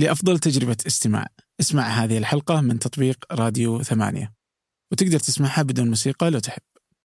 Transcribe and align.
لأفضل 0.00 0.38
تجربة 0.38 0.76
استماع. 0.86 1.26
اسمع 1.60 1.82
هذه 1.82 2.18
الحلقة 2.18 2.60
من 2.60 2.78
تطبيق 2.78 3.24
راديو 3.32 3.82
ثمانية. 3.82 4.32
وتقدر 4.92 5.18
تسمعها 5.18 5.62
بدون 5.62 5.88
موسيقى 5.88 6.30
لو 6.30 6.38
تحب. 6.38 6.62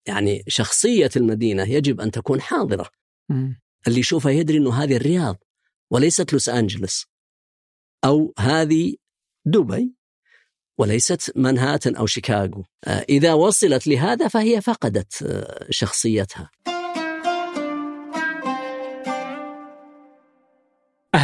يعني 0.07 0.43
شخصية 0.47 1.09
المدينة 1.15 1.63
يجب 1.63 2.01
أن 2.01 2.11
تكون 2.11 2.41
حاضرة. 2.41 2.89
مم. 3.29 3.61
اللي 3.87 3.99
يشوفها 3.99 4.31
يدري 4.31 4.57
أنه 4.57 4.83
هذه 4.83 4.95
الرياض 4.95 5.43
وليست 5.91 6.33
لوس 6.33 6.49
أنجلوس. 6.49 7.05
أو 8.05 8.33
هذه 8.39 8.95
دبي 9.45 9.95
وليست 10.79 11.31
منهاتن 11.35 11.95
أو 11.95 12.05
شيكاغو. 12.05 12.63
آه، 12.87 13.05
إذا 13.09 13.33
وصلت 13.33 13.87
لهذا 13.87 14.27
فهي 14.27 14.61
فقدت 14.61 15.23
آه، 15.23 15.67
شخصيتها. 15.69 16.51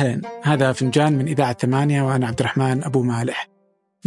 أهلا. 0.02 0.22
هذا 0.44 0.72
فنجان 0.74 1.14
من 1.14 1.28
إذاعة 1.28 1.54
ثمانية 1.54 2.02
وأنا 2.02 2.28
عبد 2.28 2.40
الرحمن 2.40 2.84
أبو 2.84 3.04
مالح. 3.04 3.48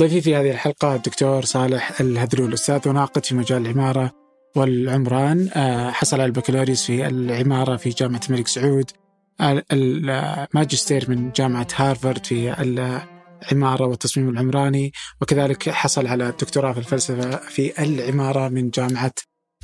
ضيفي 0.01 0.21
في 0.21 0.37
هذه 0.37 0.51
الحلقة 0.51 0.95
الدكتور 0.95 1.45
صالح 1.45 2.01
الهذلول 2.01 2.53
أستاذ 2.55 2.89
وناقد 2.89 3.25
في 3.25 3.35
مجال 3.35 3.67
العمارة 3.67 4.11
والعمران. 4.57 5.49
آه، 5.55 5.91
حصل 5.91 6.17
على 6.17 6.25
البكالوريوس 6.27 6.85
في 6.87 7.07
العمارة 7.07 7.77
في 7.77 7.91
جامعة 7.91 8.21
الملك 8.31 8.49
سعود. 8.49 8.91
ال- 9.41 9.63
الماجستير 9.73 11.11
من 11.11 11.31
جامعة 11.33 11.67
هارفارد 11.77 12.27
في 12.27 12.61
العمارة 13.53 13.87
والتصميم 13.87 14.29
العمراني. 14.29 14.93
وكذلك 15.23 15.71
حصل 15.71 16.07
على 16.07 16.29
الدكتوراه 16.29 16.73
في 16.73 16.79
الفلسفة 16.79 17.31
في 17.37 17.83
العمارة 17.83 18.49
من 18.49 18.71
جامعة 18.71 19.13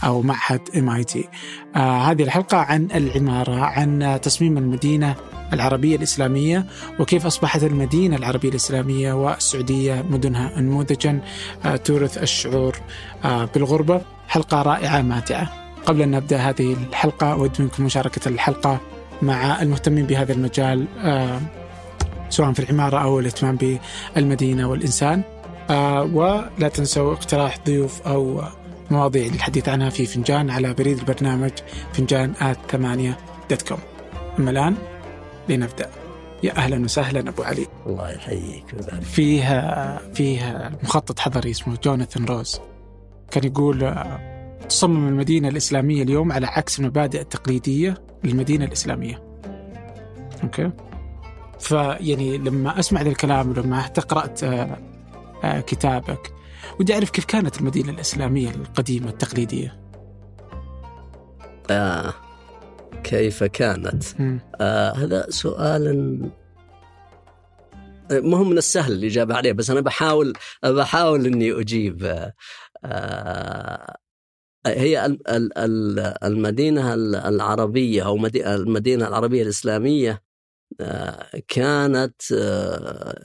أو 0.04 0.22
معهد 0.22 0.60
MIT 0.76 1.28
هذه 1.76 2.22
الحلقة 2.22 2.58
عن 2.58 2.88
العمارة 2.94 3.60
عن 3.60 4.18
تصميم 4.22 4.58
المدينة 4.58 5.16
العربية 5.52 5.96
الإسلامية 5.96 6.66
وكيف 6.98 7.26
أصبحت 7.26 7.62
المدينة 7.62 8.16
العربية 8.16 8.48
الإسلامية 8.48 9.12
والسعودية 9.12 10.04
مدنها 10.10 10.60
نموذجا 10.60 11.20
آه، 11.64 11.76
تورث 11.76 12.18
الشعور 12.18 12.76
آه، 13.24 13.44
بالغربة. 13.44 14.00
حلقة 14.28 14.62
رائعة 14.62 15.02
ماتعة. 15.02 15.74
قبل 15.86 16.02
أن 16.02 16.10
نبدأ 16.10 16.36
هذه 16.36 16.72
الحلقة 16.72 17.32
أود 17.32 17.62
منكم 17.62 17.84
مشاركة 17.84 18.28
الحلقة 18.28 18.80
مع 19.22 19.62
المهتمين 19.62 20.06
بهذا 20.06 20.32
المجال 20.32 20.86
آه، 20.98 21.40
سواء 22.28 22.52
في 22.52 22.60
العمارة 22.60 22.98
أو 22.98 23.20
الاهتمام 23.20 23.58
بالمدينة 24.16 24.68
والإنسان. 24.68 25.22
ولا 26.12 26.68
تنسوا 26.74 27.12
اقتراح 27.12 27.58
ضيوف 27.66 28.02
أو 28.02 28.42
مواضيع 28.90 29.26
للحديث 29.26 29.68
عنها 29.68 29.90
في 29.90 30.06
فنجان 30.06 30.50
على 30.50 30.74
بريد 30.74 30.98
البرنامج 30.98 31.50
فنجان 31.92 32.32
at 32.40 32.58
ثمانية 32.70 33.18
dot 33.50 33.62
com 33.62 33.78
أما 34.38 34.50
الآن 34.50 34.74
لنبدأ. 35.48 35.90
يا 36.42 36.56
أهلا 36.56 36.84
وسهلا 36.84 37.20
أبو 37.30 37.42
علي. 37.42 37.66
الله 37.86 38.10
يحييك. 38.10 38.64
ويبارك 38.74 39.02
فيه 39.02 39.98
فيه 40.14 40.70
مخطط 40.82 41.18
حضري 41.18 41.50
اسمه 41.50 41.76
جوناثان 41.84 42.24
روز. 42.24 42.60
كان 43.30 43.44
يقول 43.44 43.94
تصمم 44.68 45.08
المدينة 45.08 45.48
الإسلامية 45.48 46.02
اليوم 46.02 46.32
على 46.32 46.46
عكس 46.46 46.78
المبادئ 46.78 47.20
التقليدية 47.20 47.94
للمدينة 48.24 48.64
الإسلامية. 48.64 49.22
أوكي؟ 50.42 50.70
فيعني 51.60 52.38
لما 52.38 52.78
أسمع 52.78 53.02
ذا 53.02 53.08
الكلام 53.08 53.50
ولما 53.50 53.82
قرأت 53.82 54.44
آه، 54.44 54.78
آه، 55.44 55.60
كتابك 55.60 56.32
ودي 56.80 56.94
أعرف 56.94 57.10
كيف 57.10 57.24
كانت 57.24 57.60
المدينة 57.60 57.90
الإسلامية 57.90 58.50
القديمة 58.50 59.08
التقليدية؟ 59.08 59.80
آه 61.70 62.14
كيف 63.04 63.44
كانت. 63.44 64.04
آه 64.60 64.92
هذا 64.92 65.26
سؤال 65.30 66.20
ما 68.10 68.36
هو 68.38 68.44
من 68.44 68.58
السهل 68.58 68.92
الإجابة 68.92 69.34
عليه 69.34 69.52
بس 69.52 69.70
أنا 69.70 69.80
بحاول 69.80 70.32
بحاول 70.64 71.26
إني 71.26 71.60
أجيب. 71.60 72.04
آه 72.04 72.34
آه 72.84 73.96
هي 74.66 75.06
ال- 75.06 75.28
ال- 75.28 75.58
ال- 75.58 76.24
المدينة 76.24 76.94
العربية 77.28 78.06
أو 78.06 78.16
مدي- 78.16 78.46
المدينة 78.54 79.08
العربية 79.08 79.42
الإسلامية 79.42 80.22
آه، 80.80 81.42
كانت 81.48 82.22
آه، 82.32 83.24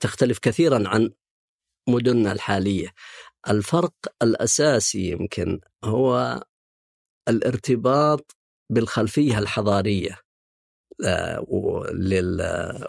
تختلف 0.00 0.38
كثيرا 0.38 0.88
عن 0.88 1.10
مدننا 1.88 2.32
الحالية. 2.32 2.88
الفرق 3.50 3.94
الأساسي 4.22 5.10
يمكن 5.10 5.60
هو 5.84 6.40
الارتباط 7.28 8.36
بالخلفية 8.70 9.38
الحضارية 9.38 10.18
آه، 11.04 11.46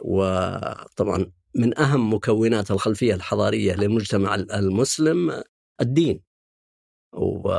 وطبعا 0.01 1.31
من 1.55 1.79
أهم 1.79 2.13
مكونات 2.13 2.71
الخلفية 2.71 3.13
الحضارية 3.13 3.75
للمجتمع 3.75 4.35
المسلم 4.35 5.43
الدين 5.81 6.21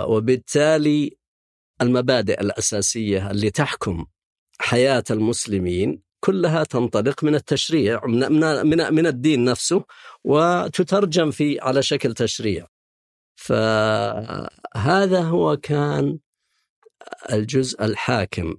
وبالتالي 0.09 1.17
المبادئ 1.83 2.41
الأساسية 2.41 3.31
اللي 3.31 3.51
تحكم 3.51 4.07
حياة 4.59 5.05
المسلمين 5.11 6.03
كلها 6.21 6.65
تنطلق 6.65 7.25
من 7.25 7.35
التشريع 7.35 8.07
من 8.07 8.33
من, 8.67 8.95
من 8.95 9.07
الدين 9.07 9.45
نفسه 9.45 9.85
وتترجم 10.25 11.31
في 11.31 11.61
على 11.61 11.83
شكل 11.83 12.15
تشريع. 12.15 12.67
فهذا 13.37 15.21
هو 15.21 15.57
كان 15.57 16.19
الجزء 17.33 17.85
الحاكم 17.85 18.57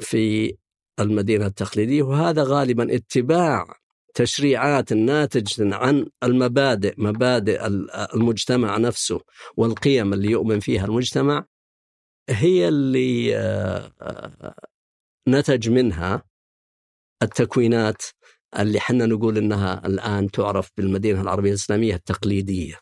في 0.00 0.56
المدينة 1.00 1.46
التقليدية 1.46 2.02
وهذا 2.02 2.42
غالبا 2.42 2.94
اتباع 2.94 3.80
تشريعات 4.14 4.92
ناتجة 4.92 5.74
عن 5.74 6.06
المبادئ 6.22 6.94
مبادئ 6.98 7.66
المجتمع 8.14 8.76
نفسه 8.76 9.20
والقيم 9.56 10.12
اللي 10.12 10.30
يؤمن 10.30 10.60
فيها 10.60 10.84
المجتمع 10.84 11.44
هي 12.30 12.68
اللي 12.68 13.36
آه، 13.36 14.54
نتج 15.28 15.70
منها 15.70 16.22
التكوينات 17.22 18.02
اللي 18.58 18.80
حنا 18.80 19.06
نقول 19.06 19.38
إنها 19.38 19.86
الآن 19.86 20.30
تعرف 20.30 20.70
بالمدينة 20.76 21.20
العربية 21.20 21.50
الإسلامية 21.50 21.94
التقليدية 21.94 22.78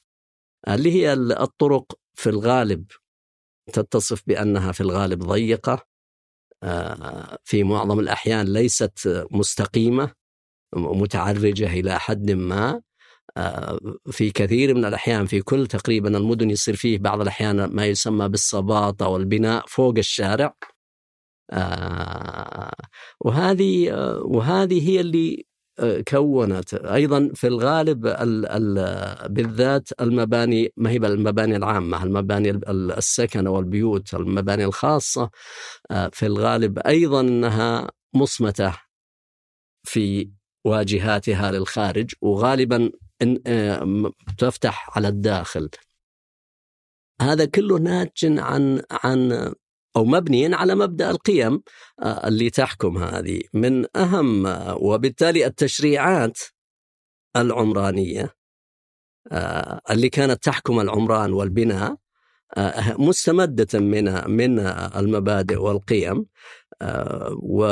اللي 0.68 0.92
هي 0.92 1.12
الطرق 1.12 1.98
في 2.14 2.30
الغالب 2.30 2.84
تتصف 3.72 4.22
بأنها 4.26 4.72
في 4.72 4.80
الغالب 4.80 5.18
ضيقة 5.22 5.86
آه، 6.62 7.38
في 7.44 7.64
معظم 7.64 8.00
الأحيان 8.00 8.46
ليست 8.52 9.26
مستقيمة 9.30 10.12
متعرجة 10.76 11.72
إلى 11.72 12.00
حد 12.00 12.30
ما 12.30 12.82
آه، 13.36 13.78
في 14.10 14.30
كثير 14.30 14.74
من 14.74 14.84
الأحيان 14.84 15.26
في 15.26 15.40
كل 15.42 15.66
تقريبا 15.66 16.18
المدن 16.18 16.50
يصير 16.50 16.76
فيه 16.76 16.98
بعض 16.98 17.20
الأحيان 17.20 17.64
ما 17.64 17.86
يسمى 17.86 18.28
بالصباطه 18.28 19.08
والبناء 19.08 19.64
فوق 19.68 19.94
الشارع 19.98 20.54
آه، 21.50 22.72
وهذه 23.20 23.92
وهذه 24.24 24.88
هي 24.90 25.00
اللي 25.00 25.46
كونت. 26.08 26.74
أيضا 26.74 27.30
في 27.34 27.46
الغالب 27.46 28.06
ال 28.06 28.46
ال 28.46 29.28
بالذات 29.32 29.88
المباني 30.00 30.72
ما 30.76 30.90
هي 30.90 30.96
المباني 30.96 31.56
العامة 31.56 32.04
المباني 32.04 32.50
ال- 32.50 32.92
السكن 32.92 33.46
والبيوت 33.46 34.14
المباني 34.14 34.64
الخاصة 34.64 35.30
آه، 35.90 36.10
في 36.12 36.26
الغالب 36.26 36.78
أيضا 36.78 37.20
أنها 37.20 37.90
مصمتة 38.14 38.78
في 39.84 40.30
واجهاتها 40.64 41.50
للخارج 41.52 42.14
وغالبا 42.22 42.90
إن- 43.24 43.38
آه، 43.46 44.12
تفتح 44.38 44.96
على 44.96 45.08
الداخل. 45.08 45.68
هذا 47.20 47.44
كله 47.44 47.78
ناتج 47.78 48.38
عن 48.38 48.82
عن 48.90 49.52
أو 49.96 50.04
مبني 50.04 50.54
على 50.54 50.74
مبدأ 50.74 51.10
القيم 51.10 51.62
آه، 52.02 52.28
اللي 52.28 52.50
تحكم 52.50 52.98
هذه. 52.98 53.40
من 53.54 53.96
أهم 53.96 54.46
آه، 54.46 54.76
وبالتالي 54.76 55.46
التشريعات 55.46 56.38
العمرانية 57.36 58.34
آه، 59.32 59.80
اللي 59.90 60.08
كانت 60.08 60.44
تحكم 60.44 60.80
العمران 60.80 61.32
والبناء 61.32 61.96
مستمدة 62.98 63.78
من 63.80 64.30
من 64.30 64.58
المبادئ 64.96 65.56
والقيم 65.56 66.26
و 67.42 67.66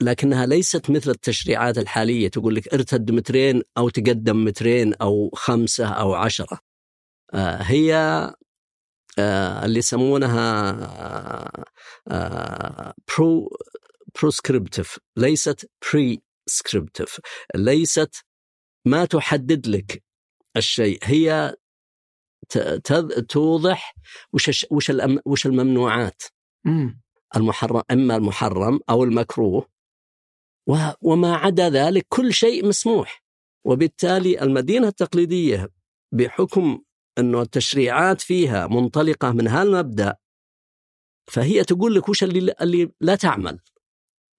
لكنها 0.00 0.46
ليست 0.46 0.90
مثل 0.90 1.10
التشريعات 1.10 1.78
الحالية. 1.78 2.28
تقول 2.28 2.54
لك 2.54 2.74
ارتد 2.74 3.10
مترين 3.10 3.62
أو 3.78 3.88
تقدم 3.88 4.44
مترين 4.44 4.94
أو 4.94 5.30
خمسة 5.34 5.86
أو 5.88 6.14
عشرة. 6.14 6.58
هي 7.34 7.94
اللي 9.18 9.78
يسمونها 9.78 10.72
pro 13.08 13.56
proscriptive 14.18 14.98
ليست 15.16 15.70
prescriptive 15.92 17.20
ليست 17.54 18.24
ما 18.84 19.04
تحدد 19.04 19.66
لك 19.66 20.04
الشيء 20.56 20.98
هي 21.02 21.54
توضح 23.28 23.94
وش 24.32 24.66
وش 24.70 24.92
وش 25.26 25.46
الممنوعات 25.46 26.22
مم. 26.64 27.00
المحرم 27.36 27.82
إما 27.90 28.16
المحرم 28.16 28.80
أو 28.90 29.04
المكروه 29.04 29.68
وما 31.02 31.36
عدا 31.36 31.68
ذلك 31.70 32.06
كل 32.08 32.32
شيء 32.32 32.66
مسموح 32.68 33.24
وبالتالي 33.66 34.42
المدينة 34.42 34.88
التقليدية 34.88 35.68
بحكم 36.12 36.82
أنه 37.18 37.42
التشريعات 37.42 38.20
فيها 38.20 38.66
منطلقة 38.66 39.32
من 39.32 39.48
هالمبدأ 39.48 40.16
فهي 41.30 41.64
تقول 41.64 41.94
لك 41.94 42.08
وش 42.08 42.24
اللي, 42.24 42.54
اللي 42.60 42.90
لا 43.00 43.14
تعمل. 43.14 43.58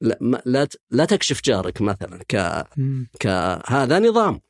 لا, 0.02 0.42
لا, 0.46 0.68
لا 0.92 1.06
تكشف 1.06 1.42
جارك 1.44 1.81
مثلا 1.81 2.24
ك, 2.28 2.66
كهذا 3.20 4.00
نظام. 4.00 4.42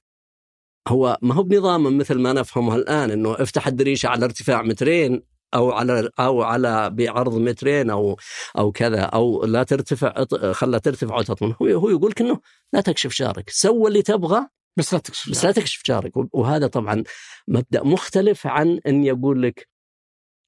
هو 0.87 1.17
ما 1.21 1.35
هو 1.35 1.43
بنظام 1.43 1.97
مثل 1.97 2.19
ما 2.19 2.33
نفهمه 2.33 2.75
الآن 2.75 3.11
إنه 3.11 3.33
افتح 3.33 3.67
الدريشة 3.67 4.07
على 4.07 4.25
ارتفاع 4.25 4.61
مترين 4.61 5.23
أو 5.53 5.71
على 5.71 6.09
أو 6.19 6.41
على 6.41 6.89
بعرض 6.89 7.37
مترين 7.37 7.89
أو 7.89 8.17
أو 8.57 8.71
كذا 8.71 9.01
أو 9.01 9.45
لا 9.45 9.63
ترتفع 9.63 10.25
خلا 10.51 10.77
ترتفع 10.77 11.17
وتطمن. 11.17 11.53
هو 11.61 11.67
هو 11.67 11.89
يقول 11.89 12.11
لك 12.11 12.21
إنه 12.21 12.39
لا 12.73 12.81
تكشف 12.81 13.13
جارك. 13.13 13.49
سوى 13.49 13.87
اللي 13.87 14.01
تبغى 14.01 14.47
بس 14.77 14.93
لا 14.93 14.99
تكشف 14.99 15.29
بس 15.29 15.45
لا 15.45 15.51
تكشف 15.51 15.81
جارك 15.85 16.11
وهذا 16.35 16.67
طبعا 16.67 17.03
مبدأ 17.47 17.83
مختلف 17.83 18.47
عن 18.47 18.79
إن 18.87 19.03
يقول 19.03 19.43
لك 19.43 19.69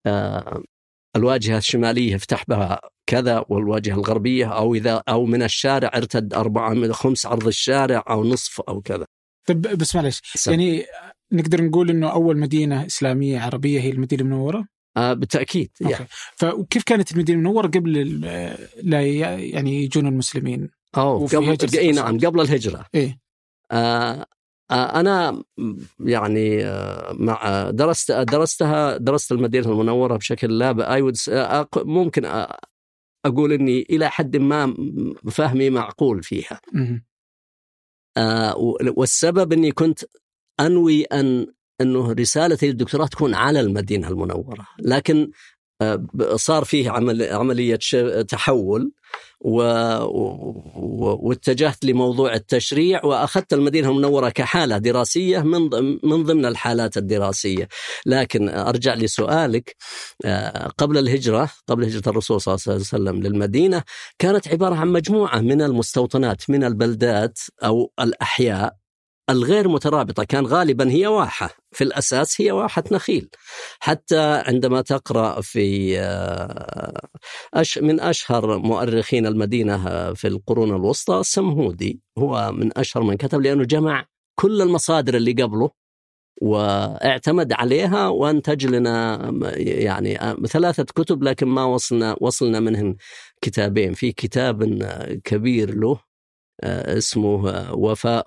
آه 0.05 0.63
الواجهة 1.15 1.57
الشمالية 1.57 2.15
افتح 2.15 2.45
بها 2.47 2.81
كذا 3.09 3.45
والواجهة 3.49 3.93
الغربية 3.93 4.45
أو 4.45 4.75
إذا 4.75 5.03
أو 5.09 5.25
من 5.25 5.43
الشارع 5.43 5.91
ارتد 5.95 6.33
أربعة 6.33 6.73
من 6.73 6.93
خمس 6.93 7.25
عرض 7.25 7.47
الشارع 7.47 8.03
أو 8.09 8.23
نصف 8.23 8.61
أو 8.61 8.81
كذا. 8.81 9.05
طيب 9.47 9.61
بس 9.61 9.95
معلش 9.95 10.21
يعني 10.47 10.85
نقدر 11.31 11.63
نقول 11.63 11.89
إنه 11.89 12.11
أول 12.11 12.37
مدينة 12.37 12.85
إسلامية 12.85 13.39
عربية 13.39 13.79
هي 13.79 13.89
المدينة 13.89 14.21
المنورة؟ 14.21 14.67
آه 14.97 15.13
بالتأكيد 15.13 15.71
أوكي. 15.81 15.93
يعني. 15.93 16.07
فكيف 16.35 16.83
كانت 16.83 17.11
المدينة 17.11 17.39
المنورة 17.39 17.67
قبل 17.67 18.21
لا 18.83 19.01
يعني 19.37 19.83
يجون 19.83 20.07
المسلمين؟ 20.07 20.69
أو 20.97 21.25
قبل 21.25 21.77
اي 21.77 21.91
نعم 21.91 22.19
قبل 22.19 22.41
الهجرة 22.41 22.85
إيه؟ 22.95 23.19
آه 23.71 24.25
أنا 24.71 25.43
يعني 25.99 26.63
مع 27.13 27.69
درست 27.69 28.11
درستها 28.11 28.97
درست 28.97 29.31
المدينة 29.31 29.71
المنورة 29.71 30.17
بشكل 30.17 30.57
لا 30.57 30.95
اي 30.95 31.11
ممكن 31.77 32.45
أقول 33.25 33.53
إني 33.53 33.81
إلى 33.89 34.09
حد 34.09 34.37
ما 34.37 34.73
فهمي 35.31 35.69
معقول 35.69 36.23
فيها. 36.23 36.61
والسبب 38.95 39.53
إني 39.53 39.71
كنت 39.71 39.99
أنوي 40.59 41.03
أن 41.03 41.47
إنه 41.81 42.11
رسالتي 42.11 42.67
للدكتوراه 42.67 43.07
تكون 43.07 43.33
على 43.35 43.59
المدينة 43.59 44.07
المنورة، 44.07 44.67
لكن 44.79 45.31
صار 46.35 46.63
فيه 46.63 46.89
عمل 46.89 47.23
عملية 47.23 47.79
تحول 48.27 48.91
و... 49.41 49.61
واتجهت 51.27 51.85
لموضوع 51.85 52.33
التشريع 52.33 53.05
وأخذت 53.05 53.53
المدينة 53.53 53.89
المنورة 53.89 54.29
كحالة 54.29 54.77
دراسية 54.77 55.39
من 55.39 55.61
من 56.03 56.23
ضمن 56.23 56.45
الحالات 56.45 56.97
الدراسية، 56.97 57.67
لكن 58.05 58.49
أرجع 58.49 58.93
لسؤالك 58.93 59.75
قبل 60.77 60.97
الهجرة 60.97 61.49
قبل 61.67 61.83
هجرة 61.83 62.09
الرسول 62.09 62.41
صلى 62.41 62.53
الله 62.55 62.63
عليه 62.67 62.81
وسلم 62.81 63.23
للمدينة 63.23 63.83
كانت 64.19 64.47
عبارة 64.47 64.75
عن 64.75 64.87
مجموعة 64.87 65.39
من 65.39 65.61
المستوطنات 65.61 66.49
من 66.49 66.63
البلدات 66.63 67.39
أو 67.63 67.91
الأحياء 67.99 68.80
الغير 69.29 69.67
مترابطة 69.67 70.23
كان 70.23 70.45
غالبا 70.45 70.91
هي 70.91 71.07
واحة 71.07 71.49
في 71.71 71.83
الأساس 71.83 72.41
هي 72.41 72.51
واحة 72.51 72.83
نخيل. 72.91 73.29
حتى 73.79 74.43
عندما 74.47 74.81
تقرأ 74.81 75.41
في 75.41 75.97
أش 77.53 77.77
من 77.77 77.99
أشهر 77.99 78.57
مؤرخين 78.57 79.25
المدينة 79.25 79.77
في 80.13 80.27
القرون 80.27 80.69
الوسطى 80.75 81.19
السمهودي 81.19 82.01
هو 82.17 82.51
من 82.51 82.77
أشهر 82.77 83.03
من 83.03 83.17
كتب 83.17 83.41
لأنه 83.41 83.63
جمع 83.63 84.05
كل 84.39 84.61
المصادر 84.61 85.15
اللي 85.15 85.31
قبله 85.31 85.69
واعتمد 86.41 87.53
عليها 87.53 88.07
وانتج 88.07 88.65
لنا 88.65 89.31
يعني 89.55 90.37
ثلاثة 90.47 90.83
كتب 90.83 91.23
لكن 91.23 91.47
ما 91.47 91.63
وصلنا 91.63 92.15
وصلنا 92.21 92.59
منهم 92.59 92.95
كتابين. 93.41 93.93
في 93.93 94.11
كتاب 94.11 94.63
كبير 95.23 95.75
له 95.75 95.91
آه، 95.91 96.10
اسمه 96.63 97.71
وفاء 97.73 98.25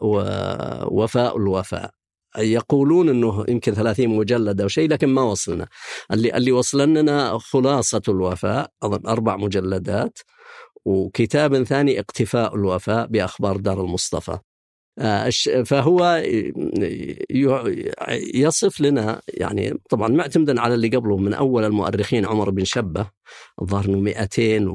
وفاء 0.95 1.37
الوفاء. 1.37 1.91
يقولون 2.39 3.09
إنه 3.09 3.45
يمكن 3.49 3.75
30 3.75 4.09
مجلد 4.09 4.61
أو 4.61 4.69
شيء 4.69 4.89
لكن 4.91 5.09
ما 5.09 5.23
وصلنا. 5.23 5.69
اللي 6.13 6.37
اللي 6.37 6.53
وصل 6.53 6.81
لنا 6.89 7.39
خلاصة 7.39 8.03
الوفاء 8.09 8.71
أظن 8.83 9.07
أربع 9.09 9.37
مجلدات 9.37 10.19
وكتاب 10.85 11.63
ثاني 11.63 12.01
اقتفاء 12.01 12.55
الوفاء 12.57 13.07
بأخبار 13.07 13.57
دار 13.57 13.81
المصطفى. 13.81 14.33
آه، 14.33 14.54
فهو 15.64 16.23
يصف 18.35 18.81
لنا 18.81 19.20
يعني 19.29 19.79
طبعا 19.91 20.08
معتمدا 20.08 20.61
على 20.61 20.75
اللي 20.75 20.88
قبله 20.88 21.17
من 21.17 21.35
أول 21.35 21.64
المؤرخين 21.64 22.26
عمر 22.26 22.50
بن 22.50 22.64
شبه 22.64 23.11
الظاهر 23.62 23.85
إنه 23.85 23.99
200 24.00 24.67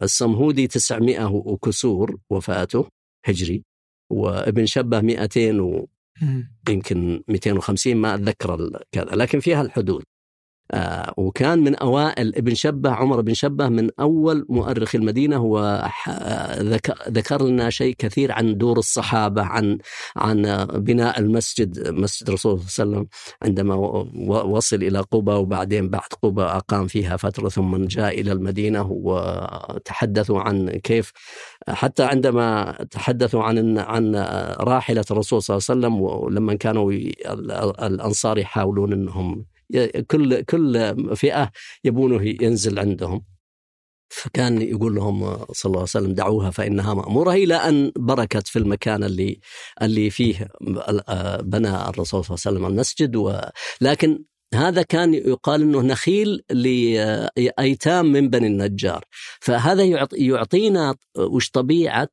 والسمهودي 0.00 0.66
900 0.66 1.26
وكسور 1.26 2.16
وفاته 2.30 2.88
هجري 3.24 3.64
وابن 4.10 4.66
شبه 4.66 5.00
200 5.00 5.60
و 5.60 5.86
يمكن 6.68 7.22
250 7.28 7.96
ما 7.96 8.14
أتذكر 8.14 8.80
كذا 8.92 9.04
لكن 9.04 9.40
فيها 9.40 9.62
الحدود. 9.62 10.04
آه 10.70 11.14
وكان 11.16 11.58
من 11.58 11.74
أوائل 11.74 12.34
ابن 12.36 12.54
شبه 12.54 12.90
عمر 12.90 13.20
بن 13.20 13.34
شبه 13.34 13.68
من 13.68 13.90
أول 14.00 14.46
مؤرخ 14.48 14.94
المدينة 14.94 15.36
هو 15.36 15.88
ذكر 17.08 17.42
لنا 17.42 17.70
شيء 17.70 17.94
كثير 17.98 18.32
عن 18.32 18.58
دور 18.58 18.78
الصحابة 18.78 19.42
عن 19.42 19.78
عن 20.16 20.66
بناء 20.74 21.20
المسجد 21.20 21.88
مسجد 21.88 22.28
الرسول 22.28 22.60
صلى 22.60 22.84
الله 22.84 22.96
عليه 22.96 23.06
وسلم 23.06 23.06
عندما 23.42 23.74
وصل 24.44 24.76
إلى 24.76 25.00
قبى 25.00 25.32
وبعدين 25.32 25.88
بعد 25.90 26.08
قبى 26.22 26.42
أقام 26.42 26.86
فيها 26.86 27.16
فترة 27.16 27.48
ثم 27.48 27.76
جاء 27.76 28.20
إلى 28.20 28.32
المدينة 28.32 28.88
وتحدثوا 28.90 30.40
عن 30.40 30.70
كيف 30.70 31.12
حتى 31.68 32.02
عندما 32.02 32.72
تحدثوا 32.90 33.42
عن 33.42 33.78
عن 33.78 34.16
راحلة 34.60 35.04
الرسول 35.10 35.42
صلى 35.42 35.56
الله 35.56 35.66
عليه 35.70 35.80
وسلم 35.80 36.00
ولما 36.02 36.54
كانوا 36.54 36.92
الأنصار 37.82 38.38
يحاولون 38.38 38.92
إنهم 38.92 39.44
كل 40.10 40.42
كل 40.42 40.94
فئة 41.16 41.50
يبونه 41.84 42.36
ينزل 42.42 42.78
عندهم. 42.78 43.24
فكان 44.08 44.62
يقول 44.62 44.94
لهم 44.94 45.36
صلى 45.52 45.70
الله 45.70 45.78
عليه 45.78 45.82
وسلم 45.82 46.14
دعوها 46.14 46.50
فإنها 46.50 46.94
مأمورة. 46.94 47.32
إلى 47.32 47.54
أن 47.54 47.92
بركت 47.98 48.48
في 48.48 48.58
المكان 48.58 49.04
اللي 49.04 49.40
اللي 49.82 50.10
فيه 50.10 50.48
بنى 51.40 51.88
الرسول 51.88 52.24
صلى 52.24 52.36
الله 52.36 52.46
عليه 52.46 52.58
وسلم 52.58 52.66
المسجد 52.66 53.16
ولكن 53.16 54.24
هذا 54.54 54.82
كان 54.82 55.14
يقال 55.14 55.62
إنه 55.62 55.80
نخيل 55.82 56.42
لايتام 56.50 58.06
من 58.06 58.28
بني 58.30 58.46
النجار. 58.46 59.04
فهذا 59.40 59.82
يعطينا 60.12 60.94
وش 61.18 61.50
طبيعة 61.50 62.08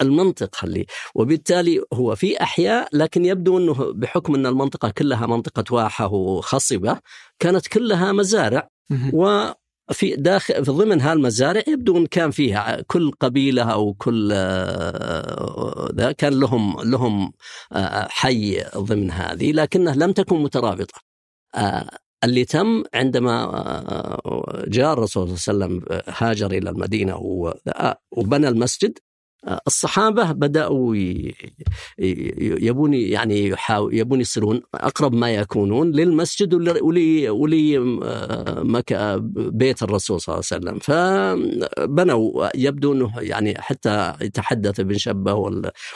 المنطقة 0.00 0.64
اللي 0.64 0.86
وبالتالي 1.14 1.82
هو 1.92 2.14
في 2.14 2.42
أحياء 2.42 2.88
لكن 2.92 3.24
يبدو 3.24 3.58
أنه 3.58 3.92
بحكم 3.92 4.34
أن 4.34 4.46
المنطقة 4.46 4.90
كلها 4.90 5.26
منطقة 5.26 5.74
واحة 5.74 6.12
وخصبة 6.12 6.98
كانت 7.38 7.66
كلها 7.66 8.12
مزارع 8.12 8.68
و 9.12 9.48
في 9.92 10.16
داخل 10.16 10.64
في 10.64 10.70
ضمن 10.70 11.00
هالمزارع 11.00 11.62
يبدو 11.68 11.96
أن 11.98 12.06
كان 12.06 12.30
فيها 12.30 12.80
كل 12.86 13.10
قبيلة 13.20 13.62
أو 13.62 13.94
كل 13.94 14.30
آه، 14.32 15.90
ذا 15.94 16.12
كان 16.12 16.40
لهم 16.40 16.76
لهم 16.82 17.32
آه، 17.72 18.08
حي 18.10 18.64
ضمن 18.76 19.10
هذه 19.10 19.52
لكنها 19.52 19.94
لم 19.94 20.12
تكن 20.12 20.36
مترابطة. 20.42 21.00
آه، 21.54 21.90
اللي 22.24 22.44
تم 22.44 22.82
عندما 22.94 23.50
جاء 24.68 24.92
الرسول 24.92 25.38
صلى 25.38 25.54
الله 25.54 25.66
عليه 25.66 25.76
وسلم 25.76 26.00
هاجر 26.08 26.50
إلى 26.50 26.70
المدينة 26.70 27.16
وبنى 28.10 28.48
المسجد 28.48 28.98
الصحابة 29.66 30.32
بدأوا 30.32 30.94
يبون 31.98 32.94
يعني 32.94 33.54
يبون 33.70 34.20
يصيرون 34.20 34.60
أقرب 34.74 35.14
ما 35.14 35.34
يكونون 35.34 35.90
للمسجد 35.90 36.54
ولي 36.54 37.30
ولي 37.30 37.78
بيت 39.36 39.82
الرسول 39.82 40.20
صلى 40.20 40.34
الله 40.34 40.44
عليه 40.52 40.78
وسلم. 40.78 40.78
فبنوا 40.78 42.48
يبدو 42.54 42.92
إنه 42.92 43.12
يعني 43.18 43.54
حتى 43.58 44.12
يتحدث 44.20 44.80
ابن 44.80 44.98
شبه 44.98 45.34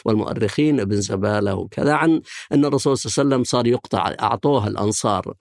والمؤرخين 0.04 0.80
ابن 0.80 1.00
زبالة 1.00 1.54
وكذا 1.54 1.92
عن 1.92 2.20
إن 2.52 2.64
الرسول 2.64 2.98
صلى 2.98 3.10
الله 3.10 3.34
عليه 3.34 3.36
وسلم 3.36 3.44
صار 3.44 3.66
يقطع 3.66 4.14
اعطوها 4.20 4.68
الأنصار 4.68 5.34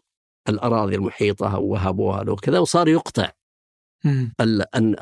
الأراضي 0.49 0.95
المحيطة 0.95 1.59
ووهبوها 1.59 2.23
له 2.23 2.31
وكذا 2.31 2.59
وصار 2.59 2.87
يقطع. 2.87 3.38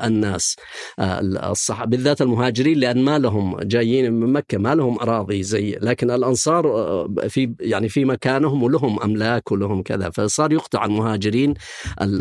الناس. 0.04 0.56
آه، 0.98 1.20
الصحابة 1.50 1.90
بالذات 1.90 2.22
المهاجرين 2.22 2.78
لأن 2.78 3.02
ما 3.02 3.18
لهم 3.18 3.60
جايين 3.60 4.12
من 4.12 4.32
مكة 4.32 4.58
ما 4.58 4.74
لهم 4.74 4.98
أراضي 4.98 5.42
زي 5.42 5.78
لكن 5.82 6.10
الأنصار 6.10 6.66
آه، 6.66 7.08
في 7.28 7.54
يعني 7.60 7.88
في 7.88 8.04
مكانهم 8.04 8.62
ولهم 8.62 9.02
أملاك 9.02 9.52
ولهم 9.52 9.82
كذا. 9.82 10.10
فصار 10.10 10.52
يقطع 10.52 10.84
المهاجرين 10.84 11.54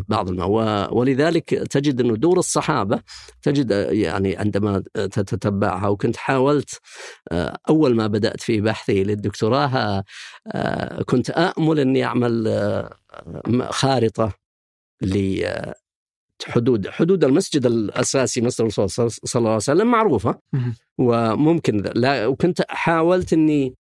بعض 0.07 0.29
الماء 0.29 0.97
ولذلك 0.97 1.49
تجد 1.49 2.01
أنه 2.01 2.15
دور 2.15 2.39
الصحابة 2.39 3.01
تجد 3.41 3.71
آه، 3.71 3.91
يعني 3.91 4.37
عندما 4.37 4.83
تتبعها 4.93 5.87
وكنت 5.87 6.17
حاولت 6.17 6.69
أول 7.69 7.95
ما 7.95 8.07
بدأت 8.07 8.41
في 8.41 8.61
بحثي 8.61 9.03
للدكتوراه 9.03 10.03
كنت 11.05 11.29
آمل 11.29 11.79
أني 11.79 12.05
أعمل 12.05 12.47
خارطة 13.71 14.33
حدود 16.45 16.87
حدود 16.87 17.23
المسجد 17.23 17.65
الأساسي 17.65 18.41
مسجد 18.41 18.61
الرسول 18.61 18.89
صلى 18.89 19.39
الله 19.39 19.49
عليه 19.49 19.55
وسلم 19.55 19.91
معروفه 19.91 20.39
وممكن 20.97 21.91
لا 21.95 22.27
وكنت 22.27 22.61
حاولت 22.69 23.33
إني 23.33 23.75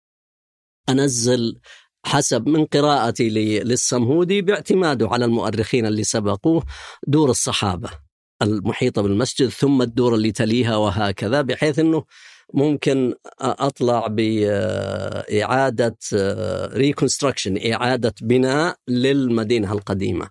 أنزل 0.88 1.58
حسب 2.06 2.48
من 2.48 2.64
قراءتي 2.64 3.28
للصمهودي 3.60 4.42
باعتماده 4.42 5.08
على 5.08 5.24
المؤرخين 5.24 5.86
اللي 5.86 6.04
سبقوه 6.04 6.62
دور 7.06 7.30
الصحابة 7.30 7.90
المحيطه 8.42 9.02
بالمسجد 9.02 9.48
ثم 9.48 9.82
الدور 9.82 10.14
اللي 10.14 10.32
تليها 10.32 10.76
وهكذا 10.76 11.42
بحيث 11.42 11.78
إنه 11.78 12.04
ممكن 12.54 13.14
أطلع 13.40 14.06
باعاده 14.06 15.98
ريكونستراكشن 16.74 17.72
إعادة 17.72 18.14
بناء 18.22 18.76
للمدينة 18.88 19.72
القديمة. 19.72 20.28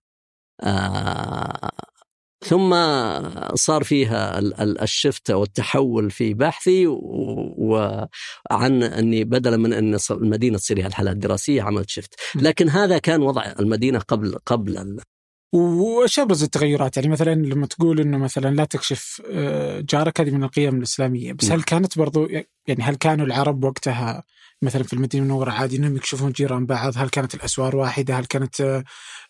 ثم 2.45 2.75
صار 3.55 3.83
فيها 3.83 4.39
الشفت 4.83 5.31
والتحول 5.31 6.11
في 6.11 6.33
بحثي 6.33 6.87
وعن 6.87 8.83
أني 8.83 9.23
بدلا 9.23 9.57
من 9.57 9.73
أن 9.73 9.97
المدينة 10.11 10.57
تصير 10.57 10.79
هي 10.79 10.85
الحالات 10.85 11.13
الدراسية 11.13 11.61
عملت 11.61 11.89
شفت، 11.89 12.15
لكن 12.35 12.69
هذا 12.69 12.97
كان 12.97 13.21
وضع 13.21 13.53
المدينة 13.59 13.99
قبل 13.99 14.35
قبل 14.45 14.97
وش 15.53 16.19
أبرز 16.19 16.43
التغيرات؟ 16.43 16.97
يعني 16.97 17.09
مثلا 17.09 17.35
لما 17.35 17.67
تقول 17.67 17.99
إنه 17.99 18.17
مثلا 18.17 18.55
لا 18.55 18.65
تكشف 18.65 19.21
آه، 19.31 19.79
جارك 19.79 20.21
هذه 20.21 20.31
من 20.31 20.43
القيم 20.43 20.77
الإسلامية، 20.77 21.33
بس 21.33 21.51
هل 21.51 21.63
كانت 21.63 21.97
برضو 21.97 22.27
يعني 22.67 22.83
هل 22.83 22.95
كانوا 22.95 23.25
العرب 23.25 23.63
وقتها 23.63 24.23
مثلا 24.61 24.83
في 24.83 24.93
المدينة 24.93 25.23
المنورة 25.23 25.51
عادي 25.51 25.77
إنهم 25.77 25.95
يكشفون 25.95 26.31
جيران 26.31 26.65
بعض؟ 26.65 26.93
هل 26.95 27.09
كانت 27.09 27.35
الأسوار 27.35 27.75
واحدة؟ 27.75 28.19
هل 28.19 28.25
كانت 28.25 28.61
آه، 28.61 28.83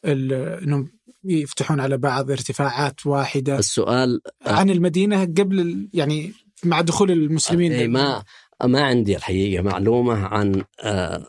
إنهم 0.06 0.92
يفتحون 1.24 1.80
على 1.80 1.98
بعض 1.98 2.32
ارتفاعات 2.32 3.06
واحدة 3.06 3.60
السؤال 3.60 4.22
عن 4.46 4.70
المدينة 4.70 5.24
قبل 5.24 5.90
يعني 5.94 6.34
مع 6.64 6.82
دخول 6.82 7.12
المسلمين 7.12 7.72
أي 7.72 7.88
ما 7.88 8.24
ما 8.64 8.82
عندي 8.82 9.16
الحقيقة 9.16 9.64
معلومة 9.64 10.26
عن 10.26 10.64
آه، 10.84 11.28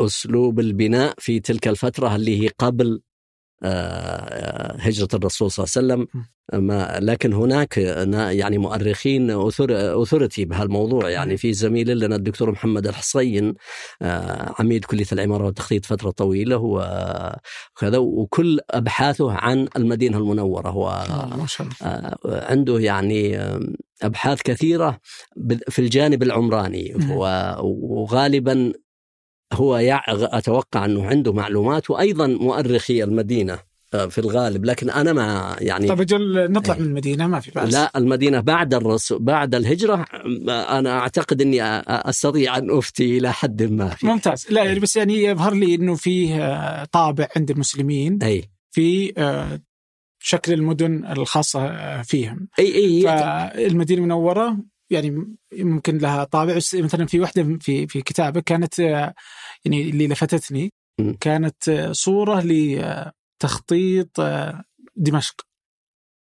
أسلوب 0.00 0.60
البناء 0.60 1.14
في 1.18 1.40
تلك 1.40 1.68
الفترة 1.68 2.16
اللي 2.16 2.42
هي 2.42 2.48
قبل 2.58 2.88
آه، 2.96 3.11
هجرة 4.78 5.08
الرسول 5.14 5.50
صلى 5.50 5.66
الله 5.66 5.94
عليه 5.94 6.04
وسلم. 6.04 6.26
ما 6.52 6.98
لكن 7.00 7.32
هناك 7.32 7.78
يعني 8.30 8.58
مؤرخين 8.58 9.30
أثرتي 9.70 10.44
بهالموضوع. 10.44 11.10
يعني 11.10 11.36
في 11.36 11.52
زميل 11.52 11.98
لنا 11.98 12.16
الدكتور 12.16 12.50
محمد 12.50 12.86
الحصين 12.86 13.54
آه، 14.02 14.54
عميد 14.58 14.84
كلية 14.84 15.06
العمارة 15.12 15.44
والتخطيط 15.44 15.86
فترة 15.86 16.10
طويلة 16.10 16.56
وكذا 16.56 17.98
وكل 17.98 18.60
أبحاثه 18.70 19.32
عن 19.32 19.68
المدينة 19.76 20.18
المنورة. 20.18 20.68
هو 20.68 20.88
آه،. 21.82 22.16
عنده 22.26 22.78
يعني 22.78 23.38
أبحاث 24.02 24.42
كثيرة 24.42 25.00
في 25.68 25.78
الجانب 25.78 26.22
العمراني. 26.22 26.94
وغالبا 27.60 28.72
هو 29.52 29.76
أتوقع 30.08 30.84
أنه 30.84 31.06
عنده 31.06 31.32
معلومات 31.32 31.90
وأيضا 31.90 32.26
مؤرخي 32.26 33.04
المدينة 33.04 33.58
آه، 33.94 34.06
في 34.06 34.18
الغالب. 34.18 34.64
لكن 34.64 34.90
أنا 34.90 35.12
ما 35.12 35.56
يعني 35.60 35.88
طيب 35.88 36.00
أجل 36.00 36.52
نطلع 36.52 36.74
من 36.74 36.84
المدينة 36.84 37.26
ما 37.26 37.40
في 37.40 37.50
بأس. 37.50 37.72
لا 37.72 37.92
المدينة 37.96 38.40
بعد 38.40 38.74
الرسول 38.74 39.18
بعد 39.18 39.54
الهجرة 39.54 40.06
أنا 40.48 40.98
أعتقد 40.98 41.42
إني 41.42 41.62
أستطيع 41.88 42.58
أن 42.58 42.78
أفتي 42.78 43.18
إلى 43.18 43.32
حد 43.32 43.62
ما 43.62 43.88
فيه. 43.88 44.08
ممتاز. 44.08 44.46
لا 44.50 44.64
يعني 44.64 44.80
بس 44.80 44.96
يعني 44.96 45.22
يظهر 45.22 45.54
لي 45.54 45.74
إنه 45.74 45.94
فيه 45.94 46.46
آه، 46.46 46.84
طابع 46.84 47.28
عند 47.36 47.50
المسلمين 47.50 48.18
اي 48.22 48.44
في 48.70 49.12
آه، 49.18 49.60
شكل 50.18 50.52
المدن 50.52 51.04
الخاصة 51.04 52.02
فيهم. 52.02 52.48
إي 52.58 52.74
إي. 52.74 53.02
فالمدينة 53.02 54.00
المنورة 54.00 54.56
يعني 54.90 55.36
ممكن 55.52 55.98
لها 55.98 56.24
طابع. 56.24 56.54
مثلا 56.74 57.06
في 57.06 57.20
واحدة 57.20 57.58
في 57.60 57.86
في 57.86 58.02
كتابك 58.02 58.44
كانت 58.44 58.80
يعني 59.64 59.90
اللي 59.90 60.08
لفتتني 60.08 60.70
كانت 61.20 61.88
صورة 61.92 62.40
لتخطيط 62.40 64.20
دمشق. 64.96 65.34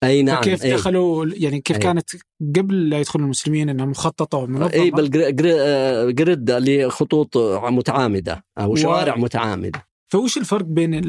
أي 0.04 0.24
نعم 0.24 0.44
كيف 0.44 0.66
دخلوا 0.66 1.26
يعني 1.34 1.62
كيف 1.62 1.78
أي. 1.78 1.82
كانت 1.82 2.10
قبل 2.56 2.90
لا 2.90 3.00
يدخل 3.00 3.20
المسلمين 3.20 3.70
انها 3.70 3.86
مخططه 3.86 4.38
ومنظمه 4.38 4.74
اي 4.74 4.92
بالجريد 4.92 6.52
لخطوط 6.52 7.38
متعامدة 7.64 8.46
أو 8.58 8.76
شوارع 8.76 9.16
و... 9.16 9.18
متعامدة. 9.18 9.88
فوش 10.12 10.38
الفرق 10.38 10.66
بين 10.66 11.02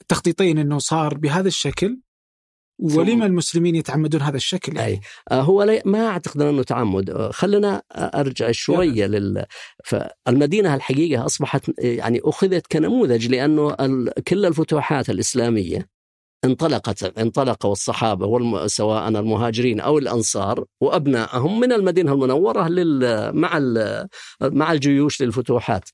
التخطيطين 0.00 0.58
إنه 0.58 0.78
صار 0.78 1.18
بهذا 1.18 1.48
الشكل 1.48 2.00
ولما 2.82 3.26
المسلمين 3.26 3.74
يتعمدون 3.74 4.22
هذا 4.22 4.36
الشكل 4.36 4.76
يعني؟ 4.76 4.92
أي. 4.92 5.00
آه، 5.30 5.40
هو 5.40 5.82
ما 5.84 6.06
أعتقد 6.06 6.42
أنه 6.42 6.62
تعمد. 6.62 7.10
آه، 7.10 7.30
خلنا 7.30 7.82
أرجع 7.92 8.50
شوية 8.50 9.06
لل 9.06 9.44
فالمدينة 9.84 10.74
الحقيقة 10.74 11.26
أصبحت 11.26 11.70
يعني 11.78 12.20
أخذت 12.24 12.66
كنموذج 12.66 13.28
لأنه 13.28 13.74
كل 14.28 14.46
الفتوحات 14.46 15.10
الإسلامية 15.10 15.88
انطلقت 16.44 17.18
انطلقوا 17.18 17.72
الصحابة 17.72 18.66
سواء 18.66 19.08
المهاجرين 19.08 19.80
أو 19.80 19.98
الأنصار 19.98 20.64
وأبنائهم 20.80 21.60
من 21.60 21.72
المدينة 21.72 22.12
المنورة 22.12 22.68
لل 22.68 23.32
مع 23.36 23.58
مع 24.42 24.72
الجيوش 24.72 25.22
للفتوحات. 25.22 25.88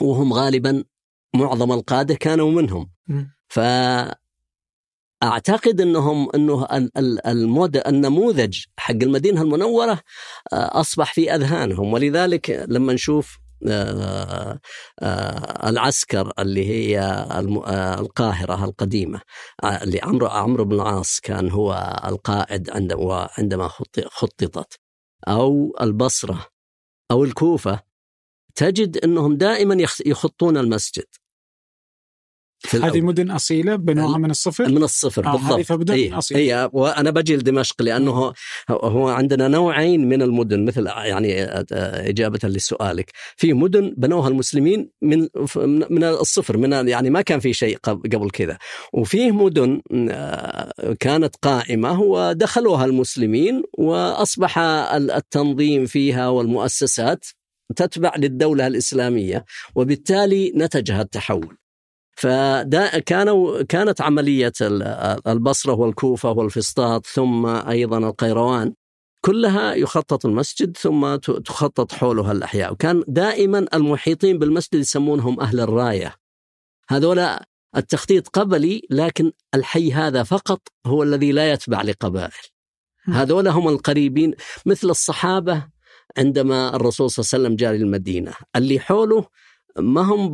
وهم 0.00 0.32
غالبا 0.32 0.84
معظم 1.36 1.72
القادة 1.72 2.14
كانوا 2.14 2.50
منهم. 2.50 2.90
ف 3.48 3.60
أعتقد 5.22 5.80
انهم 5.80 6.28
إنه 6.34 6.66
المود 7.26 7.76
النموذج 7.76 8.64
حق 8.78 8.94
المدينة 9.02 9.42
المنورة 9.42 10.00
آه، 10.52 10.80
أصبح 10.80 11.14
في 11.14 11.34
أذهانهم. 11.34 11.92
ولذلك 11.92 12.66
لما 12.68 12.92
نشوف 12.92 13.38
آه، 13.66 14.60
آه، 15.00 15.68
العسكر 15.68 16.32
اللي 16.38 16.66
هي 16.66 17.26
القاهرة 18.00 18.64
القديمة 18.64 19.20
اللي 19.64 20.00
عمرو 20.02 20.26
عمرو 20.26 20.64
بن 20.64 20.74
العاص 20.74 21.20
كان 21.20 21.50
هو 21.50 22.00
القائد 22.04 22.70
عندما 22.70 23.28
عندما 23.38 23.68
خططت 24.06 24.78
أو 25.28 25.76
البصرة 25.80 26.46
أو 27.10 27.24
الكوفة 27.24 27.80
تجد 28.54 28.96
إنهم 28.96 29.36
دائما 29.36 29.86
يخطون 30.06 30.56
المسجد. 30.56 31.06
هذه 32.72 33.00
مدن 33.00 33.30
أصيلة 33.30 33.76
بنوها 33.76 34.18
من 34.18 34.30
الصفر؟ 34.30 34.68
من 34.68 34.82
الصفر 34.82 35.26
آه 35.26 35.32
بالضبط. 35.32 35.72
مدن 35.72 35.94
إيه. 35.94 36.18
أصيلة. 36.18 36.40
اي 36.64 36.70
وأنا 36.72 37.10
بجي 37.10 37.36
لدمشق 37.36 37.82
لأنه 37.82 38.32
هو 38.70 39.08
عندنا 39.08 39.48
نوعين 39.48 40.08
من 40.08 40.22
المدن 40.22 40.64
مثل 40.64 40.86
يعني 40.86 41.44
إجابة 42.10 42.48
لسؤالك. 42.48 43.10
في 43.36 43.52
مدن 43.52 43.94
بنوها 43.96 44.28
المسلمين 44.28 44.90
من 45.02 45.28
من 45.90 46.04
الصفر 46.04 46.56
من 46.56 46.88
يعني 46.88 47.10
ما 47.10 47.22
كان 47.22 47.40
في 47.40 47.52
شيء 47.52 47.76
قبل 47.76 48.30
كذا. 48.30 48.58
وفيه 48.92 49.30
مدن 49.30 49.82
آه، 50.10 50.72
كانت 51.00 51.36
قائمة 51.42 52.00
ودخلوها 52.00 52.84
المسلمين 52.84 53.62
وأصبح 53.78 54.58
التنظيم 54.58 55.86
فيها 55.86 56.28
والمؤسسات 56.28 57.24
تتبع 57.76 58.12
للدولة 58.16 58.66
الإسلامية 58.66 59.44
وبالتالي 59.74 60.52
نتج 60.56 60.90
التحول. 60.90 61.56
فدا 62.20 62.98
كانوا 62.98 63.62
كانت 63.62 64.00
عملية 64.00 64.52
البصرة 65.26 65.72
والكوفة 65.72 66.30
والفسطاط 66.30 67.06
ثم 67.06 67.46
أيضا 67.46 67.98
القيروان. 67.98 68.74
كلها 69.20 69.74
يخطط 69.74 70.26
المسجد 70.26 70.76
ثم 70.76 71.16
تخطط 71.16 71.92
حولها 71.92 72.32
الأحياء. 72.32 72.72
وكان 72.72 73.04
دائما 73.08 73.66
المحيطين 73.74 74.38
بالمسجد 74.38 74.74
يسمونهم 74.74 75.40
أهل 75.40 75.60
الراية. 75.60 76.14
هذولا 76.88 77.48
التخطيط 77.76 78.28
قبلي 78.28 78.82
لكن 78.90 79.32
الحي 79.54 79.92
هذا 79.92 80.22
فقط 80.22 80.60
هو 80.86 81.02
الذي 81.02 81.32
لا 81.32 81.52
يتبع 81.52 81.82
لقبائل. 81.82 82.32
هذولا 83.04 83.50
هم 83.50 83.68
القريبين 83.68 84.34
مثل 84.66 84.90
الصحابة 84.90 85.66
عندما 86.18 86.76
الرسول 86.76 87.10
صلى 87.10 87.22
الله 87.22 87.30
عليه 87.34 87.44
وسلم 87.44 87.56
جاء 87.56 87.72
للمدينة. 87.72 88.32
اللي 88.56 88.80
حوله 88.80 89.26
ما 89.78 90.00
هم 90.00 90.32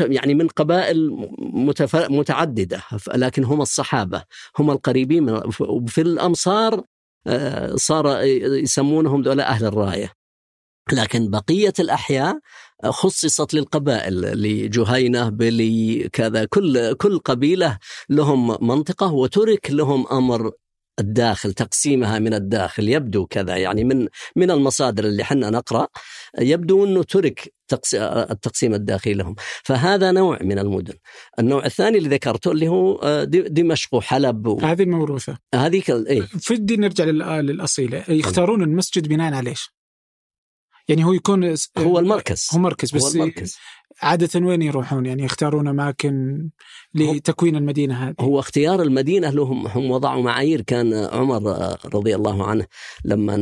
يعني 0.00 0.34
من 0.34 0.48
قبائل 0.48 1.28
متعددة 2.10 2.82
لكن 3.14 3.44
هم 3.44 3.62
الصحابة 3.62 4.22
هم 4.58 4.70
القريبين 4.70 5.22
من 5.22 5.50
في 5.86 6.00
الأمصار 6.00 6.82
آه، 7.26 7.76
صار 7.76 8.22
يسمونهم 8.22 9.22
دولة 9.22 9.42
أهل 9.42 9.64
الراية. 9.64 10.12
لكن 10.92 11.30
بقية 11.30 11.72
الأحياء 11.80 12.38
خصصت 12.84 13.54
للقبائل 13.54 14.20
لجهينة 14.42 15.28
بلي 15.28 16.08
كذا 16.12 16.44
كل 16.44 16.92
كل 16.92 17.18
قبيلة 17.18 17.78
لهم 18.08 18.66
منطقة 18.68 19.12
وترك 19.12 19.70
لهم 19.70 20.06
أمر 20.06 20.52
الداخل 20.98 21.52
تقسيمها 21.52 22.18
من 22.18 22.34
الداخل 22.34 22.88
يبدو 22.88 23.26
كذا 23.26 23.56
يعني 23.56 23.84
من 23.84 24.08
من 24.36 24.50
المصادر 24.50 25.04
اللي 25.04 25.24
حنا 25.24 25.50
نقرأ 25.50 25.88
يبدو 26.38 26.84
إنه 26.84 27.02
ترك 27.02 27.54
التقسيم 27.94 28.74
الداخلي 28.74 29.14
لهم 29.14 29.34
فهذا 29.64 30.12
نوع 30.12 30.38
من 30.42 30.58
المدن 30.58 30.94
النوع 31.38 31.64
الثاني 31.64 31.98
اللي 31.98 32.08
ذكرته 32.08 32.52
اللي 32.52 32.68
هو 32.68 32.94
آه، 32.94 33.24
دمشق 33.24 33.94
وحلب 33.94 34.46
و... 34.46 34.60
هذه 34.60 34.84
موروثه 34.84 35.38
هذه 35.54 35.82
كل... 35.86 36.06
إيه؟ 36.06 36.20
فدي 36.22 36.76
نرجع 36.76 37.04
للاصيله 37.04 38.04
يختارون 38.08 38.62
المسجد 38.62 39.08
بناء 39.08 39.34
على 39.34 39.50
إيش؟ 39.50 39.70
يعني 40.88 41.04
هو 41.04 41.12
يكون 41.12 41.54
هو 41.78 41.98
المركز 41.98 42.48
هو 42.54 42.58
مركز 42.58 42.90
بس 42.90 43.02
هو 43.02 43.22
المركز. 43.22 43.56
عادة 44.02 44.46
وين 44.46 44.62
يروحون؟ 44.62 45.06
يعني 45.06 45.24
يختارون 45.24 45.68
أماكن 45.68 46.48
لتكوين 46.94 47.56
المدينة 47.56 47.94
هذه. 47.94 48.14
هو 48.20 48.38
اختيار 48.38 48.82
المدينة 48.82 49.30
لهم 49.30 49.66
هم 49.66 49.90
وضعوا 49.90 50.22
معايير. 50.22 50.60
كان 50.60 50.94
عمر 50.94 51.42
رضي 51.94 52.14
الله 52.14 52.46
عنه 52.46 52.66
لما 53.04 53.36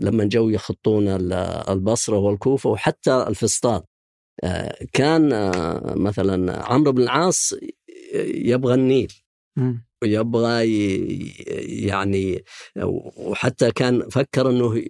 لما 0.00 0.24
جو 0.24 0.48
يخطون 0.48 1.08
البصرة 1.68 2.18
والكوفة 2.18 2.70
وحتى 2.70 3.24
الفسطاط. 3.28 3.88
كان 4.92 5.50
مثلا 5.96 6.66
عمرو 6.66 6.92
بن 6.92 7.02
العاص 7.02 7.54
يبغى 8.34 8.74
النيل. 8.74 9.12
ويبغى 10.02 10.66
يعني 11.84 12.44
وحتى 13.16 13.70
كان 13.70 14.08
فكر 14.08 14.50
إنه 14.50 14.84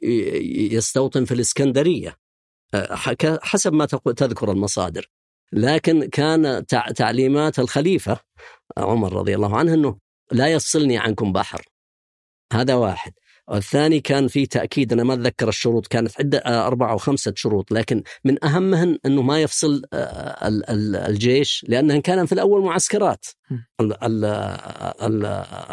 يستوطن 0.73 1.25
في 1.25 1.35
الإسكندرية. 1.35 2.17
حسب 3.43 3.73
ما 3.73 3.87
تذكر 3.87 4.50
المصادر. 4.50 5.11
لكن 5.53 6.09
كان 6.09 6.67
تعليمات 6.97 7.59
الخليفة 7.59 8.21
عمر 8.79 9.12
رضي 9.12 9.35
الله 9.35 9.57
عنه 9.57 9.75
إنه 9.75 9.99
لا 10.33 10.47
يفصلني 10.47 10.99
عنكم 10.99 11.33
بحر. 11.33 11.62
هذا 12.53 12.75
واحد. 12.75 13.12
والثاني 13.50 14.00
كان 14.00 14.29
في 14.29 14.47
تأكيد 14.47 14.93
أنا 14.93 15.05
ما 15.05 15.15
أتذكر 15.15 15.49
الشروط 15.49 15.87
كانت 15.87 16.21
عدة 16.21 16.39
آه، 16.39 16.67
أربعة 16.67 16.91
أو 16.93 16.99
خمسة 16.99 17.33
شروط 17.37 17.73
لكن 17.73 18.03
من 18.25 18.45
أهمهن 18.45 18.99
إنه 19.07 19.23
ما 19.23 19.43
يفصل 19.43 19.83
آه، 19.93 20.49
الجيش 21.09 21.65
لأنهن 21.69 22.00
كان 22.00 22.27
في 22.27 22.33
الأول 22.33 22.62
معسكرات. 22.62 23.27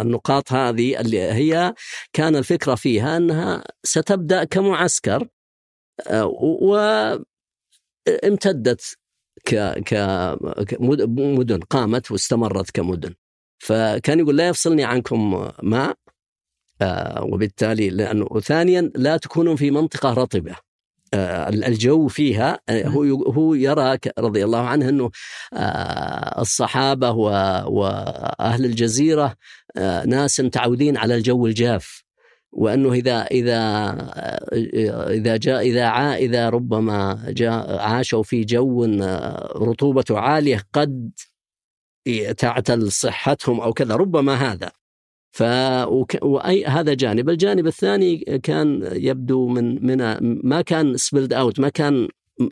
النقاط 0.02 0.52
هذه 0.52 1.00
اللي 1.00 1.22
هي 1.22 1.74
كان 2.14 2.36
الفكرة 2.36 2.76
فيها 2.76 3.18
إنها 3.18 3.64
ستبدأ 3.84 4.44
كمعسكر 4.44 5.28
وامتدت 8.12 8.98
ك 9.46 9.80
كمدن 10.68 11.60
قامت 11.60 12.12
واستمرت 12.12 12.72
كمدن. 12.72 13.14
فكان 13.60 14.20
يقول 14.20 14.38
لا 14.38 14.48
يفصلني 14.48 14.84
عنكم 14.84 15.50
ماء 15.64 15.96
آه، 16.82 17.24
وبالتالي 17.24 17.90
لأنه 17.90 18.40
ثانيا 18.40 18.92
لا 18.96 19.18
تكونوا 19.18 19.56
في 19.56 19.72
منطقة 19.72 20.14
رطبة. 20.14 20.56
آه، 21.14 21.50
الجو 21.50 22.08
فيها 22.08 22.60
آه، 22.70 22.88
هو 22.88 23.04
هو 23.32 23.54
يرى 23.54 23.98
رضي 24.20 24.44
الله 24.44 24.68
عنه 24.68 24.90
أنه 24.90 25.12
الصحابة 26.40 27.12
وأهل 27.68 28.66
الجزيرة 28.66 29.36
ناس 30.06 30.40
متعودين 30.40 30.98
على 30.98 31.16
الجو 31.16 31.48
الجاف. 31.48 32.07
وأنه 32.52 32.94
إذا 32.94 33.22
إذا 33.22 33.58
إذا 35.10 35.38
جاء 35.38 35.62
إذا 35.62 35.86
عا 35.86 36.18
إذا 36.18 36.50
ربما 36.50 37.26
جاء 37.28 37.78
عاشوا 37.78 38.24
في 38.24 38.44
جو 38.44 38.86
رطوبته 39.56 40.20
عالية 40.20 40.64
قد 40.74 41.12
تعتل 42.38 42.92
صحتهم 42.92 43.62
أو 43.62 43.74
كذا 43.74 43.96
ربما 43.96 44.34
هذا. 44.34 44.72
ف 45.32 45.44
وأي 46.24 46.66
هذا 46.66 46.94
جانب، 46.94 47.30
الجانب 47.30 47.68
الثاني 47.68 48.18
كان 48.18 48.90
يبدو 48.94 49.48
من 49.48 49.86
من 49.86 50.18
ما 50.44 50.62
كان 50.62 50.98
spelled 50.98 51.34
out 51.34 51.60
ما 51.60 51.70
كان 51.70 52.08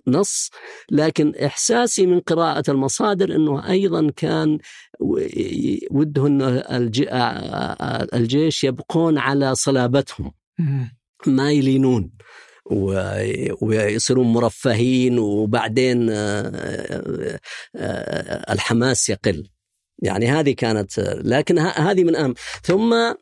نص 0.08 0.50
لكن 0.92 1.36
إحساسي 1.36 2.06
من 2.06 2.20
قراءة 2.20 2.72
المصادر 2.72 3.36
إنه 3.36 3.70
أيضا 3.70 4.12
كان 4.16 4.57
وده 5.92 6.27
إنه 6.27 6.48
الجيش 8.14 8.64
يبقون 8.64 9.18
على 9.18 9.55
صلابتهم. 9.55 10.31
ما 11.27 11.51
يلينون. 11.51 12.12
ويصيرون 13.62 14.27
مرفهين 14.27 15.20
وبعدين 15.20 16.10
الحماس 18.50 19.10
يقل. 19.10 19.50
يعني 20.00 20.27
هذه 20.27 20.51
كانت 20.51 21.00
لكن 21.24 21.60
هذه 21.60 22.03
من 22.03 22.16
أهم. 22.16 22.33
ثم 22.64 23.14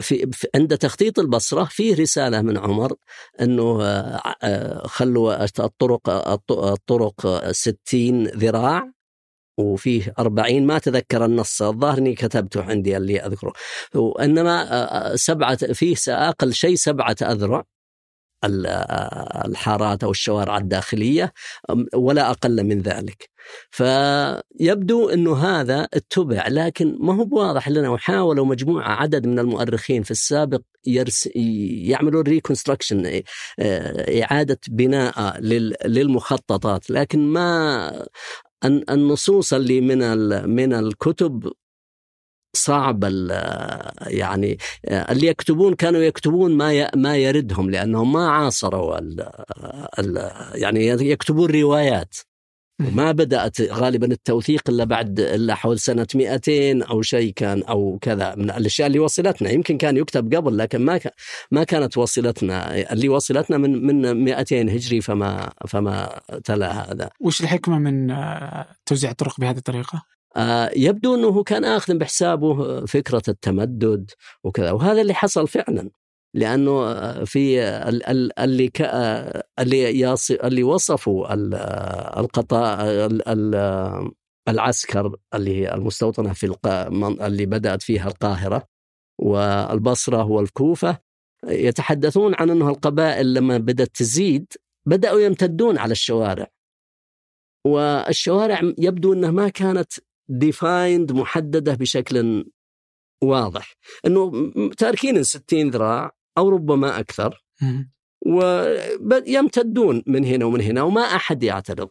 في 0.00 0.30
عند 0.54 0.78
تخطيط 0.78 1.18
البصرة 1.18 1.64
فيه 1.64 1.94
رسالة 1.96 2.42
من 2.42 2.58
عمر 2.58 2.92
أنه 3.40 3.82
آه، 3.82 4.86
خلوا 4.86 5.44
الطرق 5.44 6.08
الطرق 6.50 7.50
60 7.50 8.26
ذراع 8.26 8.92
وفيه 9.58 10.14
40 10.18 10.66
ما 10.66 10.78
تذكر 10.78 11.24
النص 11.24 11.62
الظاهر 11.62 11.98
إني 11.98 12.14
كتبته 12.14 12.62
عندي 12.62 12.96
اللي 12.96 13.20
أذكره. 13.20 13.52
وإنما 13.94 14.62
آه، 14.62 15.12
آه، 15.12 15.16
سبعة 15.16 15.56
فيه 15.56 15.96
أقل 16.08 16.54
شيء 16.54 16.74
سبعة 16.74 17.16
أذرع. 17.22 17.64
الحارات 18.44 20.04
أو 20.04 20.10
الشوارع 20.10 20.56
الداخلية 20.56 21.32
ولا 21.94 22.30
أقل 22.30 22.64
من 22.64 22.80
ذلك. 22.82 23.30
فيبدو 23.70 25.08
إنه 25.08 25.36
هذا 25.36 25.88
اتبع 25.94 26.48
لكن 26.48 26.96
ما 27.00 27.14
هو 27.14 27.24
بواضح 27.24 27.68
لنا 27.68 27.88
وحاولوا 27.90 28.46
مجموعة 28.46 28.88
عدد 28.88 29.26
من 29.26 29.38
المؤرخين 29.38 30.02
في 30.02 30.10
السابق 30.10 30.60
يرس 30.86 31.28
يعملون 31.34 32.22
ريكونستراكشن 32.22 33.22
إعادة 34.22 34.58
بناء 34.68 35.40
للمخططات 35.86 36.90
لكن 36.90 37.18
ما 37.18 38.06
النصوص 38.64 39.52
اللي 39.52 39.80
من 39.80 39.98
من 40.48 40.72
الكتب 40.72 41.52
صعب 42.56 43.04
يعني 44.06 44.58
اللي 44.84 45.26
يكتبون 45.26 45.74
كانوا 45.74 46.00
يكتبون 46.00 46.56
ما 46.56 46.90
ما 46.96 47.16
يردهم 47.16 47.70
لأنهم 47.70 48.12
ما 48.12 48.28
عاصروا 48.28 48.98
ال 48.98 49.28
ال 49.98 50.30
يعني 50.54 50.86
يكتبون 50.86 51.50
روايات 51.50 52.16
ما 52.78 53.12
بدأت 53.12 53.60
غالبا 53.60 54.06
التوثيق 54.06 54.62
إلا 54.68 54.84
بعد 54.84 55.20
إلا 55.20 55.54
حول 55.54 55.78
سنة 55.78 56.06
200 56.14 56.82
أو 56.90 57.02
شيء 57.02 57.32
كان 57.32 57.62
أو 57.62 57.98
كذا 58.02 58.34
من 58.34 58.50
الأشياء 58.50 58.86
اللي 58.86 58.98
وصلتنا 58.98 59.50
يمكن 59.50 59.78
كان 59.78 59.96
يكتب 59.96 60.34
قبل 60.34 60.58
لكن 60.58 60.84
ما 60.84 61.00
ما 61.50 61.64
كانت 61.64 61.98
وصلتنا 61.98 62.92
اللي 62.92 63.08
وصلتنا 63.08 63.58
من 63.58 63.86
من 63.86 64.24
200 64.24 64.62
هجري 64.62 65.00
فما 65.00 65.52
فما 65.68 66.20
تلا 66.44 66.92
هذا. 66.92 67.10
وش 67.20 67.40
الحكمة 67.40 67.78
من 67.78 68.10
آه، 68.10 68.66
توزيع 68.86 69.10
الطرق 69.10 69.40
بهذه 69.40 69.58
الطريقة؟ 69.58 70.15
آه، 70.36 70.70
يبدو 70.76 71.14
أنه 71.14 71.42
كان 71.42 71.64
اخذ 71.64 71.94
بحسابه 71.94 72.84
فكرة 72.86 73.22
التمدد 73.28 74.10
وكذا. 74.44 74.70
وهذا 74.72 75.00
اللي 75.00 75.14
حصل 75.14 75.48
فعلا 75.48 75.90
لأنه 76.34 76.94
في 77.24 77.60
اللي 77.62 78.70
اللي 79.58 80.14
اللي 80.30 80.62
وصفوا 80.62 81.34
القطاع 82.20 82.84
العسكر 84.48 85.16
اللي 85.34 85.56
هي 85.56 85.74
المستوطنة 85.74 86.32
في 86.32 86.56
اللي 87.26 87.46
بدأت 87.46 87.82
فيها 87.82 88.08
القاهرة 88.08 88.68
والبصرة 89.20 90.24
والكوفة 90.24 90.98
يتحدثون 91.44 92.34
عن 92.38 92.50
أنه 92.50 92.68
القبائل 92.68 93.34
لما 93.34 93.58
بدأت 93.58 93.88
تزيد 93.94 94.52
بدأوا 94.86 95.20
يمتدون 95.20 95.78
على 95.78 95.92
الشوارع. 95.92 96.46
والشوارع 97.66 98.60
يبدو 98.78 99.12
أنها 99.12 99.30
ما 99.30 99.48
كانت 99.48 99.92
ديفايند 100.28 101.12
محددة 101.12 101.74
بشكل 101.74 102.44
واضح. 103.22 103.74
إنه 104.06 104.50
تاركين 104.78 105.22
60 105.22 105.70
ذراع 105.70 106.12
أو 106.38 106.48
ربما 106.48 107.00
أكثر. 107.00 107.44
ويمتدون 108.26 110.02
من 110.06 110.24
هنا 110.24 110.44
ومن 110.44 110.60
هنا 110.60 110.82
وما 110.82 111.00
أحد 111.00 111.42
يعترض. 111.42 111.88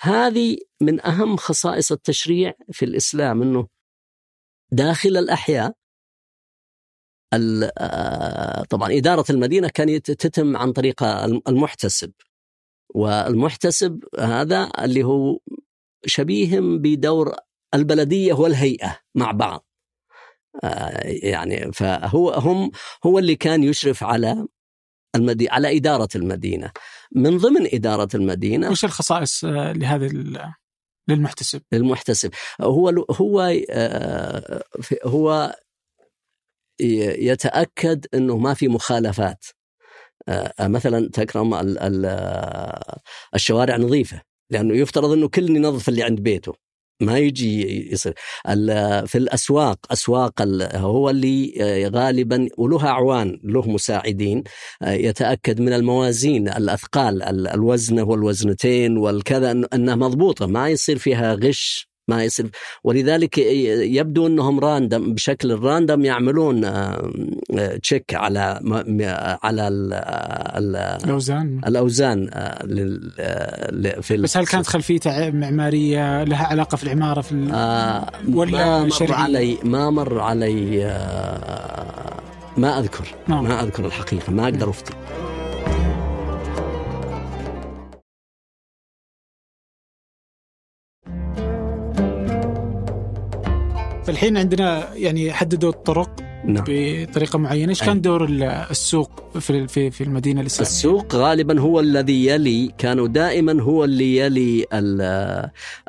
هذه 0.00 0.58
من 0.80 1.06
أهم 1.06 1.36
خصائص 1.36 1.92
التشريع 1.92 2.54
في 2.72 2.84
الإسلام 2.84 3.42
إنه 3.42 3.68
داخل 4.72 5.16
الأحياء 5.16 5.74
آه، 7.78 8.62
طبعا 8.62 8.92
إدارة 8.92 9.24
المدينة 9.30 9.68
كانت 9.68 10.10
تتم 10.10 10.56
عن 10.56 10.72
طريق 10.72 11.02
المحتسب. 11.48 12.12
والمحتسب 12.94 14.04
هذا 14.18 14.70
اللي 14.84 15.04
هو 15.04 15.38
شبيه 16.06 16.60
بدور 16.60 17.34
البلدية 17.74 18.32
والهيئة 18.32 18.98
مع 19.14 19.30
بعض. 19.30 19.66
آه، 20.64 21.00
يعني 21.04 21.72
فهو 21.72 22.30
هم 22.30 22.70
هو 23.06 23.18
اللي 23.18 23.36
كان 23.36 23.62
يشرف 23.62 24.04
على 24.04 24.46
المدينة 25.16 25.52
على 25.52 25.76
إدارة 25.76 26.08
المدينة. 26.14 26.70
من 27.12 27.38
ضمن 27.38 27.68
إدارة 27.74 28.08
المدينة 28.14 28.70
وش 28.70 28.84
الخصائص 28.84 29.44
آه، 29.44 29.72
لهذا 29.72 30.06
للمحتسب؟ 31.08 31.62
للمحتسب. 31.72 32.30
هو 32.60 33.06
هو 33.10 33.54
آه، 33.70 34.64
هو 35.04 35.56
يتأكد 36.80 38.06
أنه 38.14 38.36
ما 38.36 38.54
في 38.54 38.68
مخالفات. 38.68 39.44
مثلا 40.60 41.10
تكرم 41.12 41.54
الشوارع 43.34 43.76
نظيفة 43.76 44.22
لأنه 44.50 44.76
يفترض 44.76 45.10
أنه 45.12 45.28
كل 45.28 45.56
ينظف 45.56 45.88
اللي 45.88 46.02
عند 46.02 46.20
بيته. 46.20 46.63
ما 47.00 47.18
يجي 47.18 47.90
يصير. 47.92 48.14
في 49.06 49.18
الأسواق 49.18 49.78
أسواق 49.92 50.32
هو 50.76 51.10
اللي 51.10 51.54
آه، 51.60 51.88
غالبا 51.88 52.48
ولها 52.58 52.88
أعوان 52.88 53.40
له 53.44 53.68
مساعدين 53.68 54.42
آه، 54.82 54.92
يتأكد 54.92 55.60
من 55.60 55.72
الموازين 55.72 56.48
الأثقال 56.48 57.22
الوزنه 57.48 58.02
والوزنتين 58.02 58.96
والكذا 58.96 59.50
إنها 59.74 59.94
مضبوطة 59.94 60.46
ما 60.46 60.68
يصير 60.68 60.98
فيها 60.98 61.34
غش. 61.34 61.93
ما 62.08 62.24
يصير. 62.24 62.50
ولذلك 62.84 63.38
يبدو 63.38 64.26
إنهم 64.26 64.60
random 64.60 65.14
بشكل 65.14 65.52
ال 65.52 65.59
random 65.59 66.04
يعملون 66.04 66.70
check 67.82 68.14
على 68.14 68.60
على 69.42 69.68
الأوزان. 71.04 71.60
الأوزان 71.66 72.30
في 74.00 74.16
بس 74.16 74.36
هل 74.36 74.46
كانت 74.46 74.66
خلفيته 74.66 75.30
معمارية 75.30 76.24
لها 76.24 76.46
علاقة 76.46 76.76
في 76.76 76.84
العمارة 76.84 77.20
في 77.20 77.50
آه 77.52 78.08
ولا 78.34 78.82
ما 78.82 78.84
مر 79.00 79.12
علي 79.12 79.58
ما 79.64 79.90
مر 79.90 80.20
علي 80.20 80.86
آه 80.86 82.20
ما 82.56 82.78
أذكر. 82.78 83.14
نعم. 83.28 83.44
ما 83.44 83.62
أذكر 83.62 83.86
الحقيقة 83.86 84.32
ما 84.32 84.44
أقدر 84.44 84.70
أفتي. 84.70 84.92
فالحين 94.06 94.36
عندنا 94.36 94.94
يعني 94.94 95.32
حددوا 95.32 95.70
الطرق 95.70 96.20
نعم. 96.44 96.64
بطريقة 96.68 97.38
معينة، 97.38 97.70
إيش 97.70 97.82
كان 97.82 98.00
دور 98.00 98.28
السوق 98.70 99.38
في 99.38 99.68
في 99.68 99.90
في 99.90 100.04
المدينة 100.04 100.40
الإسلامية؟ 100.40 100.70
السوق 100.70 101.14
غالبا 101.14 101.60
هو 101.60 101.80
الذي 101.80 102.26
يلي 102.26 102.74
كانوا 102.78 103.08
دائما 103.08 103.62
هو 103.62 103.84
اللي 103.84 104.16
يلي 104.16 104.66
ال 104.72 105.00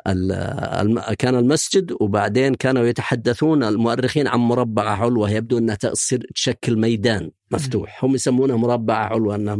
ال 0.06 1.14
كان 1.18 1.34
المسجد 1.34 1.96
وبعدين 2.00 2.54
كانوا 2.54 2.86
يتحدثون 2.86 3.64
المؤرخين 3.64 4.26
عن 4.26 4.38
مربع 4.38 4.82
علوة. 4.82 5.30
يبدو 5.30 5.58
إنها 5.58 5.74
تصير 5.74 6.26
تشكل 6.34 6.76
ميدان 6.76 7.30
مفتوح. 7.50 8.04
هم 8.04 8.14
يسمونه 8.14 8.56
مربع 8.56 8.94
علوة 8.94 9.34
إنها 9.34 9.58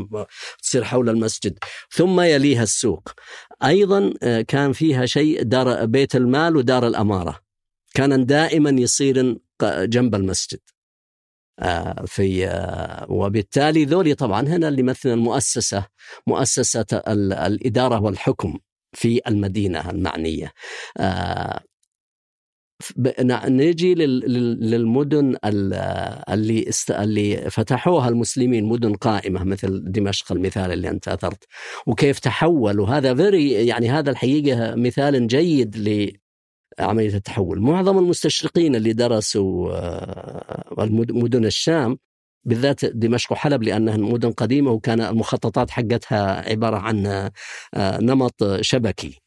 تصير 0.62 0.84
حول 0.84 1.08
المسجد. 1.08 1.58
ثم 1.90 2.20
يليها 2.20 2.62
السوق. 2.62 3.08
أيضا 3.64 4.12
آه، 4.22 4.40
كان 4.40 4.72
فيها 4.72 5.06
شيء 5.06 5.42
دار 5.42 5.84
بيت 5.84 6.16
المال 6.16 6.56
ودار 6.56 6.86
الأمارة. 6.86 7.45
كان 7.96 8.26
دائما 8.26 8.70
يصير 8.70 9.38
جنب 9.62 10.14
المسجد. 10.14 10.60
آه، 11.58 12.04
في 12.06 12.46
آه، 12.46 13.06
وبالتالي 13.10 13.84
ذولي 13.84 14.14
طبعا 14.14 14.40
هنا 14.40 14.68
اللي 14.68 14.80
يمثل 14.80 15.08
المؤسسة 15.08 15.86
مؤسسة 16.26 16.86
الإدارة 17.46 18.02
والحكم 18.02 18.58
في 18.92 19.20
المدينة 19.28 19.90
المعنية. 19.90 20.52
آه، 20.98 21.60
نجي 23.48 23.94
للمدن 23.94 25.36
اللي 25.44 26.70
اللي 26.90 27.50
فتحوها 27.50 28.08
المسلمين 28.08 28.64
مدن 28.64 28.94
قائمة 28.94 29.44
مثل 29.44 29.92
دمشق 29.92 30.32
المثال 30.32 30.72
اللي 30.72 30.88
أنت 30.88 31.08
أثرت. 31.08 31.44
وكيف 31.86 32.18
تحول 32.18 32.80
وهذا 32.80 33.14
فيري 33.14 33.52
يعني 33.66 33.90
هذا 33.90 34.10
الحقيقة 34.10 34.74
مثال 34.74 35.26
جيد 35.26 35.76
عملية 36.78 37.14
التحول. 37.14 37.60
معظم 37.60 37.98
المستشرقين 37.98 38.74
اللي 38.74 38.92
درسوا 38.92 39.72
آه، 39.72 40.74
مدن 41.10 41.44
الشام 41.44 41.98
بالذات 42.44 42.84
دمشق 42.84 43.32
وحلب 43.32 43.62
لأنها 43.62 43.96
مدن 43.96 44.30
قديمة 44.32 44.70
وكان 44.70 45.00
المخططات 45.00 45.70
حقتها 45.70 46.50
عبارة 46.50 46.76
عن 46.76 47.06
آه، 47.06 48.00
نمط 48.00 48.60
شبكي 48.60 49.20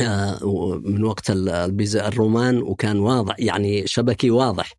آه، 0.00 0.38
من 0.84 1.04
وقت 1.04 1.30
الرومان 1.30 2.62
وكان 2.62 2.98
واضح 2.98 3.34
يعني 3.38 3.86
شبكي 3.86 4.30
واضح. 4.30 4.72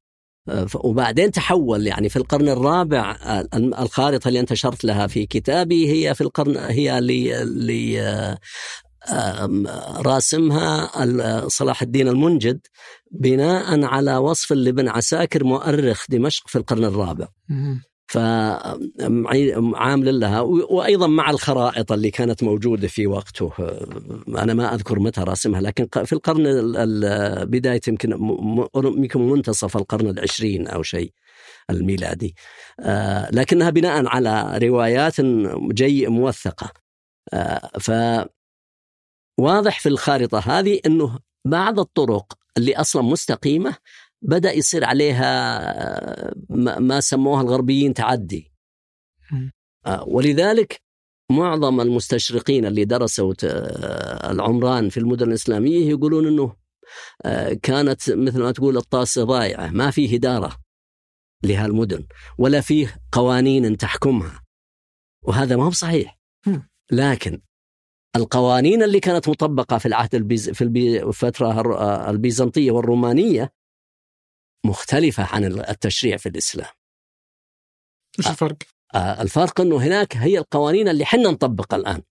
وبعدين 0.75 1.31
تحول 1.31 1.87
يعني 1.87 2.09
في 2.09 2.15
القرن 2.15 2.49
الرابع 2.49 3.15
الخارطة 3.53 4.27
اللي 4.27 4.39
انت 4.39 4.53
شرت 4.53 4.83
لها 4.83 5.07
في 5.07 5.25
كتابي 5.25 5.91
هي 5.91 6.15
في 6.15 6.21
القرن 6.21 6.57
هي 6.57 6.97
اللي 6.97 8.37
راسمها 9.97 10.91
صلاح 11.47 11.81
الدين 11.81 12.07
المنجد 12.07 12.59
بناء 13.11 13.83
على 13.83 14.17
وصف 14.17 14.53
لابن 14.53 14.87
عساكر 14.87 15.43
مؤرخ 15.43 16.05
دمشق 16.09 16.47
في 16.47 16.57
القرن 16.57 16.85
الرابع. 16.85 17.27
فعامل 18.07 20.19
لها 20.19 20.41
وأيضا 20.41 21.07
مع 21.07 21.29
الخرائط 21.29 21.91
اللي 21.91 22.11
كانت 22.11 22.43
موجودة 22.43 22.87
في 22.87 23.07
وقته. 23.07 23.51
أنا 24.27 24.53
ما 24.53 24.75
أذكر 24.75 24.99
متى 24.99 25.21
راسمها 25.21 25.61
لكن 25.61 26.05
في 26.05 26.13
القرن 26.13 26.43
بداية 27.45 27.81
يمكن 27.87 28.11
يمكن 28.75 29.29
منتصف 29.29 29.77
القرن 29.77 30.07
العشرين 30.07 30.67
أو 30.67 30.83
شيء 30.83 31.11
الميلادي. 31.69 32.35
لكنها 33.31 33.69
بناء 33.69 34.07
على 34.07 34.59
روايات 34.63 35.21
جي 35.71 36.07
موثقة. 36.07 36.71
ف 37.79 37.91
واضح 39.39 39.79
في 39.79 39.89
الخارطة 39.89 40.39
هذه 40.39 40.79
أنه 40.85 41.19
بعض 41.45 41.79
الطرق 41.79 42.33
اللي 42.57 42.75
أصلا 42.75 43.01
مستقيمة 43.01 43.77
بدأ 44.21 44.51
يصير 44.51 44.85
عليها 44.85 46.33
ما 46.79 46.99
سموها 46.99 47.41
الغربيين 47.41 47.93
تعدي. 47.93 48.53
آه، 49.85 50.03
ولذلك 50.07 50.81
معظم 51.31 51.81
المستشرقين 51.81 52.65
اللي 52.65 52.85
درسوا 52.85 53.33
العمران 54.31 54.89
في 54.89 54.97
المدن 54.97 55.27
الإسلامية 55.27 55.89
يقولون 55.89 56.27
أنه 56.27 56.55
آه، 57.25 57.53
كانت 57.53 58.09
مثل 58.09 58.39
ما 58.43 58.51
تقول 58.51 58.77
الطاسة 58.77 59.23
ضايعة 59.23 59.69
ما 59.69 59.91
فيه 59.91 60.17
إدارة 60.17 60.57
لهالمدن 61.43 62.05
ولا 62.37 62.61
فيه 62.61 63.01
قوانين 63.11 63.77
تحكمها. 63.77 64.43
وهذا 65.23 65.55
ما 65.55 65.65
هو 65.65 65.71
صحيح 65.71 66.19
لكن 66.91 67.41
القوانين 68.15 68.83
اللي 68.83 68.99
كانت 68.99 69.29
مطبقة 69.29 69.77
في 69.77 69.85
العهد 69.85 70.15
البيز 70.15 70.49
في 70.49 70.61
الفترة 70.63 72.09
البيزنطية 72.09 72.71
والرومانية 72.71 73.53
مختلفة 74.65 75.35
عن 75.35 75.45
التشريع 75.45 76.17
في 76.17 76.29
الإسلام. 76.29 76.71
إيش 78.19 78.27
الفرق؟ 78.27 78.57
الفرق 78.95 79.61
إنه 79.61 79.77
هناك 79.77 80.17
هي 80.17 80.37
القوانين 80.37 80.87
اللي 80.87 81.05
حنا 81.05 81.29
نطبقها 81.31 81.77
الآن 81.77 82.01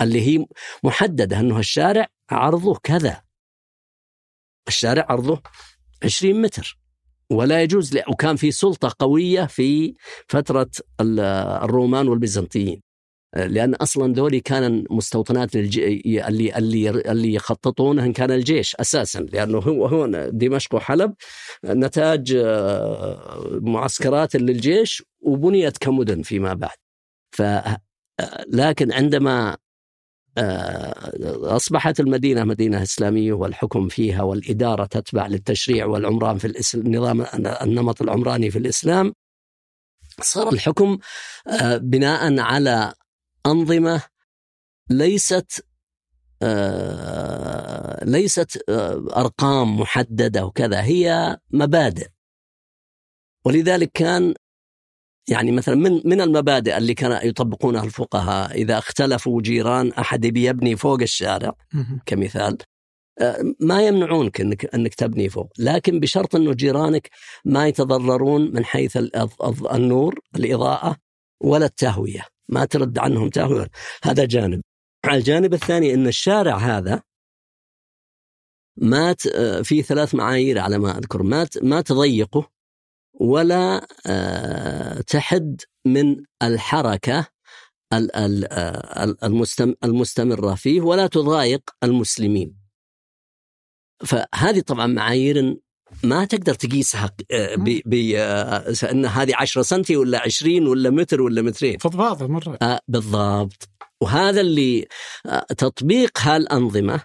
اللي 0.00 0.20
هي 0.20 0.46
محددة 0.84 1.40
إنه 1.40 1.58
الشارع 1.58 2.08
عرضه 2.30 2.74
كذا. 2.82 3.22
الشارع 4.68 5.06
عرضه 5.08 5.42
20 6.04 6.42
متر 6.42 6.78
ولا 7.30 7.62
يجوز 7.62 7.98
وكان 8.08 8.36
في 8.36 8.50
سلطة 8.50 8.94
قوية 8.98 9.46
في 9.46 9.94
فترة 10.28 10.70
الرومان 11.00 12.08
والبيزنطيين. 12.08 12.82
لأن 13.36 13.74
أصلا 13.74 14.12
ذولي 14.12 14.40
كان 14.40 14.84
مستوطنات. 14.90 15.56
اللي 15.56 16.58
اللي 16.58 16.90
اللي 16.90 17.34
يخططونها 17.34 18.08
كان 18.12 18.30
الجيش 18.30 18.76
أساسا 18.76 19.20
لأنه 19.20 19.58
هو 19.58 19.86
هو 19.86 20.06
دمشق 20.32 20.74
وحلب 20.74 21.14
نتاج 21.64 22.32
آه، 22.36 23.58
معسكرات 23.62 24.36
للجيش 24.36 25.02
وبنيت 25.20 25.78
كمدن 25.78 26.22
فيما 26.22 26.54
بعد 26.54 26.76
ف 27.36 27.42
لكن 28.48 28.92
عندما 28.92 29.56
آه، 30.38 31.12
أصبحت 31.56 32.00
المدينة 32.00 32.44
مدينة 32.44 32.82
إسلامية 32.82 33.32
والحكم 33.32 33.88
فيها 33.88 34.22
والإدارة 34.22 34.84
تتبع 34.84 35.26
للتشريع 35.26 35.86
والعمران 35.86 36.38
في 36.38 36.74
النظام 36.74 37.26
النمط 37.62 38.02
العمراني 38.02 38.50
في 38.50 38.58
الإسلام 38.58 39.12
صار 40.20 40.52
الحكم 40.52 40.98
آه، 41.48 41.76
بناء 41.76 42.38
على 42.40 42.94
أنظمة 43.46 44.02
ليست 44.90 45.66
آه 46.42 48.04
ليست 48.04 48.64
آه 48.68 49.06
أرقام 49.16 49.80
محددة 49.80 50.46
وكذا 50.46 50.82
هي 50.82 51.36
مبادئ 51.50 52.08
ولذلك 53.44 53.90
كان 53.94 54.34
يعني 55.28 55.52
مثلا 55.52 55.74
من 55.74 56.00
من 56.04 56.20
المبادئ 56.20 56.76
اللي 56.76 56.94
كان 56.94 57.28
يطبقونها 57.28 57.84
الفقهاء 57.84 58.52
إذا 58.54 58.78
اختلفوا 58.78 59.42
جيران 59.42 59.92
أحد 59.92 60.24
يبي 60.24 60.44
يبني 60.44 60.76
فوق 60.76 61.00
الشارع. 61.00 61.52
كمثال 62.06 62.58
آه، 63.20 63.54
ما 63.60 63.82
يمنعونك 63.86 64.40
إنك 64.40 64.74
إنك 64.74 64.94
تبني 64.94 65.28
فوق، 65.28 65.52
لكن 65.58 66.00
بشرط 66.00 66.36
إنه 66.36 66.52
جيرانك 66.52 67.10
ما 67.44 67.66
يتضررون 67.68 68.54
من 68.54 68.64
حيث 68.64 68.96
ال- 68.96 69.16
ال- 69.16 69.70
النور، 69.74 70.18
الإضاءة 70.36 70.96
ولا 71.44 71.66
التهوية، 71.66 72.26
ما 72.48 72.64
ترد 72.64 72.98
عنهم 72.98 73.28
تهوية، 73.28 73.68
هذا 74.04 74.24
جانب. 74.24 74.62
على 75.04 75.18
الجانب 75.18 75.54
الثاني 75.54 75.94
إن 75.94 76.06
الشارع 76.06 76.56
هذا 76.56 77.02
ما 78.76 79.12
ت- 79.12 79.26
آه، 79.26 79.62
في 79.62 79.82
ثلاث 79.82 80.14
معايير 80.14 80.58
على 80.58 80.78
ما 80.78 80.98
أذكر، 80.98 81.22
ما 81.22 81.44
ت- 81.44 81.58
ما 81.62 81.80
تضيقه 81.80 82.50
ولا 83.20 83.86
آه، 84.06 85.00
تحد 85.00 85.60
من 85.86 86.24
الحركة 86.42 87.26
ال- 87.92 88.16
ال- 88.16 88.52
آه، 88.52 89.04
ال- 89.04 89.24
المستم- 89.24 89.74
المستمرة 89.84 90.54
فيه 90.54 90.80
ولا 90.80 91.06
تضايق 91.06 91.62
المسلمين. 91.84 92.56
فهذه 94.06 94.60
طبعا 94.60 94.86
معايير 94.86 95.60
ما 96.02 96.24
تقدر 96.24 96.54
تقيسها 96.54 97.10
آه، 97.32 97.54
ب 97.54 97.80
ب 97.86 98.12
آه، 98.16 98.74
ان 98.90 99.06
هذه 99.06 99.32
10 99.36 99.62
سنتي 99.62 99.96
ولا 99.96 100.18
20 100.20 100.66
ولا 100.66 100.90
متر 100.90 101.22
ولا 101.22 101.42
مترين؟ 101.42 101.78
فضفاضة 101.78 102.26
مرة. 102.26 102.58
آه 102.62 102.80
بالضبط. 102.88 103.68
وهذا 104.02 104.40
اللي 104.40 104.86
آه 105.26 105.46
تطبيق 105.58 106.18
هالأنظمة 106.18 107.00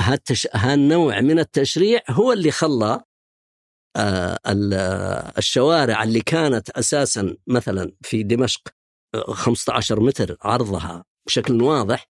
هالتش... 0.00 0.48
هالنوع 0.54 1.20
من 1.20 1.38
التشريع 1.38 2.00
هو 2.10 2.32
اللي 2.32 2.50
خلى 2.50 3.00
آه 3.96 4.38
ال- 4.48 4.74
آه، 4.74 5.32
الشوارع 5.38 6.02
اللي 6.02 6.20
كانت 6.20 6.70
أساسا 6.70 7.36
مثلا 7.46 7.92
في 8.02 8.22
دمشق 8.22 8.60
آه، 9.14 9.32
15 9.32 10.00
متر 10.00 10.36
عرضها 10.42 11.04
بشكل 11.26 11.62
واضح 11.62 12.00
آه، 12.02 12.13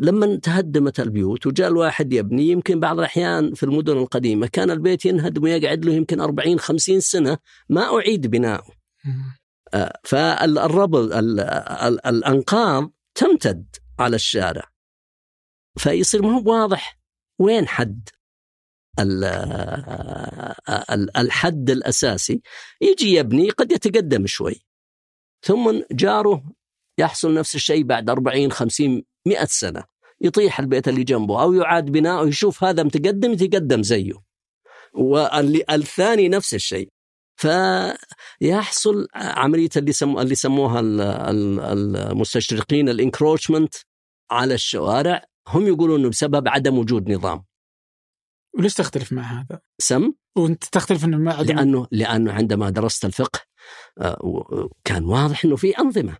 لما 0.00 0.36
تهدمت 0.36 1.00
البيوت 1.00 1.46
وجاء 1.46 1.68
الواحد 1.68 2.12
يبني 2.12 2.48
يمكن 2.48 2.80
بعض 2.80 2.98
الأحيان 2.98 3.54
في 3.54 3.62
المدن 3.62 3.96
القديمة 3.98 4.46
كان 4.46 4.70
البيت 4.70 5.04
ينهدم 5.04 5.42
ويقعد 5.42 5.84
له 5.84 5.92
يمكن 5.94 6.20
40 6.20 6.58
50 6.58 7.00
سنة 7.00 7.38
ما 7.68 7.96
أعيد 7.98 8.26
بناؤه. 8.26 8.70
مم. 9.04 9.32
فالربط 10.04 11.12
ال- 11.12 11.40
ال- 11.40 12.06
الأنقاض 12.06 12.92
تمتد 13.14 13.76
على 13.98 14.16
الشارع. 14.16 14.72
فيصير 15.78 16.22
ما 16.22 16.38
هو 16.38 16.50
واضح 16.52 16.98
وين 17.40 17.68
حد 17.68 18.08
ال- 18.98 19.24
الحد 21.16 21.70
الأساسي. 21.70 22.42
يجي 22.80 23.14
يبني 23.14 23.50
قد 23.50 23.72
يتقدم 23.72 24.26
شوي. 24.26 24.66
ثم 25.46 25.82
جاره 25.92 26.44
يحصل 26.98 27.34
نفس 27.34 27.54
الشيء 27.54 27.84
بعد 27.84 28.10
40 28.10 28.52
50 28.52 29.04
100 29.26 29.44
سنة 29.44 29.84
يطيح 30.20 30.60
البيت 30.60 30.88
اللي 30.88 31.04
جنبه 31.04 31.42
أو 31.42 31.52
يعاد 31.52 31.84
بناؤه 31.84 32.28
يشوف 32.28 32.64
هذا 32.64 32.82
متقدم 32.82 33.32
يتقدم 33.32 33.82
زيه. 33.82 34.12
والثاني 34.94 36.28
نفس 36.28 36.54
الشيء. 36.54 36.88
فيحصل 37.36 39.06
عملية 39.14 39.68
اللي 39.76 39.92
سمو 39.92 40.20
اللي 40.20 40.34
سموها 40.34 40.80
ال- 40.80 41.00
ال- 41.00 41.60
المستشرقين 41.96 42.88
الإنكروشمنت 42.88 43.74
على 44.30 44.54
الشوارع 44.54 45.24
هم 45.48 45.66
يقولون 45.66 46.00
إنه 46.00 46.08
بسبب 46.08 46.48
عدم 46.48 46.78
وجود 46.78 47.10
نظام. 47.10 47.44
وليش 48.58 48.74
تختلف 48.74 49.12
مع 49.12 49.22
هذا؟ 49.22 49.60
سم؟ 49.78 50.12
وأنت 50.36 50.64
تختلف 50.64 51.04
إنه 51.04 51.16
ما 51.16 51.34
عدم؟ 51.34 51.56
لأنه 51.56 51.86
لأنه 51.90 52.32
عندما 52.32 52.70
درست 52.70 53.04
الفقه 53.04 53.40
آه، 54.00 54.70
كان 54.84 55.04
واضح 55.04 55.44
إنه 55.44 55.56
في 55.56 55.78
أنظمة. 55.78 56.16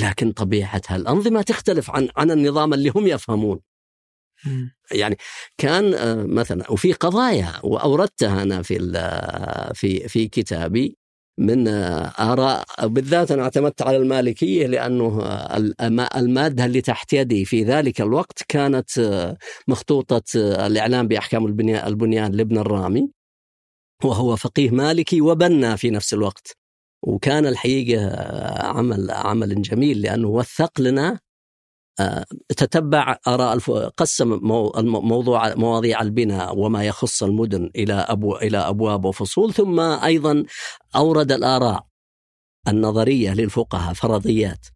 لكن 0.00 0.32
طبيعه 0.32 0.82
هالانظمه 0.88 1.42
تختلف 1.42 1.90
عن 1.90 2.08
عن 2.16 2.30
النظام 2.30 2.74
اللي 2.74 2.92
هم 2.96 3.06
يفهمون. 3.06 3.60
يعني 4.92 5.16
كان 5.58 5.94
آه، 5.94 6.14
مثلا 6.24 6.70
وفي 6.72 6.92
قضايا 6.92 7.52
وأوردتها 7.62 8.42
أنا 8.42 8.62
في 8.62 8.76
ال- 8.76 9.74
في 9.74 10.08
في 10.08 10.28
كتابي 10.28 10.96
من 11.38 11.68
آه، 11.68 12.04
آراء 12.18 12.64
بالذات 12.82 13.30
أنا 13.30 13.42
اعتمدت 13.42 13.82
على 13.82 13.96
المالكية 13.96 14.66
لأنه 14.66 15.20
آه، 15.22 15.56
الم- 15.56 16.06
المادة 16.16 16.64
اللي 16.64 16.80
تحت 16.80 17.12
يدي 17.12 17.44
في 17.44 17.64
ذلك 17.64 18.00
الوقت 18.00 18.42
كانت 18.48 18.98
آه، 18.98 19.36
مخطوطة 19.68 20.22
آه، 20.36 20.66
الإعلام 20.66 21.08
بأحكام 21.08 21.46
البنيان 21.46 21.86
البنيان 21.86 22.32
لابن 22.32 22.58
الرامي 22.58 23.10
وهو 24.04 24.36
فقيه 24.36 24.70
مالكي 24.70 25.20
وبنا 25.20 25.76
في 25.76 25.90
نفس 25.90 26.14
الوقت 26.14 26.56
وكان 27.06 27.46
الحقيقة 27.46 28.16
عمل 28.66 29.10
عمل 29.10 29.62
جميل 29.62 30.02
لأنه 30.02 30.28
وثق 30.28 30.80
لنا 30.80 31.18
آه، 32.00 32.24
تتبع 32.48 33.16
آراء 33.28 33.54
الف... 33.54 33.70
قسم 33.70 34.38
موضوع 34.84 35.54
مواضيع 35.54 36.02
البناء 36.02 36.58
وما 36.58 36.84
يخص 36.84 37.22
المدن 37.22 37.70
إلى 37.76 37.92
أبو... 37.92 38.36
إلى 38.36 38.58
أبواب 38.58 39.04
وفصول 39.04 39.54
ثم 39.54 39.80
أيضا 39.80 40.44
أورد 40.96 41.32
الآراء 41.32 41.86
النظرية 42.68 43.34
للفقهاء 43.34 43.94
فرضيات. 43.94 44.66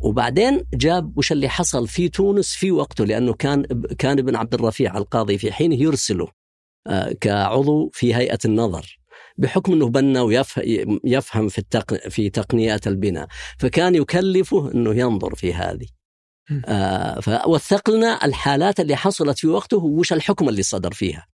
وبعدين 0.00 0.64
جاب 0.74 1.18
وش 1.18 1.32
اللي 1.32 1.48
حصل 1.48 1.88
في 1.88 2.08
تونس 2.08 2.54
في 2.54 2.70
وقته 2.72 3.04
لأنه 3.04 3.32
كان 3.32 3.62
كان 3.98 4.18
ابن 4.18 4.36
عبد 4.36 4.54
الرفيع 4.54 4.98
القاضي 4.98 5.38
في 5.38 5.52
حينه 5.52 5.74
يرسله 5.74 6.28
آه، 6.86 7.12
كعضو 7.20 7.90
في 7.92 8.14
هيئة 8.14 8.38
النظر. 8.44 8.98
بحكم 9.36 9.72
إنه 9.72 9.88
بنى 9.88 10.20
ويفهم 10.20 11.48
في 11.48 11.58
التق... 11.58 12.08
في 12.08 12.30
تقنيات 12.30 12.86
البناء. 12.86 13.28
فكان 13.58 13.94
يكلفه 13.94 14.72
إنه 14.72 14.94
ينظر 14.94 15.34
في 15.34 15.54
هذه. 15.54 15.86
آه، 16.66 17.20
فوثق 17.20 17.90
لنا 17.90 18.24
الحالات 18.24 18.80
اللي 18.80 18.96
حصلت 18.96 19.38
في 19.38 19.46
وقته 19.46 19.76
وش 19.76 20.12
الحكم 20.12 20.48
اللي 20.48 20.62
صدر 20.62 20.92
فيها. 20.92 21.26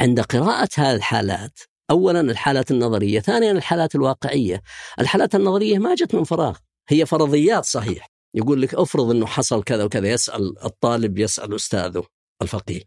عند 0.00 0.20
قراءة 0.20 0.68
هذه 0.76 0.96
الحالات 0.96 1.58
أولا 1.90 2.20
الحالات 2.20 2.70
النظرية 2.70 3.20
ثانيا 3.20 3.52
الحالات 3.52 3.94
الواقعية. 3.94 4.62
الحالات 5.00 5.34
النظرية 5.34 5.78
ما 5.78 5.94
جت 5.94 6.14
من 6.14 6.24
فراغ 6.24 6.58
هي 6.88 7.06
فرضيات 7.06 7.64
صحيح. 7.64 8.08
يقول 8.34 8.62
لك 8.62 8.74
افرض 8.74 9.10
إنه 9.10 9.26
حصل 9.26 9.62
كذا 9.62 9.84
وكذا 9.84 10.08
يسأل 10.08 10.64
الطالب 10.64 11.18
يسأل 11.18 11.54
أستاذه. 11.54 12.04
الفقيه. 12.42 12.80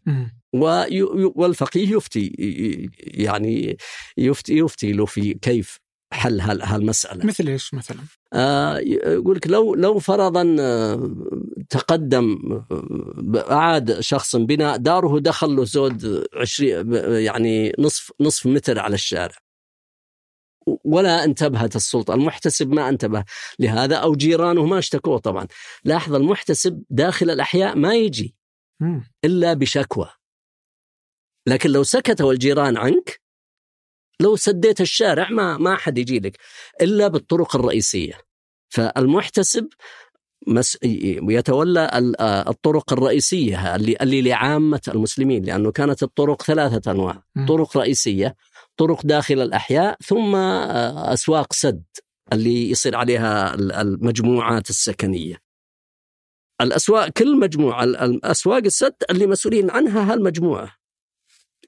والفقيه 1.34 1.90
يفتي 1.96 2.26
يعني 2.98 3.76
يفتي 4.16 4.56
يفتي 4.58 4.92
له 4.92 5.06
في 5.06 5.34
كيف 5.34 5.78
حل 6.12 6.40
هال- 6.40 6.62
هالمسألة. 6.62 7.26
مثل 7.26 7.48
إيش 7.48 7.74
مثلا؟ 7.74 7.98
آه، 8.32 8.78
يقول 9.06 9.36
لك 9.36 9.46
لو 9.46 9.74
لو 9.74 9.98
فرضا 9.98 10.56
آه، 10.60 11.10
تقدم 11.70 12.38
آه، 12.70 13.52
أعاد 13.52 14.00
شخص 14.00 14.36
بناء 14.36 14.76
داره 14.76 15.18
دخل 15.18 15.56
له 15.56 15.64
زود 15.64 16.24
20 16.36 16.94
يعني 17.24 17.72
نصف 17.78 18.10
نصف 18.20 18.46
متر 18.46 18.78
على 18.78 18.94
الشارع. 18.94 19.34
ولا 20.84 21.24
انتبهت 21.24 21.76
السلطة، 21.76 22.14
المحتسب 22.14 22.72
ما 22.72 22.88
انتبه 22.88 23.24
لهذا 23.58 23.96
أو 23.96 24.14
جيرانه 24.14 24.66
ما 24.66 24.78
اشتكوه 24.78 25.18
طبعا. 25.18 25.46
لاحظ 25.84 26.14
المحتسب 26.14 26.82
داخل 26.90 27.30
الأحياء 27.30 27.76
ما 27.76 27.94
يجي. 27.94 28.34
إلا 29.24 29.54
بشكوى. 29.54 30.10
لكن 31.48 31.70
لو 31.70 31.82
سكتوا 31.82 32.32
الجيران 32.32 32.76
عنك 32.76 33.20
لو 34.20 34.36
سديت 34.36 34.80
الشارع 34.80 35.30
ما 35.30 35.58
ما 35.58 35.76
حد 35.76 35.98
يجي 35.98 36.18
لك 36.20 36.38
إلا 36.82 37.08
بالطرق 37.08 37.56
الرئيسية. 37.56 38.20
فالمحتسب 38.68 39.68
مس... 40.46 40.78
يتولى 40.82 41.80
آه، 42.20 42.50
الطرق 42.50 42.92
الرئيسية 42.92 43.76
اللي 43.76 43.96
اللي 44.00 44.22
لعامة 44.22 44.80
المسلمين 44.88 45.44
لأنه 45.44 45.72
كانت 45.72 46.02
الطرق 46.02 46.42
ثلاثة 46.42 46.90
أنواع، 46.90 47.22
مم. 47.34 47.46
طرق 47.46 47.76
رئيسية، 47.76 48.36
طرق 48.76 49.06
داخل 49.06 49.40
الأحياء، 49.40 49.96
ثم 50.04 50.34
آه، 50.34 51.12
أسواق 51.12 51.52
سد 51.52 51.84
اللي 52.32 52.70
يصير 52.70 52.96
عليها 52.96 53.54
ال- 53.54 53.72
المجموعات 53.72 54.70
السكنية. 54.70 55.51
الأسواق 56.62 57.08
كل 57.08 57.36
مجموعة 57.38 57.84
ال- 57.84 57.96
الأسواق 57.96 58.62
السد 58.64 58.94
اللي 59.10 59.26
مسؤولين 59.26 59.70
عنها 59.70 60.12
هالمجموعة. 60.12 60.72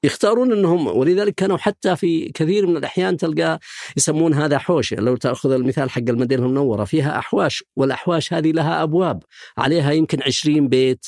يختارون 0.03 0.51
إنهم 0.51 0.87
ولذلك 0.87 1.35
كانوا 1.35 1.57
حتى 1.57 1.95
في 1.95 2.29
كثير 2.29 2.67
من 2.67 2.77
الأحيان 2.77 3.17
تلقى 3.17 3.59
يسمون 3.97 4.33
هذا 4.33 4.57
حوشة، 4.57 4.95
لو 4.95 5.15
تأخذ 5.15 5.51
المثال 5.51 5.89
حق 5.89 6.01
المدينة 6.09 6.45
المنورة 6.45 6.83
فيها 6.83 7.19
أحواش 7.19 7.63
والأحواش 7.75 8.33
هذه 8.33 8.51
لها 8.51 8.83
أبواب. 8.83 9.23
عليها 9.57 9.91
يمكن 9.91 10.19
20 10.23 10.67
بيت 10.67 11.05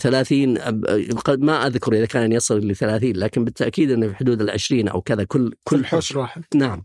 30 0.00 0.58
أب- 0.58 1.14
قد 1.24 1.40
ما 1.40 1.66
أذكر 1.66 1.92
إذا 1.92 2.06
كان 2.06 2.32
يصل 2.32 2.58
ل 2.58 2.76
30 2.76 3.16
لكن 3.16 3.44
بالتأكيد 3.44 3.90
إنه 3.90 4.08
في 4.08 4.14
حدود 4.14 4.40
ال 4.42 4.50
20 4.50 4.88
أو 4.88 5.00
كذا 5.02 5.24
كل 5.24 5.54
كل 5.64 5.86
حوش 5.86 6.12
الواحد 6.12 6.44
نعم. 6.54 6.84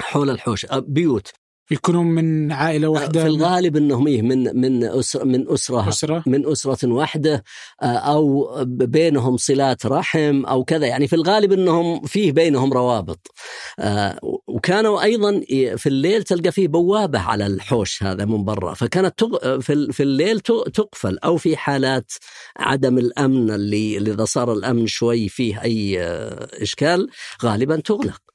حول 0.00 0.30
الحوش. 0.30 0.66
بيوت. 0.72 1.32
يكونون 1.70 2.06
من 2.06 2.52
عائلة 2.52 2.88
واحدة 2.88 3.20
في 3.20 3.26
الغالب 3.26 3.76
إنهم 3.76 4.06
إيه 4.06 4.22
من 4.22 4.60
من 4.60 4.84
أسرة 4.84 5.24
من 5.24 5.50
أسرة. 5.52 5.88
أسرة. 5.88 6.22
من 6.26 6.46
أسرة 6.50 6.92
واحدة 6.92 7.44
آه، 7.82 7.86
أو 7.86 8.50
بينهم 8.66 9.36
صلات 9.36 9.86
رحم 9.86 10.44
أو 10.46 10.64
كذا. 10.64 10.86
يعني 10.86 11.08
في 11.08 11.16
الغالب 11.16 11.52
أنهم 11.52 12.00
فيه 12.00 12.32
بينهم 12.32 12.72
روابط. 12.72 13.30
آه، 13.78 14.18
وكانوا 14.46 15.02
أيضا 15.02 15.40
في 15.76 15.86
الليل 15.86 16.22
تلقى 16.22 16.52
فيه 16.52 16.68
بوابة 16.68 17.18
على 17.18 17.46
الحوش 17.46 18.02
هذا 18.02 18.24
من 18.24 18.44
برا. 18.44 18.74
فكانت 18.74 19.18
تغ... 19.18 19.60
في 19.60 19.72
ال- 19.72 19.92
في 19.92 20.02
الليل 20.02 20.40
تقفل. 20.40 21.18
أو 21.18 21.36
في 21.36 21.56
حالات 21.56 22.12
عدم 22.56 22.98
الأمن 22.98 23.50
اللي 23.50 23.98
إذا 23.98 24.24
صار 24.24 24.52
الأمن 24.52 24.86
شوي 24.86 25.28
فيه 25.28 25.62
أي 25.62 26.02
آه، 26.02 26.48
إشكال 26.62 27.08
غالبا 27.44 27.76
تغلق. 27.76 28.27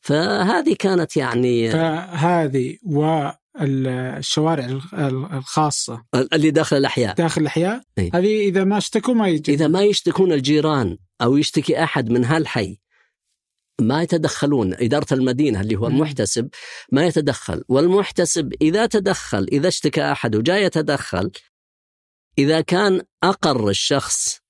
فهذه 0.00 0.76
كانت 0.78 1.16
يعني 1.16 1.70
فهذه 1.70 2.76
والشوارع 2.86 4.64
ال- 4.64 4.82
ال- 4.94 5.32
الخاصه 5.32 6.04
اللي 6.32 6.50
داخل 6.50 6.76
الأحياء. 6.76 7.14
داخل 7.14 7.40
الأحياء 7.40 7.82
إي. 7.98 8.10
هذه 8.14 8.48
إذا 8.48 8.64
ما 8.64 8.78
اشتكوا 8.78 9.14
ما 9.14 9.28
يجي. 9.28 9.54
إذا 9.54 9.68
ما 9.68 9.82
يشتكون 9.82 10.32
الجيران 10.32 10.98
أو 11.22 11.36
يشتكي 11.36 11.82
أحد 11.84 12.10
من 12.10 12.24
هالحي 12.24 12.78
ما 13.80 14.02
يتدخلون. 14.02 14.74
إدارة 14.74 15.14
المدينة 15.14 15.60
اللي 15.60 15.76
هو. 15.76 15.86
المحتسب 15.86 16.48
ما 16.92 17.06
يتدخل. 17.06 17.64
والمحتسب 17.68 18.52
إذا 18.62 18.86
تدخل 18.86 19.46
إذا 19.52 19.68
اشتكى 19.68 20.12
أحد 20.12 20.36
وجاء 20.36 20.62
يتدخل 20.62 21.30
إذا 22.38 22.60
كان 22.60 23.02
أقر 23.22 23.68
الشخص 23.68 24.41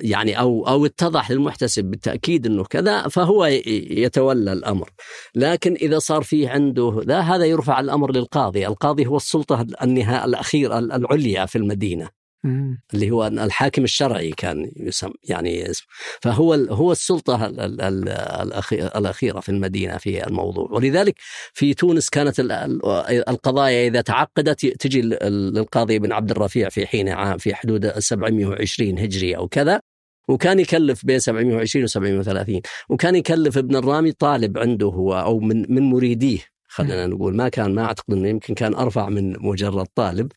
يعني 0.00 0.38
أو 0.38 0.68
أو 0.68 0.86
اتضح 0.86 1.30
للمحتسب 1.30 1.84
بالتأكيد 1.84 2.46
أنه 2.46 2.64
كذا 2.64 3.08
فهو 3.08 3.44
يتولى 3.44 4.52
الأمر. 4.52 4.90
لكن 5.34 5.74
إذا 5.74 5.98
صار 5.98 6.22
فيه 6.22 6.48
عنده 6.48 7.02
ذا 7.06 7.20
هذا 7.20 7.44
يرفع 7.44 7.80
الأمر 7.80 8.12
للقاضي. 8.12 8.66
القاضي 8.66 9.06
هو 9.06 9.16
السلطة 9.16 9.66
النهاية 9.82 10.24
الأخيرة 10.24 10.78
العليا 10.78 11.46
في 11.46 11.58
المدينة. 11.58 12.23
مم. 12.44 12.82
اللي 12.94 13.10
هو 13.10 13.26
الحاكم 13.26 13.84
الشرعي 13.84 14.30
كان 14.30 14.70
يسم 14.76 15.10
يعني 15.22 15.70
اسم 15.70 15.84
فهو 16.22 16.54
هو 16.54 16.92
السلطة 16.92 17.46
ال- 17.46 17.60
ال- 17.60 17.80
ال- 17.80 18.52
الأخي- 18.52 18.96
الأخيرة 18.96 19.40
في 19.40 19.48
المدينة 19.48 19.96
في 19.96 20.26
الموضوع. 20.26 20.68
ولذلك 20.72 21.14
في 21.52 21.74
تونس 21.74 22.08
كانت 22.10 22.40
ال- 22.40 22.52
ال- 22.52 23.28
القضايا 23.28 23.88
إذا 23.88 24.00
تعقدت 24.00 24.66
تجي 24.66 25.02
للقاضي 25.02 25.98
بن 25.98 26.12
عبد 26.12 26.30
الرفيع 26.30 26.68
في 26.68 26.86
حين 26.86 27.08
عام 27.08 27.38
في 27.38 27.54
حدود 27.54 27.98
720 27.98 28.98
هجري 28.98 29.36
أو 29.36 29.48
كذا 29.48 29.80
وكان 30.28 30.58
يكلف 30.60 31.06
بين 31.06 31.18
720 31.18 31.84
و 31.84 31.86
730 31.86 32.60
وكان 32.88 33.14
يكلف 33.16 33.58
ابن 33.58 33.76
الرامي 33.76 34.12
طالب 34.12 34.58
عنده 34.58 34.86
هو 34.86 35.14
أو 35.14 35.40
من 35.40 35.74
من 35.74 35.82
مريديه 35.82 36.38
خلينا 36.68 37.06
نقول. 37.06 37.36
ما 37.36 37.48
كان 37.48 37.74
ما 37.74 37.84
أعتقد 37.84 38.14
إنه 38.14 38.28
يمكن 38.28 38.54
كان 38.54 38.74
أرفع 38.74 39.08
من 39.08 39.32
مجرد 39.38 39.86
طالب. 39.94 40.32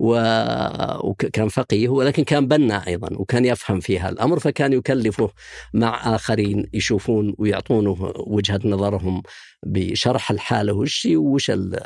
وكان 0.00 1.48
فقيه 1.48 1.88
ولكن 1.88 2.24
كان 2.24 2.48
بنا 2.48 2.86
أيضا 2.86 3.08
وكان 3.16 3.44
يفهم 3.44 3.80
في 3.80 3.98
هالامر 3.98 4.38
فكان 4.38 4.72
يكلفه 4.72 5.30
مع 5.74 6.14
آخرين 6.14 6.66
يشوفون 6.72 7.34
ويعطونه 7.38 8.12
وجهة 8.16 8.60
نظرهم 8.64 9.22
بشرح 9.66 10.30
الحالة 10.30 10.72
وش 10.72 11.08
وش 11.14 11.50
ال- 11.50 11.80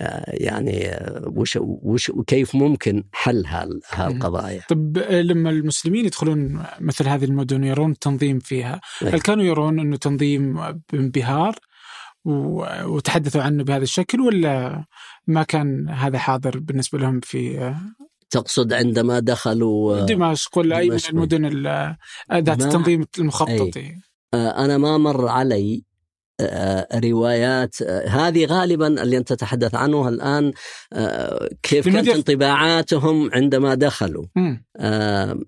آه، 0.00 0.24
يعني 0.34 0.90
وش 1.26 1.58
وش 1.62 2.10
وكيف 2.10 2.54
ممكن 2.54 3.04
حل 3.12 3.46
هال- 3.46 3.80
هالقضايا 3.90 4.62
طب 4.68 4.98
لما 4.98 5.50
المسلمين 5.50 6.04
يدخلون 6.04 6.62
مثل 6.80 7.08
هذه 7.08 7.24
المدن 7.24 7.64
يرون 7.64 7.90
التنظيم 7.90 8.38
فيها. 8.38 8.80
هل 9.02 9.20
كانوا 9.20 9.44
يرون 9.44 9.80
أنه 9.80 9.96
تنظيم 9.96 10.60
بانبهار 10.92 11.54
وتحدثوا 12.28 13.42
عنه 13.42 13.64
بهذا 13.64 13.82
الشكل 13.82 14.20
ولا 14.20 14.84
ما 15.26 15.42
كان 15.42 15.88
هذا 15.88 16.18
حاضر 16.18 16.58
بالنسبة 16.58 16.98
لهم 16.98 17.20
في 17.20 17.74
تقصد 18.30 18.72
عندما 18.72 19.18
دخلوا 19.18 19.96
آه، 20.02 20.06
دمشق 20.06 20.58
ولا 20.58 20.78
أي 20.78 20.90
من. 20.90 20.98
المدن 21.10 21.44
ال- 21.44 21.96
ذات 22.32 22.62
التنظيم 22.62 23.04
المخطط 23.18 23.78
آه، 24.34 24.64
أنا 24.64 24.78
ما 24.78 24.98
مر 24.98 25.28
علي 25.28 25.84
آه، 26.40 27.00
روايات 27.04 27.82
آه، 27.82 28.08
هذه 28.08 28.44
غالبا 28.46 29.02
اللي 29.02 29.16
أنت 29.18 29.28
تتحدث 29.32 29.74
عنه 29.74 30.08
الآن 30.08 30.52
آه، 30.92 31.48
كيف 31.62 31.88
كانت 31.88 32.08
انطباعاتهم 32.08 33.30
عندما 33.34 33.74
دخلوا. 33.74 34.24
آه، 34.76 35.38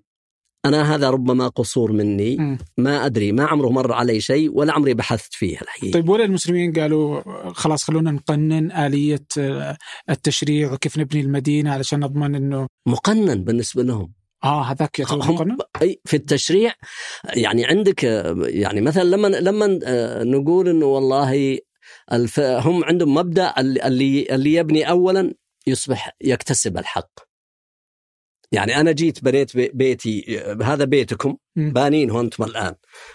أنا 0.64 0.94
هذا 0.94 1.10
ربما 1.10 1.48
قصور 1.48 1.92
مني. 1.92 2.58
ما 2.78 3.06
أدري 3.06 3.32
ما 3.32 3.44
عمره 3.44 3.68
مر 3.68 3.92
علي 3.92 4.20
شيء 4.20 4.50
ولا 4.52 4.72
عمري 4.72 4.94
بحثت 4.94 5.34
فيه 5.34 5.60
الحقيقة 5.60 5.92
طيب 5.92 6.08
ولا 6.08 6.24
المسلمين 6.24 6.72
قالوا 6.72 7.22
خلاص 7.52 7.84
خلونا 7.84 8.10
نقنن 8.10 8.72
آلية 8.72 9.26
آه، 9.38 9.76
التشريع 10.10 10.72
وكيف 10.72 10.98
نبني 10.98 11.20
المدينة 11.20 11.72
علشان 11.72 12.00
نضمن 12.00 12.34
إنه 12.34 12.66
مقنن 12.86 13.44
بالنسبة 13.44 13.82
لهم 13.82 14.12
آه 14.44 14.62
هذاك 14.62 14.98
يعتبر 14.98 15.18
مقنن؟ 15.18 15.56
أي 15.82 16.00
في 16.04 16.16
التشريع 16.16 16.72
يعني 17.24 17.64
عندك 17.64 18.04
يعني 18.44 18.80
مثلا 18.80 19.04
لما 19.04 19.28
لما 19.28 19.80
آه، 19.84 20.24
نقول 20.24 20.68
إنه 20.68 20.86
والله 20.86 21.58
الف 22.12 22.40
هم 22.40 22.84
عندهم 22.84 23.14
مبدأ 23.14 23.54
اللي 23.58 23.86
اللي 23.86 24.26
اللي 24.30 24.54
يبني 24.54 24.90
اولا 24.90 25.34
يصبح 25.66 26.16
يكتسب 26.20 26.78
الحق. 26.78 27.29
يعني 28.52 28.80
أنا 28.80 28.92
جيت 28.92 29.24
بنيت 29.24 29.56
بي- 29.56 29.70
بيتي 29.74 30.40
آه، 30.40 30.58
هذا 30.62 30.84
بيتكم. 30.84 31.36
بانينه 31.56 32.20
أنتم 32.20 32.44
الآن. 32.44 32.74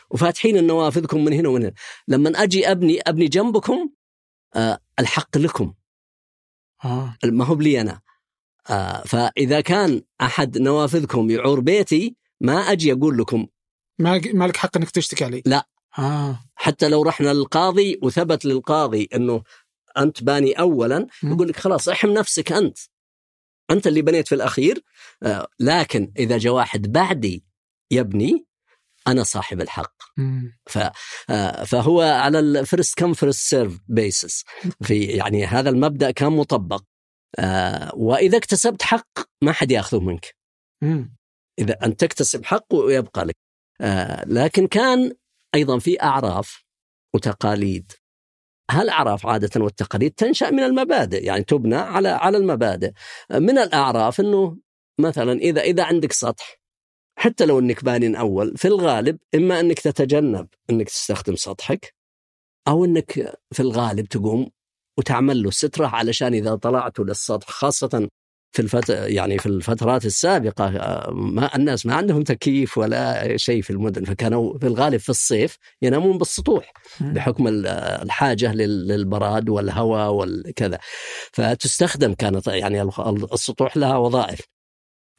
وفاتحين 0.09 0.57
النوافذكم 0.57 1.23
من 1.25 1.33
هنا 1.33 1.49
ومن 1.49 1.61
هنا. 1.63 1.73
لما 2.07 2.29
أجي 2.43 2.71
أبني 2.71 2.99
أبني 3.01 3.27
جنبكم 3.27 3.89
آه، 4.55 4.79
الحق 4.99 5.37
لكم. 5.37 5.73
آه. 6.85 7.17
ما 7.23 7.45
هو 7.45 7.55
بلي 7.55 7.81
أنا. 7.81 8.01
آه، 8.69 9.01
فإذا 9.05 9.61
كان 9.61 10.01
أحد 10.21 10.57
نوافذكم 10.57 11.29
يعور 11.29 11.59
بيتي 11.59 12.15
ما 12.41 12.53
أجي 12.71 12.91
أقول 12.93 13.17
لكم. 13.17 13.47
ما 13.99 14.21
ما 14.33 14.45
لك 14.47 14.57
حق 14.57 14.77
إنك 14.77 14.89
تشتكي 14.89 15.25
علي. 15.25 15.43
لا. 15.45 15.67
آه. 15.99 16.39
حتى 16.55 16.89
لو 16.89 17.03
رحنا 17.03 17.33
للقاضي 17.33 17.99
وثبت 18.03 18.45
للقاضي 18.45 19.09
إنه 19.15 19.43
أنت 19.97 20.23
باني 20.23 20.51
اولا. 20.53 21.07
يقول 21.23 21.47
لك 21.47 21.55
خلاص 21.55 21.89
احم 21.89 22.09
نفسك 22.09 22.51
أنت. 22.51 22.77
أنت 23.71 23.87
اللي 23.87 24.01
بنيت 24.01 24.27
في 24.27 24.35
الأخير 24.35 24.77
آه، 24.77 24.81
لكن 25.59 26.11
إذا 26.17 26.37
جاء 26.37 26.53
واحد 26.53 26.91
بعدي 26.91 27.45
يبني 27.91 28.45
أنا 29.07 29.23
صاحب 29.23 29.61
الحق. 29.61 29.95
مم. 30.17 30.57
آه، 31.29 31.63
فهو 31.63 32.01
على 32.01 32.39
ال 32.39 32.49
first 32.49 32.97
come 32.97 33.13
first 33.13 33.49
serve 33.49 33.79
basis 33.87 34.43
في 34.83 35.03
يعني 35.03 35.45
هذا 35.45 35.69
المبدأ 35.69 36.11
كان 36.11 36.31
مطبق. 36.31 36.83
آه، 37.39 37.95
وإذا 37.95 38.37
اكتسبت 38.37 38.81
حق 38.81 39.07
ما 39.41 39.51
حد 39.51 39.71
يأخذه 39.71 39.99
منك. 39.99 40.35
إذا 41.59 41.77
ان 41.85 41.97
تكتسب 41.97 42.45
حق 42.45 42.73
ويبقى 42.73 43.25
لك. 43.25 43.35
آه، 43.81 44.25
لكن 44.25 44.67
كان 44.67 45.11
أيضا 45.55 45.79
في 45.79 46.01
أعراف 46.01 46.63
وتقاليد. 47.13 47.91
هالاعراف 48.71 49.25
عادة 49.25 49.61
والتقاليد 49.61 50.11
تنشأ 50.11 50.49
من 50.49 50.59
المبادئ؟ 50.59 51.25
يعني 51.25 51.43
تبنى 51.43 51.75
على 51.75 52.09
على 52.09 52.37
المبادئ. 52.37 52.91
من 53.31 53.57
الأعراف 53.57 54.19
إنه 54.19 54.57
مثلا 54.99 55.33
إذا 55.33 55.61
إذا 55.61 55.83
عندك 55.83 56.11
سطح 56.11 56.57
حتى 57.19 57.45
لو 57.45 57.59
إنك 57.59 57.83
باني 57.83 58.19
اول 58.19 58.57
في 58.57 58.67
الغالب 58.67 59.17
إما 59.35 59.59
إنك 59.59 59.79
تتجنب 59.79 60.47
إنك 60.69 60.87
تستخدم 60.89 61.35
سطحك 61.35 61.93
أو 62.67 62.85
إنك 62.85 63.11
في 63.51 63.59
الغالب 63.59 64.05
تقوم 64.07 64.49
وتعمل 64.97 65.43
له 65.43 65.51
سترة 65.51 65.87
علشان 65.87 66.33
إذا 66.33 66.55
طلعتوا 66.55 67.05
للسطح 67.05 67.49
خاصة 67.49 68.09
في 68.51 68.61
الفت... 68.61 68.89
يعني 68.89 69.37
في 69.37 69.45
الفترات 69.45 70.05
السابقة 70.05 70.65
آه، 70.77 71.11
ما 71.11 71.55
الناس 71.55 71.85
ما 71.85 71.95
عندهم 71.95 72.23
تكييف 72.23 72.77
ولا 72.77 73.37
شيء 73.37 73.61
في 73.61 73.69
المدن 73.69 74.03
فكانوا 74.03 74.57
في 74.57 74.67
الغالب 74.67 74.97
في 74.99 75.09
الصيف 75.09 75.57
ينامون 75.81 76.17
بالسطوح. 76.17 76.71
بحكم 77.01 77.47
ال- 77.47 77.67
الحاجة 78.01 78.53
لل- 78.53 78.87
للبراد 78.87 79.49
والهواء 79.49 80.11
والكذا 80.11 80.79
فتستخدم 81.33 82.13
كانت 82.13 82.47
يعني 82.47 82.81
ال- 82.81 83.33
السطوح 83.33 83.77
لها 83.77 83.97
وظائف 83.97 84.39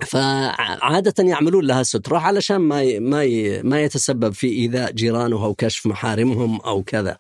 فعادة 0.05 1.25
يعملون 1.25 1.65
لها 1.65 1.83
سترة 1.83 2.19
علشان 2.19 2.57
ما 2.57 2.99
ما 2.99 3.27
ما 3.63 3.83
يتسبب 3.83 4.33
في 4.33 4.47
إيذاء 4.47 4.93
جيرانه 4.93 5.45
أو 5.45 5.55
كشف 5.55 5.87
محارمهم 5.87 6.61
أو 6.61 6.83
كذا. 6.83 7.17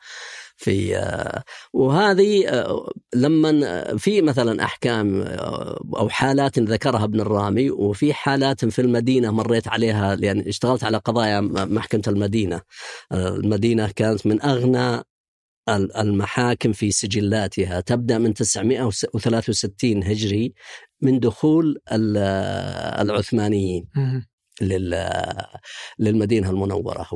في 0.56 0.96
آه، 0.96 1.42
وهذه 1.72 2.48
آه، 2.48 2.90
لما 3.14 3.96
في 3.96 4.22
مثلا 4.22 4.64
أحكام 4.64 5.22
آه، 5.22 5.80
أو 5.96 6.08
حالات 6.08 6.58
ذكرها 6.58 7.04
ابن 7.04 7.20
الرامي 7.20 7.70
وفي 7.70 8.14
حالات 8.14 8.64
في 8.64 8.78
المدينة 8.82 9.30
مريت 9.30 9.68
عليها 9.68 10.16
لأن 10.16 10.40
اشتغلت 10.40 10.84
على 10.84 10.96
قضايا 10.96 11.40
محكمة 11.40 12.02
المدينة. 12.08 12.60
آه، 13.12 13.28
المدينة 13.28 13.90
كانت 13.96 14.26
من 14.26 14.42
أغنى 14.42 15.02
المحاكم 15.68 16.72
في 16.72 16.90
سجلاتها. 16.90 17.80
تبدأ 17.80 18.18
من 18.18 18.34
963 18.34 20.04
هجري 20.04 20.54
من 21.02 21.20
دخول 21.20 21.78
ال- 21.92 22.16
العثمانيين 23.00 23.88
مم. 23.96 24.26
للمدينة 25.98 26.50
المنورة. 26.50 27.06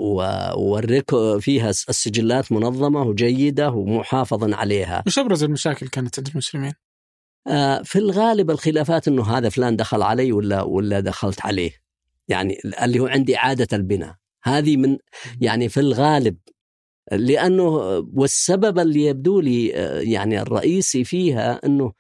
والريكو 0.58 1.40
فيها 1.40 1.70
السجلات 1.70 2.52
منظمة 2.52 3.02
وجيدة 3.02 3.70
ومحافظ 3.70 4.52
عليها. 4.54 5.02
وش 5.06 5.18
أبرز 5.18 5.44
المشاكل 5.44 5.88
كانت 5.88 6.18
عند 6.18 6.28
المسلمين؟ 6.28 6.72
آه، 7.46 7.82
في 7.82 7.98
الغالب 7.98 8.50
الخلافات 8.50 9.08
أنه 9.08 9.36
هذا 9.38 9.48
فلان 9.48 9.76
دخل 9.76 10.02
علي 10.02 10.32
ولا 10.32 10.62
ولا 10.62 11.00
دخلت 11.00 11.46
عليه. 11.46 11.70
يعني 12.28 12.58
اللي 12.82 13.00
هو 13.00 13.06
عندي 13.06 13.36
إعادة 13.36 13.76
البناء. 13.76 14.14
هذه 14.44 14.76
من 14.76 14.98
يعني 15.40 15.68
في 15.68 15.80
الغالب 15.80 16.36
لأنه 17.12 17.68
والسبب 18.12 18.78
اللي 18.78 19.04
يبدو 19.04 19.40
لي 19.40 19.66
يعني 20.12 20.42
الرئيسي 20.42 21.04
فيها 21.04 21.60
أنه 21.66 21.92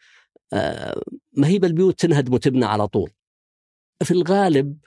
آه، 0.52 1.02
ما 1.32 1.46
هي 1.46 1.58
بالبيوت 1.58 2.00
تنهدم 2.00 2.34
وتبنى 2.34 2.64
على 2.64 2.88
طول. 2.88 3.10
في 4.04 4.10
الغالب 4.10 4.78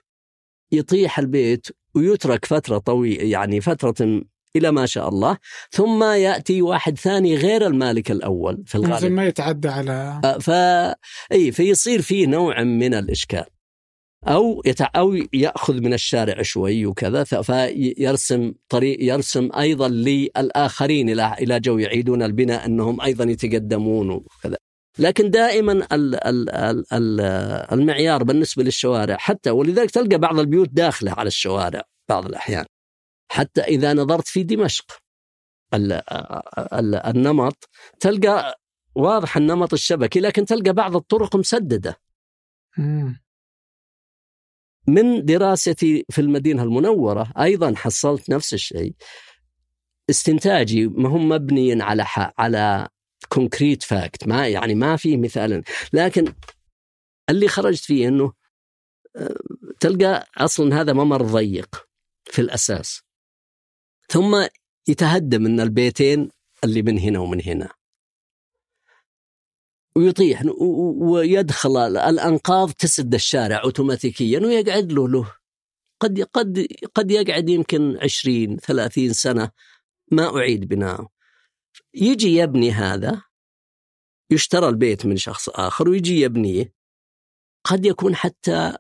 يطيح 0.72 1.20
البيت 1.20 1.68
ويترك 1.96 2.46
فترة 2.46 2.78
طويلة 2.78 3.24
يعني 3.24 3.62
فترة 3.62 4.22
إلى 4.56 4.72
ما 4.72 4.86
شاء 4.86 5.10
الله 5.10 5.38
ثم 5.72 6.04
يأتي 6.04 6.62
واحد 6.62 6.98
ثاني 6.98 7.36
غير 7.36 7.68
المالك 7.68 8.12
الأول 8.12 8.64
في 8.66 8.76
الغالب. 8.76 9.12
ما 9.12 9.26
يتعدى 9.26 9.68
على 9.68 10.22
آه، 10.24 10.38
ف... 10.38 10.50
أي 11.32 11.52
فيصير 11.52 12.02
فيه 12.02 12.28
نوع 12.28 12.64
من 12.64 12.94
الإشكال. 12.94 13.46
أو 14.28 14.62
يتع... 14.66 14.90
أو 14.96 15.14
يأخذ 15.34 15.82
من 15.82 15.94
الشارع 15.94 16.42
شوي 16.42 16.86
وكذا 16.86 17.24
فيرسم 17.24 18.54
طريق 18.70 18.98
يرسم 19.02 19.50
أيضا 19.58 19.88
للآخرين 19.88 21.10
إلى 21.10 21.36
إلى 21.40 21.60
جو 21.60 21.78
يعيدون 21.78 22.24
البناء 22.24 22.66
أنهم 22.66 23.02
أيضا 23.02 23.24
يتقدمون 23.24 24.10
وكذا. 24.10 24.58
لكن 25.00 25.30
دائما 25.30 25.88
المعيار 27.74 28.24
بالنسبة 28.24 28.64
للشوارع 28.64 29.18
حتى 29.18 29.50
ولذلك 29.50 29.92
تلقى 29.92 30.18
بعض 30.18 30.40
البيوت 30.40 30.70
داخلة 30.70 31.12
على 31.12 31.28
الشوارع 31.28 31.82
بعض 32.10 32.26
الأحيان. 32.26 32.66
حتى 33.32 33.62
إذا 33.62 33.94
نظرت 33.94 34.28
في 34.28 34.44
دمشق 34.44 34.86
النمط 37.08 37.70
تلقى 38.00 38.60
واضح 38.96 39.38
النمط 39.38 39.74
الشبكي 39.74 40.20
لكن 40.20 40.46
تلقى 40.46 40.74
بعض 40.74 40.96
الطرق 40.96 41.36
مسددة. 41.36 41.98
من 44.88 45.26
دراستي 45.26 46.06
في 46.10 46.22
المدينة 46.22 46.64
المنورة 46.64 47.34
أيضا 47.40 47.74
حصلت 47.76 48.30
نفس 48.30 48.54
الشيء. 48.54 48.94
استنتاجي 50.10 50.88
ما 50.88 51.10
هم 51.10 51.30
مبني 51.30 51.82
على 51.82 52.06
على 52.38 52.88
concrete 53.30 53.84
fact 53.84 54.28
ما 54.28 54.48
يعني 54.48 54.76
ما 54.76 54.96
في 54.96 55.18
مثال 55.18 55.64
لكن 55.94 56.34
اللي 57.30 57.48
خرجت 57.48 57.84
فيه 57.84 58.08
إنه 58.08 58.34
آه، 59.16 59.36
تلقى 59.80 60.28
أصلا 60.38 60.82
هذا 60.82 60.94
ممر 60.94 61.22
ضيق 61.22 61.88
في 62.26 62.42
الأساس. 62.42 63.02
ثم 64.10 64.48
يتهدم 64.88 65.42
من 65.42 65.60
البيتين 65.60 66.30
اللي 66.64 66.82
من 66.82 67.00
هنا 67.00 67.20
ومن 67.20 67.42
هنا. 67.42 67.70
ويطيح 69.96 70.44
ويدخل 70.98 71.78
الأنقاض 71.98 72.72
تسد 72.72 73.14
الشارع 73.14 73.64
أوتوماتيكيا 73.64 74.40
ويقعد 74.40 74.92
له 74.92 75.10
له. 75.10 75.36
قد 76.00 76.22
قد 76.22 76.68
قد 76.96 77.12
يقعد 77.12 77.50
يمكن 77.50 77.98
20 78.02 78.58
30 78.58 79.14
سنة. 79.14 79.52
ما 80.12 80.38
أعيد 80.38 80.68
بناؤه 80.68 81.10
يجي 81.94 82.36
يبني 82.38 82.72
هذا 82.72 83.22
يشترى 84.32 84.70
البيت 84.70 85.06
من 85.06 85.18
شخص 85.18 85.50
آخر 85.50 85.90
ويجي 85.90 86.22
يبنيه 86.22 86.74
قد 87.64 87.86
يكون 87.86 88.16
حتى 88.16 88.78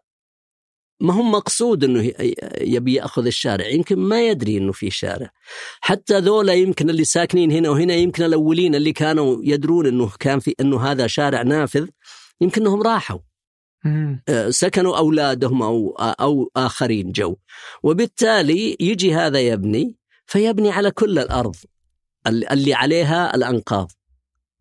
ما 1.04 1.14
هو 1.14 1.22
مقصود 1.22 1.84
إنه 1.84 2.14
يبي 2.62 2.93
يأخذ 2.93 3.26
الشارع؟ 3.26 3.68
يمكن 3.68 3.99
ما 3.99 4.28
يدري 4.28 4.58
إنه 4.58 4.72
في 4.72 4.89
شارع. 4.89 5.30
حتى 5.82 6.20
ذولا 6.20 6.54
يمكن 6.54 6.89
اللي 6.89 7.04
ساكنين 7.04 7.51
هنا 7.51 7.70
وهنا 7.70 7.93
يمكن 7.93 8.24
الأولين 8.24 8.76
اللي 8.76 8.93
كانوا 8.93 9.41
يدرون 9.43 9.86
إنه 9.88 10.12
كان 10.20 10.39
في 10.39 10.56
إنه 10.60 10.82
هذا 10.82 11.08
شارع 11.08 11.41
نافذ 11.41 11.88
يمكن 12.41 12.62
إنهم 12.62 12.82
راحوا. 12.82 13.20
آه، 14.30 14.49
سكنوا 14.49 14.97
أولادهم 14.97 15.62
أو 15.64 15.89
أو 15.99 16.51
آخرين 16.56 17.12
جو. 17.12 17.36
وبالتالي 17.84 18.78
يجي 18.80 19.16
هذا 19.16 19.39
يبني 19.39 19.97
فيبني 20.26 20.72
على 20.72 20.91
كل 20.91 21.20
الأرض 21.20 21.56
اللي 22.28 22.74
عليها 22.74 23.36
الأنقاض. 23.36 23.91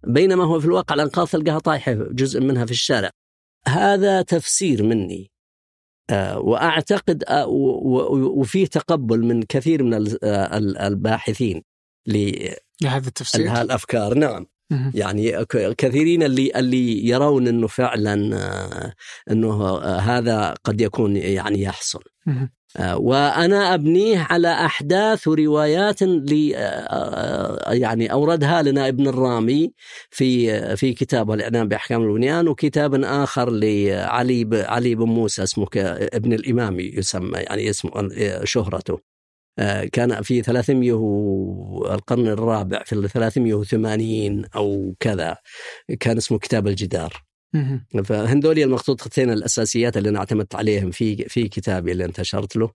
بينما 0.06 0.44
هو 0.44 0.60
في 0.60 0.66
الواقع 0.66 0.94
الأنقاض 0.94 1.28
تلقاها 1.28 1.58
طايحة 1.58 1.92
جزء 1.92 2.40
منها 2.40 2.64
في 2.64 2.70
الشارع. 2.70 3.10
هذا 3.68 4.22
تفسير 4.22 4.82
مني. 4.82 5.31
وأعتقد 6.36 7.24
آه، 7.28 7.46
وفيه 7.46 8.66
تقبل 8.66 9.24
من 9.24 9.42
كثير 9.42 9.82
من 9.82 10.14
آه، 10.22 10.58
الباحثين 10.58 11.62
لهذا 12.06 13.08
التفسير؟ 13.08 13.62
الأفكار 13.62 14.14
نعم. 14.14 14.46
يعني 14.94 15.44
كثيرين 15.78 16.22
اللي 16.22 16.52
اللي 16.56 17.08
يرون 17.08 17.48
إنه 17.48 17.66
فعلا 17.66 18.14
إنه 19.30 19.78
هذا 19.78 20.54
قد 20.64 20.80
يكون 20.80 21.16
يعني 21.16 21.62
يحصل. 21.62 22.02
آه، 22.76 22.98
وأنا 22.98 23.74
أبنيه 23.74 24.26
على 24.30 24.48
أحداث 24.48 25.28
وروايات 25.28 26.02
لي 26.02 26.56
آه، 26.56 26.60
آه، 26.60 27.72
يعني 27.72 28.12
أوردها 28.12 28.62
لنا 28.62 28.88
ابن 28.88 29.06
الرامي 29.06 29.72
في 30.10 30.76
في 30.76 30.92
كتابه 30.92 31.34
الإعلام 31.34 31.68
بأحكام 31.68 32.02
البنيان 32.02 32.48
وكتاب 32.48 32.94
آخر 33.04 33.50
لعلي 33.50 34.62
علي 34.62 34.94
بن 34.94 35.04
موسى 35.04 35.42
اسمه 35.42 35.66
ابن 35.76 36.32
الإمام 36.32 36.80
يسمى 36.80 37.38
يعني 37.38 37.70
اسمه 37.70 37.90
شهرته. 38.44 39.00
كان 39.92 40.22
في 40.22 40.42
300 40.42 40.92
القرن 41.94 42.28
الرابع 42.28 42.82
في 42.84 43.08
380 43.08 44.44
أو 44.56 44.94
كذا 45.00 45.36
كان 46.00 46.16
اسمه 46.16 46.38
كتاب 46.38 46.66
الجدار. 46.66 47.31
فهندولي 48.04 48.64
المخطوطتين 48.64 49.30
الأساسيات 49.30 49.96
اللي 49.96 50.08
أنا 50.08 50.18
اعتمدت 50.18 50.54
عليهم 50.54 50.90
في 50.90 51.16
في 51.28 51.48
كتابي 51.48 51.92
اللي 51.92 52.04
انتشرت 52.04 52.56
له 52.56 52.70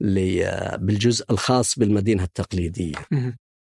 اللي 0.00 0.78
بالجزء 0.80 1.24
الخاص 1.30 1.78
بالمدينة 1.78 2.22
التقليدية. 2.22 2.94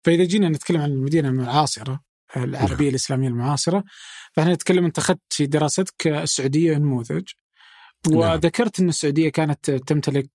فإذا 0.03 0.23
جينا 0.23 0.49
نتكلم 0.49 0.81
عن 0.81 0.91
المدينة 0.91 1.29
المعاصرة 1.29 1.99
العربية 2.37 2.85
نعم. 2.85 2.89
الإسلامية 2.89 3.27
المعاصرة 3.27 3.83
فإحنا 4.33 4.53
نتكلم 4.53 4.85
أنت 4.85 4.97
أخذت 4.97 5.19
في 5.29 5.45
دراستك 5.45 6.07
السعوديه 6.07 6.77
نموذج 6.77 7.23
نعم. 8.07 8.17
وذكرت 8.17 8.79
إن 8.79 8.89
السعودية 8.89 9.29
كانت 9.29 9.71
تمتلك 9.71 10.29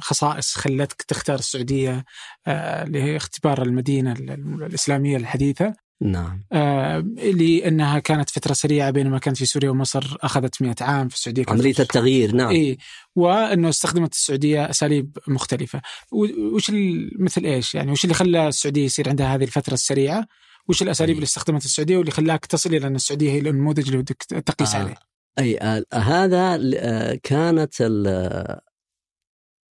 خصائص 0.00 0.54
خلتك 0.54 1.02
تختار 1.02 1.38
السعودية 1.38 2.04
آه، 2.46 2.84
لاختبار 2.84 3.62
المدينة 3.62 4.12
الإسلامية 4.12 5.16
الحديثة 5.16 5.74
نعم. 6.00 6.44
آه 6.52 6.98
لأنها 7.16 7.98
كانت 7.98 8.30
فترة 8.30 8.52
سريعة 8.52 8.90
بينما 8.90 9.18
كانت 9.18 9.36
في 9.36 9.46
سوريا 9.46 9.70
ومصر 9.70 10.16
أخذت 10.20 10.62
100 10.62 10.74
عام 10.80 11.08
في 11.08 11.14
السعودية 11.14 11.44
عمليه 11.48 11.74
التغيير 11.78 12.34
نعم. 12.34 12.48
اي 12.48 12.78
وأنه 13.16 13.68
استخدمت 13.68 14.12
السعودية 14.12 14.70
أساليب 14.70 15.18
مختلفة. 15.28 15.80
وش 16.12 16.72
مثل 17.18 17.44
إيش 17.44 17.74
يعني؟ 17.74 17.92
وش 17.92 18.04
اللي 18.04 18.14
خلى 18.14 18.48
السعودية 18.48 18.84
يصير 18.84 19.08
عندها 19.08 19.34
هذه 19.34 19.44
الفترة 19.44 19.74
السريعة؟ 19.74 20.26
وش 20.68 20.82
الأساليب 20.82 21.10
أي. 21.10 21.14
اللي 21.14 21.24
استخدمت 21.24 21.64
السعودية 21.64 21.96
واللي 21.96 22.10
خلاك 22.10 22.46
تصل 22.46 22.74
إلى 22.74 22.86
أن 22.86 22.94
السعودية 22.94 23.30
هي 23.30 23.38
النموذج 23.38 23.86
اللي 23.86 23.98
بدك 23.98 24.22
تقيس 24.22 24.74
آه. 24.74 24.78
عليه؟ 24.78 24.94
أي 25.38 25.58
آه 25.58 25.84
هذا 25.92 26.60
آه 26.76 27.18
كانت 27.22 27.80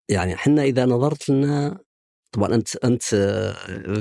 يعني 0.10 0.34
إحنا 0.34 0.64
إذا 0.64 0.86
نظرت 0.86 1.30
لنا 1.30 1.80
طبعا 2.32 2.56
أنت 2.56 2.76
أنت 2.76 3.04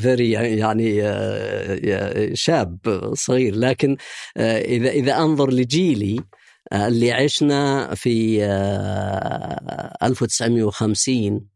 فيري 0.00 0.30
يعني 0.30 1.02
آه، 1.02 2.30
شاب 2.34 2.78
صغير 3.14 3.54
لكن 3.54 3.96
آه، 4.36 4.58
إذا 4.60 4.90
إذا 4.90 5.18
أنظر 5.18 5.50
لجيلي 5.50 6.20
آه، 6.72 6.88
اللي 6.88 7.12
عشنا 7.12 7.94
في 7.94 8.44
1950 10.02 11.46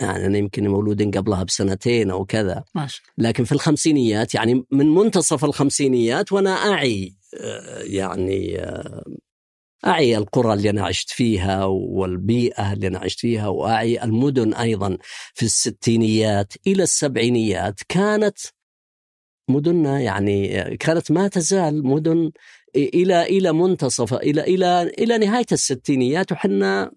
يعني 0.00 0.26
أنا 0.26 0.38
يمكن 0.38 0.68
مولود 0.68 1.16
قبلها 1.16 1.42
بسنتين 1.42 2.10
أو 2.10 2.24
كذا 2.24 2.64
ماشي. 2.74 3.02
لكن 3.18 3.44
في 3.44 3.52
الخمسينيات 3.52 4.34
يعني 4.34 4.64
من 4.70 4.94
منتصف 4.94 5.44
الخمسينيات 5.44 6.32
وأنا 6.32 6.50
أعي 6.50 7.16
يعني 7.82 8.60
أعي 9.86 10.16
القرى 10.16 10.54
اللي 10.54 10.70
أنا 10.70 10.86
عشت 10.86 11.10
فيها 11.10 11.64
والبيئة 11.64 12.72
اللي 12.72 12.86
أنا 12.86 12.98
عشت 12.98 13.20
فيها 13.20 13.48
وأعي 13.48 14.04
المدن 14.04 14.54
أيضا 14.54 14.98
في 15.34 15.42
الستينيات 15.42 16.52
إلى 16.66 16.82
السبعينيات. 16.82 17.80
كانت 17.88 18.38
مدننا 19.50 20.00
يعني 20.00 20.48
كانت 20.76 21.12
ما 21.12 21.28
تزال 21.28 21.86
مدن 21.86 22.32
إلى 22.76 23.22
إلى 23.22 23.52
منتصف 23.52 24.14
إلى 24.14 24.40
إلى 24.40 24.82
إلى 24.82 25.18
نهاية 25.18 25.46
الستينيات 25.52 26.32
وحنا 26.32 26.92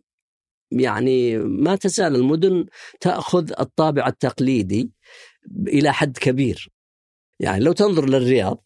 يعني 0.71 1.37
ما 1.37 1.75
تزال 1.75 2.15
المدن 2.15 2.65
تأخذ 2.99 3.51
الطابع 3.59 4.07
التقليدي 4.07 4.91
إلى 5.67 5.93
حد 5.93 6.17
كبير. 6.17 6.69
يعني 7.39 7.63
لو 7.63 7.71
تنظر 7.71 8.09
للرياض 8.09 8.65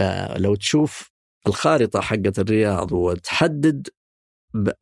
آه، 0.00 0.38
لو 0.38 0.54
تشوف 0.54 1.10
الخارطة 1.46 2.00
حقت 2.00 2.38
الرياض 2.38 2.92
وتحدد 2.92 3.88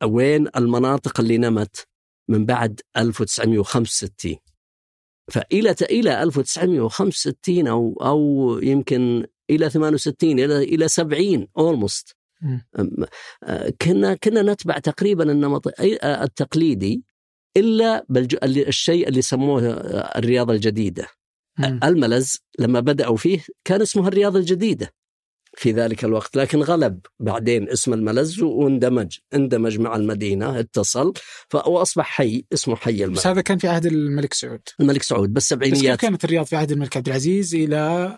وين 0.03 0.47
المناطق 0.55 1.19
اللي 1.19 1.37
نمت 1.37 1.87
من 2.29 2.45
بعد 2.45 2.81
1965 2.97 4.35
فإلى 5.31 5.75
إلى 5.81 6.23
1965 6.23 7.67
أو 7.67 7.97
أو 8.01 8.59
يمكن 8.63 9.25
إلى 9.49 9.69
68 9.69 10.39
إلى 10.39 10.63
إلى 10.63 10.87
70 10.87 11.47
أولموست 11.57 12.15
كنا 13.81 14.13
كنا 14.15 14.41
نتبع 14.41 14.77
تقريبا 14.79 15.31
النمط 15.31 15.67
التقليدي 16.03 17.03
إلا 17.57 18.05
بالشيء 18.09 19.07
اللي 19.07 19.21
سموه 19.21 19.61
الرياض 20.17 20.53
الجديدة. 20.53 21.07
الملز 21.83 22.37
لما 22.59 22.79
بدأوا 22.79 23.17
فيه 23.17 23.39
كان 23.65 23.81
اسمها 23.81 24.07
الرياض 24.07 24.39
الجديدة. 24.39 24.93
في 25.57 25.71
ذلك 25.71 26.03
الوقت. 26.03 26.37
لكن 26.37 26.61
غلب 26.61 26.99
بعدين 27.19 27.69
اسم 27.69 27.93
الملز 27.93 28.41
واندمج 28.41 29.17
اندمج 29.33 29.79
مع 29.79 29.95
المدينة 29.95 30.59
اتصل 30.59 31.13
وأصبح 31.53 32.05
حي 32.05 32.45
اسمه 32.53 32.75
حي 32.75 33.03
الملز. 33.03 33.19
بس 33.19 33.27
هذا 33.27 33.41
كان 33.41 33.57
في 33.57 33.67
عهد 33.67 33.85
الملك 33.85 34.33
سعود. 34.33 34.61
الملك 34.79 35.03
سعود 35.03 35.33
بالسبعينيات. 35.33 35.83
بس 35.83 35.89
كيف 35.89 35.95
كانت 36.01 36.23
الرياض 36.23 36.45
في 36.45 36.55
عهد 36.55 36.71
الملك 36.71 36.97
عبد 36.97 37.07
العزيز 37.07 37.55
إلى 37.55 38.17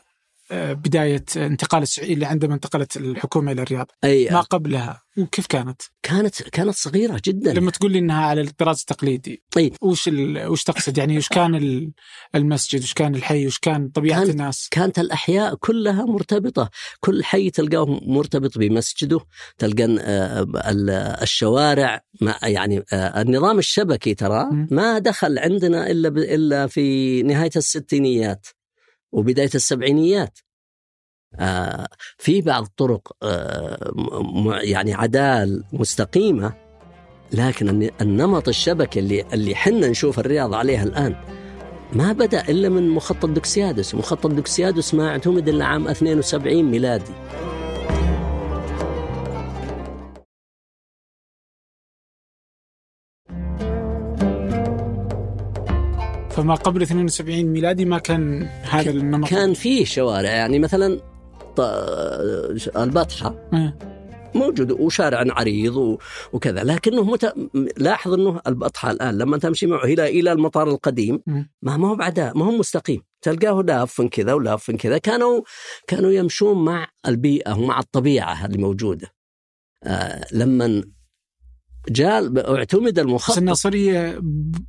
بداية 0.51 1.25
انتقال 1.37 1.81
السعودية 1.81 2.27
عندما 2.27 2.53
انتقلت 2.53 2.97
الحكومة 2.97 3.51
إلى 3.51 3.61
الرياض. 3.61 3.91
أي 4.03 4.29
ما 4.29 4.41
قبلها؟ 4.41 5.01
وكيف 5.17 5.47
كانت؟ 5.47 5.81
كانت 6.03 6.41
كانت 6.41 6.75
صغيرة 6.75 7.21
جدا. 7.25 7.53
لما 7.53 7.71
تقول 7.71 7.91
لي 7.91 7.99
إنها 7.99 8.25
على 8.25 8.41
الطراز 8.41 8.79
التقليدي 8.79 9.43
أي. 9.57 9.73
وش 9.81 10.07
ال... 10.07 10.47
وش 10.47 10.63
تقصد؟ 10.63 10.97
يعني 10.97 11.17
وش 11.17 11.27
كان 11.27 11.91
المسجد؟ 12.35 12.83
وش 12.83 12.93
كان 12.93 13.15
الحي؟ 13.15 13.47
وش 13.47 13.59
كان 13.59 13.89
طبيعة 13.89 14.21
كان 14.21 14.29
الناس؟ 14.29 14.67
كانت 14.71 14.99
الأحياء 14.99 15.55
كلها 15.55 16.05
مرتبطة. 16.05 16.69
كل 16.99 17.23
حي 17.23 17.49
تلقاه 17.49 17.99
مرتبط 18.01 18.57
بمسجده 18.57 19.19
تلقى 19.57 19.85
الشوارع 21.21 22.01
ما 22.21 22.35
يعني 22.43 22.83
النظام 22.93 23.59
الشبكي 23.59 24.13
ترى 24.13 24.49
ما 24.71 24.99
دخل 24.99 25.39
عندنا 25.39 25.91
إلا 25.91 26.09
ب... 26.09 26.17
إلا 26.17 26.67
في 26.67 27.23
نهاية 27.23 27.51
الستينيات. 27.55 28.47
وبداية 29.11 29.49
السبعينيات 29.55 30.39
آه 31.39 31.87
في 32.17 32.41
بعض 32.41 32.63
الطرق 32.63 33.11
آه 33.23 33.93
يعني 34.61 34.93
عدال 34.93 35.63
مستقيمة 35.73 36.53
لكن 37.31 37.89
النمط 38.01 38.47
الشبكي 38.47 38.99
اللي 38.99 39.25
اللي 39.33 39.55
حنا 39.55 39.87
نشوف 39.87 40.19
الرياض 40.19 40.53
عليها 40.53 40.83
الآن 40.83 41.15
ما 41.93 42.11
بدأ 42.11 42.41
إلا 42.49 42.69
من 42.69 42.89
مخطط 42.89 43.25
دوكسيادس، 43.25 43.95
مخطط 43.95 44.27
دوكسيادس 44.27 44.93
ما 44.93 45.09
اعتمد 45.09 45.49
إلا 45.49 45.65
عام 45.65 45.87
72 45.87 46.63
ميلادي. 46.63 47.11
فما 56.39 56.55
قبل 56.55 56.81
72 56.81 57.43
ميلادي 57.43 57.85
ما 57.85 57.97
كان 57.97 58.43
هذا 58.43 58.91
النمط. 58.91 59.29
كان 59.29 59.53
فيه 59.53 59.85
شوارع 59.85 60.29
يعني 60.29 60.59
مثلا 60.59 60.99
البطحه 62.77 63.49
موجود 64.35 64.71
وشارع 64.71 65.25
عريض 65.29 65.97
وكذا. 66.33 66.63
لكنه 66.63 67.03
مت... 67.03 67.33
لاحظ 67.77 68.13
إنه 68.13 68.41
البطحه 68.47 68.91
الآن 68.91 69.17
لما 69.17 69.37
تمشي 69.37 69.67
معه 69.67 69.83
إلى 69.83 70.19
إلى 70.19 70.31
المطار 70.31 70.69
القديم 70.69 71.19
ما 71.61 71.77
ما 71.77 71.89
هو 71.89 71.95
بعدها 71.95 72.33
ما 72.35 72.45
هو 72.45 72.51
مستقيم. 72.51 73.01
تلقاه 73.21 73.61
لاف 73.61 74.01
كذا 74.01 74.33
ولاف 74.33 74.71
كذا. 74.71 74.97
كانوا 74.97 75.41
كانوا 75.87 76.11
يمشون 76.11 76.65
مع 76.65 76.87
البيئة 77.07 77.53
ومع 77.53 77.79
الطبيعة 77.79 78.45
اللي 78.45 78.57
موجودة. 78.57 79.07
آه 79.83 80.25
لما 80.31 80.83
جاء 81.89 82.55
اعتمد 82.55 82.99
المخطط. 82.99 83.31
بس 83.31 83.37
الناصرية 83.37 84.19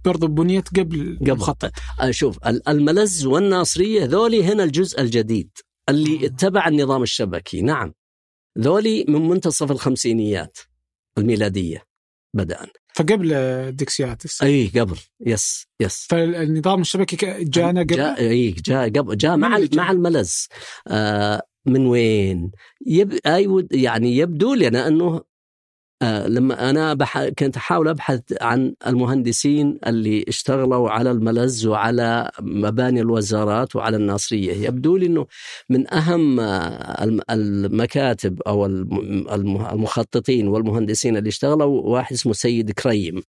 برضو 0.05 0.27
بنيت 0.27 0.69
قبل 0.69 1.19
قبل. 1.21 1.31
المخطط. 1.31 1.73
شوف 2.11 2.39
الملز 2.69 3.27
والناصرية 3.27 4.05
ذولي 4.05 4.45
هنا 4.45 4.65
الجزء 4.65 5.01
الجديد 5.01 5.51
اللي 5.89 6.27
اتبع 6.27 6.69
النظام 6.69 7.03
الشبكي. 7.03 7.63
نعم. 7.63 7.93
ذولي 8.59 9.05
من 9.09 9.29
منتصف 9.29 9.71
الخمسينيات 9.71 10.59
الميلادية 11.19 11.85
بدأ 12.37 12.67
فقبل 12.95 13.73
دوكسيادس. 13.73 14.43
إي 14.43 14.67
قبل. 14.69 14.97
yes 15.27 15.67
yes. 15.81 16.07
فالنظام 16.11 16.81
الشبكي 16.81 17.45
جانا 17.45 17.81
قبل؟ 17.81 17.97
جاء 17.97 18.21
إي 18.21 18.51
جاء 18.51 18.89
قبل. 18.89 19.17
جاء 19.17 19.37
مع 19.37 19.61
مع 19.75 19.91
الملز. 19.91 20.49
آه 20.89 21.43
من 21.67 21.87
وين؟ 21.87 22.51
yep 22.87 23.19
يعني 23.73 24.17
يبدو 24.17 24.55
لنا 24.55 24.89
أنه 24.89 25.07
آه 25.07 25.25
لما 26.03 26.71
أنا 26.71 26.95
بح... 26.95 27.29
كنت 27.29 27.57
أحاول 27.57 27.89
أبحث 27.89 28.21
عن 28.41 28.75
المهندسين 28.87 29.79
اللي 29.87 30.25
اشتغلوا 30.29 30.91
على 30.91 31.11
الملز 31.11 31.67
وعلى 31.67 32.31
مباني 32.41 33.01
الوزارات 33.01 33.77
وعلى 33.77 33.97
الناصرية. 33.97 34.53
يبدو 34.53 34.97
لي 34.97 35.07
إنه 35.07 35.27
من 35.69 35.95
أهم 35.95 36.41
المكاتب 37.31 38.43
أو 38.43 38.67
المخططين 39.47 40.49
والمهندسين 40.49 41.17
اللي 41.17 41.29
اشتغلوا 41.29 41.83
واحد 41.83 42.13
اسمه 42.13 42.33
سيد 42.33 42.71
كريم. 42.71 43.23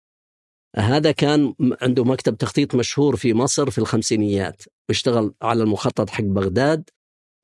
هذا 0.77 1.12
كان 1.12 1.55
عنده 1.83 2.05
مكتب 2.05 2.37
تخطيط 2.37 2.75
مشهور 2.75 3.16
في 3.16 3.35
مصر 3.35 3.71
في 3.71 3.79
الخمسينيات. 3.79 4.62
واشتغل 4.89 5.35
على 5.43 5.62
المخطط 5.62 6.11
حق 6.11 6.25
بغداد. 6.25 6.91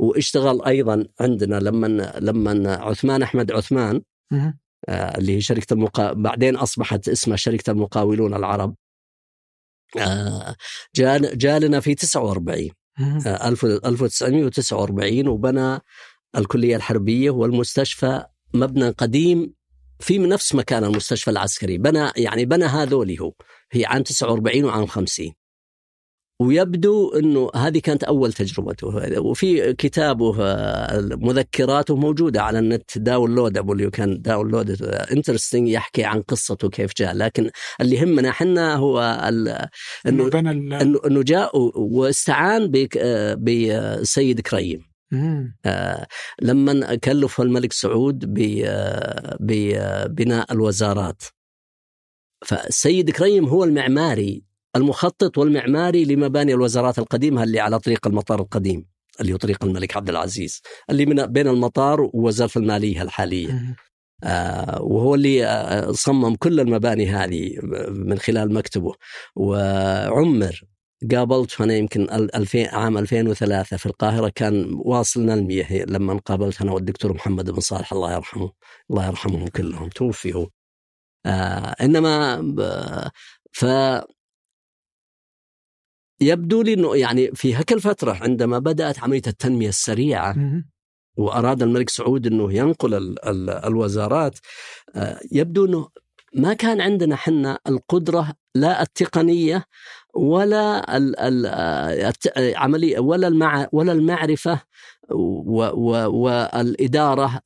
واشتغل 0.00 0.64
أيضا 0.64 1.06
عندنا 1.20 1.56
لما 1.60 2.12
لما 2.20 2.74
عثمان 2.74 3.22
أحمد 3.22 3.52
عثمان 3.52 4.02
اللي 4.88 5.36
هي 5.36 5.40
شركة 5.40 5.74
المقا... 5.74 6.12
بعدين 6.12 6.56
أصبحت 6.56 7.08
اسمها 7.08 7.36
شركة 7.36 7.70
المقاولون 7.70 8.34
العرب. 8.34 8.74
جاء 10.94 11.34
جاء 11.34 11.58
لنا 11.58 11.80
في 11.80 11.94
49 11.94 12.70
1949 13.86 15.28
وبنى 15.28 15.80
الكلية 16.36 16.76
الحربية 16.76 17.30
والمستشفى 17.30 18.24
مبنى 18.54 18.88
قديم 18.88 19.54
في 20.00 20.18
نفس 20.18 20.54
مكان 20.54 20.84
المستشفى 20.84 21.30
العسكري. 21.30 21.78
بنى 21.78 22.10
يعني 22.16 22.44
بنى 22.44 22.64
هذول 22.64 23.18
هو. 23.20 23.32
هي 23.72 23.84
عام 23.86 24.02
49 24.02 24.64
وعام 24.64 24.86
50 24.86 25.32
ويبدو 26.40 27.12
إنه 27.14 27.50
هذه 27.54 27.78
كانت 27.78 28.04
أول 28.04 28.32
تجربته. 28.32 29.20
وفي 29.20 29.72
كتابه 29.72 30.32
مذكراته 31.16 31.96
موجودة 31.96 32.42
على 32.42 32.58
النت 32.58 32.98
downloadable 32.98 33.72
اللي 33.72 33.90
كان 33.90 34.22
download 34.22 34.82
interesting 34.82 35.68
يحكي 35.68 36.04
عن 36.04 36.22
قصته 36.22 36.68
كيف 36.68 36.92
جاء. 36.96 37.14
لكن 37.14 37.50
اللي 37.80 37.96
يهمنا 37.96 38.28
إحنا 38.28 38.74
هو 38.74 39.00
انه 39.00 39.70
إنه 40.06 41.00
انه 41.06 41.22
جاء 41.22 41.50
واستعان 41.78 42.72
بسيد 43.38 44.40
كريم 44.40 44.82
آه 45.66 46.06
لما 46.42 46.94
كلف 46.94 47.40
الملك 47.40 47.72
سعود 47.72 48.24
ببناء 49.40 50.52
الوزارات. 50.52 51.22
فالسيد 52.46 53.10
كريم 53.10 53.44
هو 53.44 53.64
المعماري 53.64 54.42
المخطط 54.76 55.38
والمعماري 55.38 56.04
لمباني 56.04 56.52
الوزارات 56.54 56.98
القديمة 56.98 57.42
اللي 57.42 57.60
على 57.60 57.78
طريق 57.78 58.06
المطار 58.06 58.40
القديم 58.40 58.86
اللي 59.20 59.32
هو 59.32 59.36
طريق 59.36 59.64
الملك 59.64 59.96
عبد 59.96 60.08
العزيز 60.08 60.62
اللي 60.90 61.06
من 61.06 61.26
بين 61.26 61.48
المطار 61.48 62.10
ووزارة 62.14 62.50
المالية 62.56 63.02
الحالية. 63.02 63.76
آه 64.24 64.82
وهو 64.82 65.14
اللي 65.14 65.46
آه 65.46 65.92
صمم 65.92 66.34
كل 66.34 66.60
المباني 66.60 67.06
هذه 67.08 67.58
من 67.88 68.18
خلال 68.18 68.54
مكتبه. 68.54 68.92
وعمر 69.36 70.62
قابلت 71.12 71.60
أنا 71.60 71.74
يمكن 71.74 72.10
2000 72.10 72.66
عام 72.68 72.98
2003 72.98 73.76
في 73.76 73.86
القاهرة 73.86 74.32
كان 74.34 74.74
واصلنا 74.84 75.34
المياه 75.34 75.84
لما 75.84 76.18
قابلت 76.18 76.60
أنا 76.62 76.72
والدكتور 76.72 77.12
محمد 77.12 77.50
بن 77.50 77.60
صالح 77.60 77.92
الله 77.92 78.14
يرحمه 78.14 78.52
الله 78.90 79.06
يرحمهم 79.06 79.48
كلهم 79.48 79.88
توفي 79.88 80.34
هو 80.34 80.48
آه 81.26 81.76
إنما 81.80 82.42
ف 83.52 83.64
يبدو 86.20 86.62
لي 86.62 86.74
إنه 86.74 86.96
يعني 86.96 87.30
في 87.34 87.56
هيك 87.56 87.72
الفترة 87.72 88.12
عندما 88.12 88.58
بدأت 88.58 88.98
عملية 88.98 89.22
التنمية 89.26 89.68
السريعة 89.68 90.34
وأراد 91.16 91.62
الملك 91.62 91.90
سعود 91.90 92.26
إنه 92.26 92.52
ينقل 92.52 92.94
ال 92.94 93.24
ال 93.24 93.50
الوزارات 93.50 94.38
يبدو 95.32 95.64
إنه 95.64 95.88
ما 96.34 96.54
كان 96.54 96.80
عندنا 96.80 97.16
حنا 97.16 97.58
القدرة 97.68 98.32
لا 98.54 98.82
التقنية 98.82 99.64
ولا 100.14 100.96
العملية 102.36 102.98
ولا 102.98 103.28
المع 103.28 103.68
ولا 103.72 103.92
المعرفة 103.92 104.60
والإدارة 106.10 107.40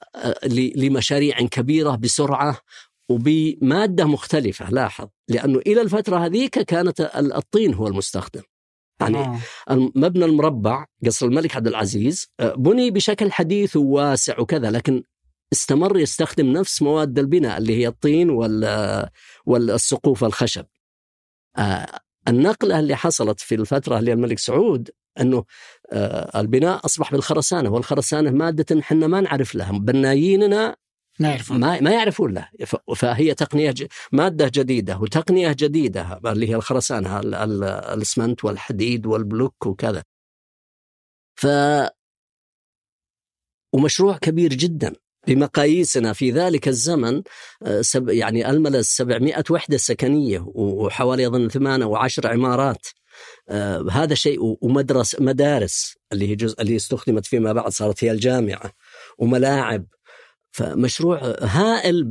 لمشاريع 0.77 1.41
كبيرة 1.41 1.97
بسرعة 1.97 2.59
وبمادة 3.09 4.05
مختلفة 4.05 4.71
لاحظ 4.71 5.09
لأنه 5.29 5.59
إلى 5.59 5.81
الفترة 5.81 6.16
هذيك 6.27 6.59
كانت 6.59 7.01
الطين 7.16 7.75
هو 7.75 7.87
المستخدم. 7.87 8.43
يعني 9.01 9.16
آه. 9.18 9.40
مبنى 9.70 10.24
المربع 10.24 10.86
قصر 11.07 11.26
الملك 11.26 11.57
عبد 11.57 11.66
العزيز 11.66 12.32
بني 12.57 12.90
بشكل 12.90 13.32
حديث 13.32 13.76
وواسع 13.76 14.40
وكذا 14.40 14.70
لكن 14.70 15.03
استمر 15.53 15.98
يستخدم 15.98 16.46
نفس 16.53 16.82
مواد 16.82 17.18
البناء 17.18 17.59
اللي 17.59 17.76
هي 17.76 17.88
الطين 17.88 18.30
وال 18.30 19.09
والسقوف 19.46 20.24
الخشب 20.24 20.66
آه 21.59 21.86
النقلة 22.28 22.78
اللي 22.78 22.96
حصلت 22.96 23.40
في 23.40 23.55
الفترة 23.55 23.98
اللي 23.98 24.12
الملك 24.12 24.38
سعود 24.38 24.90
أنه 25.20 25.44
آه 25.92 26.40
البناء 26.40 26.84
أصبح 26.84 27.12
بالخرسانة 27.12 27.70
والخرسانة 27.70 28.30
مادة 28.30 28.80
إحنا 28.80 29.07
ما 29.07 29.20
نعرف 29.20 29.55
لها 29.55 29.72
بناييننا 29.72 30.76
ما 31.19 31.29
يعرفون. 31.29 31.61
ما 31.61 31.81
ما 31.81 31.91
يعرفون 31.91 32.35
له. 32.35 32.49
فهي 32.97 33.35
تقنية 33.35 33.71
ج- 33.71 33.87
مادة 34.13 34.51
جديدة 34.55 34.99
وتقنية 34.99 35.53
جديدة 35.59 36.21
اللي 36.27 36.49
هي 36.51 36.55
الخرسانة 36.55 37.21
ال- 37.21 37.35
ال- 37.35 37.65
الاسمنت 37.65 38.45
والحديد 38.45 39.07
والبلوك 39.07 39.67
وكذا. 39.67 40.03
ف 41.37 41.47
ومشروع 43.75 44.17
كبير 44.17 44.55
جدا. 44.55 44.93
بمقاييسنا 45.27 46.13
في 46.13 46.31
ذلك 46.31 46.69
الزمن 46.69 47.23
آه، 47.63 47.81
سب 47.81 48.09
يعني 48.09 48.51
الملس 48.51 48.97
700 48.97 49.45
وحدة 49.51 49.77
سكنية 49.77 50.45
وحوالي 50.55 51.27
أظن 51.27 51.49
ثمانية 51.49 51.85
وعشر 51.85 52.27
عمارات. 52.27 52.87
آه، 53.49 53.87
هذا 53.91 54.15
شيء 54.15 54.39
ومدرس 54.63 55.21
مدارس 55.21 55.95
اللي 56.13 56.29
هي 56.29 56.35
جزء 56.35 56.63
اللي 56.63 56.77
استخدمت 56.77 57.27
فيما 57.27 57.53
بعد 57.53 57.73
صارت 57.73 58.05
هي 58.05 58.11
الجامعة. 58.11 58.73
وملاعب. 59.19 59.87
فمشروع 60.53 61.18
هائل 61.40 62.05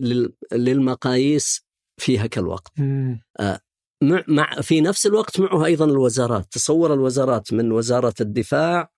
لل- 0.00 0.32
للمقاييس 0.52 1.64
في 2.00 2.18
هك 2.18 2.38
الوقت. 2.38 2.72
مم. 2.78 3.20
مع, 4.02 4.24
مع 4.28 4.50
في 4.60 4.80
نفس 4.80 5.06
الوقت 5.06 5.40
معه 5.40 5.64
أيضا 5.64 5.84
الوزارات. 5.84 6.46
تصور 6.52 6.94
الوزارات 6.94 7.52
من 7.52 7.72
وزارة 7.72 8.14
الدفاع 8.20 8.90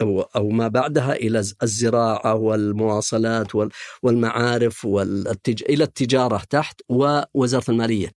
أو 0.00 0.20
أو 0.20 0.48
ما 0.48 0.68
بعدها 0.68 1.12
إلى 1.12 1.42
ز- 1.42 1.54
الزراعة 1.62 2.34
والمواصلات 2.34 3.54
وال- 3.54 3.70
والمعارف 4.02 4.84
والتج... 4.84 5.62
إلى 5.68 5.84
التجارة 5.84 6.42
تحت 6.50 6.80
ووزارة 6.88 7.70
المالية. 7.70 8.10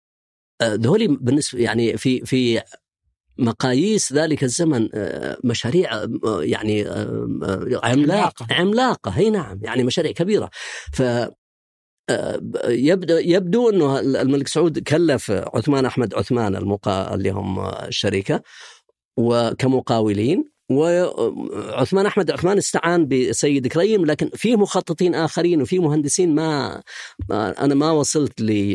آه، 0.62 0.74
ذولي 0.76 1.08
بالنسبة 1.08 1.60
يعني 1.60 1.98
في 1.98 2.26
في 2.26 2.62
مقاييس 3.38 4.14
ذلك 4.14 4.44
الزمن 4.44 4.90
آه، 4.94 5.38
مشاريع 5.44 5.94
آه، 5.94 6.10
يعني 6.42 6.88
آه، 6.88 7.82
عملاقة. 7.84 8.48
عملاقة. 8.52 9.12
هي 9.12 9.30
نعم 9.30 9.60
يعني 9.64 9.84
مشاريع 9.84 10.12
كبيرة. 10.12 10.50
ف 10.94 11.02
يبدو 12.68 13.18
يبدو 13.18 13.70
أنه 13.70 14.00
الملك 14.00 14.48
سعود 14.48 14.80
كلف 14.80 15.32
عثمان 15.32 15.86
أحمد 15.86 16.14
عثمان 16.14 16.56
المقا... 16.56 17.14
اللي 17.14 17.30
هم 17.30 17.60
الشركة 17.60 18.42
وكمقاولين. 19.18 20.52
وعثمان 20.78 22.06
أحمد 22.06 22.32
عثمان 22.32 22.58
استعان 22.58 23.08
بسيد 23.08 23.68
كريم 23.68 24.06
لكن 24.06 24.30
في 24.34 24.56
مخططين 24.56 25.16
آخرين 25.16 25.62
وفي 25.62 25.80
مهندسين 25.80 26.36
ما, 26.36 26.82
أنا 27.32 27.76
ما 27.76 27.92
وصلت 27.92 28.42
لي 28.42 28.74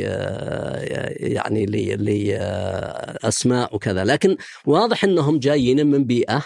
يعني 1.16 1.66
لي 1.66 1.96
لاسماء 1.96 3.74
وكذا. 3.76 4.04
لكن 4.04 4.36
واضح 4.66 5.04
إنهم 5.04 5.38
جايين 5.38 5.86
من 5.86 6.04
بيئة 6.04 6.42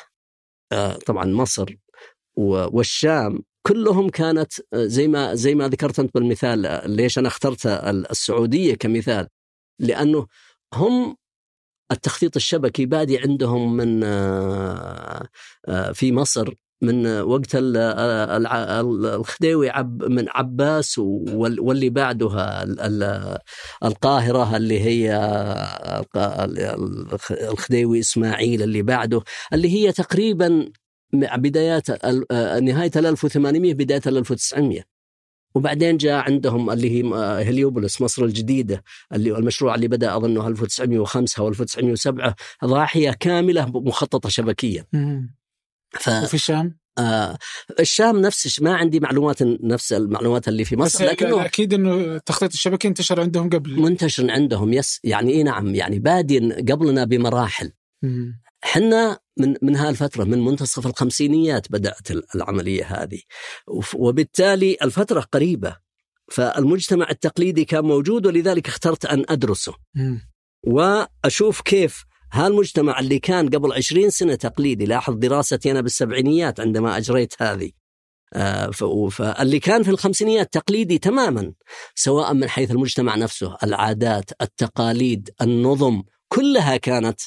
آه، 0.72 0.98
طبعا 1.06 1.24
مصر 1.24 1.76
والشام 2.36 3.42
كلهم 3.66 4.08
كانت 4.10 4.52
آه، 4.72 4.86
زي 4.86 5.08
ما 5.08 5.34
زي 5.34 5.54
ما 5.54 5.68
ذكرت 5.68 5.98
أنت 6.00 6.14
بالمثال 6.14 6.66
آه، 6.66 6.86
ليش 6.86 7.18
أنا 7.18 7.28
اخترت 7.28 7.66
السعودية 8.10 8.74
كمثال؟ 8.74 9.28
لأنه 9.78 10.26
هم 10.74 11.16
التخطيط 11.92 12.36
الشبكي 12.36 12.86
بادي 12.86 13.18
عندهم 13.18 13.76
من 13.76 14.00
آه، 14.04 15.26
آه، 15.68 15.92
في 15.92 16.12
مصر 16.12 16.54
من 16.82 17.06
وقت 17.20 17.54
الع- 17.54 18.80
الخديوي 18.80 19.70
عب 19.70 20.04
من 20.04 20.24
عباس 20.28 20.98
وال- 20.98 21.60
واللي 21.60 21.90
بعدها 21.90 22.62
ال- 22.62 22.80
ال- 22.80 23.38
القاهرة 23.84 24.56
اللي 24.56 24.80
هي 24.80 25.12
الخديوي 27.30 28.00
إسماعيل 28.00 28.62
اللي 28.62 28.82
بعده 28.82 29.22
اللي 29.52 29.68
هي 29.74 29.92
تقريبا 29.92 30.72
بدايات 31.12 32.04
نهاية 32.62 32.90
ال 32.96 33.06
1800 33.06 33.74
بداية 33.74 34.00
ال 34.06 34.16
1900 34.16 34.82
وبعدين 35.54 35.96
جاء 35.96 36.14
عندهم 36.14 36.70
اللي 36.70 36.90
هي 36.90 37.02
هليوبوليس 37.48 38.00
مصر 38.00 38.24
الجديدة 38.24 38.82
اللي 39.12 39.38
المشروع 39.38 39.74
اللي 39.74 39.88
بدأ 39.88 40.16
أظنه 40.16 40.48
1905 40.48 41.40
أو 41.42 41.48
1907 41.48 42.34
ضاحية 42.64 43.10
كاملة 43.10 43.66
مخططة 43.74 44.28
شبكيا. 44.28 44.86
ف... 45.90 46.08
وفي 46.08 46.34
الشام 46.34 46.80
آه 46.98 47.38
الشام 47.80 48.20
نفس 48.20 48.62
ما 48.62 48.76
عندي 48.76 49.00
معلومات 49.00 49.42
نفس 49.42 49.92
المعلومات 49.92 50.48
اللي 50.48 50.64
في 50.64 50.76
بس 50.76 50.94
مصر 50.94 51.04
لكنه 51.04 51.44
أكيد 51.44 51.74
إنه 51.74 51.94
التخطيط 51.94 52.52
الشبكي 52.52 52.88
انتشر 52.88 53.20
عندهم 53.20 53.50
قبل 53.50 53.80
منتشر 53.80 54.30
عندهم 54.30 54.72
يس 54.72 55.00
يعني 55.04 55.32
اي 55.32 55.42
نعم 55.42 55.74
يعني 55.74 55.98
بادين 55.98 56.52
قبلنا 56.52 57.04
بمراحل. 57.04 57.72
حنا 58.62 59.18
من 59.36 59.54
من 59.62 59.76
هالفترة 59.76 60.24
من 60.24 60.44
منتصف 60.44 60.86
الخمسينيات 60.86 61.72
بدأت 61.72 62.10
ال- 62.10 62.24
العملية 62.34 62.84
هذه. 62.84 63.20
وبالتالي 63.94 64.76
الفترة 64.82 65.20
قريبة. 65.20 65.76
فالمجتمع 66.32 67.10
التقليدي 67.10 67.64
كان 67.64 67.84
موجود 67.84 68.26
ولذلك 68.26 68.68
اخترت 68.68 69.04
أن 69.06 69.24
أدرسه. 69.28 69.74
وأشوف 70.66 71.60
كيف 71.60 72.04
هالمجتمع 72.32 73.00
اللي 73.00 73.18
كان 73.18 73.48
قبل 73.48 73.72
عشرين 73.72 74.10
سنة 74.10 74.34
تقليدي 74.34 74.84
لاحظ 74.86 75.14
دراستي 75.14 75.70
أنا 75.70 75.80
بالسبعينيات 75.80 76.60
عندما 76.60 76.96
أجريت 76.96 77.34
هذه. 77.42 77.70
آه، 78.34 78.70
فاللي 79.10 79.58
كان 79.58 79.82
في 79.82 79.90
الخمسينيات 79.90 80.52
تقليدي 80.52 80.98
تماما 80.98 81.52
سواء 81.94 82.34
من 82.34 82.48
حيث 82.48 82.70
المجتمع 82.70 83.16
نفسه 83.16 83.56
العادات 83.62 84.30
التقاليد 84.42 85.30
النظم 85.42 86.02
كلها 86.28 86.76
كانت 86.76 87.20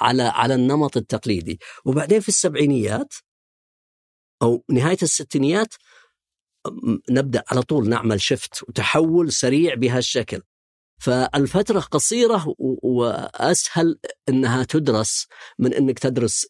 على 0.00 0.22
على 0.22 0.54
النمط 0.54 0.96
التقليدي. 0.96 1.58
وبعدين 1.84 2.20
في 2.20 2.28
السبعينيات 2.28 3.14
أو 4.42 4.64
نهاية 4.70 4.98
الستينيات 5.02 5.74
نبدأ 7.10 7.44
على 7.50 7.62
طول 7.62 7.88
نعمل 7.88 8.20
شفت 8.20 8.62
وتحول 8.68 9.32
سريع 9.32 9.74
بهالشكل. 9.74 10.42
فالفترة 11.00 11.80
قصيرة 11.80 12.54
وأسهل 12.58 13.98
أنها 14.28 14.64
تدرس 14.64 15.26
من 15.58 15.74
أنك 15.74 15.98
تدرس 15.98 16.46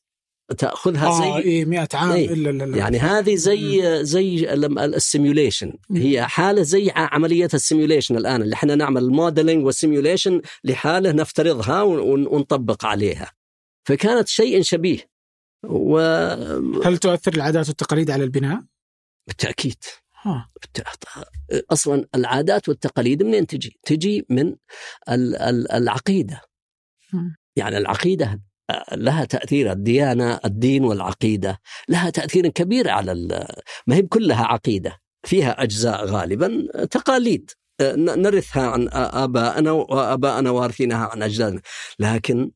تأخذها 0.58 1.06
آه 1.08 1.40
زي 1.40 1.44
اي 1.50 1.64
100 1.64 1.88
عام 1.94 2.10
إيه. 2.12 2.32
الا 2.32 2.50
لا 2.50 2.64
لا 2.64 2.76
يعني 2.78 2.98
هذه 2.98 3.34
زي 3.34 3.82
زي 4.04 4.52
ال 4.54 4.65
simulation 4.65 5.72
هي 5.92 6.26
حالة 6.26 6.62
زي 6.62 6.90
عملية 6.94 7.48
ال 7.54 7.60
simulation 7.60 8.16
الآن 8.16 8.42
اللي 8.42 8.54
إحنا 8.54 8.74
نعمل 8.74 9.02
ال 9.02 9.10
modeling 9.10 9.66
وال 9.66 9.79
simulation 9.79 10.40
لحالة 10.64 11.12
نفترضها 11.12 11.82
ون- 11.82 12.26
ونطبق 12.26 12.84
عليها. 12.84 13.32
فكانت 13.88 14.28
شيء 14.28 14.62
شبيه. 14.62 14.98
وبالتاكيد 15.66 16.86
هل 16.86 16.98
تؤثر 16.98 17.34
العادات 17.34 17.68
والتقاليد 17.68 18.10
على 18.10 18.24
البناء؟ 18.24 18.62
ها 20.22 20.50
بالت- 20.62 20.86
أصلا 21.72 22.06
العادات 22.14 22.68
والتقاليد 22.68 23.22
منين 23.22 23.46
تجي؟ 23.46 23.78
تجي 23.82 24.26
من 24.30 24.46
ال- 25.08 25.36
ال- 25.36 25.72
العقيدة. 25.72 26.40
يعني 27.56 27.78
العقيدة 27.78 28.40
لها 28.92 29.24
تأثير 29.24 29.72
الديانة 29.72 30.40
الدين 30.44 30.84
والعقيدة 30.84 31.60
لها 31.88 32.10
تأثير 32.10 32.48
كبير 32.48 32.90
على 32.90 33.12
ما 33.86 33.96
هي 33.96 34.02
كلها 34.02 34.44
عقيدة 34.44 35.00
فيها 35.26 35.62
أجزاء 35.62 36.04
غالبا 36.06 36.66
تقاليد. 36.90 37.50
نرثها 37.96 38.66
عن 38.66 38.88
ابائنا 38.92 39.70
وابائنا 39.72 40.50
وارثينها 40.50 41.06
عن 41.06 41.22
أجدادنا. 41.22 41.60
لكن 41.98 42.50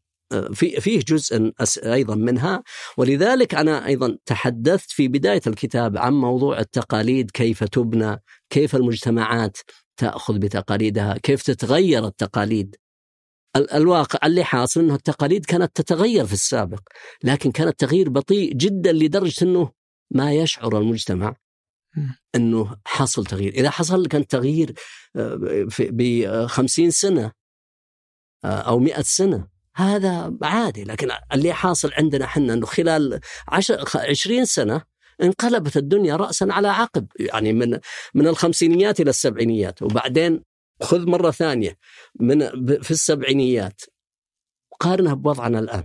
في 0.55 0.81
فيه 0.81 1.01
جزء 1.09 1.53
أيضا 1.85 2.15
منها. 2.15 2.63
ولذلك 2.97 3.55
أنا 3.55 3.87
أيضا 3.87 4.19
تحدثت 4.27 4.91
في 4.91 5.09
بداية 5.09 5.41
الكتاب 5.47 5.97
عن 5.99 6.13
موضوع 6.13 6.59
التقاليد 6.61 7.31
كيف 7.31 7.65
تبنى 7.65 8.23
كيف 8.51 8.77
المجتمعات 8.77 9.57
تأخذ 9.97 10.39
بتقاليدها 10.39 11.19
كيف 11.23 11.43
تتغير 11.43 12.07
التقاليد. 12.07 12.77
ال- 12.77 12.88
الواقع 13.57 14.27
اللي 14.27 14.45
حاصل 14.45 14.81
إنه 14.81 14.95
التقاليد 14.95 15.45
كانت 15.45 15.77
تتغير 15.77 16.27
في 16.27 16.33
السابق 16.33 16.81
لكن 17.25 17.53
كان 17.53 17.69
التغيير 17.69 18.09
بطيء 18.09 18.53
جدا 18.53 18.93
لدرجة 18.93 19.45
إنه 19.45 19.73
ما 20.11 20.33
يشعر 20.33 20.79
المجتمع. 20.79 21.35
إنه 22.35 22.77
حصل 22.85 23.25
تغيير، 23.25 23.55
إذا 23.55 23.71
حصل 23.71 24.07
كان 24.07 24.27
تغيير 24.27 24.75
ب 25.79 26.27
50 26.47 26.91
سنة 26.91 27.33
آه، 28.45 28.49
أو 28.49 28.79
100 28.79 29.03
سنة 29.03 29.49
هذا 29.75 30.33
عادي. 30.43 30.85
لكن 30.85 31.09
اللي 31.33 31.53
حاصل 31.53 31.93
عندنا 31.93 32.25
إحنا 32.25 32.55
إنه 32.55 32.67
خلال 32.67 33.21
10 33.49 33.85
20 33.95 34.45
سنة 34.45 34.83
انقلبت 35.23 35.77
الدنيا 35.77 36.17
راسا 36.17 36.49
على 36.51 36.69
عقب 36.69 37.07
يعني 37.21 37.53
من 37.53 37.79
من 38.15 38.27
الخمسينيات 38.27 39.01
إلى 39.01 39.11
السبعينيات. 39.11 39.83
وبعدين 39.83 40.45
خذ 40.83 41.07
مرة 41.07 41.31
ثانية. 41.31 41.79
من 42.21 42.49
في 42.83 42.91
السبعينيات. 42.91 43.83
قارنها 44.81 45.15
بوضعنا 45.15 45.59
الآن. 45.59 45.85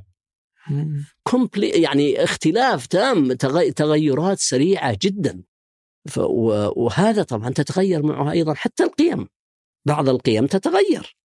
مم. 0.70 1.06
كومبلي 1.24 1.70
يعني 1.70 2.24
اختلاف 2.24 2.88
تام 2.88 3.34
تغي- 3.34 3.72
تغيرات 3.72 4.39
سريعة 4.39 4.98
جدا. 5.02 5.44
وهذا 6.18 7.24
طبعا 7.24 7.50
تتغير 7.50 8.04
معه 8.04 8.32
أيضا. 8.32 8.54
حتى 8.54 8.84
القيم. 8.84 9.28
بعض 9.86 10.10
القيم 10.10 10.46
تتغير. 10.48 11.18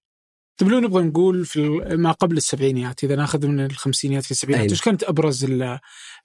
طيب 0.61 0.69
لو 0.69 0.81
نبغى 0.81 1.03
نقول 1.03 1.45
في 1.47 1.61
ما 1.97 2.13
قبل 2.13 2.37
السبعينيات 2.37 3.05
إذا 3.05 3.17
ناخذ 3.17 3.47
من 3.47 3.65
الخمسينيات 3.65 4.25
في 4.25 4.31
السبعينيات 4.31 4.71
إيش 4.71 4.83
كانت 4.83 5.05
أبرز 5.05 5.47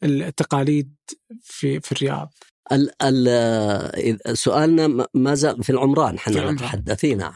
التقاليد 0.03 0.95
في 1.41 1.79
في 1.79 1.91
الرياض؟ 1.91 2.33
ال 2.71 2.91
ال 3.01 4.37
سؤالنا 4.37 5.07
ما 5.13 5.35
زال 5.35 5.63
في 5.63 5.69
العمران؟ 5.69 6.15
إحنا 6.15 6.51
متحدثين. 6.51 7.17
نعم 7.17 7.35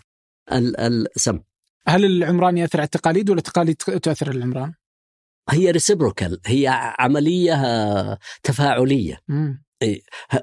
سم. 1.16 1.40
هل 1.88 2.06
العمران 2.06 2.58
يأثر 2.58 2.80
على 2.80 2.86
التقاليد 2.86 3.30
ولا 3.30 3.38
التقاليد 3.38 3.76
تؤثر 3.76 4.30
على 4.30 4.38
العمران؟ 4.38 4.74
هي 5.50 5.72
ريسبروكال 5.72 6.40
هي 6.46 6.68
عملية 7.00 8.20
تفاعلية. 8.44 9.20
مم. 9.28 9.64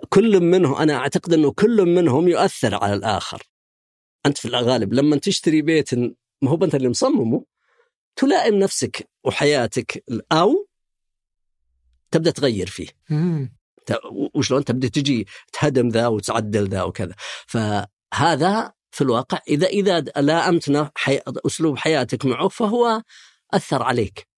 كل 0.08 0.40
منهم 0.40 0.74
أنا 0.74 0.94
أعتقد 0.94 1.32
إنه 1.32 1.52
كل 1.52 1.86
منهم 1.86 2.28
يؤثر 2.28 2.74
على 2.74 2.94
الآخر. 2.94 3.42
أنت 4.26 4.38
في 4.38 4.48
الغالب 4.48 4.92
لما 4.92 5.16
تشتري 5.16 5.62
بيت 5.62 5.94
ما 5.94 6.14
هو 6.50 6.64
انت 6.64 6.74
اللي 6.74 6.88
مصممه 6.88 7.44
تلائم 8.16 8.54
نفسك 8.54 9.08
وحياتك 9.24 10.04
أو 10.32 10.68
تبدأ 12.10 12.30
تغير 12.30 12.66
فيه. 12.66 12.88
مم. 13.10 13.56
وشلون 14.34 14.64
تبدأ 14.64 14.88
تجي 14.88 15.26
تهدم 15.52 15.88
ذا 15.88 16.06
وتعدل 16.06 16.68
ذا 16.68 16.82
وكذا. 16.82 17.14
فهذا 17.46 18.72
في 18.90 19.00
الواقع 19.00 19.38
إذا 19.48 19.66
إذا 19.66 20.00
لائمت 20.00 20.90
حي... 20.96 21.20
أسلوب 21.46 21.78
حياتك 21.78 22.26
معه 22.26 22.48
فهو 22.48 23.02
أثر 23.54 23.82
عليك. 23.82 24.28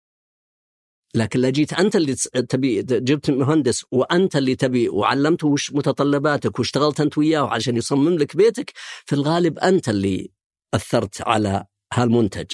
لكن 1.14 1.40
لو 1.40 1.50
جيت 1.50 1.72
أنت 1.72 1.96
اللي 1.96 2.14
تبي 2.48 2.82
جبت 2.82 3.30
مهندس 3.30 3.84
وأنت 3.92 4.36
اللي 4.36 4.56
تبي 4.56 4.88
وعلمته 4.88 5.48
وش 5.48 5.72
متطلباتك 5.72 6.58
واشتغلت 6.58 7.00
أنت 7.00 7.18
وياه 7.18 7.48
عشان 7.48 7.76
يصمم 7.76 8.18
لك 8.18 8.36
بيتك 8.36 8.72
في 9.04 9.12
الغالب 9.12 9.58
أنت 9.58 9.88
اللي 9.88 10.30
أثرت 10.74 11.22
على 11.28 11.64
هالمنتج. 11.92 12.46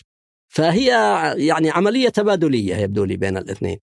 فهي 0.48 0.88
يعني 1.36 1.70
عملية 1.70 2.08
تبادلية 2.08 2.76
يبدو 2.76 3.04
لي 3.04 3.16
بين 3.16 3.36
الاثنين. 3.36 3.78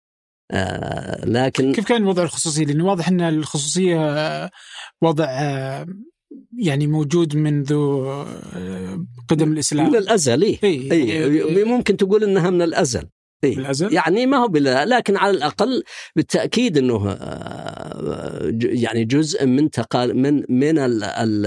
آه 0.51 1.25
لكن 1.25 1.73
كيف 1.73 1.85
كان 1.85 2.05
وضع 2.05 2.23
الخصوصيه؟ 2.23 2.65
لأنه 2.65 2.85
واضح 2.85 3.07
أن 3.07 3.21
الخصوصية 3.21 3.97
آه، 3.99 4.49
وضع 5.01 5.25
آه 5.25 5.85
يعني 6.57 6.87
موجود 6.87 7.35
منذ 7.35 7.73
قدم 9.27 9.51
الإسلام 9.51 9.89
من 9.89 9.95
الأزل 9.95 10.43
إيه. 10.43 10.63
إيه. 10.63 10.91
إيه. 10.91 11.63
ممكن 11.63 11.97
تقول 11.97 12.23
إنها 12.23 12.49
من 12.49 12.61
الأزل 12.61 13.03
إيه؟ 13.43 13.57
الأزل؟ 13.57 13.93
يعني 13.93 14.25
ما 14.25 14.37
هو 14.37 14.47
بلا 14.47 14.85
لكن 14.85 15.17
على 15.17 15.37
الأقل 15.37 15.83
بالتأكيد 16.15 16.77
إنه 16.77 17.17
يعني 18.61 19.05
جزء 19.05 19.45
من 19.45 19.69
تقال 19.69 20.17
من 20.17 20.43
من 20.49 20.79
ال 20.79 21.03
ال 21.03 21.45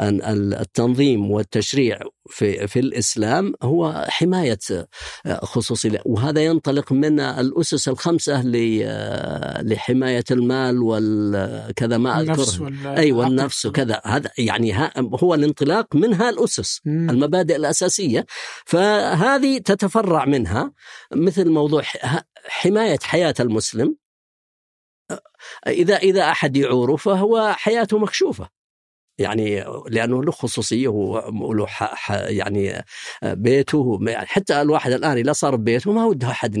ال 0.00 0.54
التنظيم 0.54 1.30
والتشريع 1.30 1.98
في 2.30 2.66
في 2.66 2.78
الإسلام 2.80 3.54
هو 3.62 4.06
حماية 4.08 4.58
آه، 5.26 5.44
خصوصيه 5.44 6.02
وهذا 6.04 6.44
ينطلق 6.44 6.92
من 6.92 7.20
الأسس 7.20 7.88
الخمسة 7.88 8.42
آه، 8.84 9.62
لحماية 9.62 10.24
المال 10.30 10.82
والكذا 10.82 11.98
ما 11.98 12.20
أذكر. 12.20 12.72
اي 12.86 13.12
والنفس 13.12 13.66
وكذا. 13.66 14.00
هذا 14.04 14.30
يعني 14.38 14.92
هو 14.98 15.34
الانطلاق 15.34 15.96
من 15.96 16.14
هالأسس 16.14 16.80
المبادئ 16.86 17.56
الأساسية. 17.56 18.26
فهذه 18.64 19.58
تتفرع 19.58 20.24
منها 20.24 20.72
مثل 21.12 21.50
موضوع 21.50 21.82
حماية 22.48 22.98
حياة 23.02 23.34
المسلم. 23.40 23.96
إذا 25.66 25.96
إذا 25.96 26.30
أحد 26.30 26.56
يعوره 26.56 26.96
فهو 26.96 27.52
حياته 27.56 27.98
مكشوفة. 27.98 28.63
يعني 29.18 29.64
لأنه 29.88 30.22
له 30.22 30.32
خصوصية 30.32 30.88
وله 30.88 31.66
يعني 32.10 32.84
بيته 33.22 33.98
يعني 34.02 34.26
حتى 34.26 34.62
الواحد 34.62 34.92
الآن 34.92 35.16
إذا 35.16 35.32
صار 35.32 35.56
ببيته 35.56 35.92
ما 35.92 36.04
وده 36.04 36.30
أحد 36.30 36.56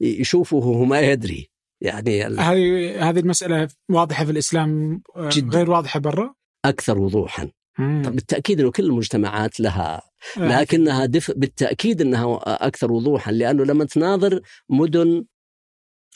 يشوفه 0.00 0.56
وهو 0.56 0.84
ما 0.84 1.00
يدري. 1.00 1.50
يعني 1.80 2.24
هذه 2.24 3.08
هذه 3.10 3.18
المسألة 3.18 3.68
واضحة 3.90 4.24
في 4.24 4.30
الإسلام 4.30 5.02
آه، 5.16 5.30
جدا. 5.32 5.58
غير 5.58 5.70
واضحة 5.70 6.00
برا؟ 6.00 6.34
أكثر 6.64 6.98
وضوحا. 6.98 7.50
بالتأكيد 7.78 8.60
إنه 8.60 8.70
كل 8.70 8.84
المجتمعات 8.84 9.60
لها 9.60 10.02
آه. 10.38 10.60
لكنها 10.60 11.06
دف 11.06 11.30
بالتأكيد 11.30 12.00
إنها 12.00 12.40
أكثر 12.46 12.92
وضوحا 12.92 13.32
لأنه 13.32 13.64
لما 13.64 13.84
تناظر 13.84 14.40
مدن 14.68 15.24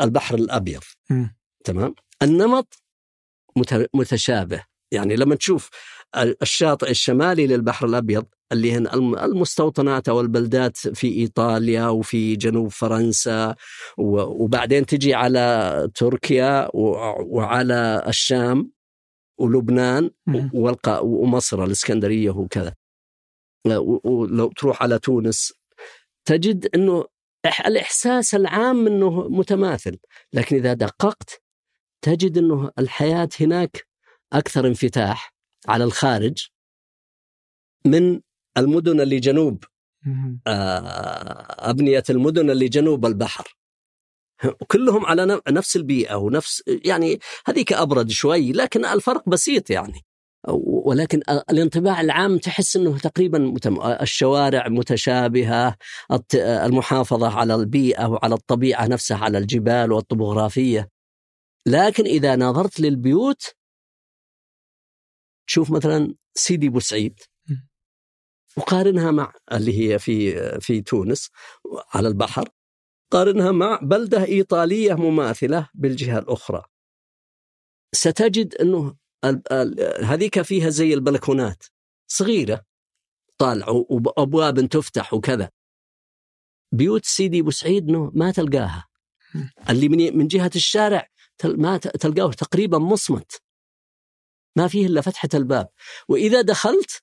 البحر 0.00 0.34
الأبيض 0.34 0.82
تمام؟ 1.64 1.94
النمط 2.22 2.82
متشابه. 3.94 4.64
يعني 4.92 5.16
لما 5.16 5.34
تشوف 5.34 5.70
الشاطئ 6.16 6.90
الشمالي 6.90 7.46
للبحر 7.46 7.86
الأبيض 7.86 8.26
اللي 8.52 8.72
هن 8.72 8.86
المستوطنات 9.24 10.08
أو 10.08 10.20
البلدات 10.20 10.76
في 10.76 11.08
إيطاليا 11.08 11.88
وفي 11.88 12.36
جنوب 12.36 12.68
فرنسا 12.68 13.54
وبعدين 13.98 14.86
تجي 14.86 15.14
على 15.14 15.88
تركيا 15.94 16.68
وعلى 16.74 18.04
الشام 18.06 18.72
ولبنان 19.38 20.10
ومصر 21.02 21.64
الإسكندرية 21.64 22.30
وكذا. 22.30 22.74
ولو 24.04 24.52
تروح 24.56 24.82
على 24.82 24.98
تونس 24.98 25.52
تجد 26.24 26.68
إنه 26.74 27.04
الإحساس 27.66 28.34
العام 28.34 28.86
إنه 28.86 29.28
متماثل 29.28 29.98
لكن 30.32 30.56
إذا 30.56 30.72
دققت 30.72 31.42
تجد 32.04 32.38
إنه 32.38 32.70
الحياة 32.78 33.28
هناك 33.40 33.86
أكثر 34.32 34.66
انفتاح 34.66 35.34
على 35.68 35.84
الخارج 35.84 36.48
من 37.86 38.20
المدن 38.58 39.00
اللي 39.00 39.20
جنوب 39.20 39.64
آه، 40.46 41.70
أبنية 41.70 42.04
المدن 42.10 42.50
اللي 42.50 42.68
جنوب 42.68 43.06
البحر. 43.06 43.56
كلهم 44.66 45.06
على 45.06 45.40
نفس 45.48 45.76
البيئة 45.76 46.14
ونفس 46.14 46.62
يعني 46.66 47.18
هذيك 47.46 47.72
أبرد 47.72 48.10
شوي 48.10 48.52
لكن 48.52 48.84
الفرق 48.84 49.28
بسيط 49.28 49.70
يعني. 49.70 50.04
ولكن 50.64 51.20
الانطباع 51.50 52.00
العام 52.00 52.38
تحس 52.38 52.76
إنه 52.76 52.98
تقريبا 52.98 53.38
متم... 53.38 53.82
الشوارع 53.82 54.68
متشابهة 54.68 55.76
المحافظة 56.34 57.38
على 57.38 57.54
البيئة 57.54 58.06
وعلى 58.06 58.34
الطبيعة 58.34 58.86
نفسها 58.86 59.18
على 59.18 59.38
الجبال 59.38 59.92
والطبوغرافية. 59.92 60.88
لكن 61.66 62.04
إذا 62.04 62.36
نظرت 62.36 62.80
للبيوت 62.80 63.57
تشوف 65.48 65.70
مثلا 65.70 66.14
سيدي 66.34 66.68
بوسعيد 66.68 67.20
وقارنها 68.56 69.10
مع 69.10 69.32
اللي 69.52 69.78
هي 69.80 69.98
في 69.98 70.34
في 70.60 70.80
تونس 70.80 71.30
على 71.94 72.08
البحر 72.08 72.48
قارنها 73.12 73.52
مع 73.52 73.78
بلدة 73.82 74.24
إيطالية 74.24 74.94
مماثلة 74.94 75.68
بالجهة 75.74 76.18
الأخرى. 76.18 76.62
ستجد 77.94 78.54
أنه 78.54 78.96
هذيك 80.02 80.42
فيها 80.42 80.68
زي 80.68 80.94
البلكونات 80.94 81.64
صغيرة 82.06 82.64
طالع 83.38 83.68
وأبواب 83.68 84.68
تفتح 84.68 85.14
وكذا. 85.14 85.50
بيوت 86.72 87.04
سيدي 87.04 87.42
بوسعيد 87.42 87.90
ما 87.90 88.30
تلقاها. 88.30 88.88
اللي 89.70 89.88
من 89.88 90.18
من 90.18 90.26
جهة 90.26 90.50
الشارع 90.56 91.08
ما 91.44 91.76
تلقاه 91.76 92.32
تقريبا 92.32 92.78
مصمت. 92.78 93.42
ما 94.58 94.68
فيه 94.68 94.86
إلا 94.86 95.00
فتحة 95.00 95.28
الباب. 95.34 95.68
وإذا 96.08 96.40
دخلت 96.40 97.02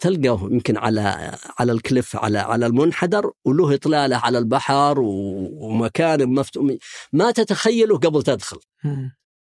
تلقاه 0.00 0.48
يمكن 0.50 0.76
على 0.76 1.36
على 1.58 1.72
الكليف 1.72 2.16
على 2.16 2.38
على 2.38 2.66
المنحدر 2.66 3.30
وله 3.44 3.74
إطلالة 3.74 4.16
على 4.16 4.38
البحر 4.38 4.94
ومكان 5.00 6.28
مفتوح. 6.28 6.72
ما 7.12 7.30
تتخيله 7.30 7.98
قبل 7.98 8.22
تدخل. 8.22 8.58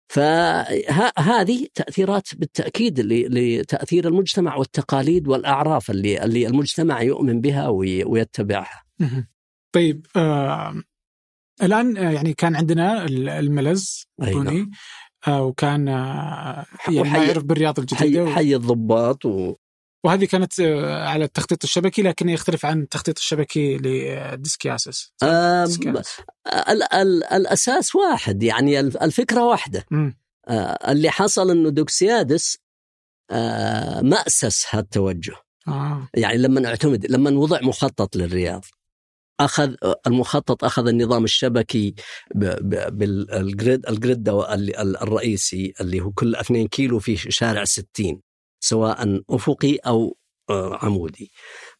فهذه 0.09 1.67
تأثيرات 1.73 2.35
بالتأكيد 2.35 2.99
لتأثير 2.99 4.07
المجتمع 4.07 4.55
والتقاليد 4.55 5.27
والأعراف 5.27 5.91
اللي 5.91 6.23
اللي 6.23 6.47
المجتمع 6.47 7.01
يؤمن 7.01 7.41
بها 7.41 7.67
ويتبعها. 8.05 8.83
طيب 9.75 10.07
آه 10.15 10.83
الآن 11.63 11.95
يعني 11.95 12.33
كان 12.33 12.55
عندنا 12.55 13.05
الملز 13.39 14.07
البني 14.21 14.61
آه 14.61 14.67
وكان 15.27 15.87
آه 15.87 16.65
يعني 16.87 17.09
ما 17.09 17.25
يعرف 17.25 17.43
بالرياض 17.43 17.79
الجديده 17.79 18.25
حي, 18.25 18.33
حي 18.33 18.55
الضباط 18.55 19.25
و... 19.25 19.55
وهذه 20.05 20.25
كانت 20.25 20.59
آه، 20.59 21.07
على 21.07 21.25
التخطيط 21.25 21.63
الشبكي 21.63 22.01
لكن 22.01 22.29
يختلف 22.29 22.65
عن 22.65 22.81
التخطيط 22.81 23.17
الشبكي 23.17 23.77
لديسكياسس 23.77 25.11
الأساس 27.31 27.95
واحد 27.95 28.43
يعني 28.43 28.79
الفكرة 28.79 29.45
واحدة. 29.45 29.85
آه 30.47 30.91
اللي 30.91 31.09
حصل 31.09 31.51
إنه 31.51 31.69
دوكسيادس 31.69 32.57
آه 33.31 34.01
مأسس 34.01 34.65
هالتوجه 34.69 35.35
آه. 35.67 36.07
يعني 36.13 36.37
لما 36.37 36.67
اعتمد 36.67 37.05
لما 37.05 37.29
وضع 37.29 37.61
مخطط 37.61 38.15
للرياض. 38.15 38.65
أخذ 39.39 39.75
المخطط 40.07 40.63
أخذ 40.63 40.87
النظام 40.87 41.23
الشبكي 41.23 41.95
بال 42.35 42.85
grid 42.85 43.85
ال 43.89 43.97
grid 43.97 44.29
الرئيسي 44.79 45.73
اللي 45.81 46.01
هو 46.01 46.11
كل 46.11 46.35
2 46.35 46.67
كيلو 46.67 46.99
فيه 46.99 47.17
شارع 47.17 47.63
60 47.63 48.21
سواء 48.59 49.23
أفقي 49.29 49.75
أو 49.75 50.17
آه، 50.49 50.79
عمودي. 50.81 51.31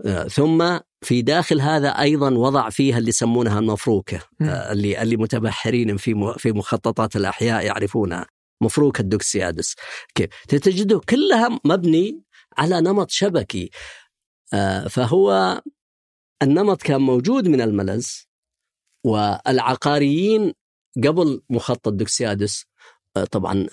آه، 0.05 0.23
ثم 0.27 0.79
في 1.01 1.21
داخل 1.21 1.61
هذا 1.61 1.89
أيضا 1.89 2.29
وضع 2.29 2.69
فيها 2.69 2.97
اللي 2.97 3.09
يسمونها 3.09 3.59
المفروكه 3.59 4.21
آه، 4.41 4.71
اللي 4.71 5.01
اللي 5.01 5.17
متبحرين 5.17 5.97
في 5.97 6.33
في 6.37 6.51
مخططات 6.51 7.15
الأحياء 7.15 7.65
يعرفونها 7.65 8.25
مفروكة 8.61 9.01
الدوكسيادس. 9.01 9.75
كيف 10.15 10.29
تجده 10.47 11.01
كلها 11.09 11.59
مبني 11.65 12.21
على 12.57 12.81
نمط 12.81 13.11
شبكي 13.11 13.69
فهو 14.89 15.61
النمط 16.43 16.81
كان 16.81 17.01
موجود 17.01 17.47
من 17.47 17.61
الملز 17.61 18.27
والعقاريين 19.05 20.53
قبل 21.03 21.41
مخطط 21.49 21.93
دوكسيادس 21.93 22.65
طبعا 23.31 23.67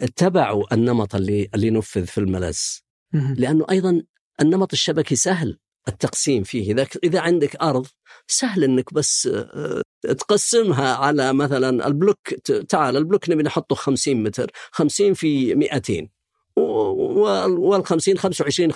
اتبعوا 0.00 0.74
النمط 0.74 1.14
اللي 1.14 1.48
اللي 1.54 1.70
نفذ 1.70 2.06
في 2.06 2.18
الملز. 2.18 2.82
لأنه 3.12 3.66
أيضا 3.70 4.02
النمط 4.40 4.72
الشبكي 4.72 5.16
سهل 5.16 5.58
التقسيم 5.88 6.42
فيه. 6.42 6.72
إذا 6.72 6.86
إذا 7.04 7.20
عندك 7.20 7.56
أرض 7.56 7.86
سهل 8.28 8.64
إنك 8.64 8.94
بس 8.94 9.26
آه، 9.26 9.82
تقسمها 10.02 10.94
على 10.94 11.32
مثلا 11.32 11.86
ال 11.86 11.94
block 11.94 12.34
تعال 12.68 12.96
ال 12.96 13.02
block 13.02 13.30
نبي 13.30 13.42
نحطه 13.42 13.76
50 13.76 14.22
متر 14.22 14.50
50 14.72 15.14
في 15.14 15.54
200 15.54 16.08
وال 16.56 17.86
50 17.86 18.18
25 18.18 18.72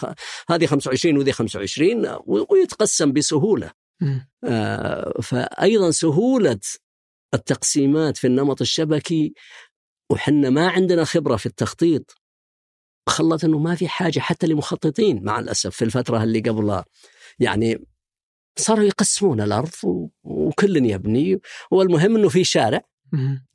هذه 0.48 0.66
25 0.66 1.18
وذي 1.18 1.32
25 1.32 2.16
ويتقسم 2.26 3.12
بسهولة. 3.12 3.70
آه، 4.44 5.20
فايضا 5.22 5.90
سهولة 5.90 6.60
التقسيمات 7.34 8.16
في 8.16 8.26
النمط 8.26 8.60
الشبكي 8.60 9.34
وحنا 10.10 10.50
ما 10.50 10.68
عندنا 10.68 11.04
خبرة 11.04 11.36
في 11.36 11.46
التخطيط 11.46 12.16
خلت 13.08 13.44
إنه 13.44 13.58
ما 13.58 13.74
في 13.74 13.88
حاجة 13.88 14.20
حتى 14.20 14.46
لمخططين 14.46 15.24
مع 15.24 15.38
الأسف 15.38 15.76
في 15.76 15.84
الفترة 15.84 16.22
اللي 16.22 16.40
قبلها. 16.40 16.84
يعني 17.38 17.86
صاروا 18.58 18.84
يقسمون 18.84 19.40
الأرض 19.40 19.70
وكل 20.24 20.76
يبني 20.76 21.40
والمهم 21.70 22.16
إنه 22.16 22.28
في 22.28 22.44
شارع. 22.44 22.80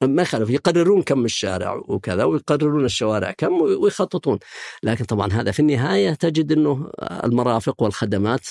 ما 0.03 0.21
يخالف 0.21 0.49
يقررون 0.49 1.01
كم 1.01 1.25
الشارع 1.25 1.73
وكذا 1.87 2.23
ويقررون 2.23 2.85
الشوارع 2.85 3.31
كم 3.31 3.53
ويخططون. 3.61 4.39
لكن 4.83 5.05
طبعا 5.05 5.33
هذا 5.33 5.51
في 5.51 5.59
النهاية 5.59 6.13
تجد 6.13 6.51
إنه 6.51 6.91
المرافق 7.01 7.83
والخدمات 7.83 8.47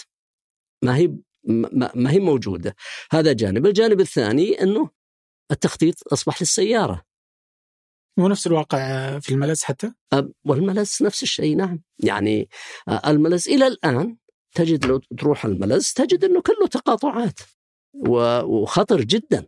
ما 0.85 0.97
هي 0.97 1.17
ما 1.95 2.11
هي 2.11 2.19
موجودة. 2.19 2.75
هذا 3.13 3.33
جانب. 3.33 3.67
الجانب 3.67 4.01
الثاني 4.01 4.63
إنه 4.63 4.91
التخطيط 5.51 6.13
أصبح 6.13 6.43
للسيارة. 6.43 7.03
مو 8.19 8.29
نفس 8.29 8.47
الواقع 8.47 8.79
في 9.19 9.35
الملز 9.35 9.63
حتى؟ 9.63 9.93
والملز 10.45 10.99
نفس 11.03 11.23
الشيء 11.23 11.57
نعم. 11.57 11.83
يعني 11.99 12.49
الملز 13.07 13.49
إلى 13.49 13.67
الآن 13.67 14.17
تجد 14.55 14.87
لو 14.87 14.99
تروح 15.19 15.45
الملز 15.45 15.93
تجد 15.93 16.25
أنه 16.25 16.43
كله 16.43 16.67
تقاطعات 16.67 17.41
وخطر 18.45 19.01
جدا. 19.01 19.47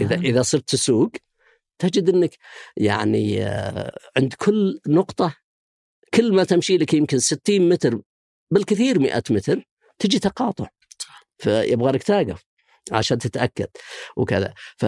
إذا 0.00 0.16
نعم. 0.16 0.24
إذا 0.24 0.42
صرت 0.42 0.68
تسوق 0.68 1.10
تجد 1.78 2.08
أنك 2.08 2.36
يعني 2.76 3.42
عند 4.16 4.34
كل 4.38 4.80
نقطة 4.88 5.36
كل 6.14 6.32
ما 6.32 6.44
تمشي 6.44 6.76
لك 6.78 6.94
يمكن 6.94 7.18
60 7.18 7.68
متر 7.68 8.00
بالكثير 8.50 8.98
100 8.98 9.22
متر 9.30 9.68
تجي 9.98 10.18
تقاطع. 10.18 10.68
فيبغى 11.38 11.92
لك 11.92 12.02
توقف 12.02 12.44
عشان 12.92 13.18
تتأكد 13.18 13.68
وكذا. 14.16 14.54
ف 14.76 14.86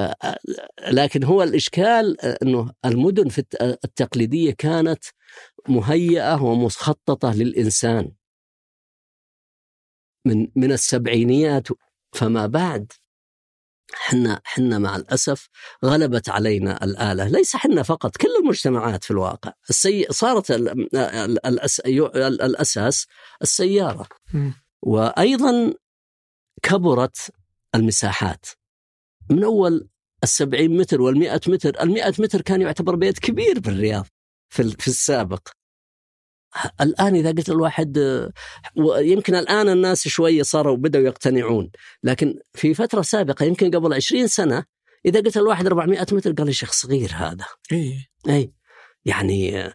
لكن 0.88 1.24
هو 1.24 1.42
الإشكال 1.42 2.20
إنه 2.20 2.72
المدن 2.84 3.28
في 3.28 3.44
التقليدية 3.62 4.52
كانت 4.58 5.04
مهيئة 5.68 6.42
ومخططة 6.42 7.34
للإنسان. 7.34 8.12
من 10.26 10.48
من 10.56 10.72
السبعينيات 10.72 11.68
فما 12.12 12.46
بعد. 12.46 12.92
حنا 13.94 14.40
حنا 14.44 14.78
مع 14.78 14.96
الأسف 14.96 15.48
غلبت 15.84 16.28
علينا 16.28 16.84
الآلة، 16.84 17.28
ليس 17.28 17.56
حنا 17.56 17.82
فقط 17.82 18.16
كل 18.16 18.28
المجتمعات 18.42 19.04
في 19.04 19.10
الواقع، 19.10 19.52
السي... 19.70 20.06
صارت 20.10 20.50
الأس... 20.50 21.80
الأساس 21.80 23.06
السيارة. 23.42 24.06
وأيضا 24.82 25.74
كبرت 26.62 27.30
المساحات. 27.74 28.46
من 29.30 29.44
أول 29.44 29.88
السبعين 30.22 30.76
متر 30.76 31.00
والمئة 31.00 31.40
متر 31.46 31.82
المئة 31.82 32.14
متر 32.18 32.40
كان 32.40 32.60
يعتبر 32.60 32.94
بيت 32.94 33.18
كبير 33.18 33.60
بالرياض 33.60 34.06
في, 34.48 34.70
في 34.70 34.88
السابق. 34.88 35.48
الآن 36.80 37.14
إذا 37.14 37.30
قلت 37.30 37.48
الواحد 37.48 37.98
يمكن 38.98 39.34
الآن 39.34 39.68
الناس 39.68 40.08
شوية 40.08 40.42
صاروا 40.42 40.76
بدأوا 40.76 41.04
يقتنعون 41.04 41.70
لكن 42.02 42.38
في 42.54 42.74
فترة 42.74 43.02
سابقة 43.02 43.44
يمكن 43.44 43.70
قبل 43.70 43.94
عشرين 43.94 44.26
سنة 44.26 44.64
إذا 45.06 45.20
قلت 45.20 45.36
الواحد 45.36 45.66
400 45.66 46.06
متر 46.12 46.32
قال 46.32 46.46
لي 46.46 46.52
شيخ 46.52 46.72
صغير 46.72 47.10
هذا. 47.14 47.44
إيه. 47.72 48.06
أي 48.28 48.52
يعني 49.04 49.72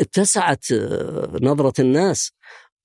اتسعت 0.00 0.66
نظرة 1.42 1.80
الناس. 1.80 2.32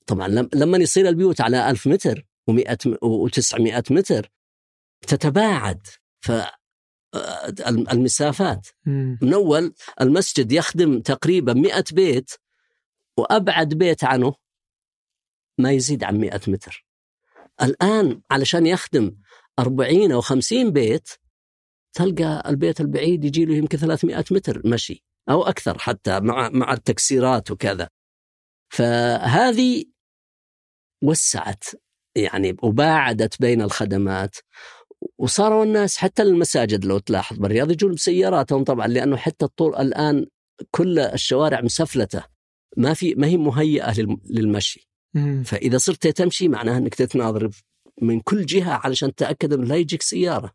طبعا 0.06 0.28
لما 0.54 0.78
يصير 0.78 1.10
البيوت 1.10 1.42
على 1.42 1.70
ألف 1.70 1.88
متر 1.88 2.26
و100 2.52 2.76
و900 3.04 3.92
متر 3.92 4.32
تتباعد. 5.08 5.88
ف 6.22 6.32
المسافات. 7.92 8.68
من 9.22 9.34
أول 9.34 9.74
المسجد 10.02 10.52
يخدم 10.52 11.00
تقريبا 11.00 11.54
100 11.54 11.84
بيت 11.92 12.32
وأبعد 13.18 13.74
بيت 13.74 14.04
عنه 14.04 14.34
ما 15.60 15.72
يزيد 15.72 16.04
عن 16.04 16.20
100 16.20 16.42
متر. 16.48 16.86
الآن 17.62 18.22
علشان 18.32 18.66
يخدم 18.66 19.18
40 19.60 20.12
أو 20.12 20.22
50 20.22 20.72
بيت 20.72 21.10
تلقى 21.94 22.44
البيت 22.50 22.82
البعيد 22.82 23.26
يجي 23.26 23.46
له 23.46 23.56
يمكن 23.56 23.78
300 23.78 24.26
متر 24.32 24.62
مشي 24.66 25.04
أو 25.30 25.44
أكثر 25.44 25.78
حتى 25.78 26.20
مع 26.20 26.50
مع 26.50 26.74
التكسيرات 26.74 27.52
وكذا. 27.52 27.90
فهذه 28.74 29.86
وسعت 31.04 31.64
يعني 32.16 32.58
وباعدت 32.64 33.42
بين 33.42 33.62
الخدمات 33.62 34.36
وصاروا 35.18 35.64
الناس 35.64 35.98
حتى 35.98 36.22
المساجد 36.22 36.86
لو 36.86 37.00
تلاحظ 37.00 37.38
بالرياض 37.38 37.72
يجون 37.72 37.92
بسياراتهم 37.92 38.64
طبعا 38.64 38.88
لأنه 38.88 39.18
حتى 39.18 39.46
الطول 39.46 39.76
الآن 39.76 40.26
كل 40.72 41.00
الشوارع 41.00 41.62
مسفلتة 41.62 42.37
ما 42.78 42.94
في 42.94 43.16
ما 43.16 43.28
هي 43.28 43.38
مهيئة 43.38 43.94
للمشي. 44.30 44.90
فإذا 45.46 45.78
صرت 45.78 46.08
تمشي 46.08 46.48
معناها 46.48 46.78
إنك 46.78 46.96
تتناظر 46.96 47.50
من 48.02 48.20
كل 48.20 48.46
جهة 48.46 48.72
علشان 48.72 49.16
تتاكد 49.16 49.54
إنه 49.54 49.64
لا 49.64 49.76
يجيك 49.76 50.02
سيارة. 50.02 50.52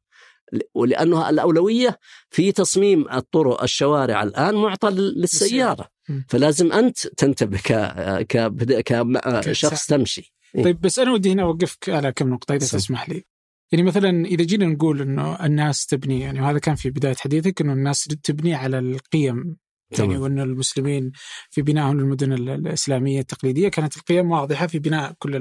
ولأنه 0.74 1.28
الأولوية 1.28 1.98
في 2.30 2.52
تصميم 2.52 3.08
الطرق 3.12 3.62
الشوارع 3.62 4.22
الآن 4.22 4.54
معطى 4.54 4.90
للسيارة. 4.90 5.88
فلازم 6.28 6.72
أنت 6.72 7.06
تنتبه 7.06 7.58
ك 7.58 7.72
كشخص 9.44 9.86
تمشي. 9.86 10.34
إيه؟ 10.54 10.64
طيب 10.64 10.80
بس 10.80 10.98
أنا 10.98 11.12
ودي 11.12 11.32
هنا 11.32 11.42
أوقفك 11.42 11.88
على 11.88 12.12
كم 12.12 12.28
نقطة 12.28 12.54
إذا 12.54 12.66
تسمح 12.66 13.08
لي. 13.08 13.24
يعني 13.72 13.84
مثلا 13.84 14.26
إذا 14.26 14.44
جينا 14.44 14.66
نقول 14.66 15.00
إنه 15.00 15.46
الناس 15.46 15.86
تبني 15.86 16.20
يعني 16.20 16.40
وهذا 16.40 16.58
كان 16.58 16.74
في 16.74 16.90
بداية 16.90 17.14
حديثك 17.14 17.60
إنه 17.60 17.72
الناس 17.72 18.04
تبني 18.04 18.54
على 18.54 18.78
القيم 18.78 19.56
يعني 19.98 20.16
وأن 20.16 20.40
المسلمين 20.40 21.12
في 21.50 21.62
بنائهم 21.62 22.00
للمدن 22.00 22.32
الإسلامية 22.32 23.20
التقليدية. 23.20 23.68
كانت 23.68 23.96
القيم 23.96 24.30
واضحة 24.30 24.66
في 24.66 24.78
بناء 24.78 25.12
كل 25.18 25.36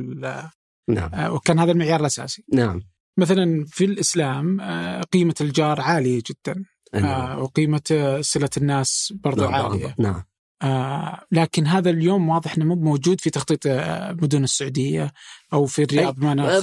نعم. 0.89 1.09
آه، 1.13 1.33
وكان 1.33 1.59
هذا 1.59 1.71
المعيار 1.71 1.99
الأساسي. 1.99 2.43
نعم. 2.53 2.81
مثلا 3.17 3.65
في 3.67 3.85
الإسلام 3.85 4.61
آه، 4.61 5.01
قيمة 5.01 5.35
الجار 5.41 5.81
عالية 5.81 6.23
جدا. 6.29 6.65
نعم. 6.93 7.05
آه، 7.05 7.39
وقيمة 7.39 8.17
صلة 8.21 8.49
الناس 8.57 9.13
برضو 9.23 9.41
نعم 9.41 9.53
عالية. 9.53 9.95
نعم. 9.99 10.23
آه 10.63 11.25
لكن 11.31 11.67
هذا 11.67 11.89
اليوم 11.89 12.29
واضح 12.29 12.55
إنه 12.55 12.65
مو 12.65 12.75
موجود 12.75 13.21
في 13.21 13.29
تخطيط 13.29 13.59
آه، 13.67 14.11
مدن 14.11 14.43
السعودية 14.43 15.11
أو 15.53 15.65
في 15.65 15.83
الرياض 15.83 16.19
ما 16.19 16.31
أنا 16.31 16.57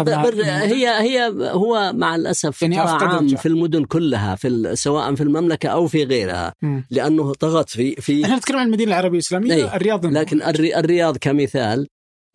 هي 0.63 0.89
هي 0.89 1.33
هو 1.51 1.93
مع 1.95 2.15
الأسف 2.15 2.63
يعني 2.63 2.79
عام 2.79 3.29
في 3.29 3.47
المدن 3.47 3.85
كلها 3.85 4.35
في 4.35 4.77
سواء 4.77 5.15
في 5.15 5.23
المملكة 5.23 5.69
أو 5.69 5.87
في 5.87 6.05
غيرها 6.05 6.55
م. 6.63 6.81
لأنه 6.91 7.35
طغت 7.35 7.69
في 7.69 7.95
في 7.95 8.25
إحنا 8.25 8.37
نتكلم 8.37 8.59
عن 8.59 8.67
المدينة 8.67 8.91
العربية 8.91 9.19
الإسلامية 9.19 9.55
أي. 9.55 9.77
الرياض 9.77 10.07
لكن 10.07 10.43
الرياض 10.43 11.17
كمثال 11.17 11.89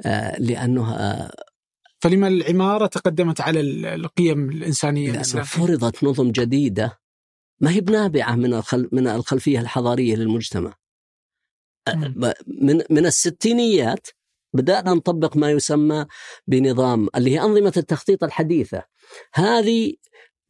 آه 0.05 0.39
لأنه 0.39 0.93
آه 0.93 1.31
فلما 1.99 2.27
العمارة 2.27 2.85
تقدمت 2.85 3.41
على 3.41 3.59
القيم 3.95 4.49
الإنسانية 4.49 5.11
الإسلامية 5.11 5.47
فرضت 5.47 6.03
نظم 6.03 6.31
جديدة 6.31 6.99
ما 7.59 7.71
هي 7.71 7.81
بنابعة 7.81 8.35
من 8.35 8.61
من 8.91 9.07
الخلفية 9.07 9.59
الحضارية 9.59 10.15
للمجتمع 10.15 10.73
من 12.47 12.81
من 12.89 13.05
الستينيات 13.05 14.07
بدأنا 14.53 14.93
نطبق 14.93 15.37
ما 15.37 15.51
يسمى 15.51 16.05
بنظام 16.47 17.07
اللي 17.15 17.31
هي 17.31 17.41
أنظمة 17.41 17.73
التخطيط 17.77 18.23
الحديثة. 18.23 18.83
هذه 19.33 19.93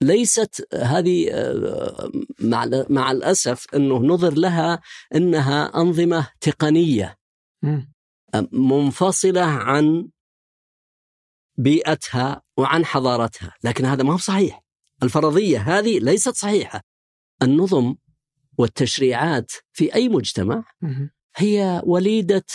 ليست 0.02 0.68
هذه 0.74 1.30
آه، 1.32 2.12
مع 2.40 2.86
مع 2.90 3.12
الأسف 3.12 3.66
إنه 3.76 3.98
نظر 3.98 4.34
لها 4.34 4.82
إنها 5.16 5.82
أنظمة 5.82 6.28
تقنية. 6.42 7.18
منفصلة 8.52 9.42
عن 9.42 10.10
بيئتها 11.58 12.42
وعن 12.58 12.86
حضارتها. 12.86 13.54
لكن 13.64 13.86
هذا 13.86 14.04
ما 14.04 14.14
هو 14.14 14.18
صحيح. 14.18 14.64
الفرضية 15.04 15.60
هذه 15.60 16.00
ليست 16.00 16.36
صحيحة. 16.36 16.82
النظم 17.42 17.96
والتشريعات 18.58 19.52
في 19.74 19.96
أي 19.96 20.10
مجتمع 20.10 20.64
هي 21.36 21.82
وليدة 21.86 22.46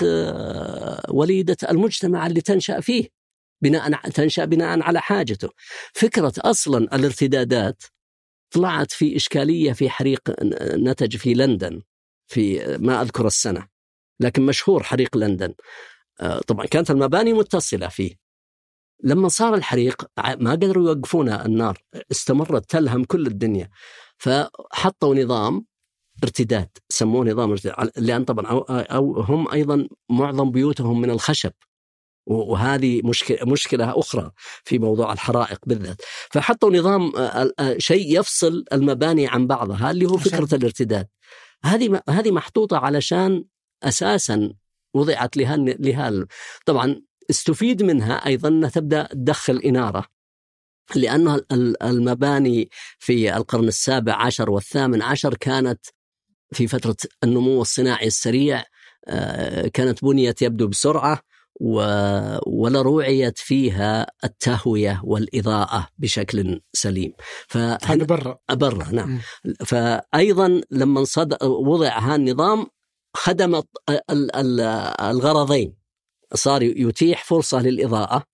وليدة 1.08 1.56
المجتمع 1.70 2.26
اللي 2.26 2.40
تنشأ 2.40 2.80
فيه 2.80 3.08
بناء 3.62 4.10
تنشأ 4.10 4.44
بناء 4.44 4.82
على 4.82 5.00
حاجته. 5.00 5.48
فكرة 5.94 6.32
أصلا 6.38 6.78
الارتدادات 6.96 7.82
طلعت 8.50 8.92
في 8.92 9.16
إشكالية 9.16 9.72
في 9.72 9.90
حريق 9.90 10.20
نتج 10.74 11.16
في 11.16 11.34
لندن 11.34 11.82
في 12.26 12.76
ما 12.80 13.02
أذكر 13.02 13.26
السنة 13.26 13.68
لكن 14.20 14.42
مشهور 14.46 14.82
حريق 14.82 15.16
لندن. 15.16 15.54
طبعا 16.46 16.66
كانت 16.66 16.90
المباني 16.90 17.32
متصلة 17.32 17.88
فيه. 17.88 18.14
لما 19.04 19.28
صار 19.28 19.54
الحريق 19.54 20.04
ما 20.18 20.50
قدروا 20.50 20.88
يوقفون 20.88 21.28
النار 21.28 21.82
استمرت 22.10 22.70
تلهم 22.70 23.04
كل 23.04 23.26
الدنيا. 23.26 23.70
فحطوا 24.18 25.14
نظام 25.14 25.66
ارتداد 26.24 26.68
سموه 26.88 27.24
نظام 27.24 27.50
ارتداد 27.50 27.90
لأن 27.96 28.24
طبعا 28.24 28.46
أو, 28.46 28.60
أو 28.68 29.20
هم 29.20 29.48
أيضا 29.52 29.88
معظم 30.10 30.50
بيوتهم 30.50 31.00
من 31.00 31.10
الخشب 31.10 31.52
وهذه 32.26 33.00
مشكله 33.04 33.38
مشكلة 33.42 33.98
أخرى 33.98 34.30
في 34.64 34.78
موضوع 34.78 35.12
الحرائق 35.12 35.58
بالذات. 35.66 36.02
فحطوا 36.30 36.70
نظام 36.70 37.12
شيء 37.78 38.18
يفصل 38.18 38.64
المباني 38.72 39.28
عن 39.28 39.46
بعضها 39.46 39.90
اللي 39.90 40.06
هو 40.06 40.16
فكرة 40.16 40.54
الارتداد. 40.54 41.08
هذه 41.64 42.02
هذه 42.08 42.30
محطوطة 42.30 42.78
علشان 42.78 43.44
أساسا 43.82 44.52
وضعت 44.94 45.36
لها 45.36 45.56
لها 45.56 46.26
طبعا 46.66 47.02
استفيد 47.30 47.82
منها 47.82 48.26
أيضا 48.26 48.48
أنها 48.48 48.70
تبدأ 48.70 49.08
تدخل 49.12 49.56
إنارة. 49.56 50.04
لأن 50.94 51.40
المباني 51.82 52.68
في 52.98 53.36
القرن 53.36 53.68
السابع 53.68 54.14
عشر 54.14 54.50
والثامن 54.50 55.02
عشر 55.02 55.34
كانت 55.34 55.86
في 56.52 56.66
فترة 56.66 56.96
النمو 57.24 57.62
الصناعي 57.62 58.06
السريع 58.06 58.64
كانت 59.74 60.04
بنيت 60.04 60.42
يبدو 60.42 60.68
بسرعة 60.68 61.20
ولا 61.60 62.82
روعيت 62.82 63.38
فيها 63.38 64.06
التهوية 64.24 65.00
والإضاءة 65.04 65.88
بشكل 65.98 66.60
سليم. 66.72 67.12
هذا 67.52 68.04
برا. 68.04 68.38
برا 68.50 68.90
نعم. 68.92 69.14
م. 69.44 69.54
فأيضا 69.64 70.60
لما 70.70 71.04
وضع 71.42 71.98
هذا 71.98 72.14
النظام 72.14 72.66
خدم 73.16 73.62
الغرضين. 75.00 75.76
صار 76.34 76.62
يتيح 76.62 77.24
فرصة 77.24 77.62
للإضاءة 77.62 78.24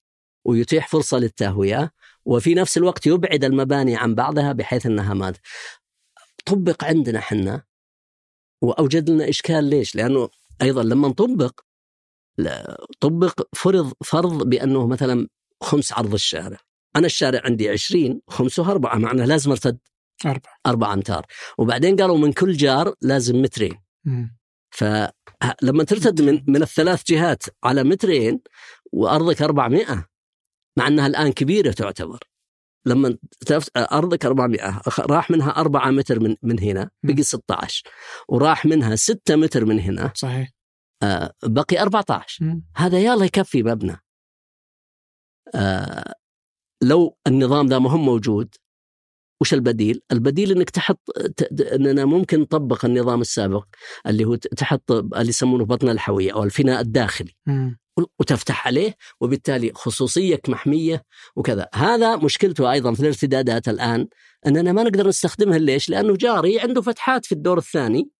ويتيح 0.44 0.88
فرصة 0.88 1.18
للتهوية 1.18 1.92
وفي 2.24 2.54
نفس 2.54 2.76
الوقت 2.76 3.06
يبعد 3.06 3.44
المباني 3.44 3.96
عن 3.96 4.14
بعضها 4.14 4.52
بحيث 4.52 4.86
أنها 4.86 5.14
ما 5.14 5.32
طبق 6.46 6.84
عندنا 6.84 7.20
حنا 7.20 7.62
وأوجد 8.62 9.10
لنا 9.10 9.28
إشكال 9.28 9.64
ليش؟ 9.64 9.94
لأنه 9.96 10.28
أيضا 10.62 10.82
لما 10.82 11.08
نطبق 11.08 11.60
طبق 13.00 13.40
فرض 13.54 13.92
فرض 14.04 14.48
بأنه 14.48 14.86
مثلا 14.86 15.28
خمس 15.62 15.92
عرض 15.92 16.12
الشارع. 16.14 16.58
أنا 16.96 17.06
الشارع 17.06 17.40
عندي 17.44 17.68
20 17.68 18.20
خمسه 18.28 18.70
أربعة 18.70 18.96
معناه 18.98 19.24
لازم 19.24 19.50
أرتد 19.50 19.78
أربعة. 20.26 20.52
أربعة 20.66 20.94
أمتار. 20.94 21.26
وبعدين 21.58 21.96
قالوا 21.96 22.18
من 22.18 22.32
كل 22.32 22.52
جار 22.52 22.94
لازم 23.02 23.42
مترين. 23.42 23.78
م. 24.04 24.26
فلما 24.70 25.84
ترتد 25.84 26.22
من 26.22 26.42
من 26.46 26.62
الثلاث 26.62 27.02
جهات 27.06 27.42
على 27.64 27.84
مترين 27.84 28.40
وأرضك 28.92 29.42
400 29.42 30.08
مع 30.78 30.86
أنها 30.86 31.06
الآن 31.06 31.32
كبيرة 31.32 31.72
تعتبر. 31.72 32.18
لما 32.86 33.16
أرضك 33.76 34.26
400 34.26 34.82
راح 34.98 35.30
منها 35.30 35.50
4 35.50 35.90
متر 35.90 36.20
من 36.20 36.36
من 36.42 36.60
هنا 36.60 36.90
بقي 37.02 37.22
16 37.22 37.82
وراح 38.28 38.66
منها 38.66 38.96
6 38.96 39.36
متر 39.36 39.64
من 39.64 39.80
هنا. 39.80 40.12
صحيح. 40.14 40.50
آه 41.02 41.32
بقي 41.42 41.82
14 41.82 42.44
م. 42.44 42.62
هذا 42.76 42.98
يلا 42.98 43.24
يكفي 43.24 43.62
مبنى. 43.62 43.96
آه 45.54 46.14
لو 46.82 47.16
النظام 47.26 47.66
ذا 47.66 47.78
مهم 47.78 48.04
موجود 48.04 48.54
وش 49.40 49.54
البديل؟ 49.54 50.00
البديل 50.12 50.52
إنك 50.52 50.70
تحط 50.70 51.00
إننا 51.72 52.04
ممكن 52.04 52.40
نطبق 52.40 52.84
النظام 52.84 53.20
السابق 53.20 53.66
اللي 54.06 54.24
هو 54.24 54.34
تحط 54.34 54.92
اللي 54.92 55.28
يسمونه 55.28 55.64
بطن 55.64 55.88
الحوية 55.88 56.32
أو 56.32 56.44
الفناء 56.44 56.80
الداخلي. 56.80 57.32
م. 57.46 57.70
وتفتح 58.18 58.66
عليه 58.66 58.96
وبالتالي 59.20 59.72
خصوصيتك 59.74 60.48
محمية 60.48 61.04
وكذا، 61.36 61.68
هذا 61.74 62.16
مشكلته 62.16 62.72
أيضا 62.72 62.94
في 62.94 63.00
الارتدادات 63.00 63.68
الآن 63.68 64.08
أننا 64.46 64.72
ما 64.72 64.82
نقدر 64.82 65.08
نستخدمها. 65.08 65.58
ليش؟ 65.58 65.88
لأنه 65.88 66.16
جاري 66.16 66.60
عنده 66.60 66.82
فتحات 66.82 67.26
في 67.26 67.32
الدور 67.32 67.58
الثاني 67.58 68.10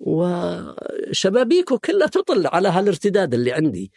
وشبابيكه 0.00 1.78
كلها 1.78 2.06
تطل 2.06 2.46
على 2.46 2.68
هالارتداد 2.68 3.34
اللي 3.34 3.52
عندي. 3.52 3.92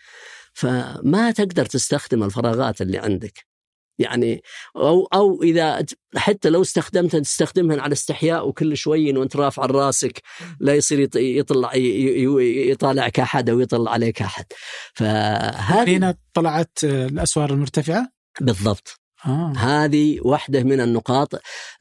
فما 0.54 1.32
تقدر 1.32 1.66
تستخدم 1.66 2.24
الفراغات 2.24 2.82
اللي 2.82 2.98
عندك. 2.98 3.53
يعني 4.00 4.42
أو 4.76 5.06
أو 5.14 5.44
إذا 5.44 5.86
حتى 6.16 6.50
لو 6.50 6.62
استخدمتها 6.62 7.20
تستخدمها 7.20 7.82
على 7.82 7.94
استحياء 7.94 8.48
وكل 8.48 8.78
شوي 8.78 9.18
وانت 9.18 9.36
رافع 9.36 9.66
راسك 9.66 10.22
لا 10.60 10.76
يصير 10.76 11.10
يطلع 11.16 11.76
يطالعك 11.76 13.20
أحد 13.20 13.50
أو 13.50 13.60
يطلع 13.60 13.92
عليك 13.92 14.22
أحد. 14.22 14.46
فهذه 14.94 15.98
هنا 15.98 16.16
طلعت 16.34 16.78
الأسوار 16.84 17.54
المرتفعة؟ 17.54 18.10
بالضبط. 18.42 19.00
آه. 19.26 19.54
هذه 19.58 20.20
واحدة 20.22 20.64
من 20.64 20.82
النقاط 20.82 21.30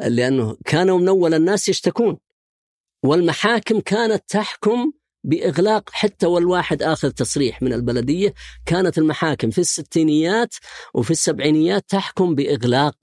لأنه 0.00 0.56
كانوا 0.64 0.98
من 0.98 1.08
أول 1.08 1.34
الناس 1.34 1.68
يشتكون 1.68 2.18
والمحاكم 3.02 3.80
كانت 3.80 4.24
تحكم 4.28 4.92
بإغلاق 5.24 5.90
حتى 5.92 6.26
والواحد 6.26 6.82
آخذ 6.82 7.10
تصريح 7.10 7.62
من 7.62 7.72
البلدية. 7.72 8.34
كانت 8.66 8.98
المحاكم 8.98 9.50
في 9.50 9.58
الستينيات 9.58 10.54
وفي 10.94 11.10
السبعينيات 11.10 11.84
تحكم 11.88 12.34
بإغلاق 12.34 12.96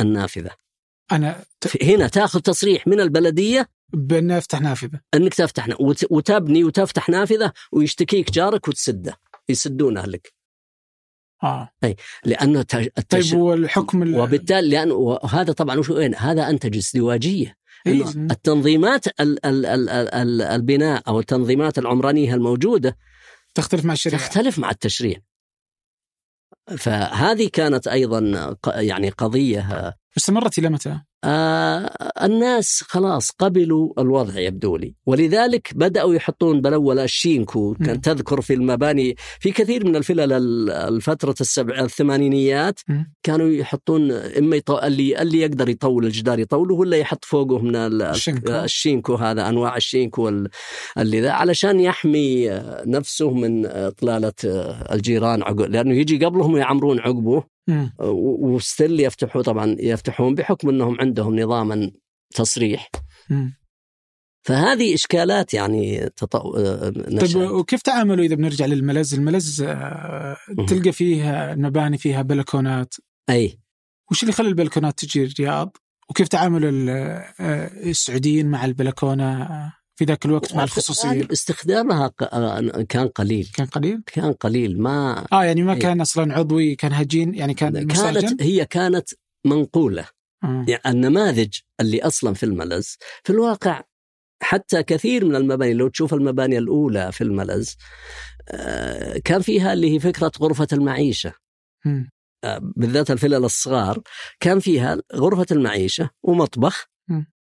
النافذة. 0.00 0.50
أنا 1.12 1.44
ت... 1.60 1.84
هنا 1.84 2.08
تاخذ 2.08 2.40
تصريح 2.40 2.86
من 2.86 3.00
البلدية؟ 3.00 3.68
بأن 3.92 4.30
أفتح 4.30 4.60
نافذة. 4.60 5.00
أنك 5.14 5.34
تفتح 5.34 5.80
وت... 5.80 6.12
وتبني 6.12 6.64
وتفتح 6.64 7.08
نافذة 7.08 7.52
ويشتكيك 7.72 8.30
جارك 8.30 8.68
وتسده 8.68 9.16
يسدونه 9.48 10.04
لك. 10.04 10.42
آه. 11.42 11.68
اي 11.84 11.96
لأنه 12.24 12.60
التش... 12.60 13.30
طيب 13.30 13.40
والحكم 13.40 14.02
ال... 14.02 14.20
وبالتالي 14.20 14.68
لأنه 14.68 15.18
هذا 15.30 15.52
طبعا 15.52 15.78
وش 15.78 15.90
هذا 16.16 16.50
انتج 16.50 16.76
ازدواجيه 16.76 17.46
إيه؟ 17.46 17.56
التنظيمات 17.86 19.06
ال 19.06 19.46
ال 19.46 19.66
ال 19.66 19.88
ال 19.88 20.42
البناء 20.42 21.02
أو 21.08 21.20
التنظيمات 21.20 21.78
العمرانية 21.78 22.34
الموجودة 22.34 22.96
تختلف 23.54 23.84
مع 23.84 23.92
الشريعة. 23.92 24.20
تختلف 24.20 24.58
مع 24.58 24.70
التشريع. 24.70 25.16
فهذه 26.78 27.50
كانت 27.52 27.88
أيضا 27.88 28.56
يعني 28.66 29.08
قضية 29.08 29.94
استمرت 30.16 30.58
إلى 30.58 30.68
متى؟ 30.68 31.02
آه 31.24 31.96
الناس 32.22 32.84
خلاص 32.88 33.30
قبلوا 33.30 33.92
الوضع 33.98 34.38
يبدو 34.40 34.76
لي 34.76 34.94
ولذلك 35.06 35.72
بدأوا 35.74 36.14
يحطون 36.14 36.60
بالاول 36.60 36.98
الشينكو 36.98 37.74
كان 37.74 38.00
تذكر 38.00 38.40
في 38.40 38.54
المباني 38.54 39.16
في 39.40 39.50
كثير 39.50 39.86
من 39.86 39.96
الفلل 39.96 40.32
الفترة 40.70 41.34
السبع 41.40 41.78
الثمانينيات. 41.80 42.80
كانوا 43.22 43.48
يحطون 43.48 44.12
إما 44.12 44.56
يطو... 44.56 44.78
اللي 44.78 45.22
اللي 45.22 45.40
يقدر 45.40 45.68
يطول 45.68 46.06
الجدار 46.06 46.38
يطوله 46.38 46.74
ولا 46.74 46.96
يحط 46.96 47.24
فوقه 47.24 47.58
من 47.58 47.76
ال... 47.76 48.02
الشينكو. 48.02 48.52
الشينكو 48.52 49.14
هذا 49.14 49.48
أنواع 49.48 49.76
الشينكو 49.76 50.22
وال... 50.22 50.48
اللي 50.98 51.20
ذا 51.20 51.30
علشان 51.30 51.80
يحمي 51.80 52.48
نفسه 52.86 53.30
من 53.30 53.66
إطلالة 53.66 54.32
الجيران 54.92 55.42
عقب 55.42 55.60
لأنه 55.60 55.94
يجي 55.94 56.24
قبلهم 56.24 56.56
يعمرون 56.56 57.00
عقبه 57.00 57.44
وستيل 58.00 59.00
يفتحوا 59.00 59.42
طبعا 59.42 59.76
يفتحون 59.78 60.34
بحكم 60.34 60.68
إنهم 60.68 61.00
عندهم 61.00 61.40
نظاما 61.40 61.90
تصريح. 62.34 62.90
فهذه 64.42 64.94
إشكالات 64.94 65.54
يعني 65.54 66.08
تطو... 66.16 66.52
طيب 67.20 67.36
وكيف 67.36 67.82
تعاملوا 67.82 68.24
إذا 68.24 68.34
بنرجع 68.34 68.66
للملز؟ 68.66 69.14
الملز 69.14 69.62
تلقى 70.68 70.92
فيه 70.92 71.54
مباني 71.58 71.98
فيها 71.98 72.22
بلكونات. 72.22 72.94
أي. 73.30 73.58
وش 74.10 74.22
اللي 74.22 74.32
يخلي 74.32 74.48
البلكونات 74.48 74.98
تجي 74.98 75.24
الرياض؟ 75.24 75.76
وكيف 76.10 76.28
تعامل 76.28 76.64
السعوديين 77.86 78.50
مع 78.50 78.64
البلكونة؟ 78.64 79.48
في 80.02 80.06
ذاك 80.06 80.26
الوقت 80.26 80.54
مع 80.54 80.64
الخصوصيه 80.64 81.28
استخدامها 81.32 82.08
كان 82.88 83.08
قليل. 83.08 83.50
كان 83.54 83.66
قليل؟ 83.66 84.02
كان 84.06 84.32
قليل 84.32 84.82
ما 84.82 85.26
آه 85.32 85.44
يعني 85.44 85.62
ما 85.62 85.74
كان 85.74 86.00
أصلا 86.00 86.34
عضوي 86.34 86.74
كان 86.74 86.92
هجين 86.92 87.34
يعني 87.34 87.54
كان 87.54 87.86
كانت 87.86 88.42
هي 88.42 88.64
كانت 88.64 89.08
منقولة. 89.46 90.08
آه. 90.44 90.64
يعني 90.68 90.82
النماذج 90.86 91.58
اللي 91.80 92.02
أصلا 92.02 92.34
في 92.34 92.42
الملز 92.42 92.96
في 93.24 93.30
الواقع 93.30 93.82
حتى 94.42 94.82
كثير 94.82 95.24
من 95.24 95.36
المباني 95.36 95.74
لو 95.74 95.88
تشوف 95.88 96.14
المباني 96.14 96.58
الأولى 96.58 97.12
في 97.12 97.24
الملز 97.24 97.76
آه، 98.48 99.18
كان 99.18 99.40
فيها 99.40 99.72
اللي 99.72 99.94
هي 99.94 100.00
فكرة 100.00 100.32
غرفة 100.40 100.68
المعيشة. 100.72 101.32
آه، 102.44 102.60
بالذات 102.76 103.10
الفلل 103.10 103.44
الصغار 103.44 104.02
كان 104.40 104.60
فيها 104.60 104.98
غرفة 105.14 105.46
المعيشة 105.52 106.10
ومطبخ. 106.22 106.86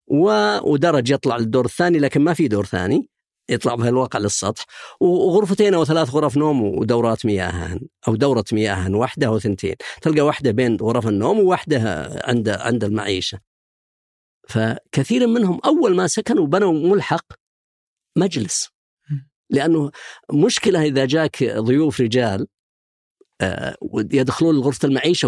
و- 0.07 0.71
ودرج 0.71 1.11
يطلع 1.11 1.37
للدور 1.37 1.65
الثاني 1.65 1.99
لكن 1.99 2.21
ما 2.21 2.33
في 2.33 2.47
دور 2.47 2.65
ثاني. 2.65 3.09
يطلع 3.49 3.77
في 3.77 3.89
الواقع 3.89 4.19
للسطح. 4.19 4.65
وغرفتين 4.99 5.73
أو 5.73 5.85
ثلاث 5.85 6.09
غرف 6.09 6.37
نوم 6.37 6.61
ودورات 6.63 7.25
مياه 7.25 7.79
أو 8.07 8.15
دورة 8.15 8.43
مياه 8.51 8.95
واحدة 8.95 9.27
أو 9.27 9.39
ثنتين 9.39 9.75
تلقى 10.01 10.21
واحدة 10.21 10.51
بين 10.51 10.77
غرف 10.81 11.07
النوم 11.07 11.39
وواحدة 11.39 12.09
عند 12.23 12.49
عند 12.49 12.83
المعيشة. 12.83 13.39
فكثير 14.49 15.27
منهم 15.27 15.59
أول 15.65 15.95
ما 15.95 16.07
سكنوا 16.07 16.47
بنوا 16.47 16.73
ملحق 16.73 17.25
مجلس. 18.17 18.69
لأنه 19.49 19.91
مشكلة 20.33 20.81
إذا 20.83 21.05
جاك 21.05 21.43
ضيوف 21.43 22.01
رجال 22.01 22.47
يدخلون 23.93 24.59
غرفة 24.59 24.87
المعيشة 24.87 25.27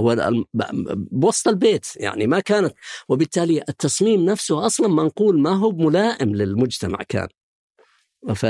بوسط 1.11 1.47
البيت 1.47 1.85
يعني 1.95 2.27
ما 2.27 2.39
كانت. 2.39 2.73
وبالتالي 3.09 3.63
التصميم 3.69 4.25
نفسه 4.25 4.65
أصلا 4.65 4.87
منقول 4.87 5.39
ما 5.39 5.49
هو 5.49 5.71
ملائم 5.71 6.35
للمجتمع 6.35 6.97
كان. 7.09 7.27
ف 8.35 8.45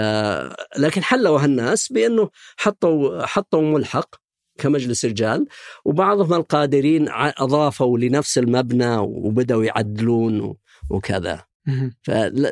لكن 0.79 1.03
حلوا 1.03 1.39
هالناس 1.39 1.91
بأنه 1.91 2.29
حطوا 2.57 3.25
حطوا 3.25 3.61
ملحق 3.61 4.15
كمجلس 4.57 5.05
رجال 5.05 5.47
وبعضهم 5.85 6.33
القادرين 6.33 7.07
أضافوا 7.11 7.99
لنفس 7.99 8.37
المبنى 8.37 8.97
وبدأوا 8.97 9.63
يعدلون 9.63 10.55
وكذا. 10.89 11.43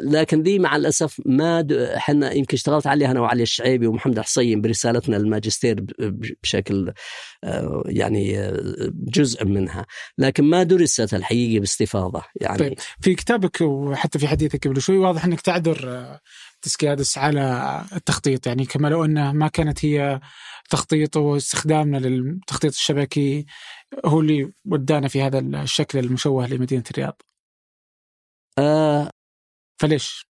لكن 0.03 0.41
ذي 0.41 0.59
مع 0.59 0.75
الأسف 0.75 1.21
ما 1.25 1.67
إحنا 1.71 2.31
يمكن 2.31 2.55
اشتغلت 2.55 2.87
عليها 2.87 3.11
أنا 3.11 3.19
وعلي 3.19 3.43
الشعيبي 3.43 3.87
ومحمد 3.87 4.17
الحصين 4.19 4.61
برسالتنا 4.61 5.17
ب- 5.99 6.35
بشكل 6.43 6.93
آه، 7.43 7.83
يعني 7.85 8.39
آه، 8.39 8.91
جزء 8.93 9.45
منها. 9.45 9.85
لكن 10.17 10.43
ما 10.43 10.63
درست 10.63 11.13
الحقيقة 11.13 11.59
باستفاضة 11.59 12.23
يعني. 12.41 12.57
طيب. 12.57 12.73
في 13.01 13.15
كتابك 13.15 13.61
وحتى 13.61 14.19
في 14.19 14.27
حديثك 14.27 14.67
قبل 14.67 14.81
شوي 14.81 14.97
واضح 14.97 15.25
إنك 15.25 15.41
تعذر 15.41 15.89
آه، 15.89 16.19
تسكيادس 16.61 17.17
على 17.17 17.81
التخطيط. 17.95 18.47
يعني 18.47 18.65
كما 18.65 18.87
لو 18.87 19.05
إنه 19.05 19.31
ما 19.31 19.47
كانت 19.47 19.85
هي 19.85 20.19
تخطيط 20.69 21.17
واستخدامنا 21.17 21.97
للتخطيط 21.97 22.71
الشبكي 22.71 23.45
هو 24.05 24.19
اللي 24.19 24.51
ودانا 24.65 25.07
في 25.07 25.21
هذا 25.21 25.39
الشكل 25.39 25.99
المشوه 25.99 26.47
لمدينة 26.47 26.83
الرياض. 26.91 27.21
آه 28.59 29.09
فليش؟ 29.81 30.25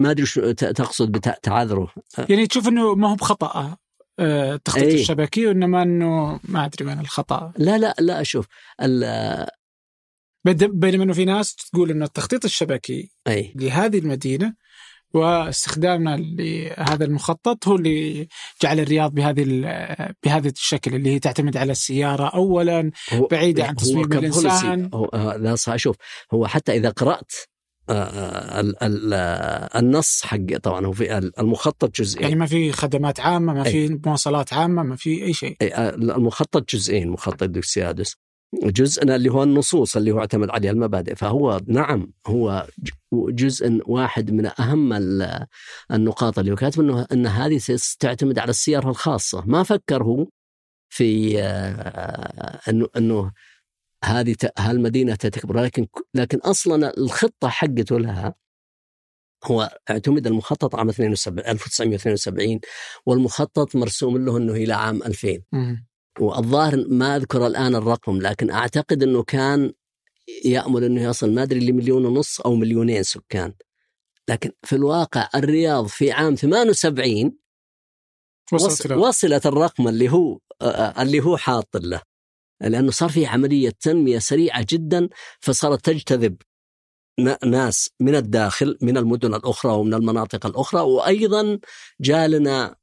ما 0.00 0.10
أدري 0.10 0.26
شو 0.26 0.52
تقصد 0.52 1.12
بتعذره 1.12 1.94
يعني 2.28 2.46
تشوف 2.46 2.68
إنه 2.68 2.94
ما 2.94 3.10
هو 3.10 3.14
بخطأ 3.14 3.76
آه، 4.18 4.54
التخطيط 4.54 4.84
أي. 4.84 5.00
الشبكي 5.00 5.46
وإنما 5.46 5.82
إنه 5.82 6.40
ما 6.44 6.64
أدري 6.64 6.84
وين 6.84 7.00
الخطأ 7.00 7.52
لا 7.56 7.78
لا 7.78 7.94
لا 7.98 8.22
شوف 8.22 8.46
بينما 10.46 11.04
إنه 11.04 11.12
في 11.12 11.24
ناس 11.24 11.54
تقول 11.54 11.90
إنه 11.90 12.04
التخطيط 12.04 12.44
الشبكي 12.44 13.10
اي 13.28 13.52
لهذه 13.56 13.98
المدينة 13.98 14.54
واستخدامنا 15.14 16.16
لهذا 16.16 17.04
المخطط 17.04 17.68
هو 17.68 17.76
اللي 17.76 18.28
جعل 18.62 18.80
الرياض 18.80 19.14
بهذه 19.14 19.44
بهذا 20.24 20.48
الشكل 20.48 20.94
اللي 20.94 21.10
هي 21.14 21.18
تعتمد 21.18 21.56
على 21.56 21.72
السيارة 21.72 22.28
اولا 22.28 22.90
هو 23.12 23.26
بعيدة 23.26 23.62
عن 23.64 23.68
هو 23.70 23.74
تصميم 23.74 24.04
كبوليسي. 24.04 24.40
الإنسان 24.40 24.90
هو 24.94 25.04
آه، 25.04 25.36
لا 25.36 25.54
صح 25.54 25.76
شوف 25.76 25.96
هو 26.34 26.46
حتى 26.46 26.72
إذا 26.76 26.90
قرأت 26.90 27.32
آه، 27.88 27.92
آه، 27.92 28.60
ال- 28.60 28.82
ال- 28.82 29.14
النص 29.76 30.22
حق 30.24 30.56
طبعا 30.62 30.86
هو 30.86 30.92
في 30.92 31.18
المخطط 31.38 31.96
جزئين 32.00 32.22
يعني 32.22 32.34
ما 32.36 32.46
في 32.46 32.72
خدمات 32.72 33.20
عامة 33.20 33.54
ما. 33.54 33.62
في 33.64 34.00
مواصلات 34.06 34.52
عامة 34.52 34.82
ما 34.82 34.96
في 34.96 35.24
أي 35.24 35.32
شيء 35.32 35.56
المخطط 35.96 36.70
جزئين 36.74 37.08
مخطط 37.10 37.44
دوكسيادس 37.44 38.16
جزءنا 38.62 39.16
اللي 39.16 39.28
هو 39.28 39.42
النصوص 39.42 39.96
اللي 39.96 40.10
هو 40.10 40.18
اعتمد 40.20 40.50
عليها 40.50 40.70
المبادئ. 40.70 41.14
فهو 41.14 41.60
نعم 41.66 42.12
هو 42.26 42.66
جزء 43.14 43.80
واحد 43.86 44.30
من 44.30 44.50
أهم 44.60 44.92
ال- 44.92 45.46
النقاط 45.92 46.38
اللي 46.38 46.52
هو 46.52 46.56
كاتب 46.56 46.80
انه 46.80 47.06
إن 47.12 47.26
هذه 47.26 47.58
ستعتمد 47.58 48.38
على 48.38 48.50
السياره 48.50 48.88
الخاصة. 48.90 49.44
ما 49.46 49.62
فكر 49.62 50.02
هو 50.02 50.26
في 50.88 51.42
آه، 51.42 52.60
انه 52.68 52.88
إنه 52.96 53.32
هذه 54.04 54.36
هالمدينه 54.58 55.14
تكبر 55.14 55.60
لكن 55.60 55.86
لكن 56.14 56.38
أصلا 56.38 56.98
الخطة 56.98 57.48
حقته 57.48 57.98
لها 57.98 58.34
هو 59.44 59.78
اعتمد 59.90 60.26
المخطط 60.26 60.74
عام 60.74 60.88
72 60.88 61.38
1972 61.38 62.60
والمخطط 63.06 63.76
مرسوم 63.76 64.18
له 64.24 64.36
إنه 64.36 64.52
إلى 64.52 64.72
عام 64.72 65.02
2000 65.02 65.42
مم. 65.52 65.86
والظاهر 66.20 66.84
ما 66.88 67.16
أذكر 67.16 67.46
الآن 67.46 67.74
الرقم 67.74 68.18
لكن 68.18 68.50
أعتقد 68.50 69.02
إنه 69.02 69.22
كان 69.22 69.72
يأمل 70.44 70.84
إنه 70.84 71.02
يصل 71.02 71.34
ما 71.34 71.42
أدري 71.42 71.60
لمليون 71.60 72.04
ونص 72.06 72.40
أو 72.40 72.54
مليونين 72.54 73.02
سكان. 73.02 73.54
لكن 74.28 74.50
في 74.62 74.76
الواقع 74.76 75.28
الرياض 75.34 75.86
في 75.86 76.12
عام 76.12 76.34
78 76.34 77.38
وصلت 78.52 78.70
وص- 78.80 78.86
له 78.86 78.98
وصلت 78.98 79.46
الرقم 79.46 79.88
اللي 79.88 80.08
هو 80.12 80.38
اللي 80.98 81.20
هو 81.20 81.36
حاط 81.36 81.76
له. 81.76 82.02
لأنه 82.60 82.90
صار 82.90 83.08
في 83.08 83.26
عملية 83.26 83.72
تنمية 83.80 84.18
سريعة 84.18 84.66
جدا 84.70 85.08
فصارت 85.40 85.84
تجتذب 85.84 86.36
ناس 87.46 87.90
من 88.00 88.14
الداخل 88.14 88.78
من 88.82 88.96
المدن 88.96 89.34
الأخرى 89.34 89.72
ومن 89.72 89.94
المناطق 89.94 90.46
الأخرى 90.46 90.80
وأيضا 90.80 91.58
جالنا 92.00 92.76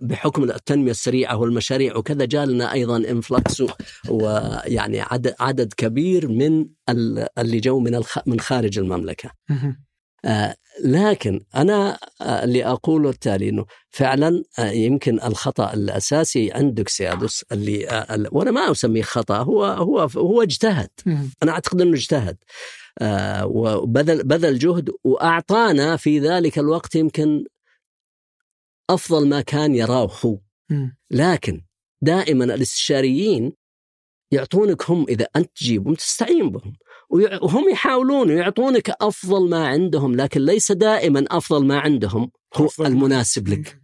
بحكم 0.00 0.42
التنمية 0.44 0.90
السريعة 0.90 1.36
والمشاريع 1.36 1.96
وكذا 1.96 2.24
جالنا 2.24 2.72
أيضا 2.72 2.96
انفلكس 2.96 3.62
ويعني 4.08 5.00
عدد 5.00 5.34
عدد 5.40 5.72
كبير 5.76 6.28
من 6.28 6.66
ال- 6.88 7.26
اللي 7.38 7.60
جو 7.60 7.78
من 7.80 7.94
الخ- 7.94 8.28
من 8.28 8.40
خارج 8.40 8.78
المملكة. 8.78 9.30
مم. 9.48 9.84
آه، 10.24 10.54
لكن 10.84 11.40
أنا 11.56 11.98
آه، 12.20 12.44
اللي 12.44 12.64
أقوله 12.64 13.10
التالي 13.10 13.48
إنه 13.48 13.64
فعلا 13.90 14.42
آه، 14.58 14.70
يمكن 14.70 15.14
الخطأ 15.22 15.72
الأساسي 15.74 16.52
عند 16.52 16.74
دوكسيادوس 16.74 17.44
اللي 17.52 18.02
ال- 18.14 18.28
وأنا 18.32 18.50
ما 18.50 18.70
أسميه 18.70 19.02
خطأ 19.02 19.36
هو 19.38 19.64
هو 19.64 20.00
هو 20.16 20.42
اجتهد. 20.42 20.88
أنا 21.42 21.52
أعتقد 21.52 21.80
إنه 21.80 21.94
اجتهد 21.94 22.36
وبذل 23.44 24.24
بذل 24.24 24.58
جهد 24.58 24.90
وأعطانا 25.04 25.96
في 25.96 26.18
ذلك 26.18 26.58
الوقت 26.58 26.94
يمكن 26.94 27.44
أفضل 28.94 29.28
ما 29.28 29.40
كان 29.40 29.74
يراه 29.74 30.10
هو. 30.24 30.38
لكن 31.10 31.62
دائما 32.02 32.44
الاستشاريين 32.44 33.52
يعطونك 34.30 34.90
هم 34.90 35.06
إذا 35.08 35.26
أنت 35.36 35.50
تجيبهم 35.56 35.94
تستعين 35.94 36.50
بهم 36.50 36.72
وهم 37.42 37.68
يحاولون 37.70 38.30
ويعطونك 38.30 38.90
أفضل 39.00 39.50
ما 39.50 39.66
عندهم 39.68 40.16
لكن 40.16 40.40
ليس 40.40 40.72
دائما 40.72 41.24
أفضل 41.30 41.66
ما 41.66 41.78
عندهم 41.78 42.30
هو 42.54 42.66
أفضل 42.66 42.86
المناسب 42.86 43.48
لك. 43.48 43.80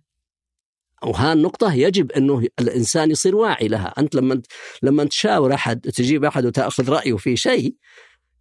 وها 1.02 1.32
النقطة 1.32 1.74
يجب 1.74 2.12
أنه 2.12 2.46
الإنسان 2.60 3.10
يصير 3.10 3.36
واعي 3.36 3.68
لها. 3.68 3.94
أنت 3.98 4.14
لما 4.14 4.42
لما 4.82 5.04
تشاور 5.04 5.54
أحد 5.54 5.80
تجيب 5.80 6.24
أحد 6.24 6.46
وتأخذ 6.46 6.88
رأيه 6.90 7.16
في 7.16 7.36
شيء 7.36 7.74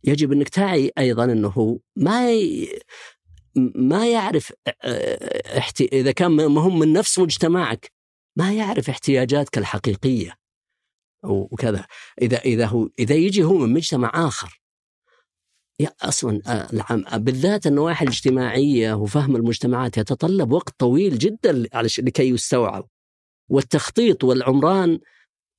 يجب 0.03 0.31
أنك 0.31 0.49
تعي 0.49 0.91
أيضا 0.97 1.23
أنه 1.23 1.47
هو 1.47 1.77
ما 1.95 2.31
ي... 2.31 2.69
ما 3.75 4.07
يعرف. 4.07 4.53
إذا 5.81 6.11
كان 6.11 6.31
ما 6.31 6.61
هم 6.61 6.79
من 6.79 6.93
نفس 6.93 7.19
مجتمعك 7.19 7.91
ما 8.37 8.53
يعرف 8.53 8.89
احتياجاتك 8.89 9.57
الحقيقية 9.57 10.33
وكذا 11.23 11.85
إذا 12.21 12.37
إذا 12.37 12.65
هو 12.65 12.89
إذا 12.99 13.15
يجي 13.15 13.43
هو 13.43 13.53
من 13.57 13.73
مجتمع 13.73 14.11
آخر 14.13 14.61
يا 15.79 15.91
أصلا 16.01 16.41
بالذات 17.17 17.67
النواحي 17.67 18.05
الاجتماعية 18.05 18.93
وفهم 18.93 19.35
المجتمعات 19.35 19.97
يتطلب 19.97 20.51
وقت 20.51 20.73
طويل 20.79 21.17
جدا 21.17 21.51
لكي 21.99 22.29
يستوعب 22.29 22.89
والتخطيط 23.49 24.23
والعمران 24.23 24.99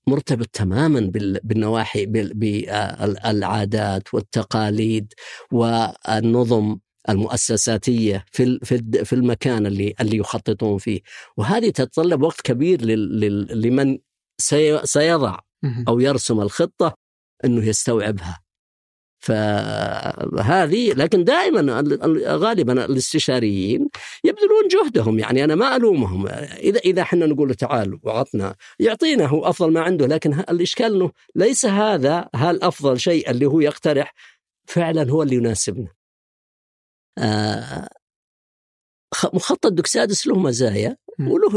مرتبط 0.09 0.47
تماما 0.47 1.01
بال- 1.01 1.41
بالنواحي 1.45 2.07
بال- 2.07 2.35
بالعادات 2.35 4.15
والتقاليد 4.15 5.13
والنظم 5.53 6.79
المؤسساتية 7.09 8.25
في 8.33 8.59
في 8.63 9.05
في 9.05 9.13
المكان 9.13 9.67
اللي 9.67 9.95
اللي 10.01 10.17
يخططون 10.17 10.79
فيه 10.79 11.01
وهذه 11.37 11.71
تتطلب 11.71 12.23
وقت 12.23 12.41
كبير 12.41 12.83
لمن 13.55 13.99
سي- 14.41 14.87
سيضع. 14.87 15.39
أو 15.89 16.01
يرسم 16.01 16.41
الخطة 16.41 16.95
إنه 17.45 17.65
يستوعبها. 17.67 18.41
فهذه 19.21 20.93
لكن 20.93 21.25
دائما 21.25 21.81
ال- 21.81 22.03
ال- 22.03 22.39
غالبا 22.39 22.85
الاستشاريين 22.85 23.89
يبذلون 24.25 24.69
جهدهم 24.71 25.19
يعني 25.19 25.45
أنا 25.45 25.55
ما 25.55 25.77
ألومهم 25.77 26.27
إذا 26.29 26.79
إذا 26.81 27.03
إحنا 27.03 27.27
نقول 27.27 27.55
تعال 27.55 27.99
وعطنا 28.03 28.55
يعطينا 28.79 29.27
هو 29.27 29.45
أفضل 29.45 29.73
ما 29.73 29.81
عنده 29.81 30.07
لكن 30.07 30.33
الإشكال 30.41 30.95
إنه 30.95 31.11
ليس 31.35 31.67
هذا 31.67 32.29
هل 32.35 32.63
افضل 32.63 33.01
شيء 33.01 33.31
اللي 33.31 33.47
هو 33.47 33.61
يقترح 33.61 34.15
فعلا 34.69 35.11
هو 35.11 35.23
اللي 35.23 35.35
يناسبنا. 35.37 35.89
آه 37.19 37.89
مخطط 39.35 39.73
دوكسادس 39.73 40.27
له 40.27 40.39
مزايا 40.39 40.97
وله 41.21 41.49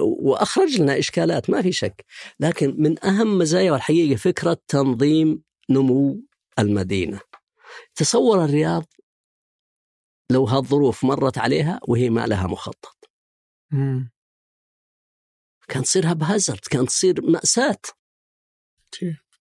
وأخرج 0.00 0.80
لنا 0.80 0.98
إشكالات 0.98 1.50
ما 1.50 1.62
في 1.62 1.72
شك. 1.72 2.04
لكن 2.40 2.74
من 2.78 3.04
أهم 3.04 3.38
مزايا 3.38 3.72
والحقيقة 3.72 4.16
فكرة 4.16 4.56
تنظيم 4.68 5.42
نمو 5.70 6.22
المدينة. 6.58 7.20
تصور 7.94 8.44
الرياض 8.44 8.84
لو 10.30 10.44
هالظروف 10.44 11.04
مرت 11.04 11.38
عليها 11.38 11.80
وهي 11.88 12.10
ما 12.10 12.26
لها 12.26 12.46
مخطط. 12.46 13.10
مم. 13.70 14.10
كان 15.68 15.82
تصير 15.82 16.12
هبهزرد 16.12 16.60
كان 16.70 16.86
تصير 16.86 17.22
مأساة. 17.22 17.78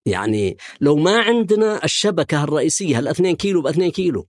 يعني 0.05 0.57
لو 0.81 0.95
ما 0.95 1.21
عندنا 1.21 1.83
الشبكة 1.83 2.43
الرئيسية 2.43 2.99
الاثنين 2.99 3.35
كيلو 3.35 3.61
بأثنين 3.61 3.91
كيلو 3.91 4.27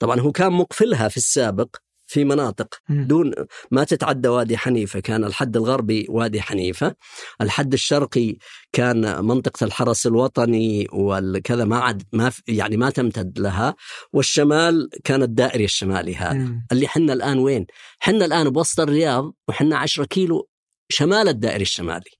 طبعا 0.00 0.20
هو 0.20 0.32
كان 0.32 0.52
مقفلها 0.52 1.08
في 1.08 1.16
السابق 1.16 1.76
في 2.06 2.24
مناطق 2.24 2.74
دون 2.88 3.32
ما 3.70 3.84
تتعدى 3.84 4.28
وادي 4.28 4.56
حنيفة 4.56 5.00
كان 5.00 5.24
الحد 5.24 5.56
الغربي 5.56 6.06
وادي 6.08 6.42
حنيفة. 6.42 6.94
الحد 7.40 7.72
الشرقي 7.72 8.36
كان 8.72 9.24
منطقة 9.24 9.64
الحرس 9.64 10.06
الوطني 10.06 10.86
والكذا 10.92 11.64
ما 11.64 11.78
عاد 11.78 12.02
ما 12.12 12.32
يعني 12.48 12.76
ما 12.76 12.90
تمتد 12.90 13.38
لها. 13.38 13.74
والشمال 14.12 14.88
كان 15.04 15.22
الدائري 15.22 15.64
الشمالي 15.64 16.16
هذا. 16.16 16.62
اللي 16.72 16.88
حنا 16.88 17.12
الآن 17.12 17.38
وين؟ 17.38 17.66
حنا 17.98 18.24
الآن 18.24 18.50
بوسط 18.50 18.80
الرياض 18.80 19.32
وحنا 19.48 19.76
10 19.78 20.04
كيلو 20.04 20.48
شمال 20.88 21.28
الدائري 21.28 21.62
الشمالي. 21.62 22.10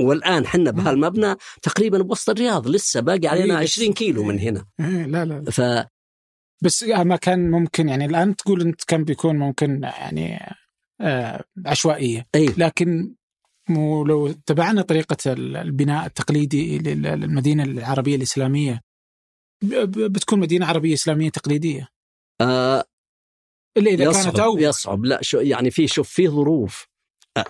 والآن 0.00 0.46
حنا 0.46 0.70
بهالمبنى 0.70 1.34
تقريبا 1.62 1.98
بوسط 1.98 2.30
الرياض 2.30 2.68
لسه 2.68 3.00
باقي 3.00 3.28
علينا 3.28 3.58
20 3.58 3.92
كيلو 3.92 4.24
من 4.24 4.38
هنا. 4.38 4.64
إيه، 4.80 5.06
لا 5.06 5.24
لا. 5.24 5.50
ف 5.50 5.60
بس 6.62 6.82
ما 6.84 7.16
كان 7.16 7.50
ممكن 7.50 7.88
يعني 7.88 8.04
الآن 8.04 8.36
تقول 8.36 8.60
إنت 8.60 8.84
كان 8.84 9.04
بيكون 9.04 9.36
ممكن 9.38 9.82
يعني 9.82 10.38
آه 11.00 11.44
عشوائية. 11.66 12.26
أي. 12.34 12.46
لكن 12.58 13.14
مو 13.68 14.04
لو 14.04 14.32
تبعنا 14.32 14.82
طريقة 14.82 15.16
البناء 15.32 16.06
التقليدي 16.06 16.78
للمدينة 16.78 17.62
العربية 17.62 18.16
الإسلامية 18.16 18.80
بتكون 19.84 20.40
مدينة 20.40 20.66
عربية 20.66 20.94
إسلامية 20.94 21.30
تقليدية. 21.30 21.88
آه 22.40 22.84
إلا 23.76 23.90
إذا 23.90 24.04
يصعب 24.04 24.24
كانت 24.24 24.38
أول. 24.40 24.62
يصعب. 24.62 25.04
لا 25.04 25.18
شو 25.22 25.38
يعني 25.38 25.70
في 25.70 25.86
شوف 25.88 26.08
في 26.08 26.28
ظروف. 26.28 26.88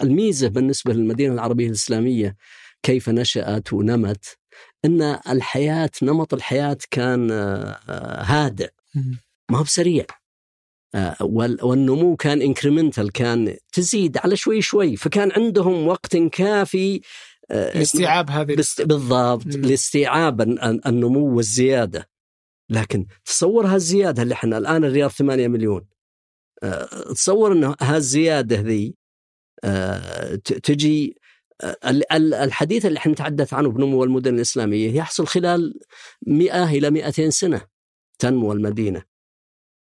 الميزة 0.02 0.48
بالنسبة 0.48 0.92
للمدينة 0.92 1.34
العربية 1.34 1.66
الإسلامية 1.66 2.36
كيف 2.82 3.08
نشأت 3.08 3.72
ونمت 3.72 4.38
إن 4.84 5.02
الحياة 5.28 5.90
نمط 6.02 6.34
الحياة 6.34 6.78
كان 6.90 7.30
آه، 7.30 8.22
هادئ. 8.22 8.70
ما 9.50 9.58
هو 9.58 9.62
بسريع. 9.62 10.06
آه، 10.94 11.16
والنمو 11.62 12.16
كان 12.16 12.42
incremental 12.42 13.12
كان 13.12 13.56
تزيد 13.72 14.18
على 14.18 14.36
شوي 14.36 14.62
شوي 14.62 14.96
فكان 14.96 15.32
عندهم 15.32 15.86
وقت 15.86 16.16
كافي 16.16 17.00
آه، 17.50 17.78
لاستيعاب 17.78 18.30
هذه 18.30 18.54
بالضبط 18.80 19.46
لاستيعاب 19.46 20.40
النمو 20.86 21.36
والزيادة. 21.36 22.08
لكن 22.70 23.06
تصور 23.24 23.66
هالزيادة 23.66 24.22
اللي 24.22 24.34
إحنا 24.34 24.58
الآن 24.58 24.84
الرياض 24.84 25.10
8 25.10 25.48
مليون. 25.48 25.86
تصور 27.14 27.52
انه 27.52 27.76
هالزيادة 27.80 28.60
ذي 28.60 28.96
تجي 30.44 31.16
الحديث 32.14 32.86
اللي 32.86 32.98
إحنا 32.98 33.12
نتحدث 33.12 33.54
عنه 33.54 33.70
بنمو 33.70 34.04
المدن 34.04 34.34
الإسلامية 34.34 34.94
يحصل 34.94 35.26
خلال 35.26 35.80
100 36.26 36.70
إلى 36.70 36.90
200 36.90 37.30
سنة. 37.30 37.75
تنمو 38.18 38.52
المدينة. 38.52 39.02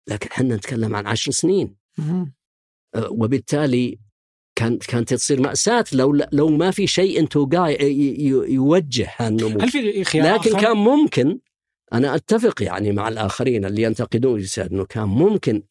لكن 0.09 0.29
إحنا 0.31 0.55
نتكلم 0.55 0.95
عن 0.95 1.07
عشر 1.07 1.31
سنين. 1.31 1.75
أه، 2.95 3.09
وبالتالي 3.09 3.99
كانت 4.55 4.85
كانت 4.85 5.13
تصير 5.13 5.41
مأساة. 5.41 5.85
لو 5.93 6.13
لو 6.31 6.49
ما 6.49 6.71
في 6.71 6.87
شيء 6.87 7.25
توقع 7.25 7.69
يوجه 8.49 9.09
هالنمو. 9.17 9.59
هل 9.59 9.69
في 9.69 10.03
خيار 10.03 10.39
لكن 10.39 10.49
آخر؟ 10.51 10.61
كان 10.61 10.77
ممكن 10.77 11.39
أنا 11.93 12.15
أتفق 12.15 12.63
يعني 12.63 12.91
مع 12.91 13.07
الآخرين 13.07 13.65
اللي 13.65 13.81
ينتقدون 13.81 14.45
أنه 14.57 14.85
كان 14.85 15.07
ممكن 15.07 15.63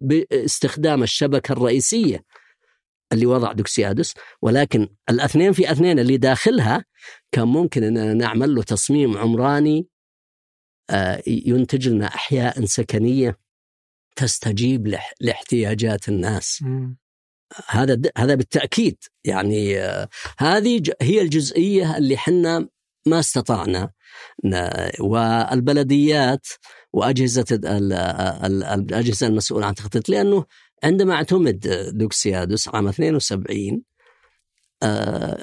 باستخدام 0.00 1.02
الشبكة 1.02 1.52
الرئيسية 1.52 2.24
اللي 3.12 3.26
وضع 3.26 3.52
دوكسيادوس 3.52 4.14
ولكن 4.42 4.88
الاثنين 5.10 5.52
في 5.52 5.72
اثنين 5.72 5.98
اللي 5.98 6.16
داخلها 6.16 6.84
كان 7.32 7.48
ممكن 7.48 7.84
اننا 7.84 8.14
نعمل 8.14 8.54
له 8.54 8.62
تصميم 8.62 9.18
عمراني 9.18 9.88
ينتج 11.26 11.88
لنا 11.88 12.06
أحياء 12.06 12.64
سكنية 12.64 13.38
تستجيب 14.16 14.96
لاحتياجات 15.20 16.08
الناس. 16.08 16.64
هذا 17.68 18.00
هذا 18.16 18.34
بالتأكيد. 18.34 18.96
يعني 19.24 19.78
آه، 19.78 20.08
هذه 20.38 20.82
هي 21.02 21.20
الجزئية 21.20 21.96
اللي 21.96 22.16
حنا 22.16 22.68
ما 23.06 23.18
استطعنا. 23.18 23.90
والبلديات 25.00 26.46
وأجهزة 26.92 27.44
الأجهزة 27.52 29.26
المسؤولة 29.26 29.66
عن 29.66 29.70
التخطيط 29.70 30.08
لأنه 30.08 30.44
عندما 30.84 31.14
اعتمد 31.14 31.90
دوكسيادوس 31.94 32.68
عام 32.68 32.88
72 32.88 33.58
آه، 33.68 33.93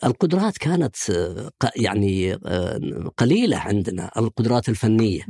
القدرات 0.05 0.57
كانت 0.57 0.95
آه، 1.09 1.51
يعني 1.75 2.33
آه، 2.33 3.11
قليلة 3.17 3.57
عندنا 3.57 4.11
القدرات 4.17 4.69
الفنية. 4.69 5.21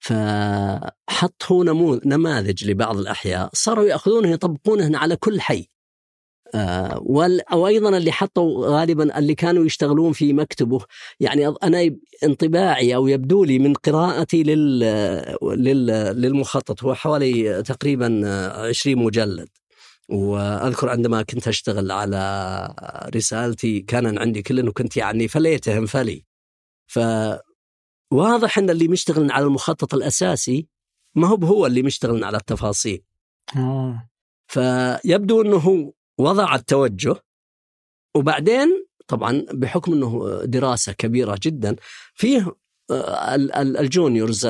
فحط 0.00 1.42
هو 1.52 1.62
نماذج 2.04 2.70
لبعض 2.70 2.98
الأحياء 2.98 3.50
صاروا 3.52 3.84
يأخذونه 3.84 4.28
يطبقونه 4.28 4.98
على 4.98 5.16
كل 5.16 5.40
حي. 5.40 5.66
آه 6.54 7.02
وأيضا 7.52 7.96
اللي 7.96 8.12
حطوا 8.12 8.66
غالبا 8.66 9.18
اللي 9.18 9.34
كانوا 9.34 9.64
يشتغلون 9.64 10.12
في 10.12 10.32
مكتبه 10.32 10.80
يعني 11.20 11.48
أنا 11.62 11.96
انطباعي 12.24 12.94
أو 12.94 13.08
يبدو 13.08 13.44
لي 13.44 13.58
من 13.58 13.74
قراءتي 13.74 14.42
لل, 14.42 14.78
لل 15.42 15.86
للمخطط 16.20 16.84
هو 16.84 16.94
حوالي 16.94 17.62
تقريبا 17.62 18.28
20 18.68 18.98
مجلد. 19.04 19.48
وأذكر 20.10 20.88
عندما 20.88 21.22
كنت 21.22 21.48
أشتغل 21.48 21.90
على 21.92 23.10
رسالتي 23.14 23.80
كان 23.80 24.18
عندي 24.18 24.42
كل 24.42 24.58
إنه 24.58 24.72
كنت 24.72 24.96
يعني 24.96 25.28
فليتهم 25.28 25.86
فلي 25.86 26.24
ف 26.86 26.98
واضح 28.12 28.58
أن 28.58 28.70
اللي 28.70 28.88
مشتغل 28.88 29.32
على 29.32 29.44
المخطط 29.44 29.94
الأساسي 29.94 30.68
ما 31.14 31.28
هو 31.28 31.36
هو 31.36 31.66
اللي 31.66 31.82
مشتغل 31.82 32.24
على 32.24 32.36
التفاصيل. 32.36 33.02
آه. 33.56 34.08
فيبدو 34.46 35.42
إنه 35.42 35.92
وضع 36.18 36.54
التوجه 36.54 37.14
وبعدين 38.16 38.86
طبعا 39.08 39.46
بحكم 39.52 39.92
إنه 39.92 40.40
دراسة 40.44 40.92
كبيرة 40.92 41.38
جدا 41.42 41.76
فيه 42.14 42.56
آه، 42.90 43.34
الجونيورز 43.60 44.46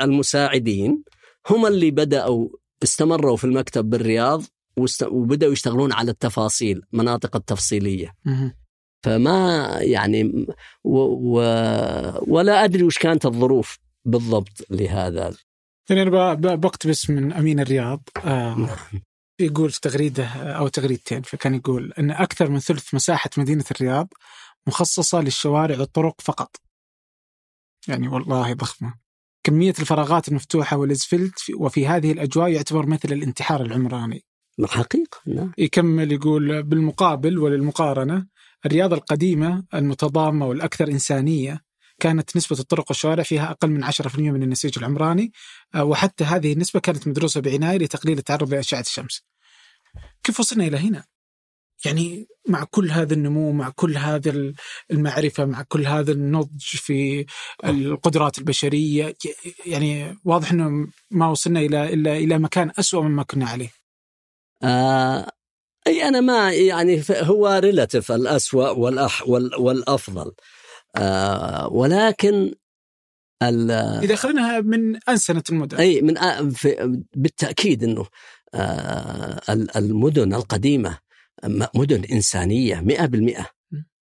المساعدين 0.00 1.04
هم 1.50 1.66
اللي 1.66 1.90
بدأوا 1.90 2.48
استمروا 2.82 3.36
في 3.36 3.44
المكتب 3.44 3.90
بالرياض 3.90 4.42
وبدأوا 5.02 5.52
يشتغلون 5.52 5.92
على 5.92 6.10
التفاصيل 6.10 6.82
مناطق 6.92 7.36
التفصيلية 7.36 8.14
فما 9.04 9.68
يعني 9.80 10.46
و 10.84 10.98
و 10.98 11.40
ولا 12.26 12.64
أدري 12.64 12.82
وش 12.82 12.98
كانت 12.98 13.26
الظروف 13.26 13.78
بالضبط 14.04 14.66
لهذا 14.70 15.34
يعني 15.90 16.02
أنا 16.02 16.34
بقتبس 16.34 17.10
من 17.10 17.32
أمين 17.32 17.60
الرياض 17.60 18.08
آه 18.24 18.54
نعم. 18.54 18.76
يقول 19.40 19.70
في 19.70 19.80
تغريده 19.80 20.26
أو 20.26 20.68
تغريدتين 20.68 21.22
فكان 21.22 21.54
يقول 21.54 21.92
إن 21.98 22.10
أكثر 22.10 22.50
من 22.50 22.58
ثلث 22.58 22.94
مساحة 22.94 23.30
مدينة 23.38 23.64
الرياض 23.70 24.08
مخصصة 24.66 25.20
للشوارع 25.20 25.78
والطرق 25.78 26.20
فقط. 26.20 26.56
يعني 27.88 28.08
والله 28.08 28.54
ضخمة. 28.54 28.94
كمية 29.42 29.74
الفراغات 29.80 30.28
المفتوحة 30.28 30.76
والاسفلت 30.76 31.34
وفي 31.56 31.86
هذه 31.86 32.12
الأجواء 32.12 32.48
يعتبر 32.48 32.86
مثل 32.86 33.12
الانتحار 33.12 33.62
العمراني. 33.62 34.24
حقيقة 34.66 35.18
نعم. 35.26 35.52
يكمل 35.58 36.12
يقول 36.12 36.62
بالمقابل 36.62 37.38
وللمقارنة 37.38 38.26
الرياض 38.66 38.92
القديمة 38.92 39.64
المتضامة 39.74 40.46
والأكثر 40.46 40.88
إنسانية 40.88 41.60
كانت 42.00 42.36
نسبة 42.36 42.58
الطرق 42.58 42.84
والشوارع 42.88 43.22
فيها 43.22 43.50
أقل 43.50 43.70
من 43.70 43.84
10% 43.84 44.18
من 44.18 44.42
النسيج 44.42 44.78
العمراني 44.78 45.32
آه، 45.74 45.84
وحتى 45.84 46.24
هذه 46.24 46.52
النسبة 46.52 46.80
كانت 46.80 47.08
مدروسة 47.08 47.40
بعناية 47.40 47.78
لتقليل 47.78 48.18
التعرض 48.18 48.54
لأشعة 48.54 48.80
الشمس 48.80 49.22
كيف 50.24 50.40
وصلنا 50.40 50.66
إلى 50.66 50.76
هنا؟ 50.76 51.04
يعني 51.84 52.26
مع 52.48 52.64
كل 52.64 52.90
هذا 52.90 53.14
النمو 53.14 53.52
مع 53.52 53.68
كل 53.68 53.96
هذا 53.96 54.52
المعرفة 54.90 55.44
مع 55.44 55.62
كل 55.62 55.86
هذا 55.86 56.12
النضج 56.12 56.60
في 56.60 57.26
القدرات 57.64 58.38
البشرية 58.38 59.14
يعني 59.66 60.18
واضح 60.24 60.52
أنه 60.52 60.88
ما 61.10 61.28
وصلنا 61.28 61.60
إلى 61.60 61.94
إلا 61.94 62.16
إلى 62.16 62.38
مكان 62.38 62.70
أسوأ 62.78 63.02
مما 63.02 63.22
كنا 63.22 63.46
عليه. 63.46 63.70
آه 64.62 65.30
أي 65.86 66.08
أنا 66.08 66.20
ما 66.20 66.52
يعني 66.52 67.02
هو 67.10 67.60
ريلاتيف 67.62 68.12
الأسوأ 68.12 68.68
والأح 68.68 69.28
والأفضل. 69.58 70.32
آه 70.96 71.68
ولكن 71.68 72.54
إذا 73.42 74.14
اخذناها 74.14 74.60
من 74.60 74.96
أنسنة 75.08 75.42
المدن. 75.50 75.76
أي 75.76 76.02
من 76.02 76.50
في 76.50 77.02
بالتأكيد 77.14 77.84
إنه 77.84 78.06
المدن 79.76 80.34
القديمة 80.34 80.98
مدن 81.74 82.04
إنسانية 82.04 82.84
100% 83.40 83.58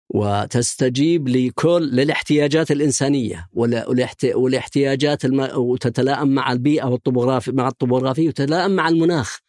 وتستجيب 0.09 1.27
لكل 1.27 1.89
للاحتياجات 1.93 2.71
الإنسانية 2.71 3.49
والاحتياجات 4.35 5.25
الم... 5.25 5.49
وتتلائم 5.53 6.27
مع 6.27 6.51
البيئة 6.51 6.85
والطبوغرافي 6.85 7.51
مع 7.51 7.67
الطبوغرافيه 7.67 8.27
وتتلائم 8.27 8.71
مع 8.71 8.89
المناخ. 8.89 9.39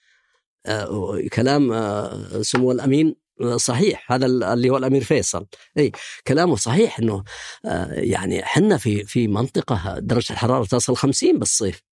آه، 0.67 1.21
كلام 1.33 1.73
آه، 1.73 2.43
سمو 2.43 2.73
الأمين 2.73 3.15
آه، 3.41 3.57
صحيح. 3.57 4.13
هذا 4.13 4.27
اللي 4.27 4.71
هو 4.71 4.77
الأمير 4.77 5.05
فيصل. 5.05 5.47
اي 5.79 5.93
كلامه 6.27 6.57
صحيح 6.57 6.99
إنه 6.99 7.25
يعني 7.91 8.43
إحنا 8.43 8.77
في 8.77 9.05
في 9.05 9.29
منطقة 9.29 9.99
درجة 9.99 10.33
الحرارة 10.33 10.65
تصل 10.65 10.97
50 10.97 11.39
بالصيف. 11.39 11.83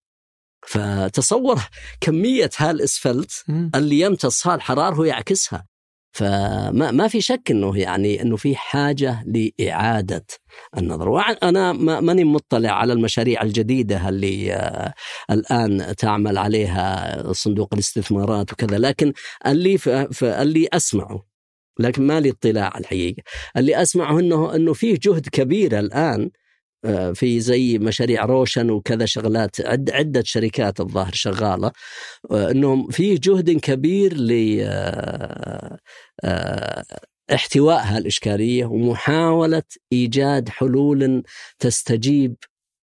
فتصور 0.67 1.61
كمية 2.01 2.51
هالاسفلت 2.57 3.45
اللي 3.75 4.01
يمتص 4.01 4.47
هالحراره 4.47 5.01
ويعكسها 5.01 5.67
فما 6.15 6.91
ما 6.91 7.09
في 7.09 7.21
شك 7.21 7.51
إنه 7.51 7.79
يعني 7.79 8.23
إنه 8.23 8.37
في 8.37 8.57
حاجة 8.57 9.25
لإعادة 9.27 10.27
النظر. 10.79 11.09
وأنا 11.09 11.73
ماني 12.01 12.25
مطلع 12.25 12.71
على 12.71 12.93
المشاريع 12.93 13.43
الجديدة 13.43 14.09
اللي 14.09 14.53
آه 14.55 14.95
الآن 15.31 15.97
تعمل 15.97 16.39
عليها 16.39 17.33
صندوق 17.33 17.69
الاستثمارات 17.75 18.53
وكذا 18.53 18.79
لكن 18.79 19.13
اللي 19.47 19.79
اللي 20.23 20.69
أسمعه 20.73 21.25
لكن 21.79 22.07
ما 22.07 22.21
لي 22.21 22.31
اطلاع 22.31 22.73
الحقيقة. 22.79 23.23
اللي 23.57 23.83
أسمعه 23.83 24.21
انه 24.21 24.55
إنه 24.57 24.73
فيه 24.73 24.99
جهد 25.03 25.29
كبير 25.29 25.79
الآن 25.79 26.31
في 27.15 27.41
زي 27.41 27.79
مشاريع 27.79 28.25
روشن 28.25 28.71
وكذا 28.71 29.05
شغلات 29.07 29.61
عد 29.61 29.91
عدة 29.91 30.23
شركات 30.25 30.81
الظاهر 30.81 31.13
شغالة. 31.13 31.73
آه، 32.31 32.51
أنهم 32.51 32.91
في 32.91 33.15
جهد 33.15 33.51
كبير 33.51 34.15
ل 34.17 34.61
آه، 36.25 36.85
احتواء 37.35 37.83
هالإشكالية 37.85 38.65
ومحاولة 38.65 39.63
إيجاد 39.93 40.49
حلول 40.49 41.23
تستجيب 41.59 42.37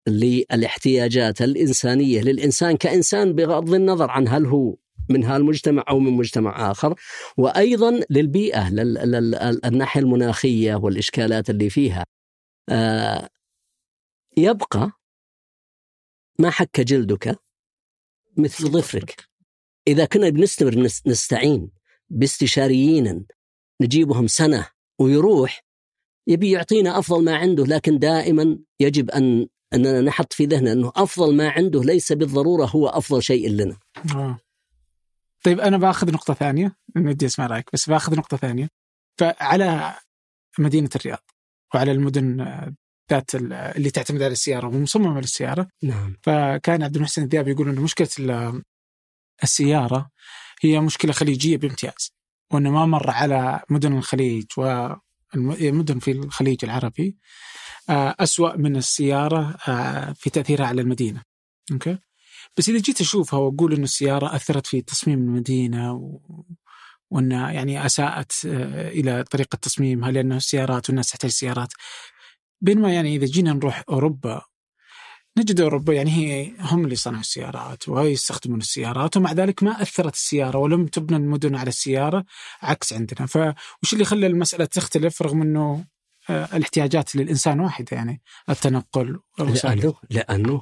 للاحتياجات 0.07 1.41
الإنسانية 1.41 2.21
للإنسان 2.21 2.77
كإنسان 2.77 3.33
بغض 3.33 3.73
النظر 3.73 4.11
عن 4.11 4.27
هل 4.27 4.45
هو 4.45 4.75
من 5.09 5.23
هالمجتمع 5.23 5.83
أو 5.89 5.99
من 5.99 6.13
مجتمع 6.13 6.71
آخر. 6.71 6.95
وأيضا 7.37 7.99
للبيئة 8.09 8.69
للناحية 8.69 10.01
المناخية 10.01 10.75
والإشكالات 10.75 11.49
اللي 11.49 11.69
فيها. 11.69 12.05
يبقى 14.37 14.91
ما 16.39 16.49
حك 16.49 16.81
جلدك 16.81 17.39
مثل 18.37 18.67
ظفرك. 18.71 19.29
إذا 19.87 20.05
كنا 20.05 20.29
بنستمر 20.29 20.75
نستعين 21.07 21.71
باستشاريين 22.09 23.25
نجيبهم 23.81 24.27
سنة 24.27 24.67
ويروح 24.99 25.63
يبي 26.27 26.51
يعطينا 26.51 26.99
أفضل 26.99 27.23
ما 27.23 27.35
عنده 27.35 27.63
لكن 27.65 27.99
دائما 27.99 28.59
يجب 28.79 29.11
أن 29.11 29.47
أننا 29.73 30.01
نحط 30.01 30.33
في 30.33 30.45
ذهننا 30.45 30.71
أنه 30.71 30.91
أفضل 30.95 31.35
ما 31.35 31.49
عنده 31.49 31.83
ليس 31.83 32.11
بالضرورة 32.11 32.65
هو 32.65 32.87
أفضل 32.87 33.23
شيء 33.23 33.49
لنا. 33.49 33.77
آه. 34.15 34.39
طيب 35.43 35.59
أنا 35.59 35.77
بأخذ 35.77 36.11
نقطة 36.11 36.33
ثانية 36.33 36.75
ندي 36.95 37.25
أسمع 37.25 37.47
رأيك 37.47 37.69
بس 37.73 37.89
بأخذ 37.89 38.15
نقطة 38.17 38.37
ثانية. 38.37 38.69
فعلى 39.17 39.95
مدينة 40.59 40.89
الرياض 40.95 41.23
وعلى 41.75 41.91
المدن 41.91 42.41
ذات 43.13 43.35
اللي 43.35 43.91
تعتمد 43.91 44.21
على 44.21 44.31
السيارة 44.31 44.67
ومصممه 44.67 45.19
للسياره 45.19 45.67
نعم. 45.83 46.17
فكان 46.23 46.83
عبد 46.83 46.95
المحسن 46.95 47.23
الذئاب 47.23 47.47
يقول 47.47 47.69
إنه 47.69 47.81
مشكلة 47.81 48.61
السيارة 49.43 50.09
هي 50.61 50.79
مشكلة 50.79 51.11
خليجية 51.13 51.57
بامتياز 51.57 52.13
وإنه 52.51 52.71
ما 52.71 52.85
مر 52.85 53.09
على 53.09 53.61
مدن 53.69 53.97
الخليج 53.97 54.45
ومدن 54.57 55.99
في 55.99 56.11
الخليج 56.11 56.57
العربي 56.63 57.17
آه، 57.89 58.15
أسوأ 58.19 58.57
من 58.57 58.75
السيارة 58.75 59.57
آه، 59.67 60.13
في 60.13 60.29
تأثيرها 60.29 60.65
على 60.65 60.81
المدينة. 60.81 61.21
أوكي؟ 61.71 61.97
بس 62.57 62.69
إذا 62.69 62.79
جيت 62.79 63.01
أشوفها 63.01 63.39
وأقول 63.39 63.73
أن 63.73 63.83
السيارة 63.83 64.35
أثرت 64.35 64.67
في 64.67 64.81
تصميم 64.81 65.19
المدينة 65.19 65.93
و... 65.93 66.19
وأنها 67.09 67.51
يعني 67.51 67.85
أساءت 67.85 68.31
آه، 68.45 68.89
إلى 68.89 69.23
طريقة 69.23 69.55
تصميمها 69.55 70.11
لأنه 70.11 70.37
السيارات 70.37 70.89
والناس 70.89 71.09
تحتاج 71.09 71.31
سيارات. 71.31 71.73
بينما 72.61 72.93
يعني 72.93 73.15
إذا 73.15 73.25
جينا 73.25 73.53
نروح 73.53 73.83
أوروبا 73.89 74.41
نجد 75.37 75.61
أوروبا 75.61 75.93
يعني 75.93 76.11
هي 76.11 76.51
هم 76.59 76.85
اللي 76.85 76.95
صنعوا 76.95 77.21
السيارات 77.21 77.89
ويستخدمون 77.89 78.59
السيارات 78.59 79.17
ومع 79.17 79.31
ذلك 79.31 79.63
ما 79.63 79.81
أثرت 79.81 80.13
السيارة 80.13 80.57
ولم 80.57 80.87
تبنى 80.87 81.17
المدن 81.17 81.55
على 81.55 81.67
السيارة 81.67 82.25
عكس 82.61 82.93
عندنا. 82.93 83.27
فوش 83.27 83.93
اللي 83.93 84.05
خلى 84.05 84.27
المسألة 84.27 84.65
تختلف 84.65 85.21
رغم 85.21 85.41
إنه 85.41 85.85
آه، 86.29 86.49
الاحتياجات 86.53 87.15
للإنسان 87.15 87.59
واحدة 87.59 87.97
يعني 87.97 88.21
التنقل 88.49 89.19
لأنه 89.39 89.93
لأنه 90.09 90.61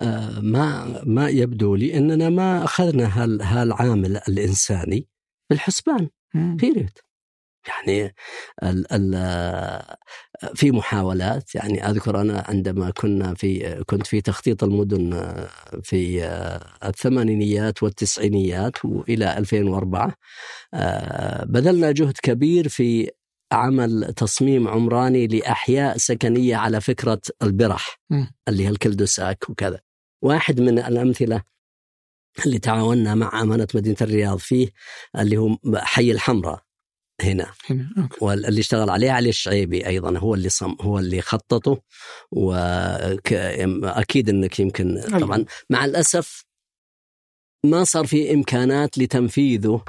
آه، 0.00 0.40
ما 0.40 1.02
ما 1.06 1.28
يبدو 1.28 1.74
لي 1.74 1.96
إننا 1.96 2.30
ما 2.30 2.64
أخذنا 2.64 3.22
هالعامل 3.42 4.16
الإنساني 4.16 5.08
بالحسبان. 5.50 6.08
بيريد 6.34 6.98
يعني 7.68 8.14
ال 8.62 8.92
ال 8.92 9.14
في 10.54 10.70
محاولات. 10.70 11.54
يعني 11.54 11.90
أذكر 11.90 12.20
أنا 12.20 12.44
عندما 12.48 12.90
كنا 12.90 13.34
في 13.34 13.82
كنت 13.86 14.06
في 14.06 14.20
تخطيط 14.20 14.64
المدن 14.64 15.36
في 15.82 16.24
الثمانينيات 16.84 17.82
والتسعينيات 17.82 18.84
وإلى 18.84 19.38
2004 19.38 20.14
بذلنا 21.44 21.92
جهد 21.92 22.16
كبير 22.22 22.68
في 22.68 23.10
عمل 23.52 24.12
تصميم 24.16 24.68
عمراني 24.68 25.26
لأحياء 25.26 25.96
سكنية 25.96 26.56
على 26.56 26.80
فكرة 26.80 27.20
البرح 27.42 28.00
اللي 28.48 28.64
هي 28.64 28.68
الكلدوساك 28.68 29.50
وكذا. 29.50 29.80
واحد 30.22 30.60
من 30.60 30.78
الأمثلة 30.78 31.42
اللي 32.46 32.58
تعاوننا 32.58 33.14
مع 33.14 33.42
أمانة 33.42 33.66
مدينة 33.74 33.96
الرياض 34.00 34.38
فيه 34.38 34.68
اللي 35.18 35.36
هو 35.36 35.56
حي 35.76 36.10
الحمراء. 36.12 36.63
هنا. 37.20 37.52
هنا 37.70 37.88
أوكي. 37.98 38.24
واللي 38.24 38.60
اشتغل 38.60 38.90
عليه 38.90 39.10
علي 39.10 39.28
الشعيبي 39.28 39.86
أيضا 39.86 40.18
هو 40.18 40.34
اللي 40.34 40.48
صم 40.48 40.76
هو 40.80 40.98
اللي 40.98 41.20
خططه 41.20 41.80
واكيد 42.32 44.28
إنك 44.28 44.60
يمكن 44.60 44.98
أيوة. 44.98 45.20
طبعا. 45.20 45.44
مع 45.70 45.84
الأسف 45.84 46.44
ما 47.64 47.84
صار 47.84 48.06
في 48.06 48.34
إمكانات 48.34 48.98
لتنفيذه. 48.98 49.84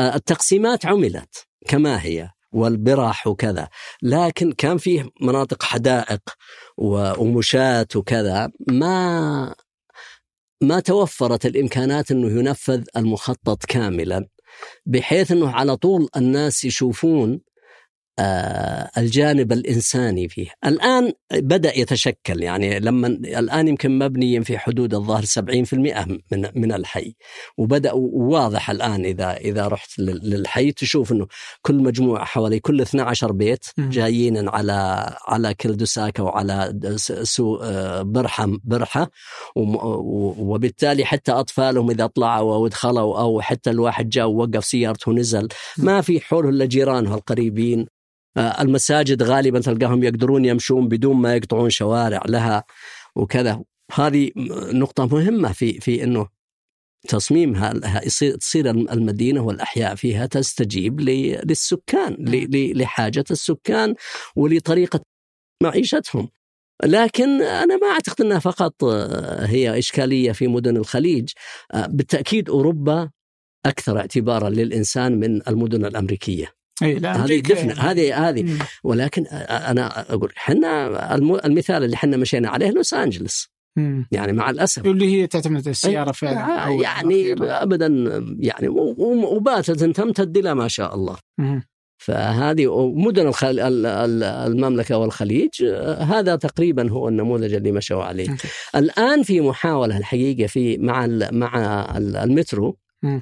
التقسيمات 0.00 0.86
عملت 0.86 1.46
كما 1.68 2.02
هي 2.02 2.30
والبرح 2.52 3.26
وكذا. 3.26 3.68
لكن 4.02 4.52
كان 4.52 4.78
فيه 4.78 5.10
مناطق 5.20 5.62
حدائق 5.62 6.20
ومشاة 6.78 7.86
وكذا. 7.96 8.50
ما 8.68 9.54
ما 10.62 10.80
توفرت 10.80 11.46
الإمكانات 11.46 12.10
إنه 12.10 12.38
ينفذ 12.38 12.84
المخطط 12.96 13.64
كاملا. 13.64 14.28
بحيث 14.86 15.32
إنه 15.32 15.50
على 15.50 15.76
طول 15.76 16.08
الناس 16.16 16.64
يشوفون 16.64 17.40
الجانب 18.98 19.52
الإنساني 19.52 20.28
فيه، 20.28 20.48
الآن 20.66 21.12
بدأ 21.32 21.78
يتشكل 21.78 22.42
يعني 22.42 22.80
لما 22.80 23.06
الآن 23.08 23.68
يمكن 23.68 23.98
مبني 23.98 24.44
في 24.44 24.58
حدود 24.58 24.94
الظاهر 24.94 25.24
70% 25.24 26.18
من 26.32 26.48
من 26.54 26.72
الحي، 26.72 27.14
وبدأ 27.58 27.92
واضح 28.12 28.70
الآن 28.70 29.04
إذا 29.04 29.36
إذا 29.36 29.68
رحت 29.68 29.98
للحي 29.98 30.72
تشوف 30.72 31.12
إنه 31.12 31.26
كل 31.62 31.74
مجموعة 31.74 32.24
حوالي 32.24 32.60
كل 32.60 32.80
12 32.80 33.32
بيت 33.32 33.64
جايين 33.78 34.48
على 34.48 35.10
على 35.28 35.54
كلدساكا 35.54 36.22
وعلى 36.22 36.78
سوق 37.22 37.60
آه، 37.62 38.02
برحة. 38.02 38.48
برحه 38.64 39.10
وبالتالي 39.56 41.04
حتى 41.04 41.32
أطفالهم 41.32 41.90
إذا 41.90 42.06
طلعوا 42.06 42.54
أو 42.54 42.68
دخلوا 42.68 43.20
أو 43.20 43.40
حتى 43.40 43.70
الواحد 43.70 44.08
جاء 44.08 44.26
ووقف 44.26 44.64
سيارته 44.64 45.10
ونزل 45.10 45.48
ما 45.78 46.00
في 46.00 46.20
حوله 46.20 46.48
إلا 46.48 46.64
جيرانه 46.64 47.14
القريبين. 47.14 47.80
آه، 47.80 48.03
المساجد 48.36 49.22
غالبا 49.22 49.60
تلقاهم 49.60 50.02
يقدرون 50.02 50.44
يمشون 50.44 50.88
بدون 50.88 51.16
ما 51.16 51.36
يقطعون 51.36 51.70
شوارع 51.70 52.22
لها 52.28 52.64
وكذا 53.16 53.62
هذه 53.92 54.30
نقطة 54.72 55.06
مهمة 55.06 55.52
في 55.52 55.80
في 55.80 56.04
إنه 56.04 56.28
تصميمها 57.08 57.74
يصير 58.06 58.36
تصير 58.36 58.70
المدينة 58.70 59.40
والأحياء 59.40 59.94
فيها 59.94 60.26
تستجيب 60.26 61.00
للسكان 61.00 62.16
لحاجة 62.74 63.24
السكان 63.30 63.94
ولطريقة 64.36 65.00
معيشتهم. 65.62 66.28
لكن 66.84 67.42
أنا 67.42 67.76
ما 67.76 67.86
أعتقد 67.86 68.24
إنها 68.24 68.38
فقط 68.38 68.84
آه، 68.84 69.46
هي 69.46 69.78
إشكالية 69.78 70.32
في 70.32 70.48
مدن 70.48 70.76
الخليج، 70.76 71.32
آه، 71.72 71.86
بالتأكيد 71.86 72.50
أوروبا 72.50 73.10
أكثر 73.66 73.98
اعتبارا 73.98 74.48
للإنسان 74.50 75.20
من 75.20 75.48
المدن 75.48 75.84
الأمريكية. 75.84 76.63
اي 76.82 76.94
لا 76.94 77.24
هذه 77.24 77.40
دفنة 77.40 77.72
هذه 77.72 78.28
هذه 78.28 78.42
مم. 78.42 78.58
ولكن 78.84 79.26
أنا 79.26 80.12
أقول 80.14 80.32
إحنا 80.36 81.14
الم- 81.14 81.40
المثال 81.44 81.84
اللي 81.84 81.94
إحنا 81.94 82.16
مشينا 82.16 82.48
عليه 82.48 82.70
لوس 82.70 82.94
أنجلس 82.94 83.48
مم. 83.76 84.06
يعني 84.12 84.32
مع 84.32 84.50
الأسف 84.50 84.86
اللي 84.86 85.06
هي 85.22 85.26
تعتمد 85.26 85.68
السيارة 85.68 86.12
فعلا 86.12 86.58
أو 86.66 86.82
يعني 86.82 87.32
الأخيرة. 87.32 87.62
ابدا 87.62 87.86
يعني 88.38 88.68
وباتت 88.68 89.84
تمتد 89.84 90.36
إلى 90.36 90.54
ما 90.54 90.68
شاء 90.68 90.94
الله 90.94 91.16
مم. 91.38 91.62
فهذه 91.98 92.88
مدن 92.94 93.26
الخل... 93.26 93.60
ال- 93.60 93.86
ال- 93.86 94.22
المملكة 94.22 94.98
والخليج 94.98 95.50
آه، 95.64 96.02
هذا 96.02 96.36
تقريبا 96.36 96.90
هو 96.90 97.08
النموذج 97.08 97.54
اللي 97.54 97.72
مشوا 97.72 98.04
عليه. 98.04 98.30
أوكي. 98.30 98.48
الآن 98.76 99.22
في 99.22 99.40
محاولة 99.40 99.96
الحقيقة 99.98 100.46
في 100.46 100.78
مع. 100.78 101.06
مع 101.32 101.84
ال- 101.96 102.16
المترو 102.16 102.76
مم. 103.02 103.20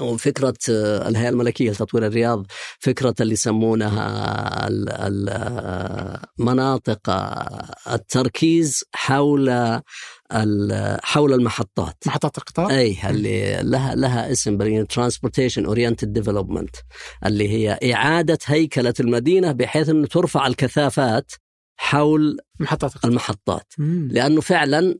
وفكرة 0.00 0.54
آه، 0.70 1.08
الهيئة 1.08 1.28
الملكية 1.28 1.70
لتطوير 1.70 2.06
الرياض 2.06 2.46
فكرة 2.78 3.14
اللي 3.20 3.32
يسمونها 3.32 4.68
ال- 4.68 4.88
ال- 4.90 5.28
آه، 5.28 6.20
مناطق 6.38 7.10
آه، 7.10 7.74
التركيز 7.92 8.84
حول 8.94 9.50
حول 11.02 11.32
المحطات. 11.32 11.96
محطات 12.06 12.38
القطار؟ 12.38 12.70
أي 12.70 12.96
اللي 13.10 13.60
لها 13.62 13.94
لها 13.94 14.32
اسم 14.32 14.84
transportation 14.84 15.64
oriented 15.64 16.12
development 16.12 16.76
اللي 17.26 17.48
هي 17.48 17.78
إعادة 17.94 18.38
هيكلة 18.46 18.94
المدينة 19.00 19.52
بحيث 19.52 19.88
انه 19.88 20.06
ترفع 20.06 20.46
الكثافات 20.46 21.32
حول 21.76 22.38
محطات 22.60 22.94
القطار. 22.94 23.10
المحطات. 23.10 23.72
مم. 23.78 24.08
لأنه 24.12 24.40
فعلا 24.40 24.98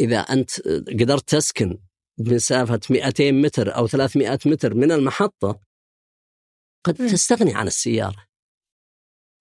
إذا 0.00 0.18
أنت 0.18 0.50
قدرت 1.00 1.28
تسكن 1.28 1.78
بمسافة 2.20 2.80
200 2.90 3.32
متر 3.32 3.76
أو 3.76 3.86
300 3.86 4.38
متر 4.46 4.74
من 4.74 4.92
المحطة 4.92 5.60
قد. 6.86 6.94
تستغني 6.94 7.54
عن 7.54 7.66
السيارة. 7.66 8.26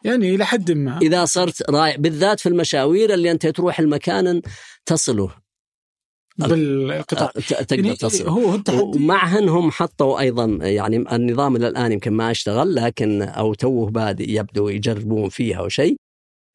يعني 0.06 0.35
إلى 0.35 0.45
حد 0.45 0.72
ما. 0.72 0.97
إذا 1.01 1.26
صرت 1.26 1.69
رايح 1.69 1.97
بالذات 1.97 2.39
في 2.39 2.49
المشاوير 2.49 3.14
اللي 3.14 3.31
أنت 3.31 3.47
تروح 3.47 3.80
المكان 3.80 4.41
تصله. 4.85 5.35
بالقطار 6.38 7.30
ت- 7.31 7.53
تقدر 7.53 7.85
يعني 7.85 7.95
تصل 7.95 8.27
هو 8.30 8.39
هو 8.49 8.56
التحدي. 8.56 8.80
ومعهن 8.81 9.49
هم 9.49 9.72
حطوا 9.72 10.19
أيضا 10.19 10.45
يعني 10.61 10.97
النظام 10.97 11.56
إلى 11.56 11.68
الآن 11.68 11.91
يمكن 11.91 12.14
ما 12.14 12.31
أشتغل 12.31 12.76
لكن 12.76 13.22
أو 13.22 13.53
توه 13.53 13.89
بادئ 13.89 14.30
يبدو 14.30 14.69
يجربون 14.69 15.30
فيها 15.30 15.57
أو 15.60 15.69
شيء 15.69 15.95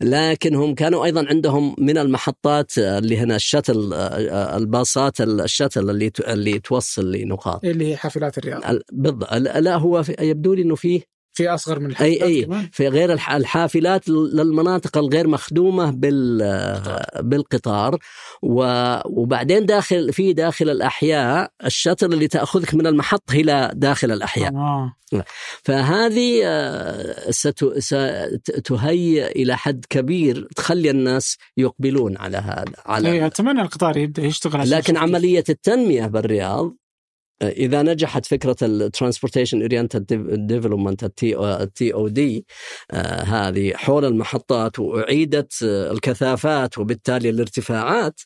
لكن 0.03 0.55
هم 0.55 0.75
كانوا 0.75 1.05
أيضا 1.05 1.27
عندهم 1.29 1.77
من 1.79 1.99
المحطات 1.99 2.79
اللي 2.79 3.19
هنا 3.19 3.37
الشتل 3.37 3.93
الباصات 4.33 5.21
الشتل 5.21 5.91
اللي 5.91 6.13
اللي 6.29 6.59
توصل 6.59 7.13
لنقاط. 7.13 7.65
اللي 7.65 7.91
هي 7.91 7.97
حافلات 7.97 8.39
الرياض. 8.39 8.65
ال- 8.71 8.83
بالضبط 8.93 9.33
لا 9.35 9.77
هو 9.77 10.05
يبدو 10.21 10.55
لي 10.55 10.63
إنه 10.63 10.75
فيه 10.75 11.14
في 11.35 11.49
أصغر 11.49 11.81
من 11.81 11.87
أي 11.87 11.91
الحافلات 12.13 12.23
أي 12.23 12.45
كمان. 12.45 12.69
في 12.73 12.89
غير 12.89 13.13
الح- 13.13 13.31
الحافلات 13.33 14.09
للمناطق 14.09 14.99
الغير 14.99 15.29
مخدومة 15.29 15.91
بال 15.91 16.39
بالقطار. 17.21 17.99
وبعدين 18.43 19.67
داخل 19.67 20.13
في 20.13 20.33
داخل 20.33 20.71
الأحياء 20.71 21.51
ال 21.65 21.71
shuttle 21.71 22.13
اللي 22.13 22.29
تأخذك 22.29 22.75
من 22.75 22.87
المحطة 22.87 23.31
إلى 23.33 23.71
داخل 23.75 24.11
الأحياء. 24.13 24.55
آه. 24.55 24.95
فهذه 25.63 26.41
آه، 26.45 27.31
ست- 27.31 27.79
ستهيئ 27.79 29.27
إلى 29.43 29.57
حد 29.57 29.85
كبير 29.91 30.49
تخلي 30.57 30.91
الناس 30.91 31.37
يقبلون 31.57 32.17
على 32.17 32.37
هذا 32.37 32.65
على 32.87 33.13
إيه، 33.13 33.27
أتمنى 33.27 33.63
القطار 33.63 33.97
يبدأ 33.97 34.23
يشتغل 34.23 34.71
لكن. 34.71 34.97
عملية 34.97 35.45
التنمية 35.49 36.07
بالرياض 36.07 36.75
إذا 37.43 37.83
نجحت 37.83 38.27
فكرة 38.27 38.57
ال 38.63 39.63
transportation 39.63 40.07
oriented 40.47 41.05
development 41.23 41.95
ال 41.95 42.09
TOD 42.09 42.47
هذه 43.27 43.73
حول 43.75 44.05
المحطات 44.05 44.79
وأعيدت 44.79 45.63
آه، 45.63 45.93
الكثافات 45.93 46.79
وبالتالي 46.79 47.31
الارتفاعات 47.31 48.21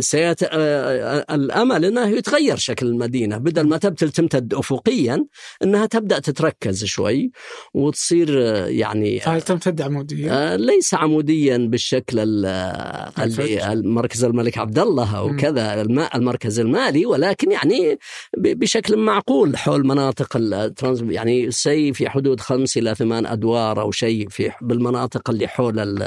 سيت... 0.00 0.38
آه، 0.42 1.24
الأمل 1.30 1.84
إنه 1.84 2.06
يتغير 2.08 2.56
شكل 2.56 2.86
المدينة 2.86 3.38
بدل 3.38 3.68
ما 3.68 3.76
تبتل 3.76 4.10
تمتد 4.10 4.54
افقيا 4.54 5.26
إنها 5.62 5.86
تبدأ 5.86 6.18
تتركز 6.18 6.84
شوي 6.84 7.30
وتصير 7.74 8.28
آه، 8.42 8.66
يعني 8.66 9.20
فهل 9.20 9.42
تمتد 9.42 9.80
عموديه؟ 9.82 10.32
آه، 10.32 10.56
ليس 10.56 10.94
عموديا 10.94 11.56
بالشكل 11.58 12.18
ال- 12.18 12.44
آه، 12.46 13.24
اللي 13.24 13.72
المركز 13.72 14.24
الملك 14.24 14.58
عبد 14.58 14.78
الله 14.78 15.16
أو. 15.18 15.36
كذا 15.36 15.80
الم- 15.80 16.08
المركز 16.14 16.60
المالي 16.60 17.06
ولكن 17.06 17.50
يعني 17.50 17.98
ب- 18.36 18.58
بشكل 18.58 18.96
معقول 18.96 19.56
حول 19.56 19.86
مناطق 19.86 20.36
ال 20.36 20.47
trans 20.47 21.02
يعني 21.08 21.50
سي 21.50 21.92
في 21.92 22.08
حدود 22.08 22.40
خمس 22.40 22.76
إلى 22.76 22.94
ثمان 22.94 23.26
أدوار 23.26 23.80
أو 23.80 23.90
شيء 23.90 24.28
في 24.28 24.50
بالمناطق 24.62 25.30
اللي 25.30 25.48
حول 25.48 26.06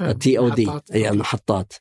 التي 0.00 0.38
أو 0.38 0.48
دي 0.48 0.66
محطات. 0.66 0.82
هي 0.92 1.08
المحطات 1.10 1.72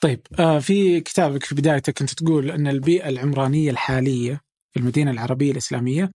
طيب 0.00 0.20
آه 0.38 0.58
في 0.58 1.00
كتابك 1.00 1.44
في 1.44 1.54
بدايته 1.54 1.92
كنت 1.92 2.10
تقول 2.14 2.50
أن 2.50 2.66
البيئة 2.66 3.08
العمرانية 3.08 3.70
الحالية 3.70 4.40
في 4.72 4.80
المدينة 4.80 5.10
العربية 5.10 5.52
الإسلامية 5.52 6.10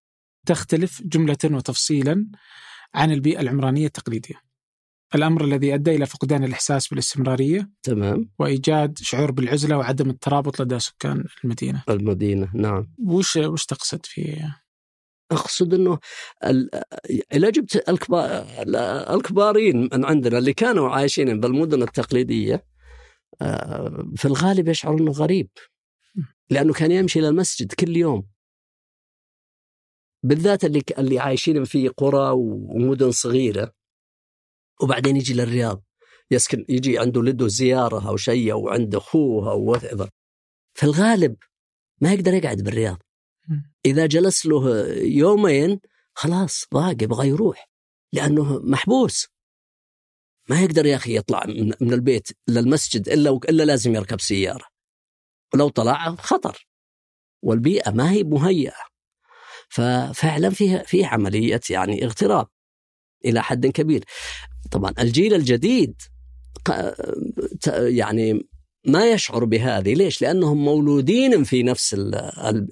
تختلف 0.48 1.02
جملة 1.06 1.38
وتفصيلا 1.44 2.28
عن 2.96 3.12
البيئة 3.12 3.42
العمرانية 3.42 3.86
التقليدية. 3.86 4.36
الأمر 5.16 5.44
الذي 5.44 5.74
أدى 5.74 5.96
إلى 5.96 6.06
فقدان 6.06 6.44
الإحساس 6.44 6.88
بالاستمرارية 6.88 7.70
تمام 7.84 8.30
وإيجاد 8.40 8.98
شعور 8.98 9.32
بالعزلة 9.32 9.78
وعدم 9.78 10.10
الترابط 10.10 10.62
لدى 10.62 10.80
سكان 10.80 11.24
المدينة. 11.44 11.84
المدينة 11.90 12.50
نعم 12.54 12.88
وش 13.06 13.38
وش 13.38 13.66
تقصد 13.66 14.06
في 14.06 14.50
أقصد 15.32 15.74
إنه 15.74 16.00
إذا 17.34 17.50
جبت 17.50 17.90
الكبار 17.90 18.46
الكبارين 19.16 19.90
من 19.94 20.06
عندنا 20.06 20.38
اللي 20.38 20.54
كانوا 20.54 20.90
عايشين 20.90 21.40
بالمدن 21.40 21.82
التقليدية 21.84 22.75
في 24.16 24.26
الغالب 24.26 24.68
يشعر 24.68 24.94
إنه 24.94 25.12
غريب 25.12 25.50
لأنه 26.50 26.74
كان 26.74 26.92
يمشي 26.92 27.20
إلى 27.20 27.30
المسجد 27.30 27.74
كل 27.74 27.98
يوم. 27.98 28.28
بالذات 30.24 30.66
اللي 30.66 30.84
اللي 30.98 31.20
عايشين 31.20 31.64
في 31.64 31.88
قرى 31.88 32.32
ومدن 32.36 33.12
صغيرة. 33.12 33.74
وبعدين 34.82 35.18
يجي 35.18 35.34
للرياض 35.34 35.84
يسكن 36.32 36.66
يجي 36.70 37.00
عنده 37.00 37.24
لده 37.24 37.48
زيارة 37.48 38.10
أو 38.10 38.18
شيء 38.18 38.52
أو 38.52 38.70
عنده 38.70 38.98
أخوه 38.98 39.52
أو 39.52 39.76
whatever. 39.76 40.08
في 40.74 40.84
الغالب 40.84 41.36
ما 42.02 42.14
يقدر 42.14 42.34
يقعد 42.34 42.62
بالرياض. 42.62 43.02
إذا 43.86 44.06
جلس 44.06 44.46
له 44.46 44.88
يومين 44.98 45.80
خلاص 46.14 46.66
ضاق 46.74 47.04
يبغى 47.04 47.28
يروح. 47.28 47.70
لأنه 48.14 48.60
محبوس. 48.60 49.28
ما 50.50 50.62
يقدر 50.62 50.86
يا 50.86 50.96
أخي 50.96 51.18
يطلع 51.18 51.44
من 51.82 51.94
البيت 51.94 52.28
للمسجد 52.48 53.10
إلا 53.10 53.40
إلا 53.50 53.64
لازم 53.64 53.96
يركب 53.96 54.22
سيارة. 54.22 54.66
ولو 55.54 55.70
طلع 55.70 56.16
خطر. 56.16 56.68
والبيئة 57.44 57.92
ما 57.92 58.12
هي 58.12 58.24
مهيئة. 58.24 58.96
ففعلا 59.70 60.50
فيها 60.50 60.84
في 60.84 61.06
عملية 61.06 61.62
يعني 61.70 62.06
اغتراب 62.06 62.48
إلى 63.26 63.44
حد 63.44 63.68
كبير. 63.68 64.04
طبعا 64.72 64.94
الجيل 65.00 65.34
الجديد 65.34 66.02
يعني 67.78 68.48
ما 68.88 69.12
يشعر 69.12 69.46
بهذه. 69.46 69.94
ليش؟ 69.94 70.22
لأنهم 70.22 70.66
مولودين 70.66 71.44
في 71.44 71.64
نفس 71.64 71.94
ال 71.94 72.16
ال 72.16 72.68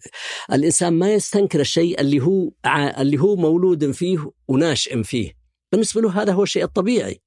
الإنسان 0.52 0.94
ما 0.94 1.14
يستنكر 1.14 1.60
الشيء 1.60 2.02
اللي 2.02 2.20
هو 2.20 2.52
اللي 2.98 3.18
هو 3.18 3.36
مولود 3.36 3.92
فيه 3.92 4.32
وناشئ 4.48 5.04
فيه. 5.04 5.34
بالنسبة 5.72 6.02
له 6.02 6.22
هذا 6.22 6.34
هو 6.34 6.44
الشيء 6.44 6.64
الطبيعي. 6.64 7.23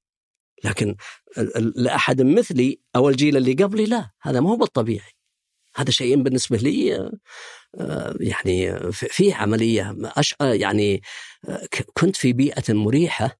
لكن 0.63 0.95
لأحد 1.75 2.21
مثلي 2.21 2.79
أو 2.95 3.09
الجيل 3.09 3.37
اللي 3.37 3.53
قبلي 3.53 3.85
لا 3.85 4.09
هذا 4.21 4.39
ما 4.39 4.49
هو 4.49 4.55
بالطبيعي 4.55 5.11
هذا 5.75 5.91
شيء 5.91 6.15
بالنسبة 6.21 6.57
لي 6.57 6.95
آه، 7.79 8.15
يعني 8.19 8.79
في- 8.91 9.07
أش... 10.05 10.35
آه، 10.41 10.53
يعني 10.53 11.01
آه، 11.49 11.67
كنت 11.93 12.15
في 12.15 12.33
بيئة 12.33 12.73
مريحة 12.73 13.39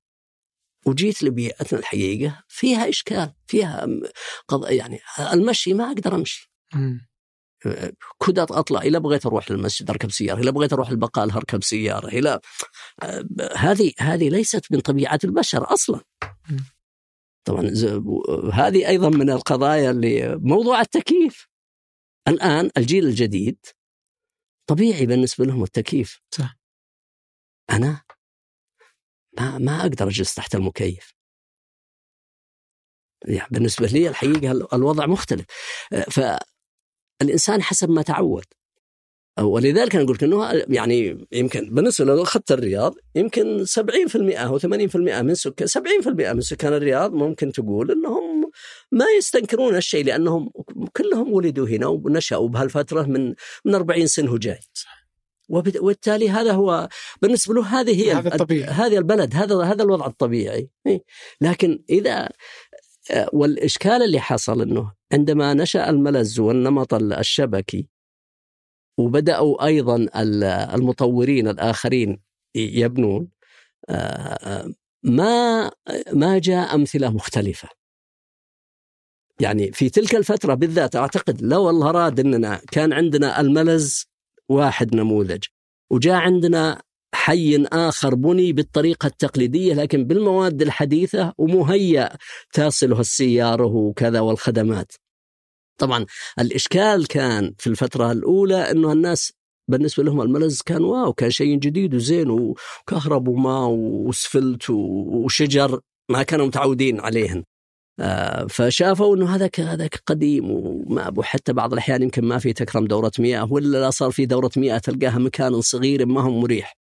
وجيت 0.86 1.24
لبيئتنا 1.24 1.80
الحقيقة 1.80 2.44
فيها 2.48 2.90
إشكال 2.90 3.34
فيها 3.48 3.86
م- 3.86 4.02
قض... 4.48 4.72
يعني 4.72 5.00
المشي 5.34 5.74
ما 5.74 5.88
أقدر 5.88 6.16
أمشي 6.16 6.52
مم. 6.74 7.08
كنت 8.18 8.40
أطلع 8.40 8.82
اذا 8.82 8.98
بغيت 9.00 9.26
أروح 9.26 9.52
للمسجد 9.52 9.90
أركب 9.90 10.12
سيارة، 10.12 10.40
اذا 10.40 10.52
بغيت 10.52 10.74
أروح 10.74 10.90
البقال 10.90 11.32
أركب 11.32 11.64
سيارة، 11.64 12.08
إلى 12.08 12.40
هذه 13.56 13.92
هذه 14.00 14.30
ليست 14.30 14.66
من 14.72 14.80
طبيعة 14.80 15.20
البشر 15.24 15.74
أصلا. 15.74 16.02
طبعا 17.48 17.62
هذه 18.54 18.88
أيضا 18.88 19.10
من 19.10 19.30
القضايا 19.30 19.92
اللي 19.92 20.36
موضوع 20.36 20.82
التكييف. 20.82 21.48
الآن 22.28 22.70
الجيل 22.78 23.06
الجديد 23.06 23.66
طبيعي 24.70 25.06
بالنسبة 25.06 25.46
لهم 25.46 25.64
التكييف. 25.64 26.22
صح. 26.32 26.58
أنا 27.70 28.02
ما 29.40 29.58
ما 29.58 29.82
أقدر 29.82 30.08
أجلس 30.08 30.36
تحت 30.36 30.56
المكيف. 30.56 31.14
يعني 33.26 33.50
بالنسبة 33.52 33.88
لي 33.88 34.10
الحقيقة 34.10 34.52
الوضع 34.52 35.06
مختلف. 35.06 35.46
فالانسان 36.12 37.62
حسب 37.62 37.90
ما 37.90 38.02
تعود. 38.02 38.46
ولذلك 39.40 39.96
أنا 39.96 40.06
قلت 40.06 40.24
إنه 40.24 40.52
يعني 40.70 41.28
يمكن 41.32 41.70
بالنسبة 41.70 42.06
لو 42.06 42.24
أخذت 42.24 42.52
الرياض 42.52 42.96
يمكن 43.16 43.66
70% 43.66 43.80
أو 44.16 44.60
80% 44.60 44.66
من 44.96 45.36
سكان 45.36 45.68
70% 45.68 46.08
من 46.08 46.42
سكان 46.42 46.74
الرياض 46.74 47.14
ممكن 47.14 47.52
تقول 47.52 47.92
إنهم 47.92 48.52
ما 48.92 49.06
يستنكرون 49.18 49.76
الشيء 49.76 50.06
لأنهم 50.06 50.50
كلهم 50.98 51.34
ولدوا 51.34 51.68
هنا 51.68 51.88
ونشأوا 51.88 52.50
بهالفترة 52.50 53.04
من 53.04 53.34
من 53.66 53.76
40 53.76 54.08
سنة 54.08 54.32
وجاي. 54.32 54.60
وبالتالي 55.50 56.30
هذا 56.30 56.52
هو 56.52 56.90
بالنسبة 57.22 57.54
له 57.54 57.80
هذه 57.82 58.02
هي 58.02 58.14
هذا 58.14 58.34
الطبيعي 58.34 58.70
هذه 58.70 58.98
البلد 58.98 59.36
هذا 59.36 59.64
هذا 59.64 59.84
الوضع 59.84 60.08
الطبيعي 60.08 60.70
إيه. 60.88 61.04
لكن 61.42 61.84
إذا 61.90 62.30
والإشكال 63.34 64.04
اللي 64.04 64.20
حصل 64.20 64.62
إنه 64.62 64.94
عندما 65.14 65.54
نشأ 65.54 65.90
الملز 65.90 66.40
والنمط 66.40 66.94
الشبكي 66.94 67.88
وبدأوا 68.98 69.66
أيضا 69.66 70.08
المطورين 70.76 71.48
الآخرين 71.48 72.20
يبنون. 72.56 73.28
ما 75.04 75.72
ما 76.14 76.40
جاء 76.40 76.76
أمثلة 76.76 77.10
مختلفة. 77.10 77.70
يعني 79.40 79.72
في 79.72 79.90
تلك 79.90 80.16
الفترة 80.16 80.54
بالذات 80.54 80.96
أعتقد 80.96 81.42
لو 81.42 81.70
الله 81.70 81.92
راد 81.92 82.20
إننا 82.20 82.62
كان 82.72 82.94
عندنا 82.94 83.42
الملز 83.42 84.06
واحد 84.50 84.96
نموذج 84.96 85.44
وجاء 85.92 86.16
عندنا 86.16 86.82
حي 87.14 87.66
آخر 87.66 88.16
بني 88.16 88.54
بالطريقة 88.54 89.08
التقليدية 89.08 89.74
لكن 89.74 90.04
بالمواد 90.04 90.62
الحديثة 90.62 91.34
ومهيأ 91.38 92.10
تصله 92.54 93.00
السيارة 93.00 93.66
وكذا 93.66 94.20
والخدمات. 94.20 94.92
طبعا 95.78 96.06
الإشكال 96.40 97.08
كان 97.08 97.54
في 97.58 97.68
الفترة 97.68 98.12
الأولى 98.12 98.72
أنه 98.72 98.92
الناس 98.92 99.34
بالنسبة 99.68 100.04
لهم 100.04 100.22
الملز 100.22 100.62
كان 100.62 100.84
واو 100.84 101.14
كان 101.14 101.30
شيء 101.30 101.60
جديد 101.60 101.96
وزين 101.96 102.30
وكهرب 102.30 103.28
وماء 103.28 103.68
واسفلت 103.70 104.70
وشجر 104.70 105.80
ما 106.10 106.24
كانوا 106.24 106.46
متعودين 106.46 107.00
عليهن 107.00 107.44
آه، 108.00 108.46
فشافوا 108.50 109.16
إنه 109.16 109.36
هذاك 109.36 109.60
هذاك 109.60 110.02
قديم 110.06 110.52
وما 110.52 111.14
وحتى 111.18 111.54
بعض 111.54 111.74
الأحيان 111.74 112.04
يمكن 112.04 112.26
ما 112.26 112.40
في 112.40 112.54
تكرم 112.54 112.86
دورة 112.86 113.12
مياه 113.20 113.54
ولا 113.54 113.78
لا 113.78 113.90
صار 113.90 114.12
في 114.12 114.26
دورة 114.26 114.52
مياه 114.58 114.78
تلقاها 114.78 115.18
مكان 115.18 115.62
صغير 115.62 116.06
ما 116.06 116.22
هو 116.22 116.40
مريح. 116.40 116.78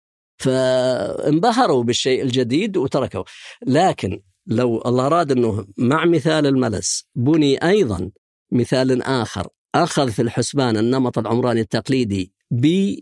فانبهروا 0.40 1.84
بالشيء 1.84 2.22
الجديد 2.22 2.76
وتركوا 2.76 3.24
لكن 3.66 4.22
لو 4.46 4.82
الله 4.86 5.06
أراد 5.06 5.32
أنه 5.32 5.66
مع 5.78 6.04
مثال 6.04 6.46
الملس 6.46 7.04
بني 7.14 7.68
أيضا 7.68 8.10
مثال 8.52 9.02
آخر 9.02 9.48
أخذ 9.74 10.10
في 10.10 10.22
الحسبان 10.22 10.76
النمط 10.76 11.18
العمراني 11.18 11.60
التقليدي 11.60 12.32
ب 12.50 12.94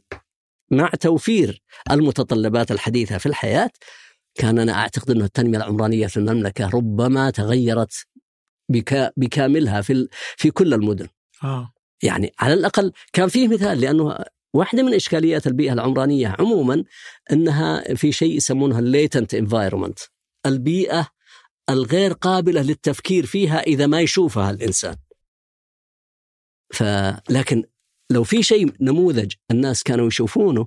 مع 0.70 0.88
توفير 1.00 1.62
المتطلبات 1.90 2.70
الحديثة 2.70 3.18
في 3.18 3.26
الحياة 3.26 3.70
كان 4.34 4.58
أنا 4.58 4.72
أعتقد 4.72 5.10
أنه 5.10 5.24
التنمية 5.24 5.58
العمرانية 5.58 6.06
في 6.06 6.16
المملكة 6.16 6.68
ربما 6.68 7.30
تغيرت 7.30 7.92
بكا 8.68 9.12
بكاملها 9.16 9.80
في 9.80 10.08
في 10.36 10.50
كل 10.50 10.74
المدن. 10.74 11.08
آه. 11.44 11.72
يعني 12.02 12.32
على 12.38 12.54
الأقل 12.54 12.92
كان 13.12 13.28
فيه 13.28 13.48
مثال 13.48 13.80
لأنه 13.80 14.24
واحدة 14.54 14.82
من 14.82 14.94
إشكاليات 14.94 15.46
البيئة 15.46 15.72
العمرانية 15.72 16.36
عموما 16.38 16.84
أنها 17.32 17.94
في 17.94 18.12
شيء 18.12 18.36
يسمونها 18.36 18.78
ال 18.78 18.86
latent 18.86 19.34
environment 19.34 19.98
البيئة 20.46 21.08
الغير 21.70 22.12
قابلة 22.12 22.62
للتفكير 22.62 23.26
فيها 23.26 23.60
إذا 23.60 23.86
ما 23.86 24.00
يشوفها 24.00 24.50
الإنسان 24.50 24.96
فلكن 26.74 27.64
لو 28.10 28.24
في 28.24 28.42
شيء 28.42 28.72
نموذج 28.80 29.32
الناس 29.50 29.82
كانوا 29.82 30.06
يشوفونه 30.06 30.66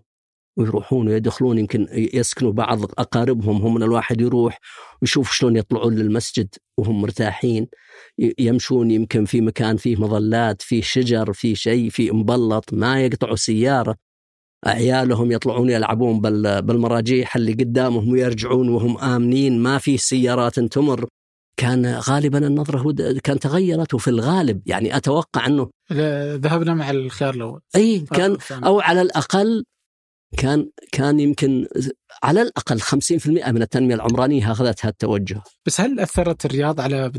ويروحون 0.57 1.07
ويدخلون 1.07 1.57
يمكن 1.57 1.88
يسكنوا 1.91 2.52
بعض 2.52 2.84
أقاربهم 2.84 3.57
هم 3.61 3.73
من 3.73 3.84
الواحد 3.84 4.22
يروح 4.22 4.60
ويشوف 5.02 5.32
شلون 5.32 5.56
يطلعون 5.56 5.95
للمسجد 5.95 6.56
وهم 6.78 7.02
مرتاحين 7.02 7.68
يمشون 8.40 8.91
يمكن 8.91 9.26
في 9.26 9.41
مكان 9.41 9.78
فيه 9.78 9.95
مظلات 9.95 10.61
فيه 10.61 10.82
شجر 10.82 11.34
فيه 11.34 11.53
شيء 11.53 11.90
فيه 11.90 12.11
مبلط 12.11 12.73
ما 12.73 13.06
يقطعوا 13.06 13.36
سيارة. 13.36 13.95
عيالهم 14.65 15.32
يطلعون 15.32 15.69
يلعبون 15.69 16.22
بالمراجيح 16.61 17.36
اللي 17.36 17.53
قدامهم 17.53 18.11
ويرجعون 18.11 18.69
وهم 18.69 18.98
آمنين 18.98 19.60
ما 19.60 19.78
في 19.78 19.98
سيارات 19.98 20.60
تمر. 20.60 21.06
كان 21.62 21.86
غالبا 21.86 22.48
النظرة 22.48 22.94
كان 23.24 23.40
تغيرت 23.40 23.94
وفي 23.94 24.08
الغالب 24.08 24.62
يعني 24.66 24.98
أتوقع 24.98 25.46
إنه 25.46 25.70
ذهبنا 26.36 26.74
مع 26.74 26.90
الخيار 26.90 27.34
الأول. 27.34 27.62
إي 27.76 28.00
كان 28.00 28.38
أو 28.52 28.80
على 28.80 29.02
الأقل 29.02 29.64
كان 30.38 30.70
كان 30.92 31.20
يمكن 31.20 31.68
على 32.24 32.42
الأقل 32.42 32.82
50% 32.82 33.28
من 33.28 33.62
التنمية 33.62 33.96
العمرانية 33.96 34.52
اخذت 34.52 34.86
هذا 34.86 34.90
التوجه. 34.90 35.42
بس 35.66 35.82
هل 35.82 36.00
أثرت 36.00 36.46
الرياض 36.46 36.82
على 36.82 37.12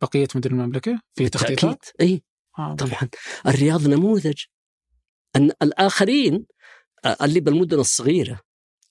بقية 0.00 0.28
مدن 0.34 0.50
المملكة 0.50 1.00
في 1.14 1.28
تخطيطات؟ 1.28 1.84
إي 2.00 2.22
آه 2.58 2.74
طبعا. 2.74 3.08
الرياض 3.46 3.88
نموذج. 3.88 4.42
أن 5.36 5.50
الآخرين 5.62 6.46
اللي 7.22 7.40
بالمدن 7.40 7.78
الصغيرة 7.78 8.40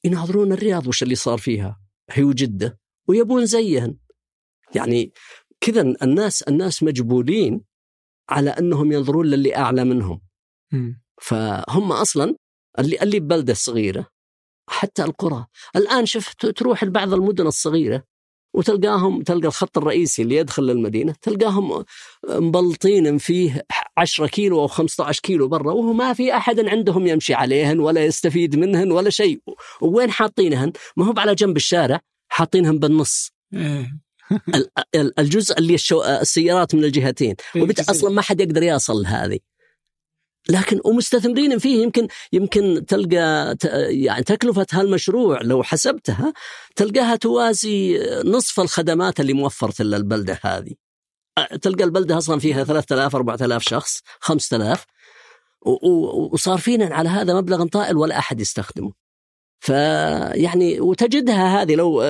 يناظرون 0.04 0.52
الرياض 0.52 0.88
وش 0.88 1.04
اللي 1.04 1.16
صار 1.16 1.38
فيها. 1.38 1.82
هي 2.12 2.24
وجده 2.24 2.80
ويبون 3.08 3.46
زيهن. 3.46 3.98
يعني 4.76 5.12
كذا 5.62 5.82
الناس 5.82 6.42
الناس 6.42 6.84
مجبولين 6.84 7.62
على 8.30 8.50
أنهم 8.50 8.92
ينظرون 8.92 9.26
للي 9.26 9.56
أعلى 9.56 9.84
منهم 9.84 10.22
م. 10.72 10.94
فهم 11.22 11.92
أصلا 11.92 12.36
اللي 12.80 13.02
اللي 13.02 13.20
ببلده 13.20 13.54
صغيره 13.54 14.08
حتى 14.70 15.04
القرى 15.04 15.46
الآن 15.76 16.06
شفت 16.06 16.46
تروح 16.46 16.84
لبعض 16.84 17.14
المدن 17.14 17.48
الصغيرة 17.48 18.04
وتلقاهم 18.54 19.22
تلقى 19.22 19.48
الخط 19.48 19.78
الرئيسي 19.78 20.22
اللي 20.22 20.36
يدخل 20.36 20.64
للمدينة 20.64 21.16
تلقاهم 21.22 21.86
مبلطين 22.30 23.18
فيه 23.18 23.66
10 23.98 24.28
كيلو 24.28 24.62
أو 24.62 24.68
15 24.68 25.22
كيلو 25.22 25.48
برا 25.48 25.74
وهو 25.74 25.94
ما 25.94 26.14
في 26.14 26.38
أحد 26.38 26.60
عندهم 26.60 27.08
يمشي 27.08 27.34
عليهن 27.34 27.80
ولا 27.80 28.06
يستفيد 28.06 28.56
منهن 28.56 28.92
ولا 28.92 29.10
شيء 29.10 29.42
وين 29.82 30.12
حاطينهن؟ 30.12 30.72
ما 30.98 31.06
هو 31.06 31.14
على 31.18 31.36
جنب 31.36 31.58
الشارع 31.58 32.00
حاطينهن 32.32 32.80
بالنص 32.80 33.32
إيه. 33.54 34.00
الجزء 35.20 35.58
اللي 35.58 35.78
السيارات 36.22 36.76
من 36.76 36.84
الجهتين 36.84 37.36
إيه، 37.56 37.62
وبالتالي 37.62 37.90
أصلا 37.90 38.10
ما 38.10 38.22
حد 38.22 38.42
يقدر 38.42 38.64
يصل 38.64 39.06
هذه 39.06 39.40
لكن 40.50 40.82
ومستثمرين 40.86 41.58
فيه 41.58 41.84
يمكن 41.84 42.08
يمكن 42.34 42.86
تلقى 42.88 43.56
يعني 43.90 44.24
تكلفة 44.24 44.68
هالمشروع 44.72 45.42
لو 45.42 45.64
حسبتها 45.64 46.34
تلقاها 46.76 47.16
توازي 47.16 48.00
نصف 48.26 48.60
الخدمات 48.60 49.20
اللي 49.20 49.34
موفرت 49.34 49.82
للبلده 49.82 50.40
هذه. 50.44 50.74
تلقى 51.62 51.84
البلدة 51.84 52.18
أصلا 52.18 52.40
فيها 52.40 52.64
3000 52.64 53.16
4000 53.16 53.64
شخص 53.64 54.02
5000 54.20 54.86
وصار 55.62 56.58
فينا 56.58 56.96
على 56.96 57.10
هذا 57.10 57.34
مبلغ 57.34 57.66
طائل 57.68 57.98
ولا 57.98 58.20
أحد 58.20 58.42
يستخدمه. 58.42 58.94
فيعني 59.60 60.80
وتجدها 60.80 61.62
هذه 61.62 61.76
لو 61.76 62.04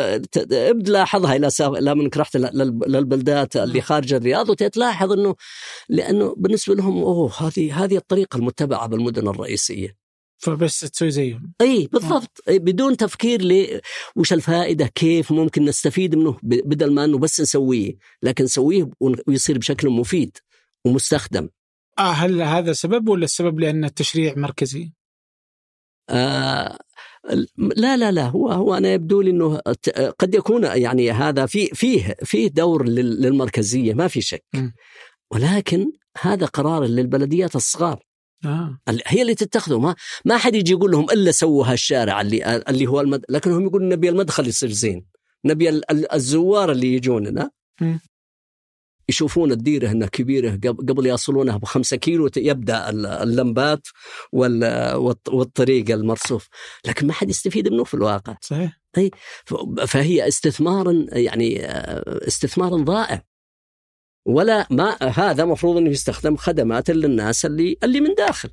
بتلاحظها 0.50 1.36
إلى 1.36 1.50
إلى 1.62 1.96
منك 1.96 2.18
رحت 2.18 2.38
للبلدات 2.38 3.56
اللي 3.56 3.82
خارج 3.82 4.14
الرياض 4.14 4.50
وتلاحظ 4.50 5.12
إنه 5.12 5.36
لأنه 5.90 6.36
بالنسبة 6.38 6.76
لهم 6.76 6.98
أوه 6.98 7.32
هذه 7.40 7.84
هذه 7.84 7.98
الطريقة 7.98 8.38
المتبعة 8.38 8.88
بالمدن 8.88 9.28
الرئيسية. 9.28 9.98
فبس 10.38 10.80
تسوي 10.80 11.12
زيهم. 11.12 11.54
إي 11.62 11.90
بالضبط. 11.94 12.44
أي 12.48 12.60
بدون 12.60 12.98
تفكير 12.98 13.42
ل 13.42 13.80
وش 14.16 14.34
الفائدة؟ 14.34 14.88
كيف 14.88 15.32
ممكن 15.32 15.66
نستفيد 15.66 16.16
منه؟ 16.16 16.38
بدل 16.44 16.94
ما 16.94 17.06
إنه 17.06 17.18
بس 17.18 17.42
نسويه 17.42 17.98
لكن 18.24 18.44
نسويه 18.44 18.90
ويصير 19.28 19.58
بشكل 19.58 19.90
مفيد 19.90 20.38
ومستخدم. 20.86 21.50
آه 22.00 22.12
هل 22.12 22.42
هذا 22.42 22.74
سبب 22.74 23.10
ولا 23.10 23.24
السبب 23.24 23.60
لأن 23.60 23.86
التشريع 23.86 24.34
مركزي؟ 24.38 24.92
آه 26.10 26.78
لا 27.58 27.98
لا 27.98 28.12
لا 28.12 28.26
هو 28.26 28.52
هو 28.52 28.74
أنا 28.74 28.94
يبدو 28.94 29.22
لي 29.22 29.32
إنه 29.32 29.58
قد 30.20 30.36
يكون 30.36 30.64
يعني 30.64 31.12
هذا 31.12 31.46
في 31.46 31.68
فيه 31.68 32.16
فيه 32.24 32.48
دور 32.48 32.88
للمركزية 32.88 33.94
ما 33.94 34.08
في 34.08 34.22
شك. 34.22 34.44
ولكن 35.32 35.91
هذا 36.22 36.46
قرار 36.46 36.86
للبلديات 36.86 37.56
الصغار. 37.56 38.04
آه. 38.46 38.80
هي 39.08 39.22
اللي 39.22 39.36
تتخذه. 39.36 39.80
ما 39.80 39.96
ما 40.26 40.38
حد 40.38 40.56
يجي 40.56 40.72
يقول 40.72 40.91
لهم 40.91 41.04
إلا 41.12 41.32
سووا 41.32 41.66
هالشارع 41.66 42.22
اللي 42.22 42.64
اللي 42.70 42.88
هو 42.88 43.02
المد... 43.02 43.26
لكنهم 43.30 43.66
يقولون 43.66 43.90
نبي 43.90 44.10
المدخل 44.10 44.48
يصير 44.48 44.72
زين. 44.72 45.06
نبي 45.46 45.82
الزوار 46.14 46.72
اللي 46.72 46.94
يجوننا. 46.94 47.50
يشوفون 49.10 49.52
الديرة 49.52 49.91
انها 49.91 50.07
كبيرة 50.07 50.60
قبل 50.65 51.06
يصلونها 51.06 51.57
بخمسة 51.57 51.98
كيلو 51.98 52.30
يبدأ 52.38 52.90
اللمبات 53.23 53.88
والطريق 55.27 55.91
المرصوف. 55.91 56.48
لكن 56.86 57.07
ما 57.07 57.14
حد 57.14 57.30
يستفيد 57.30 57.68
منه 57.68 57.84
في 57.84 57.94
الواقع. 57.94 58.36
صحيح. 58.41 58.80
اي 58.98 59.11
فهي 59.88 60.27
استثمار 60.27 61.06
يعني 61.11 61.65
استثمار 62.27 62.76
ضائع. 62.76 63.23
ولا 64.26 64.68
ما 64.69 64.98
هذا 65.02 65.45
مفروض 65.45 65.77
إنه 65.77 65.90
يستخدم 65.90 66.36
خدمات 66.36 66.90
للناس 66.91 67.45
اللي 67.45 67.77
اللي 67.84 68.02
من 68.02 68.15
داخل. 68.15 68.49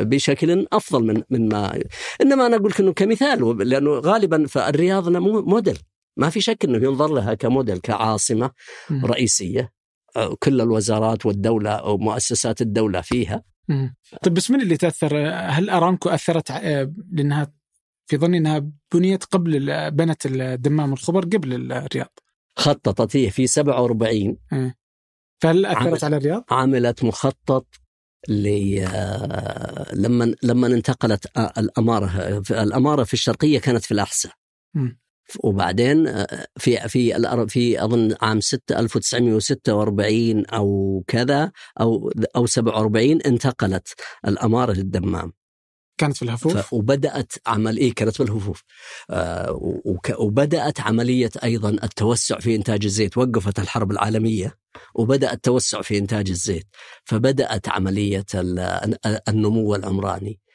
بشكل 0.00 0.66
أفضل 0.72 1.04
من 1.04 1.22
من 1.30 1.48
ما 1.48 1.82
إنما 2.22 2.46
أنا 2.46 2.56
أقول 2.56 2.70
لك 2.70 2.80
إنه 2.80 2.92
كمثال 2.92 3.68
لأنه 3.68 3.90
غالبا 3.90 4.46
فالرياض 4.46 5.08
موديل. 5.08 5.78
ما 6.16 6.30
في 6.30 6.40
شك 6.40 6.64
إنه 6.64 6.76
ينظر 6.78 7.14
لها 7.14 7.34
كموديل 7.34 7.78
كعاصمة 7.78 8.50
مم. 8.90 9.06
رئيسية 9.06 9.72
كل 10.38 10.60
الوزارات 10.60 11.26
والدولة 11.26 11.70
أو 11.70 11.98
مؤسسات 11.98 12.60
الدولة 12.60 13.00
فيها 13.00 13.42
مم. 13.68 13.96
طيب 14.22 14.34
بس 14.34 14.50
من 14.50 14.60
اللي 14.60 14.76
تأثر 14.76 15.16
هل 15.34 15.70
ارامكو 15.70 16.08
أثرت 16.08 16.50
آه، 16.50 16.92
لأنها 17.12 17.52
في 18.06 18.16
ظني 18.16 18.38
إنها 18.38 18.70
بنيت 18.94 19.24
قبل 19.24 19.90
بنت 19.90 20.26
الدمام 20.26 20.90
والخبر 20.90 21.24
قبل 21.24 21.72
الرياض 21.72 22.18
خططت 22.58 23.16
هي 23.16 23.30
في 23.30 23.46
47 23.46 24.36
فهل 25.42 25.66
أثرت 25.66 25.86
عمل- 25.86 25.98
على 26.02 26.16
الرياض؟ 26.16 26.44
عملت 26.50 27.04
مخطط 27.04 27.66
آه، 28.30 29.94
لما 29.94 30.34
لما 30.42 30.66
انتقلت 30.66 31.36
آه، 31.36 31.52
الأمارة 31.58 32.42
الأمارة 32.50 33.04
في 33.04 33.14
الشرقية 33.14 33.58
كانت 33.58 33.84
في 33.84 33.92
الأحساء. 33.92 34.32
وبعدين 35.44 36.06
آه، 36.06 36.46
في 36.56 36.88
في 36.88 37.46
في 37.48 37.84
أظن 37.84 38.14
عام 38.22 38.40
6 38.40 38.78
1946 38.78 40.46
أو 40.46 41.04
كذا 41.06 41.52
أو 41.80 42.12
أو 42.36 42.46
47 42.46 43.22
انتقلت 43.22 43.88
الأمارة 44.26 44.72
للدمام. 44.72 45.32
كانت 45.98 46.16
في 46.16 46.22
الهفوف؟ 46.22 46.72
وبدأت 46.72 47.32
عمل 47.46 47.76
إيه 47.76 47.94
كانت 47.94 48.18
بالهفوف 48.22 48.62
آه 49.10 49.58
وك... 49.84 50.12
وبدأت 50.18 50.80
عملية 50.80 51.30
أيضا 51.44 51.70
التوسع 51.70 52.38
في 52.38 52.56
إنتاج 52.56 52.84
الزيت 52.84 53.18
وقفت 53.18 53.58
الحرب 53.58 53.90
العالمية 53.90 54.58
وبدأ 54.94 55.32
التوسع 55.32 55.82
في 55.82 55.98
إنتاج 55.98 56.30
الزيت. 56.30 56.66
فبدأت 57.04 57.68
عملية 57.68 58.24
ال... 58.34 58.58
النمو 59.28 59.74
العمراني. 59.74 60.40
آه، 60.40 60.45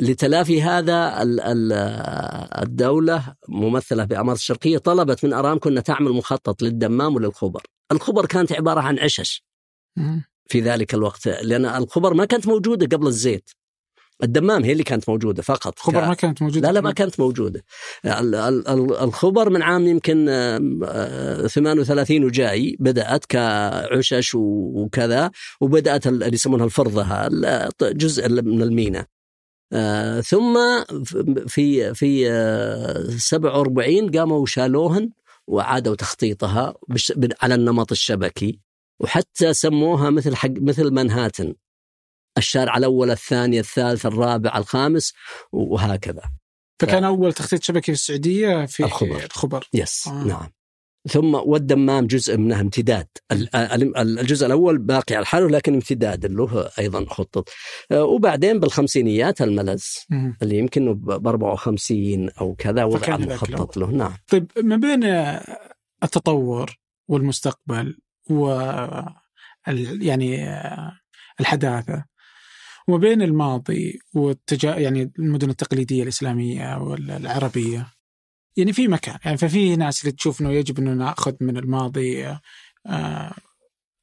لتلافي 0.00 0.62
هذا 0.62 1.22
ال- 1.22 1.40
ال- 1.40 1.72
الدولة 2.62 3.34
ممثلة 3.48 4.04
بأمارة 4.04 4.36
الشرقية 4.36 4.78
طلبت 4.78 5.24
من 5.24 5.32
أرامكو 5.32 5.68
أن 5.68 5.82
تعمل 5.82 6.12
مخطط 6.12 6.62
للدمام 6.62 7.14
وللخبر. 7.14 7.62
الخبر 7.92 8.26
كانت 8.26 8.52
عبارة 8.52 8.80
عن 8.80 8.98
عشش. 8.98 9.44
في 10.48 10.60
ذلك 10.60 10.94
الوقت 10.94 11.28
لأن 11.28 11.66
الخبر 11.66 12.14
ما 12.14 12.24
كانت 12.24 12.46
موجودة 12.46 12.96
قبل 12.96 13.06
الزيت. 13.06 13.50
الدمام 14.22 14.64
هي 14.64 14.72
اللي 14.72 14.82
كانت 14.82 15.08
موجودة 15.08 15.42
فقط. 15.42 15.78
خبر 15.78 16.00
ك- 16.00 16.08
ما 16.08 16.14
كانت 16.14 16.42
موجودة 16.42 16.68
لا 16.68 16.72
لا 16.72 16.80
ما 16.80 16.92
كانت 16.92 17.20
موجودة. 17.20 17.64
ال- 18.04 18.34
ال- 18.34 18.68
ال- 18.68 18.96
الخبر 18.96 19.50
من 19.50 19.62
عام 19.62 19.86
يمكن 19.86 20.28
آم، 20.28 20.80
آه، 20.84 21.46
38 21.46 22.24
وجاي 22.24 22.76
بدأت 22.80 23.24
كعشش 23.26 24.34
وكذا 24.34 25.30
وبدأت 25.60 26.06
ال- 26.06 26.22
اللي 26.22 26.34
يسمونها 26.34 26.64
الفرضة 26.64 27.02
ال- 27.26 27.68
جزء 27.82 28.28
من 28.28 28.62
المينا 28.62 29.06
آه، 29.72 30.20
ثم 30.20 30.58
في 31.48 31.94
في 31.94 32.30
آه، 32.30 33.10
47 33.16 34.10
قاموا 34.10 34.38
وشالوهن 34.38 35.10
وعادوا 35.46 35.94
تخطيطها 35.94 36.74
على 37.42 37.54
النمط 37.54 37.92
الشبكي 37.92 38.60
وحتى 39.00 39.52
سموها 39.52 40.10
مثل 40.10 40.36
حق 40.36 40.50
مثل 40.50 40.90
منهاتن 40.90 41.54
الشارع 42.38 42.76
الأول 42.76 43.10
الثاني 43.10 43.60
الثالث 43.60 44.06
الرابع 44.06 44.58
الخامس 44.58 45.12
وهكذا 45.52 46.22
فكان 46.80 47.04
أول 47.04 47.32
تخطيط 47.32 47.62
شبكي 47.62 47.82
في 47.82 47.92
السعودية 47.92 48.66
في 48.66 48.84
الخبر. 48.84 49.24
الخبر 49.24 49.68
يس 49.74 50.08
آه. 50.08 50.10
آه. 50.10 50.24
نعم 50.24 50.48
ثم 51.08 51.34
والدمام 51.34 52.06
جزء 52.06 52.36
منها 52.36 52.60
امتداد. 52.60 53.06
ال- 53.32 53.56
ال- 53.56 54.18
الجزء 54.18 54.46
الأول 54.46 54.78
باقي 54.78 55.14
على 55.14 55.26
حاله 55.26 55.48
لكن 55.48 55.74
امتداد 55.74 56.26
له 56.26 56.68
أيضا 56.78 57.04
خطط. 57.08 57.48
آه، 57.92 58.04
وبعدين 58.04 58.60
بالخمسينيات 58.60 59.42
الملز. 59.42 59.96
اللي 60.42 60.58
يمكن 60.58 60.94
ب 60.94 61.26
54 61.28 62.30
أو 62.30 62.54
كذا 62.54 62.84
وضع 62.84 63.16
مخطط 63.34 63.76
له. 63.76 63.90
نعم. 63.90 64.12
طيب 64.28 64.50
ما 64.62 64.76
بين 64.76 65.04
التطور 66.02 66.78
والمستقبل 67.08 67.98
و 68.30 68.48
يعني 70.00 70.48
آه، 70.48 70.92
الحداثة 71.40 72.04
وما 72.88 72.98
بين 72.98 73.22
الماضي 73.22 73.98
والتجا 74.14 74.76
يعني 74.76 75.12
المدن 75.18 75.50
التقليدية 75.50 76.02
الإسلامية 76.02 76.76
والعربية 76.78 77.86
يعني 78.56 78.72
في 78.72 78.88
مكان. 78.88 79.18
يعني 79.24 79.36
ففي 79.36 79.76
ناس 79.76 80.00
اللي 80.00 80.12
تشوف 80.12 80.40
إنه 80.40 80.52
يجب 80.52 80.78
إنه 80.78 80.92
نأخذ 80.92 81.32
من 81.40 81.56
الماضي 81.56 82.26
آه 82.86 83.34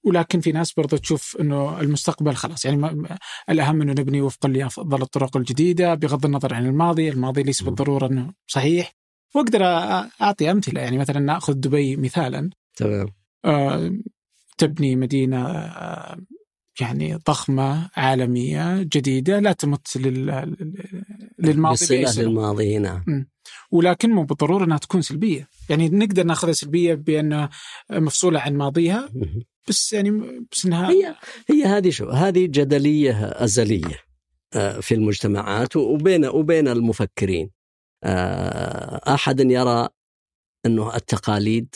ولكن 0.03 0.39
في 0.41 0.51
ناس 0.51 0.73
برضو 0.73 0.97
تشوف 0.97 1.38
إنه 1.41 1.80
المستقبل 1.80 2.35
خلاص. 2.35 2.65
يعني 2.65 3.07
الأهم 3.49 3.81
إنه 3.81 3.91
نبني 3.91 4.21
وفقا 4.21 4.49
لأفضل 4.49 5.01
الطرق 5.01 5.38
الجديدة 5.38 5.93
بغض 5.93 6.26
النظر 6.26 6.53
عن 6.53 6.65
الماضي، 6.65 7.09
الماضي 7.09 7.43
ليس. 7.43 7.63
بالضرورة 7.63 8.07
إنه 8.07 8.34
صحيح. 8.47 8.95
وأقدر 9.35 9.63
أعطي 10.21 10.51
أمثلة. 10.51 10.81
يعني 10.81 10.97
مثلا 10.97 11.19
نأخذ 11.19 11.53
دبي 11.53 11.95
مثالا. 11.95 12.49
تمام. 12.76 13.07
آه، 13.45 13.91
تبني 14.57 14.95
مدينة 14.95 15.47
آه، 15.47 16.17
يعني 16.81 17.15
ضخمة 17.15 17.89
عالمية 17.95 18.84
جديدة 18.84 19.39
لا 19.39 19.51
تمت 19.51 19.97
لل... 19.97 20.55
للماضي 21.39 22.03
بصله. 22.03 22.23
للماضي 22.23 22.77
نعم. 22.77 23.03
ولكن 23.72 24.10
مو 24.10 24.24
بالضرورة 24.24 24.64
إنها 24.66 24.78
تكون 24.78 25.02
سلبية، 25.02 25.48
يعني 25.70 25.90
نقدر 25.90 26.24
ناخذها 26.24 26.54
سلبية 26.54 26.94
بانها 26.94 27.50
مفصولة 27.91 28.40
عن 28.40 28.56
ماضيها. 28.56 29.10
بس 29.68 29.94
يعني 29.94 30.12
بس 30.52 30.66
إنها 30.66 30.90
هي 30.90 31.16
هي 31.50 31.64
هذه 31.64 31.90
شو 31.90 32.10
هذه 32.10 32.46
جدلية 32.46 33.26
أزلية 33.26 34.00
آه، 34.56 34.80
في 34.80 34.96
المجتمعات 34.96 35.76
وبين 35.76 36.26
وبين 36.26 36.68
المفكرين. 36.68 37.52
آه، 38.04 39.14
أحد 39.14 39.40
يرى 39.40 39.90
أنه 40.66 40.96
التقاليد 40.96 41.76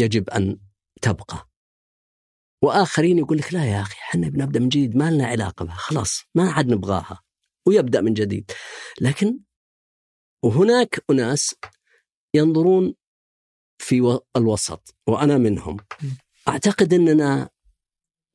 يجب 0.00 0.30
أن 0.30 0.58
تبقى. 1.02 1.48
وآخرين 2.62 3.18
يقول 3.18 3.38
لك 3.38 3.54
لا 3.54 3.64
يا 3.64 3.80
أخي 3.80 3.94
إحنا 3.94 4.28
بنبدأ 4.28 4.60
من 4.60 4.68
جديد 4.68 4.96
ما 4.96 5.10
لنا 5.10 5.26
علاقة 5.26 5.64
بها 5.64 5.74
خلاص 5.74 6.22
ما 6.34 6.50
عاد 6.50 6.68
نبغاها. 6.68 7.22
ويبدأ 7.66 8.00
من 8.00 8.14
جديد. 8.14 8.50
لكن 9.00 9.38
وهناك 10.42 11.04
أناس 11.10 11.54
ينظرون 12.34 12.94
في 13.78 14.20
الوسط 14.36 14.94
وأنا 15.06 15.38
منهم. 15.38 15.76
أعتقد 16.48 16.94
إننا 16.94 17.50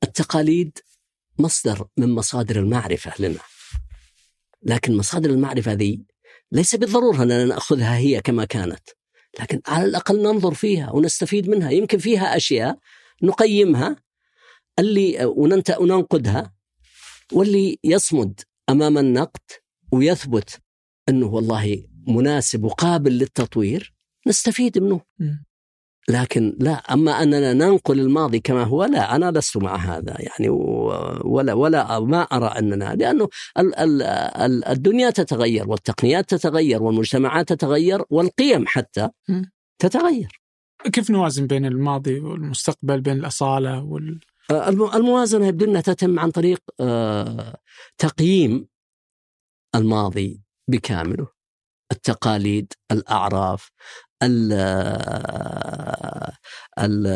التقاليد 0.03 0.79
مصدر 1.39 1.87
من 1.97 2.09
مصادر 2.15 2.59
المعرفة 2.59 3.21
لنا. 3.21 3.39
لكن 4.63 4.97
مصادر 4.97 5.29
المعرفة 5.29 5.73
ذي 5.73 6.05
ليس 6.51 6.75
بالضرورة 6.75 7.23
أننا 7.23 7.45
نأخذها 7.45 7.97
هي 7.97 8.21
كما 8.21 8.45
كانت. 8.45 8.89
لكن 9.39 9.61
على 9.67 9.85
الأقل 9.85 10.21
ننظر 10.21 10.53
فيها 10.53 10.91
ونستفيد 10.91 11.49
منها. 11.49 11.71
يمكن 11.71 11.97
فيها 11.97 12.37
أشياء 12.37 12.79
نقيمها 13.23 13.95
اللي 14.79 15.25
وننت 15.25 15.77
وننقدها 15.79 16.53
واللي 17.33 17.79
يصمد 17.83 18.41
أمام 18.69 18.97
النقد 18.97 19.41
ويثبت 19.91 20.61
إنه 21.09 21.27
والله 21.27 21.83
مناسب 22.07 22.63
وقابل 22.63 23.11
للتطوير 23.11 23.93
نستفيد 24.27 24.79
منه. 24.79 25.01
لكن 26.09 26.57
لا 26.59 26.71
أما 26.73 27.23
أننا 27.23 27.53
ننقل 27.53 27.99
الماضي 27.99 28.39
كما 28.39 28.63
هو 28.63 28.83
لا 28.83 29.15
أنا 29.15 29.31
لست 29.31 29.57
مع 29.57 29.75
هذا 29.75 30.15
يعني 30.19 30.49
ولا 31.25 31.53
ولا 31.53 31.99
ما 31.99 32.21
أرى 32.21 32.45
أننا 32.59 32.95
لأنه 32.95 33.29
ال- 33.59 33.75
ال- 33.75 34.01
ال- 34.41 34.65
الدنيا 34.65 35.09
تتغير 35.09 35.69
والتقنيات 35.69 36.29
تتغير 36.29 36.83
والمجتمعات 36.83 37.49
تتغير 37.53 38.01
والقيم 38.09 38.63
حتى. 38.67 39.09
تتغير 39.79 40.41
كيف 40.93 41.11
نوازن 41.11 41.47
بين 41.47 41.65
الماضي 41.65 42.19
والمستقبل 42.19 43.01
بين 43.01 43.17
الأصالة 43.17 43.83
وال 43.83 44.19
آه، 44.51 44.69
الم- 44.69 44.95
الموازنة 44.95 45.47
يبدو 45.47 45.65
انها 45.65 45.81
تتم 45.81 46.19
عن 46.19 46.31
طريق 46.31 46.59
آه، 46.79 47.57
تقييم 47.97 48.67
الماضي 49.75 50.41
بكامله 50.67 51.27
التقاليد 51.91 52.73
الأعراف 52.91 53.71
ال 54.23 54.53
ال 56.79 57.07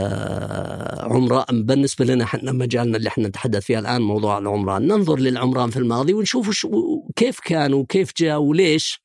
عمران 1.11 1.63
بالنسبة 1.65 2.05
لنا 2.05 2.23
إحنا 2.23 2.51
مجالنا 2.51 2.97
اللي 2.97 3.09
إحنا 3.09 3.27
نتحدث 3.27 3.63
فيه 3.65 3.79
الآن 3.79 4.01
موضوع 4.01 4.37
العمران. 4.37 4.87
ننظر 4.87 5.19
للعمران 5.19 5.69
في 5.69 5.77
الماضي 5.79 6.13
ونشوف 6.13 6.49
شو 6.51 6.69
كيف 7.15 7.39
كان 7.39 7.73
وكيف 7.73 8.11
جاء 8.17 8.37
وليش. 8.39 9.01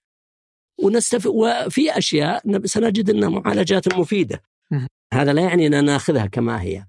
ونستف 0.82 1.26
وفي 1.26 1.98
أشياء 1.98 2.42
نب- 2.48 2.66
سنجد 2.66 3.10
إنها 3.10 3.28
معالجات 3.28 3.94
مفيدة. 3.94 4.42
مهم. 4.70 4.86
هذا 5.14 5.32
لا 5.32 5.42
يعني 5.42 5.66
إننا 5.66 5.80
ناخذها 5.80 6.26
كما 6.26 6.62
هي. 6.62 6.86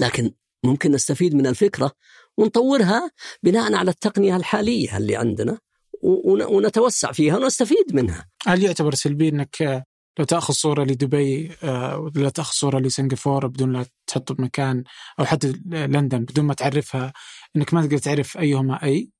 لكن 0.00 0.30
ممكن 0.64 0.90
نستفيد 0.92 1.34
من 1.34 1.46
الفكرة 1.46 1.92
ونطورها 2.38 3.10
بناء 3.42 3.74
على 3.74 3.90
التقنية 3.90 4.36
الحالية 4.36 4.96
اللي 4.96 5.16
عندنا. 5.16 5.58
ونتوسع 6.04 7.12
فيها 7.12 7.36
ونستفيد 7.36 7.94
منها. 7.94 8.26
هل 8.46 8.62
يعتبر 8.62 8.94
سلبي 8.94 9.28
إنك 9.28 9.62
آه، 9.62 9.84
لو 10.18 10.24
تأخذ 10.24 10.54
صورة 10.54 10.84
لدبي 10.84 11.52
آه، 11.62 11.98
ولا 11.98 12.28
تأخذ 12.28 12.52
صورة 12.52 12.78
لسنغافورة 12.78 13.46
بدون 13.46 13.72
لا 13.72 13.86
تحطه 14.06 14.34
بمكان 14.34 14.84
أو 15.18 15.24
حتى 15.24 15.52
لندن 15.66 16.24
بدون 16.24 16.44
ما 16.44 16.54
تعرفها 16.54 17.12
إنك 17.56 17.74
ما 17.74 17.82
تقدر 17.82 17.98
تعرف 17.98 18.38
أيهما 18.38 18.82
أي؟ 18.84 19.10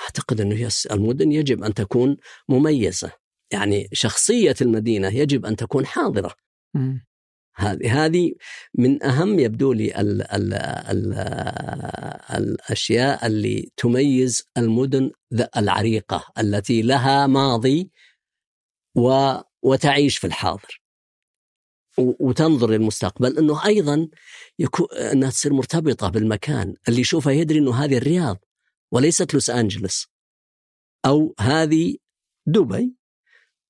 أعتقد 0.00 0.40
إنه 0.40 0.68
المدن 0.90 1.32
يجب 1.32 1.64
أن 1.64 1.74
تكون 1.74 2.16
مميزة. 2.48 3.12
يعني 3.52 3.88
شخصية 3.92 4.54
المدينة 4.60 5.08
يجب 5.08 5.46
أن 5.46 5.56
تكون 5.56 5.86
حاضرة. 5.86 6.34
هذه 7.56 8.04
هذه 8.04 8.32
من 8.74 9.02
أهم 9.02 9.38
يبدو 9.38 9.72
لي 9.72 10.00
ال 10.00 10.22
ال 10.22 10.54
ال 10.54 11.14
الأشياء 12.36 13.26
اللي 13.26 13.70
تميز 13.76 14.42
المدن 14.58 15.10
العريقة 15.56 16.24
التي 16.38 16.82
لها 16.82 17.26
ماضي 17.26 17.90
و 18.94 19.34
وتعيش 19.62 20.18
في 20.18 20.26
الحاضر. 20.26 20.80
وتنظر 21.98 22.70
للمستقبل 22.70 23.38
إنه 23.38 23.66
أيضا 23.66 24.08
يكون 24.58 24.86
أنها 25.12 25.30
تصير 25.30 25.52
مرتبطة 25.52 26.08
بالمكان 26.08 26.74
اللي 26.88 27.00
يشوفها 27.00 27.32
يدري 27.32 27.58
إنه 27.58 27.74
هذه 27.84 27.96
الرياض 27.96 28.38
وليست 28.92 29.34
لوس 29.34 29.50
أنجلوس 29.50 30.08
أو 31.06 31.34
هذه 31.40 31.96
دبي 32.46 32.96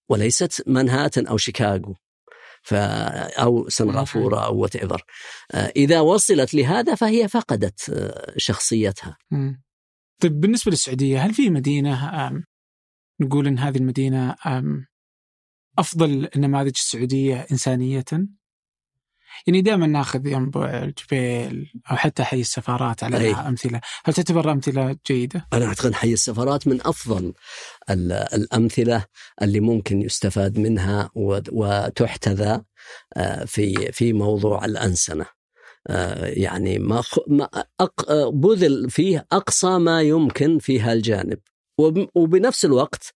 وليست 0.08 0.68
منهاتن 0.68 1.26
أو 1.26 1.36
شيكاغو. 1.36 1.94
ف 2.66 2.74
أو 2.74 3.68
سنغافورة 3.68 4.44
أو 4.46 4.58
whatever 4.58 5.02
إذا 5.54 6.00
وصلت 6.00 6.54
لهذا 6.54 6.94
فهي 6.94 7.28
فقدت 7.28 7.90
آه، 7.90 8.34
شخصيتها. 8.36 9.16
طيب 10.22 10.40
بالنسبة 10.40 10.70
للسعودية 10.70 11.20
هل 11.20 11.34
في 11.34 11.50
مدينة 11.50 11.94
نقول 13.20 13.46
إن 13.46 13.58
هذه 13.58 13.76
المدينة 13.76 14.36
أفضل 15.78 16.28
النماذج 16.36 16.72
السعودية 16.74 17.46
إنسانية؟ 17.52 18.04
يعني 19.46 19.62
دائما 19.62 19.86
ناخذ 19.86 20.26
ينبع 20.26 20.70
الجبيل 20.70 21.72
أو 21.90 21.96
حتى 21.96 22.24
حي 22.24 22.40
السفارات 22.40 23.04
على 23.04 23.18
أي. 23.18 23.34
أمثلة، 23.34 23.80
هل 24.04 24.14
تعتبر 24.14 24.52
أمثلة 24.52 24.96
جيدة؟ 25.06 25.46
أنا 25.52 25.66
أعتقد 25.66 25.94
حي 25.94 26.12
السفارات 26.12 26.68
من 26.68 26.86
أفضل 26.86 27.32
الأمثلة 27.90 29.04
اللي 29.42 29.60
ممكن 29.60 30.02
يستفاد 30.02 30.58
منها 30.58 31.10
وتحتذى 31.52 32.62
آه، 33.16 33.44
في 33.44 33.92
في 33.92 34.12
موضوع 34.12 34.64
الأنسنة. 34.64 35.26
آه، 35.88 36.26
يعني 36.26 36.78
ما 36.78 37.02
ما 37.26 37.48
بذل 38.30 38.90
فيه 38.90 39.26
أقصى 39.32 39.78
ما 39.78 40.02
يمكن 40.02 40.58
في 40.58 40.80
هالجانب 40.80 41.38
وبنفس 42.14 42.64
الوقت 42.64 43.04
آه، 43.04 43.15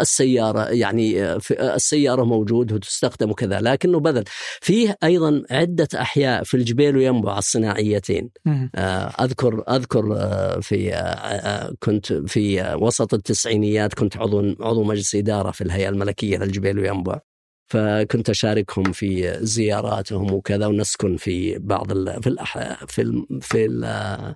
السيارة 0.00 0.68
يعني 0.68 1.24
آه، 1.24 1.40
آه، 1.58 1.74
السيارة 1.74 2.24
موجود 2.24 2.72
وتستخدم 2.72 3.30
وكذا 3.30 3.60
لكنه 3.60 4.00
بذل. 4.00 4.24
فيه 4.60 4.96
أيضا 5.04 5.42
عدة 5.50 5.88
أحياء 5.94 6.42
في 6.42 6.56
الجبيل 6.56 6.96
وينبع 6.96 7.38
الصناعيتين. 7.38 8.30
أذكر 9.20 9.62
أذكر 9.68 10.02
في 10.62 10.92
كنت 11.78 12.12
في 12.12 12.74
وسط 12.80 13.14
التسعينيات 13.14 13.94
كنت 13.94 14.16
عضو 14.16 14.54
عضو 14.60 14.84
مجلس 14.84 15.14
إدارة 15.14 15.50
في 15.50 15.60
الهيئة 15.60 15.88
الملكية 15.88 16.38
للجبيل 16.38 16.78
وينبع. 16.78 17.20
فكنت 17.68 18.30
أشاركهم 18.30 18.92
في 18.92 19.38
زياراتهم 19.40 20.32
وكذا 20.32 20.66
ونسكن 20.66 21.16
في 21.16 21.58
بعض 21.58 21.92
ال 21.92 22.22
في 22.22 22.28
ال 22.28 22.38
في 22.88 23.02
ال 23.02 23.26
في 23.42 23.64
ال 23.64 24.34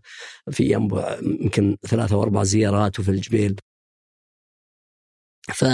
في 0.51 0.73
ينبع 0.73 1.17
يمكن 1.23 1.77
ثلاثة 1.87 2.15
أو 2.15 2.23
أربع 2.23 2.43
زيارات 2.43 3.01
وفي 3.01 3.09
الجبيل 3.09 3.61
ف 5.49 5.65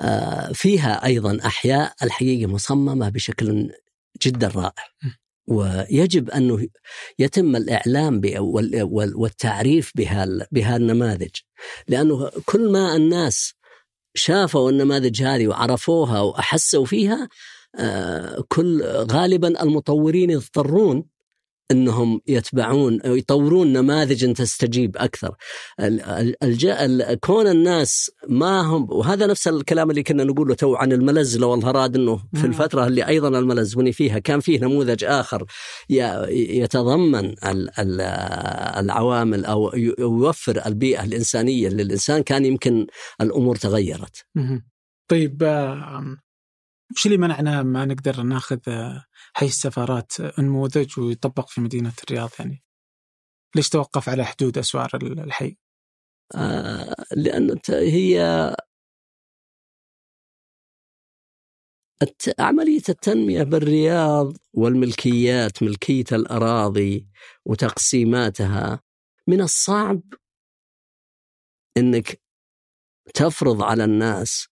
آه، 0.00 0.52
فيها 0.52 1.04
أيضا 1.04 1.38
أحياء 1.46 1.94
الحقيقة 2.02 2.50
مصممة 2.50 3.08
بشكل 3.08 3.70
جدا 4.22 4.48
رائع. 4.48 4.84
ويجب 5.48 6.30
انه 6.30 6.68
يتم 7.18 7.56
الإعلام 7.56 8.20
والتعريف 9.14 9.92
بها 10.52 10.76
النماذج. 10.76 11.30
لأنه 11.88 12.30
كل 12.44 12.72
ما 12.72 12.96
الناس 12.96 13.54
شافوا 14.14 14.70
النماذج 14.70 15.22
هذه 15.22 15.48
وعرفوها 15.48 16.20
وأحسوا 16.20 16.84
فيها 16.84 17.28
آه، 17.78 18.44
كل 18.48 18.82
غالبا 18.84 19.62
المطورين 19.62 20.30
يضطرون 20.30 21.04
إنهم 21.72 22.20
يتبعون 22.26 23.00
أو 23.00 23.14
يطورون 23.14 23.72
نماذج 23.72 24.32
تستجيب 24.32 24.96
أكثر. 24.96 25.34
كون 27.20 27.46
الناس 27.46 28.10
ما 28.28 28.60
هم 28.60 28.86
وهذا 28.90 29.26
نفس 29.26 29.48
الكلام 29.48 29.90
اللي 29.90 30.02
كنا 30.02 30.24
نقوله 30.24 30.54
تو 30.54 30.74
عن 30.74 30.92
الملز 30.92 31.38
لو 31.38 31.54
الهراد 31.54 31.96
إنه 31.96 32.22
في 32.34 32.46
الفترة 32.46 32.86
اللي 32.86 33.08
أيضا 33.08 33.28
الملز 33.28 33.74
بني 33.74 33.92
فيها 33.92 34.18
كان 34.18 34.40
فيه 34.40 34.60
نموذج 34.60 35.04
آخر 35.04 35.44
يتضمن 36.30 37.34
العوامل 38.78 39.44
أو 39.44 39.72
يوفر 39.98 40.66
البيئة 40.66 41.04
الإنسانية 41.04 41.68
للإنسان 41.68 42.22
كان 42.22 42.44
يمكن 42.44 42.86
الأمور 43.20 43.56
تغيرت. 43.56 44.26
طيب 45.08 45.42
وش 46.96 47.06
اللي 47.06 47.16
منعنا 47.16 47.62
ما 47.62 47.84
نقدر 47.84 48.22
ناخذ 48.22 48.58
حي 49.36 49.46
السفارات 49.46 50.12
نموذج 50.38 51.00
ويطبق 51.00 51.48
في 51.48 51.60
مدينة 51.60 51.92
الرياض 52.04 52.30
يعني 52.38 52.62
ليش 53.56 53.68
توقف 53.68 54.08
على 54.08 54.24
حدود 54.24 54.58
أسوار 54.58 54.90
الحي 55.02 55.56
آه 56.34 56.94
لأن 57.16 57.58
هي. 57.68 58.20
عملية 62.38 62.82
التنمية 62.88 63.42
بالرياض 63.42 64.36
والملكيات 64.54 65.62
ملكية 65.62 66.04
الأراضي 66.12 67.08
وتقسيماتها 67.44 68.80
من 69.28 69.40
الصعب 69.40 70.02
أنك 71.76 72.20
تفرض 73.14 73.62
على 73.62 73.84
الناس 73.84 74.48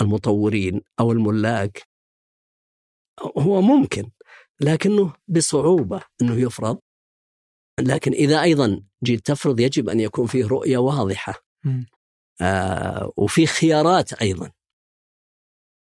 المطورين 0.00 0.80
أو 1.00 1.12
الملاك 1.12 1.82
هو 3.38 3.60
ممكن 3.60 4.10
لكنه 4.60 5.12
بصعوبة 5.28 6.02
أنه 6.22 6.40
يفرض. 6.40 6.78
لكن 7.80 8.12
إذا 8.12 8.42
أيضا 8.42 8.82
جيت 9.04 9.26
تفرض 9.26 9.60
يجب 9.60 9.88
أن 9.88 10.00
يكون 10.00 10.26
فيه 10.26 10.46
رؤية 10.46 10.78
واضحة. 10.78 11.34
آه 12.40 13.12
وفي 13.16 13.46
خيارات 13.46 14.12
أيضا. 14.12 14.50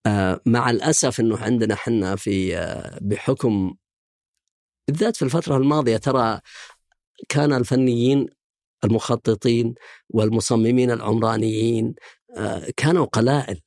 آه 0.06 0.40
مع 0.46 0.70
الأسف 0.70 1.20
أنه 1.20 1.38
عندنا 1.38 1.74
حنا 1.74 2.16
في 2.16 2.56
آه 2.56 2.98
بحكم 3.02 3.74
بالذات 4.88 5.16
في 5.16 5.22
الفترة 5.24 5.56
الماضية 5.56 5.96
ترى 5.96 6.40
كان 7.28 7.52
الفنيين 7.52 8.26
المخططين 8.84 9.74
والمصممين 10.08 10.90
العمرانيين 10.90 11.94
آه 12.36 12.72
كانوا 12.76 13.04
قلائل. 13.04 13.60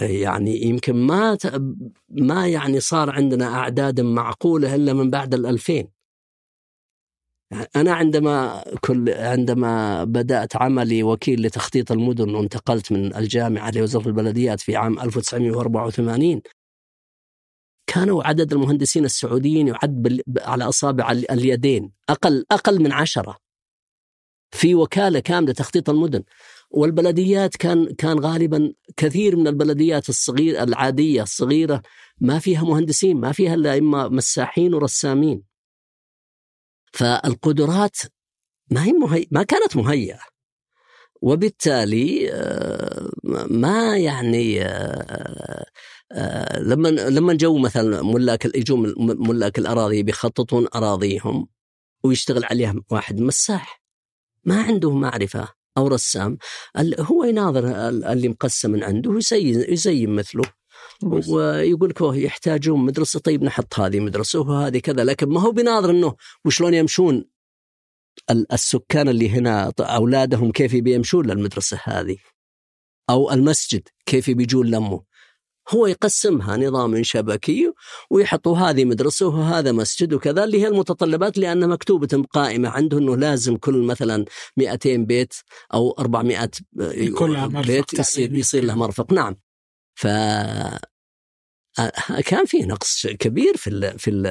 يعني 0.00 0.62
يمكن 0.62 0.96
ما 0.96 1.38
ما 2.08 2.48
يعني 2.48 2.80
صار 2.80 3.10
عندنا 3.10 3.54
أعداد 3.54 4.00
معقولة 4.00 4.74
إلا 4.74 4.92
من 4.92 5.10
بعد 5.10 5.34
ال 5.34 5.46
2000 5.46 5.84
أنا 7.76 7.94
عندما 7.94 8.64
كل 8.80 9.10
عندما 9.10 10.04
بدأت 10.04 10.56
عملي 10.56 11.02
وكيل 11.02 11.42
لتخطيط 11.42 11.92
المدن 11.92 12.34
وانتقلت 12.34 12.92
من 12.92 13.16
الجامعة 13.16 13.70
لوزارة 13.70 14.08
البلديات 14.08 14.60
في 14.60 14.76
عام 14.76 15.00
1984 15.00 16.42
كانوا 17.86 18.24
عدد 18.24 18.52
المهندسين 18.52 19.04
السعوديين 19.04 19.68
يعد 19.68 20.22
على 20.38 20.64
أصابع 20.64 21.10
اليدين 21.10 21.92
أقل 22.08 22.44
أقل 22.50 22.82
من 22.82 22.92
عشرة 22.92 23.36
في 24.50 24.74
وكالة 24.74 25.20
كاملة 25.20 25.52
تخطيط 25.52 25.90
المدن. 25.90 26.22
والبلديات 26.70 27.56
كان 27.56 27.94
كان 27.94 28.18
غالبا 28.18 28.72
كثير 28.96 29.36
من 29.36 29.46
البلديات 29.46 30.08
الصغيره 30.08 30.62
العادية 30.62 31.22
الصغيرة 31.22 31.82
ما 32.20 32.38
فيها 32.38 32.64
مهندسين 32.64 33.16
ما 33.16 33.32
فيها 33.32 33.54
إلا 33.54 33.78
إما 33.78 34.08
مساحين 34.08 34.74
ورسامين. 34.74 35.42
فالقدرات 36.92 37.96
ما 38.70 38.84
هي 38.84 38.92
مهي... 38.92 39.26
ما 39.30 39.42
كانت 39.42 39.76
مهيئة. 39.76 40.20
وبالتالي 41.22 42.32
آه، 42.32 43.10
ما 43.50 43.96
يعني 43.98 44.62
آه، 44.62 45.66
آه، 46.12 46.58
لما 46.60 46.88
لما 46.88 47.34
جو 47.34 47.58
مثلا 47.58 48.02
ملاك 48.02 48.44
يجوا 48.44 48.94
ملاك 48.98 49.58
الأراضي 49.58 50.02
بيخططون 50.02 50.66
أراضيهم 50.74 51.48
ويشتغل 52.04 52.44
عليها 52.44 52.74
واحد 52.90 53.20
مساح. 53.20 53.82
ما 54.44 54.62
عنده 54.62 54.90
معرفة. 54.90 55.59
أو 55.78 55.88
رسام 55.88 56.38
هو 57.00 57.24
يناظر 57.24 57.88
اللي 57.88 58.28
مقسم 58.28 58.70
من 58.70 58.84
عنده 58.84 59.10
ويزين 59.10 59.64
يزين 59.68 60.10
مثله. 60.10 60.44
ويقول 61.02 61.90
لك 61.90 62.00
يحتاجون 62.00 62.80
مدرسة. 62.80 63.20
طيب 63.20 63.42
نحط 63.44 63.80
هذه 63.80 64.00
مدرسة 64.00 64.40
وهذه 64.40 64.78
كذا. 64.78 65.04
لكن 65.04 65.28
ما 65.28 65.40
هو 65.40 65.52
بيناظر 65.52 65.90
إنه 65.90 66.14
وشلون 66.44 66.74
يمشون 66.74 67.24
السكان 68.52 69.08
اللي 69.08 69.30
هنا 69.30 69.72
أولادهم 69.80 70.52
كيف 70.52 70.76
بيمشون 70.76 71.26
للمدرسة 71.26 71.80
هذه؟ 71.84 72.16
أو 73.10 73.32
المسجد 73.32 73.88
كيف 74.06 74.30
بيجون 74.30 74.66
لمه 74.66 75.02
هو 75.70 75.86
يقسمها 75.86 76.56
نظام 76.56 77.02
شبكي 77.02 77.72
ويحطوا 78.10 78.56
هذه 78.56 78.84
مدرسة 78.84 79.26
وهذا 79.26 79.72
مسجد 79.72 80.12
وكذا 80.12 80.44
اللي 80.44 80.62
هي 80.62 80.68
المتطلبات 80.68 81.38
لأنها 81.38 81.68
مكتوبة 81.68 82.24
قائمة 82.32 82.68
عنده 82.68 82.98
أنه 82.98 83.16
لازم 83.16 83.56
كل 83.56 83.82
مثلا 83.82 84.24
200 84.56 84.96
بيت 84.96 85.34
أو 85.74 85.94
400 85.98 86.50
بيت 86.72 87.92
يصير, 87.98 88.34
يصير 88.34 88.64
له 88.64 88.74
مرفق. 88.74 89.12
نعم. 89.12 89.36
ف 89.94 90.06
كان 92.26 92.44
في 92.46 92.58
نقص 92.58 93.06
كبير 93.06 93.56
في 93.56 93.70
ال 93.70 93.98
في 93.98 94.10
ال 94.10 94.24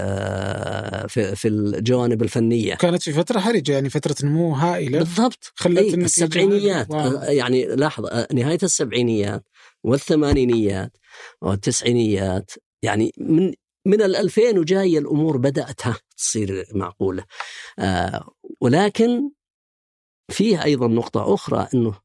في, 1.09 1.35
في 1.35 1.47
الجوانب 1.47 2.21
الفنية. 2.21 2.75
كانت 2.75 3.01
في 3.01 3.13
فترة 3.13 3.39
حرجة 3.39 3.71
يعني 3.71 3.89
فترة 3.89 4.15
نمو 4.23 4.53
هائلة. 4.53 4.99
بالضبط. 4.99 5.51
خلت 5.55 5.93
السبعينيات. 5.93 6.87
يعني 7.21 7.65
لاحظ 7.65 8.05
نهاية 8.33 8.59
السبعينيات 8.63 9.43
والثمانينيات 9.83 10.97
والتسعينيات 11.41 12.51
يعني 12.83 13.11
من 13.17 13.53
من 13.85 14.01
الألفين 14.01 14.59
وجاية 14.59 14.99
الأمور 14.99 15.37
بدأت 15.37 15.81
تصير 16.17 16.65
معقولة 16.73 17.23
آه 17.79 18.29
ولكن 18.61 19.31
فيه 20.31 20.63
أيضا 20.63 20.87
نقطة 20.87 21.33
أخرى 21.33 21.67
أنه 21.73 21.99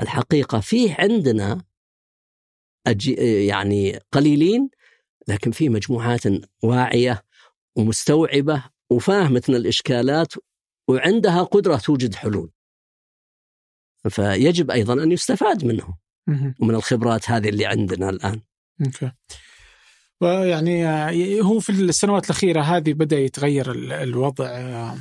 الحقيقة 0.00 0.60
فيه 0.60 0.96
عندنا 0.98 1.64
يعني 3.48 3.98
قليلين 4.12 4.70
لكن 5.28 5.50
في 5.50 5.68
مجموعات 5.68 6.22
واعية 6.62 7.22
ومستوعبة 7.76 8.64
وفاهمه 8.90 9.42
الإشكالات 9.48 10.32
وعندها 10.88 11.42
قدرة 11.42 11.76
توجد 11.76 12.14
حلول. 12.14 12.50
فيجب 14.08 14.70
أيضا 14.70 14.92
أن 15.02 15.12
يستفاد 15.12 15.64
منهم 15.64 15.98
ومن 16.60 16.74
الخبرات 16.74 17.30
هذه 17.30 17.48
اللي 17.48 17.66
عندنا 17.66 18.10
الآن. 18.10 18.40
أوكي. 18.86 19.12
ويعني 20.20 20.86
آه، 20.86 21.42
هو 21.42 21.60
في 21.60 21.70
السنوات 21.70 22.24
الأخيرة 22.24 22.60
هذه 22.60 22.92
بدأ 22.92 23.18
يتغير 23.18 23.72
الوضع 24.02 24.46
آه، 24.46 24.96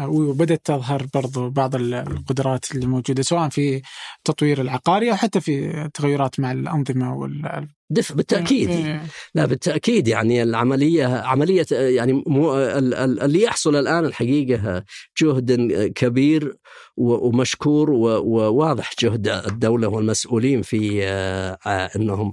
وبدأت 0.00 0.60
تظهر 0.64 1.06
برضو 1.14 1.50
بعض 1.50 1.74
القدرات 1.74 2.72
اللي 2.74 2.86
موجودة 2.86 3.22
سواء 3.22 3.48
في 3.48 3.82
تطوير 4.24 4.60
العقاري 4.60 5.10
أو 5.10 5.16
حتى 5.16 5.40
في 5.40 5.88
تغيرات 5.94 6.40
مع 6.40 6.52
الأنظمة 6.52 7.16
وال 7.16 7.68
دف 7.90 8.12
بالتأكيد. 8.12 9.00
لا 9.34 9.46
بالتأكيد 9.46 10.08
يعني 10.08 10.42
العملية 10.42 11.06
عملية 11.06 11.66
يعني 11.70 12.12
مو 12.26 12.58
اللي 12.58 13.42
يحصل 13.42 13.76
الآن 13.76 14.04
الحقيقة 14.04 14.84
جهد 15.22 15.52
كبير 15.94 16.56
ومشكور 17.02 17.90
وواضح 17.90 18.90
جهد 18.98 19.28
الدولة 19.28 19.88
والمسؤولين 19.88 20.62
في 20.62 21.04
آه، 21.04 21.90
إنهم 21.96 22.32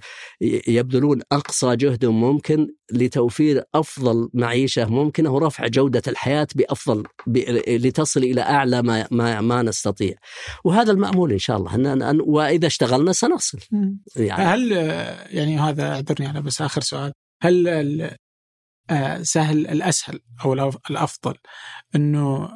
يبذلون 0.67 1.21
أقصى 1.31 1.75
جهد 1.75 2.05
ممكن 2.05 2.67
لتوفير 2.91 3.63
أفضل 3.75 4.29
معيشة 4.33 4.85
ممكنة 4.85 5.31
ورفع 5.31 5.67
جودة 5.67 6.01
الحياة 6.07 6.47
بأفضل 6.55 7.03
لتصل 7.67 8.23
إلى 8.23 8.41
أعلى 8.41 8.81
ما 8.81 9.07
ما, 9.11 9.41
ما 9.41 9.61
نستطيع. 9.61 10.15
وهذا 10.63 10.91
المأمول 10.91 11.31
إن 11.31 11.37
شاء 11.37 11.57
الله. 11.57 11.75
أن 11.75 12.21
وإذا 12.21 12.67
اشتغلنا 12.67 13.11
سنصل. 13.11 13.59
يعني 14.15 14.43
هل 14.43 14.71
يعني 15.37 15.59
هذا 15.59 15.93
أعذرني 15.93 16.27
على 16.27 16.41
بس 16.41 16.61
آخر 16.61 16.81
سؤال. 16.81 17.11
هل 17.41 17.67
آه، 18.89 19.21
سهل 19.21 19.67
الأسهل 19.67 20.19
أو 20.45 20.53
الأفضل 20.89 21.35
إنه 21.95 22.49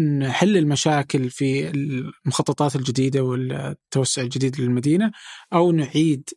نحل 0.00 0.56
المشاكل 0.56 1.30
في 1.30 1.70
المخططات 1.70 2.76
الجديدة 2.76 3.20
والتوسع 3.22 4.22
الجديد 4.22 4.60
للمدينة 4.60 5.12
أو 5.52 5.72
نعيد 5.72 6.28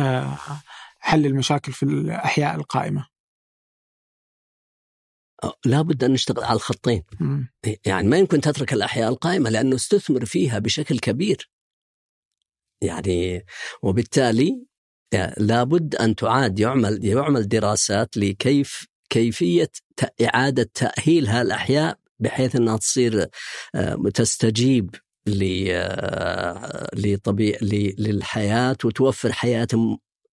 آه، 0.00 0.38
حل 0.98 1.26
المشاكل 1.26 1.72
في 1.72 1.82
الأحياء 1.82 2.54
القائمة. 2.54 3.06
لابد 5.66 6.04
أن 6.04 6.12
نشتغل 6.12 6.44
على 6.44 6.56
الخطين. 6.56 7.02
م. 7.20 7.42
يعني 7.86 8.08
ما 8.08 8.16
يمكن 8.16 8.40
تترك 8.40 8.72
الأحياء 8.72 9.08
القائمة 9.08 9.50
لأنه 9.50 9.76
استثمر 9.76 10.24
فيها 10.24 10.58
بشكل 10.58 10.98
كبير. 10.98 11.50
يعني 12.82 13.44
وبالتالي 13.82 14.66
لابد 15.38 15.94
أن 15.94 16.14
تعاد 16.14 16.58
يعمل 16.58 17.04
يعمل 17.04 17.48
دراسات 17.48 18.16
لكيف 18.16 18.86
كيفية 19.10 19.70
إعادة 20.22 20.70
تأهيل 20.74 21.26
هالأحياء 21.26 21.98
بحيث 22.20 22.56
إنها 22.56 22.76
تصير 22.76 23.26
آه، 23.74 23.96
تستجيب 24.14 24.94
آه، 25.70 26.90
لطبيع 26.96 27.58
للحياة 27.98 28.76
وتوفر 28.84 29.32
حياة 29.32 29.68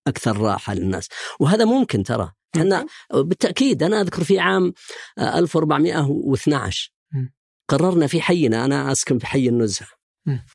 أكثر 0.07 0.37
راحة 0.37 0.73
للناس. 0.73 1.07
وهذا 1.39 1.65
ممكن 1.65 2.03
ترى. 2.03 2.31
إحنا 2.55 2.85
بالتأكيد 3.13 3.83
أنا 3.83 4.01
أذكر 4.01 4.23
في 4.23 4.39
عام 4.39 4.73
1412 5.19 6.91
آه، 7.15 7.29
قررنا 7.69 8.07
في 8.07 8.21
حينا 8.21 8.65
أنا 8.65 8.91
أسكن 8.91 9.17
في 9.17 9.25
حي 9.25 9.47
النزهة. 9.49 9.87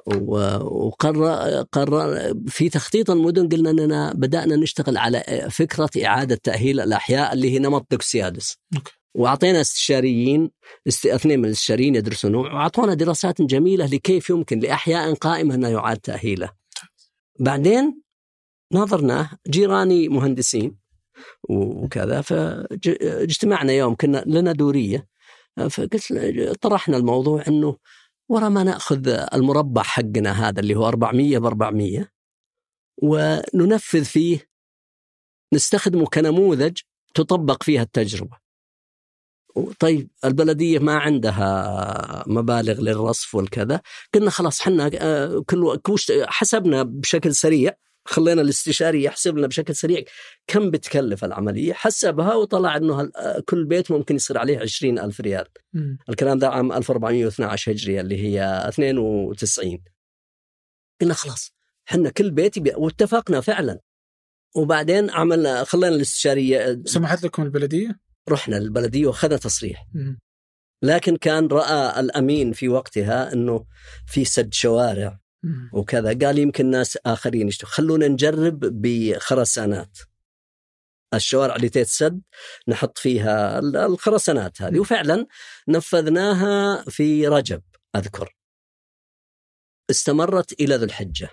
وقرر 0.06 1.62
قرر 1.62 2.34
في 2.46 2.68
تخطيط 2.68 3.10
المدن 3.10 3.48
قلنا 3.48 3.70
إننا 3.70 4.12
بدأنا 4.12 4.56
نشتغل 4.56 4.96
على 4.98 5.48
فكرة 5.50 5.90
إعادة 6.04 6.40
تأهيل 6.42 6.80
الأحياء 6.80 7.32
اللي 7.32 7.50
هي 7.50 7.58
نمط 7.58 7.86
دوكسيادس. 7.90 8.56
وأعطينا 9.14 9.60
استشاريين 9.60 10.50
اثنين 10.88 11.38
من 11.38 11.44
الاستشاريين 11.44 11.94
يدرسون 11.94 12.34
وأعطونا 12.34 12.94
دراسات 12.94 13.42
جميلة 13.42 13.86
لكيف 13.86 14.30
يمكن 14.30 14.58
لأحياء 14.58 15.14
قائمة 15.14 15.54
أنه 15.54 15.68
يعاد 15.68 15.96
تأهيله. 15.96 16.50
بعدين 17.40 18.02
نظرنا 18.72 19.38
جيراني 19.48 20.08
مهندسين 20.08 20.76
وكذا 21.48 22.20
فاجتمعنا 22.20 23.72
يوم 23.72 23.94
كنا 23.94 24.24
لنا 24.26 24.52
دورية 24.52 25.06
فقلت 25.70 26.12
طرحنا 26.60 26.96
الموضوع 26.96 27.44
إنه 27.48 27.76
ورا 28.28 28.48
ما 28.48 28.62
نأخذ 28.62 29.08
المربع 29.08 29.82
حقنا 29.82 30.48
هذا 30.48 30.60
اللي 30.60 30.74
هو 30.74 30.88
400 30.88 31.38
ب 31.38 31.44
400 31.44 32.08
وننفذ 33.02 34.04
فيه 34.04 34.48
نستخدمه 35.54 36.06
كنموذج 36.06 36.78
تطبق 37.14 37.62
فيها 37.62 37.82
التجربة. 37.82 38.49
طيب 39.78 40.10
البلدية 40.24 40.78
ما 40.78 40.98
عندها 40.98 42.24
مبالغ 42.26 42.80
للرصف 42.80 43.34
والكذا 43.34 43.80
قلنا 44.14 44.30
خلاص 44.30 44.60
حنا 44.60 44.90
آه، 44.94 45.44
كل 45.46 45.78
حسبنا 46.26 46.82
بشكل 46.82 47.34
سريع 47.34 47.76
خلينا 48.04 48.42
الاستشاري 48.42 49.04
يحسب 49.04 49.36
لنا 49.36 49.46
بشكل 49.46 49.74
سريع 49.74 50.02
كم 50.46 50.70
بتكلف 50.70 51.24
العملية 51.24 51.72
حسبها 51.72 52.34
وطلع 52.34 52.76
أنه 52.76 53.10
آه، 53.16 53.42
كل 53.48 53.64
بيت 53.64 53.90
ممكن 53.90 54.16
يصير 54.16 54.38
عليه 54.38 54.58
عشرين 54.58 54.98
ألف 54.98 55.20
ريال 55.20 55.46
م. 55.72 55.96
الكلام 56.08 56.38
ده 56.38 56.48
عام 56.48 56.72
1412 56.72 57.72
هجرية 57.72 58.00
اللي 58.00 58.16
هي 58.22 58.64
92 58.68 59.78
قلنا 61.00 61.14
خلاص 61.14 61.54
حنا 61.84 62.10
كل 62.10 62.30
بيت 62.30 62.54
واتفقنا 62.76 63.40
فعلا 63.40 63.80
وبعدين 64.56 65.10
عملنا 65.10 65.64
خلينا 65.64 65.94
الاستشارية 65.96 66.82
سمحت 66.84 67.24
لكم 67.24 67.42
البلدية؟ 67.42 68.09
رحنا 68.32 68.56
للبلدية 68.56 69.06
وأخذنا 69.06 69.36
تصريح. 69.36 69.86
لكن 70.82 71.16
كان 71.16 71.46
رأى 71.46 72.00
الأمين 72.00 72.52
في 72.52 72.68
وقتها 72.68 73.32
إنه 73.32 73.66
في 74.06 74.24
سد 74.24 74.54
شوارع 74.54 75.20
وكذا. 75.72 76.18
قال 76.26 76.38
يمكن 76.38 76.70
ناس 76.70 76.98
آخرين 77.06 77.48
يشتغلوا 77.48 77.74
خلونا 77.74 78.08
نجرب 78.08 78.58
بخرسانات. 78.60 79.98
الشوارع 81.14 81.56
اللي 81.56 81.68
تتسد 81.68 82.22
نحط 82.68 82.98
فيها 82.98 83.58
الخرسانات 83.58 84.62
هذه. 84.62 84.80
وفعلا 84.80 85.26
نفذناها 85.68 86.84
في 86.84 87.28
رجب 87.28 87.62
أذكر. 87.96 88.36
استمرت 89.90 90.60
إلى 90.60 90.76
ذو 90.76 90.84
الحجة. 90.84 91.30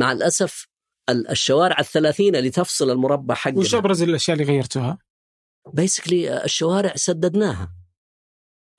مع 0.00 0.12
الأسف 0.12 0.66
الشوارع 1.10 1.78
الثلاثين 1.78 2.36
اللي 2.36 2.50
تفصل 2.50 2.90
المربع 2.90 3.34
حقنا. 3.34 3.58
وش 3.58 3.74
أبرز 3.74 4.02
الأشياء 4.02 4.40
اللي 4.40 4.52
غيرتوها؟ 4.52 4.98
بيسكلي 5.74 6.44
الشوارع 6.44 6.92
سددناها. 6.96 7.72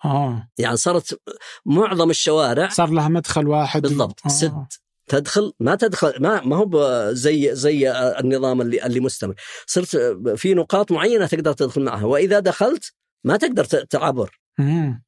آه. 0.06 0.50
يعني 0.58 0.78
صارت 0.78 1.22
معظم 1.66 2.10
الشوارع 2.10 2.70
صار 2.70 2.90
لها 2.90 3.08
مدخل 3.08 3.48
واحد. 3.48 3.82
بالضبط. 3.82 4.20
آه. 4.26 4.30
سد 4.30 4.66
تدخل 5.08 5.54
ما 5.60 5.76
تدخل 5.76 6.14
ما 6.20 6.42
ما 6.42 6.56
هو 6.56 7.08
زي 7.12 7.56
زي 7.56 7.92
النظام 7.92 8.62
اللي 8.62 8.86
اللي 8.86 9.00
مستمر. 9.00 9.36
صرت 9.66 9.98
في 10.36 10.54
نقاط 10.54 10.92
معينة 10.92 11.28
تقدر 11.28 11.54
تدخل 11.54 11.84
معها. 11.84 12.06
وإذا 12.06 12.40
دخلت 12.40 12.94
ما 13.24 13.38
تقدر 13.38 13.66
تعبر. 13.66 14.41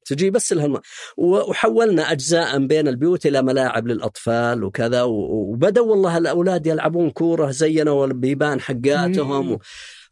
تجي 0.04 0.30
بس 0.30 0.52
لها 0.52 0.80
وحولنا 1.16 2.12
اجزاء 2.12 2.58
بين 2.66 2.88
البيوت 2.88 3.26
إلى 3.26 3.42
ملاعب 3.42 3.86
للأطفال 3.86 4.64
وكذا 4.64 5.02
وبدأوا 5.02 5.86
والله 5.90 6.18
الأولاد 6.18 6.66
يلعبون 6.66 7.10
كورة 7.10 7.50
زينوا 7.50 8.06
البيبان 8.06 8.60
حقاتهم. 8.60 9.58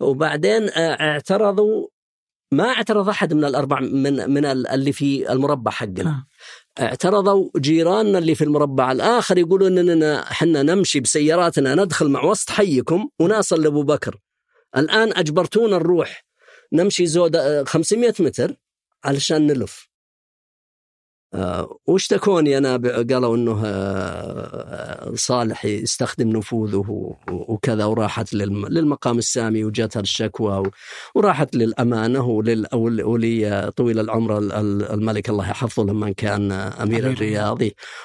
وبعدين 0.01 0.62
آه، 0.69 1.01
اعترضوا. 1.01 1.86
ما 2.52 2.64
اعترض 2.69 3.09
أحد 3.09 3.35
من 3.35 3.44
الأربع 3.44 3.81
من 3.81 4.31
من 4.31 4.44
اللي 4.44 4.93
في 4.93 5.32
المربع 5.32 5.70
حقنا. 5.70 6.24
اعترضوا 6.81 7.51
جيراننا 7.56 8.19
اللي 8.19 8.35
في 8.35 8.44
المربع 8.44 8.93
الآخر 8.93 9.39
يقولون 9.39 9.78
أننا 9.78 10.24
حنا 10.24 10.62
نمشي 10.62 11.01
بسياراتنا 11.01 11.74
ندخل 11.74 12.09
مع 12.09 12.24
وسط 12.24 12.51
حيكم 12.51 13.09
ونصل 13.20 13.62
لأبو 13.62 13.82
بكر. 13.82 14.16
الآن 14.77 15.12
أجبرتونا 15.16 15.78
نروح. 15.78 16.24
نمشي 16.73 17.06
زود 17.06 17.36
500 17.64 18.14
متر. 18.20 18.56
علشان 19.05 19.47
نلف. 19.47 19.91
آه، 21.35 21.79
واشتكوني 21.87 22.59
أنا 22.59 22.77
قالوا 23.11 23.37
إنه 23.37 23.63
آه، 23.65 25.13
صالح 25.15 25.65
يستخدم 25.65 26.29
نفوذه 26.29 27.15
وكذا 27.31 27.85
وراحت 27.85 28.35
للمقام 28.35 29.19
السامي 29.19 29.65
وجاتها 29.65 30.01
الشكوى 30.01 30.71
وراحت 31.15 31.57
للأمانة 31.57 32.27
ولي 32.83 33.73
طويل 33.77 33.99
العمر 34.01 34.39
الملك 34.95 35.29
الله 35.29 35.51
يحفظه 35.51 35.85
لما 35.85 36.11
كان 36.11 36.53
أمير 36.53 37.11
الرياض 37.11 37.59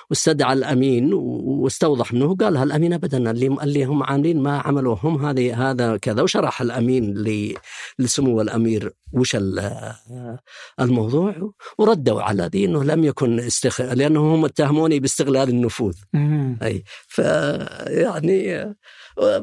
واستدعى 0.10 0.54
الأمين 0.54 1.14
واستوضح 1.14 2.14
منه 2.14 2.36
قال 2.36 2.58
الامين 2.58 2.94
ابدا؟ 2.94 3.32
اللي 3.32 3.48
اللي 3.48 3.86
هم 3.86 4.04
عاملين 4.04 4.44
ما 4.44 4.58
عملوه 4.60 5.00
هم 5.04 5.26
هذه 5.26 5.70
هذا 5.70 5.98
كذا. 5.98 6.22
وشرح 6.22 6.62
الأمين 6.62 7.14
لسمو 8.00 8.42
الأمير 8.42 8.94
وش 9.14 9.38
الموضوع 10.80 11.52
وردوا 11.78 12.22
على 12.22 12.50
ذي 12.54 12.66
إنه 12.66 12.84
لم 12.84 13.04
يكن 13.04 13.17
استخ... 13.24 13.82
لأنه 13.82 14.36
هم 14.36 14.46
اتهموني 14.46 15.00
باستغلال 15.00 15.50
النفوذ. 15.50 15.96
أي 16.64 16.84
ف 17.08 17.18
يعني 17.88 18.76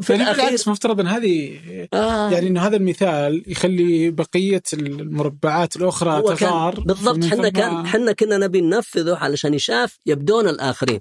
في 0.01 0.15
الاخير 0.15 0.59
مفترض 0.67 1.01
إن 1.01 1.07
هذه 1.07 1.59
آه. 1.95 2.31
يعني 2.31 2.49
إنه 2.49 2.61
هذا 2.67 2.77
المثال 2.77 3.45
يخلي 3.47 4.11
بقية 4.11 4.63
المربعات 4.73 5.77
الأخرى 5.77 6.23
تثار 6.23 6.81
بالضبط 6.81 7.25
إحنا 7.25 7.49
كان 7.49 7.75
إحنا 7.75 8.13
كنا 8.13 8.39
نبي 8.39 8.61
ننفذه 8.61 9.17
علشان 9.17 9.55
يشاف 9.55 9.99
يبدون 10.07 10.49
الآخرين. 10.49 10.99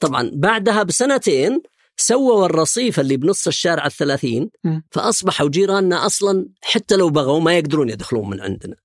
طبعا 0.00 0.30
بعدها 0.34 0.82
بسنتين 0.82 1.62
سووا 1.96 2.46
الرصيف 2.46 3.00
اللي 3.00 3.16
بنص 3.16 3.46
الشارع 3.46 3.86
الثلاثين 3.86 4.50
فأصبحوا 4.90 5.48
جيراننا 5.48 6.06
أصلا 6.06 6.48
حتى 6.62 6.96
لو 6.96 7.10
بغوا 7.10 7.40
ما 7.40 7.58
يقدرون 7.58 7.88
يدخلون 7.88 8.30
من 8.30 8.40
عندنا. 8.40 8.76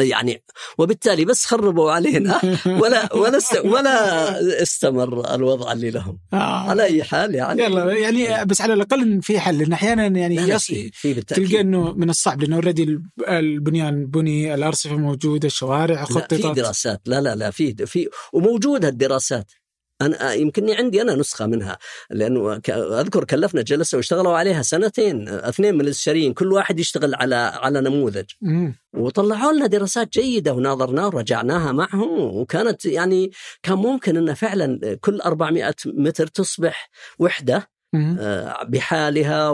يعني 0.00 0.42
وبالتالي 0.78 1.24
بس 1.24 1.44
خربوا 1.44 1.92
علينا. 1.92 2.40
ولا 2.82 3.14
ولا 3.14 3.40
ولا 3.64 4.62
استمر 4.62 5.34
الوضع 5.34 5.72
اللي 5.72 5.90
لهم. 5.90 6.18
آه. 6.32 6.36
على 6.36 6.82
أي 6.82 7.04
حال 7.04 7.34
يعني. 7.34 7.62
يلا 7.62 7.92
يعني 7.92 8.44
بس 8.44 8.60
على 8.60 8.74
الأقل 8.74 9.22
في 9.22 9.40
حل 9.40 9.58
لأن 9.58 9.72
أحيانا 9.72 10.06
يعني 10.06 10.36
يصي 10.36 10.90
تلقى 11.26 11.60
إنه 11.60 11.92
من 11.92 12.10
الصعب 12.10 12.42
لأنه 12.42 12.56
اوريدي 12.56 13.00
البنيان 13.28 14.06
بني 14.06 14.54
الأرصفة 14.54 14.96
موجودة 14.96 15.46
الشوارع 15.46 16.04
خططت 16.04 16.34
في 16.34 16.52
دراسات. 16.52 17.00
لا 17.06 17.20
لا 17.20 17.34
لا 17.34 17.50
في 17.50 17.86
في 17.86 18.08
وموجودة 18.32 18.88
الدراسات. 18.88 19.52
أنا 20.02 20.32
يمكنني 20.32 20.74
عندي 20.74 21.02
أنا 21.02 21.14
نسخة 21.14 21.46
منها 21.46 21.78
لأنه 22.10 22.60
أذكر 23.00 23.24
كلفنا 23.24 23.62
جلسوا 23.62 23.96
واشتغلوا 23.96 24.36
عليها 24.38 24.62
سنتين 24.62 25.28
اثنين 25.28 25.74
من 25.74 25.80
الأستشاريين 25.80 26.34
كل 26.34 26.52
واحد 26.52 26.80
يشتغل 26.80 27.14
على 27.14 27.34
على 27.34 27.80
نموذج. 27.80 28.24
وطلعوا 28.94 29.52
لنا 29.52 29.66
دراسات 29.66 30.12
جيدة 30.12 30.52
وناظرناها 30.54 31.06
ورجعناها 31.06 31.72
معهم 31.72 32.20
وكانت 32.36 32.84
يعني 32.86 33.30
كان 33.62 33.78
ممكن 33.78 34.16
انه 34.16 34.34
فعلا 34.34 34.98
كل 35.00 35.20
400 35.20 35.74
متر 35.86 36.26
تصبح 36.26 36.90
وحدة 37.18 37.68
آه، 38.20 38.64
بحالها 38.64 39.48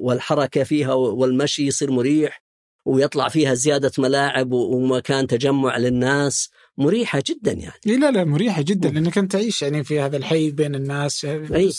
والحركة 0.00 0.62
فيها 0.64 0.92
والمشي 0.92 1.66
يصير 1.66 1.90
مريح 1.90 2.42
ويطلع 2.86 3.28
فيها 3.28 3.54
زيادة 3.54 3.92
ملاعب 3.98 4.52
ومكان 4.52 5.26
تجمع 5.26 5.76
للناس. 5.76 6.50
مريحة 6.78 7.22
جدا 7.26 7.52
يعني. 7.52 7.74
إيه 7.86 7.96
لا 7.96 8.10
لا 8.10 8.24
مريحة 8.24 8.62
جدا 8.62 8.88
لأنك 8.88 9.18
أنت 9.18 9.32
تعيش 9.32 9.62
يعني 9.62 9.84
في 9.84 10.00
هذا 10.00 10.16
الحي 10.16 10.50
بين 10.50 10.74
الناس 10.74 11.24
يعني, 11.24 11.70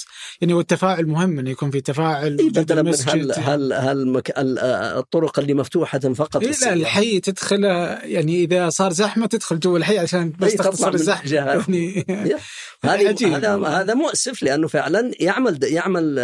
يعني 0.42 0.54
والتفاعل 0.54 1.06
مهم 1.06 1.40
إنه 1.40 1.50
يكون 1.50 1.72
في 1.72 1.82
تفاعل 1.82 2.38
إيه 2.40 2.50
بدلا 2.50 2.82
من 2.82 2.94
هل 3.08 3.32
هل 3.32 3.74
هل 3.74 4.08
مك... 4.08 4.34
الطرق 4.38 5.40
اللي 5.40 5.54
مفتوحة 5.54 6.00
فقط 6.00 6.44
إيه 6.44 6.52
لا 6.62 6.74
الحي 6.74 7.20
تدخل 7.20 7.64
يعني 7.64 8.44
إذا 8.44 8.70
صار 8.70 8.94
زحمة 8.94 9.26
تدخل 9.26 9.60
جوا 9.60 9.78
الحي 9.78 9.98
عشان 9.98 10.34
بس 10.40 10.52
إيه 10.52 10.58
تختصر 10.58 10.94
الزحمة. 10.94 11.32
يعني 11.32 12.06
هذا 13.36 13.56
هذا 13.68 13.94
مؤسف 13.94 14.44
لأنه 14.44 14.68
فعلا 14.68 15.12
يعمل 15.20 15.60
يعمل 15.64 16.16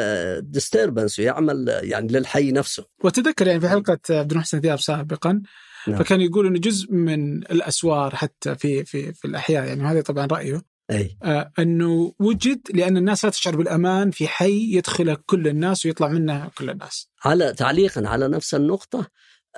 ديستربنس 0.42 1.20
ويعمل 1.20 1.80
يعني 1.84 2.08
للحي 2.08 2.52
نفسه. 2.52 2.86
وتذكر 3.04 3.48
يعني 3.48 3.60
في 3.60 3.70
حلقة 3.70 4.00
عبد 4.10 4.32
المحسن 4.32 4.60
ذياب 4.60 4.80
سابقا 4.80 5.42
نعم. 5.88 6.00
فكان 6.04 6.22
يقول 6.22 6.48
إنه 6.48 6.60
جزء 6.60 6.94
من 6.94 7.38
الأسوار 7.38 8.16
حتى 8.16 8.56
في 8.56 8.86
في 8.86 9.14
في 9.14 9.26
الأحياء 9.26 9.66
يعني 9.66 9.84
هذا 9.84 10.02
طبعا 10.02 10.26
رأيه 10.26 10.62
أي. 10.92 11.18
آه 11.24 11.52
إنه 11.60 12.14
وجد 12.20 12.62
لأن 12.74 12.98
الناس 12.98 13.26
لا 13.26 13.32
تشعر 13.32 13.56
بالأمان 13.56 14.12
في 14.12 14.28
حي 14.28 14.76
يدخله 14.76 15.18
كل 15.26 15.48
الناس 15.48 15.86
ويطلع 15.86 16.08
منه 16.08 16.50
كل 16.58 16.70
الناس. 16.70 17.10
على 17.26 17.54
تعليقا 17.54 18.08
على 18.08 18.28
نفس 18.28 18.56
النقطة 18.56 19.08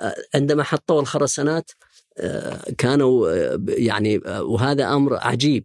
آه 0.00 0.14
عندما 0.34 0.62
حطوا 0.62 1.00
الخرسانات 1.00 1.70
آه 2.18 2.62
كانوا 2.78 3.30
آه 3.30 3.64
يعني 3.68 4.18
وهذا 4.26 4.92
أمر 4.94 5.16
عجيب 5.16 5.64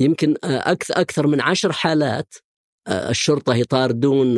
يمكن 0.00 0.34
أكثر 0.44 1.00
أكثر 1.00 1.26
من 1.26 1.40
عشر 1.40 1.72
حالات 1.72 2.34
الشرطة 2.88 3.54
يطاردون 3.54 4.34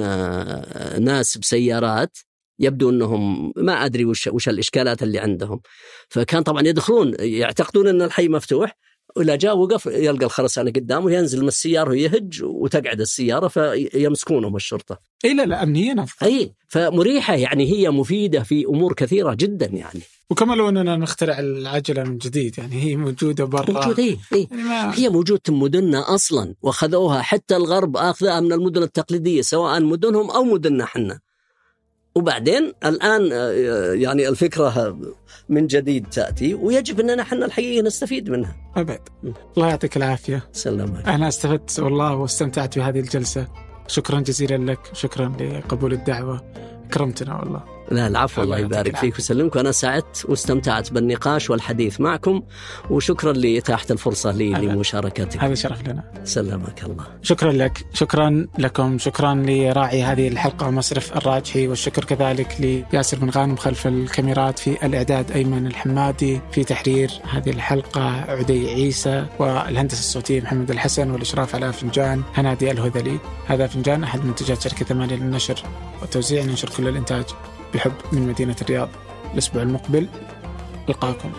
ناس 1.04 1.38
بسيارات 1.38 2.18
يبدو 2.60 2.90
أنهم 2.90 3.52
ما 3.56 3.84
أدري 3.84 4.04
وش 4.04 4.26
وش 4.26 4.48
الإشكالات 4.48 5.02
اللي 5.02 5.18
عندهم 5.18 5.60
فكان 6.08 6.42
طبعا 6.42 6.62
يدخلون 6.66 7.14
يعتقدون 7.18 7.88
أن 7.88 8.02
الحي 8.02 8.28
مفتوح 8.28 8.76
ولا 9.16 9.36
جاء 9.36 9.58
وقف 9.58 9.86
يلقى 9.86 10.26
الخرسانه 10.26 10.70
قدامه 10.70 11.12
ينزل 11.12 11.42
من 11.42 11.48
السيارة 11.48 11.90
ويهج 11.90 12.42
وتقعد 12.42 13.00
السيارة 13.00 13.48
فيمسكونهم 13.48 14.56
الشرطة. 14.56 14.98
إي 15.24 15.34
لا 15.34 15.46
لا 15.46 15.62
امنيا 15.62 16.06
إي 16.22 16.52
فمريحة 16.68 17.34
يعني 17.34 17.72
هي 17.72 17.90
مفيدة 17.90 18.42
في 18.42 18.64
أمور 18.64 18.92
كثيرة 18.92 19.34
جدا 19.34 19.66
يعني. 19.66 20.00
وكما 20.30 20.54
لو 20.54 20.68
أننا 20.68 20.96
نخترع 20.96 21.38
العجلة 21.38 22.04
من 22.04 22.18
جديد 22.18 22.58
يعني 22.58 22.82
هي 22.82 22.96
موجودة 22.96 23.44
برا 23.44 23.70
موجوده 23.70 24.02
إيه؟ 24.02 24.16
إيه؟ 24.32 24.46
يعني 24.50 24.62
ما... 24.62 24.98
هي 24.98 25.08
موجوده 25.08 25.42
مدننا 25.48 26.14
أصلا 26.14 26.54
وأخذوها 26.62 27.22
حتى 27.22 27.56
الغرب 27.56 27.96
آخذها 27.96 28.40
من 28.40 28.52
المدن 28.52 28.82
التقليدية 28.82 29.42
سواء 29.42 29.80
مدنهم 29.80 30.30
أو 30.30 30.44
مدننا 30.44 30.84
إحنا. 30.84 31.20
وبعدين 32.14 32.72
الآن 32.84 33.32
آه، 33.32 33.92
يعني 33.92 34.28
الفكرة 34.28 34.98
من 35.48 35.66
جديد 35.66 36.06
تأتي 36.06 36.54
ويجب 36.54 37.00
أننا 37.00 37.22
إحنا 37.22 37.46
الحقيقة 37.46 37.82
نستفيد 37.82 38.30
منها. 38.30 38.56
أبد. 38.76 39.00
الله 39.56 39.68
يعطيك 39.68 39.96
العافية. 39.96 40.48
سلامك. 40.52 41.08
أنا 41.08 41.28
استفدت 41.28 41.80
والله 41.80 42.14
واستمتعت 42.14 42.78
بهذه 42.78 43.00
الجلسة. 43.00 43.46
شكرا 43.86 44.20
جزيلا 44.20 44.72
لك، 44.72 44.78
شكرا 44.92 45.32
لقبول 45.40 45.92
الدعوة. 45.92 46.52
اكرمتنا 46.84 47.38
والله. 47.40 47.64
لا 47.90 48.06
العفو 48.06 48.42
الله 48.42 48.58
يبارك 48.58 48.96
فيك 48.96 49.14
ويسلمك. 49.14 49.56
وأنا 49.56 49.72
سعدت 49.72 50.26
واستمتعت 50.28 50.92
بالنقاش 50.92 51.50
والحديث 51.50 52.00
معكم 52.00 52.42
وشكرا 52.90 53.32
لإتاحة 53.32 53.86
الفرصة 53.90 54.32
لي 54.32 54.50
لمشاركتك. 54.50 55.44
هذا 55.44 55.54
شرف 55.54 55.88
لنا. 55.88 56.12
سلمك 56.24 56.84
الله. 56.84 57.06
شكرا 57.22 57.52
لك. 57.52 57.86
شكرا 57.94 58.46
لكم. 58.58 58.98
شكرا 58.98 59.34
لراعي 59.34 60.02
هذه 60.02 60.28
الحلقة 60.28 60.70
مصرف 60.70 61.16
الراجحي 61.16 61.68
والشكر 61.68 62.04
كذلك 62.04 62.56
لياسر 62.92 63.18
بن 63.18 63.30
غانم 63.30 63.56
خلف 63.56 63.86
الكاميرات 63.86 64.58
في 64.58 64.86
الإعداد 64.86 65.30
أيمن 65.30 65.66
الحمادي 65.66 66.40
في 66.52 66.64
تحرير 66.64 67.10
هذه 67.30 67.50
الحلقة 67.50 68.02
عدي 68.10 68.68
عيسى 68.68 69.26
والهندسة 69.38 69.98
الصوتية 69.98 70.40
محمد 70.40 70.70
الحسن 70.70 71.10
والإشراف 71.10 71.54
على 71.54 71.72
فنجان 71.72 72.22
هنادي 72.34 72.70
الهذلي. 72.70 73.18
هذا 73.46 73.66
فنجان 73.66 74.04
أحد 74.04 74.24
منتجات 74.24 74.62
شركة 74.62 74.84
ثمانية 74.84 75.16
للنشر 75.16 75.62
والتوزيع. 76.00 76.44
ننشر 76.44 76.68
كل 76.76 76.88
الإنتاج. 76.88 77.24
بحب 77.74 77.92
من 78.12 78.28
مدينة 78.28 78.56
الرياض. 78.62 78.88
الأسبوع 79.32 79.62
المقبل 79.62 80.08
ألقاكم. 80.88 81.32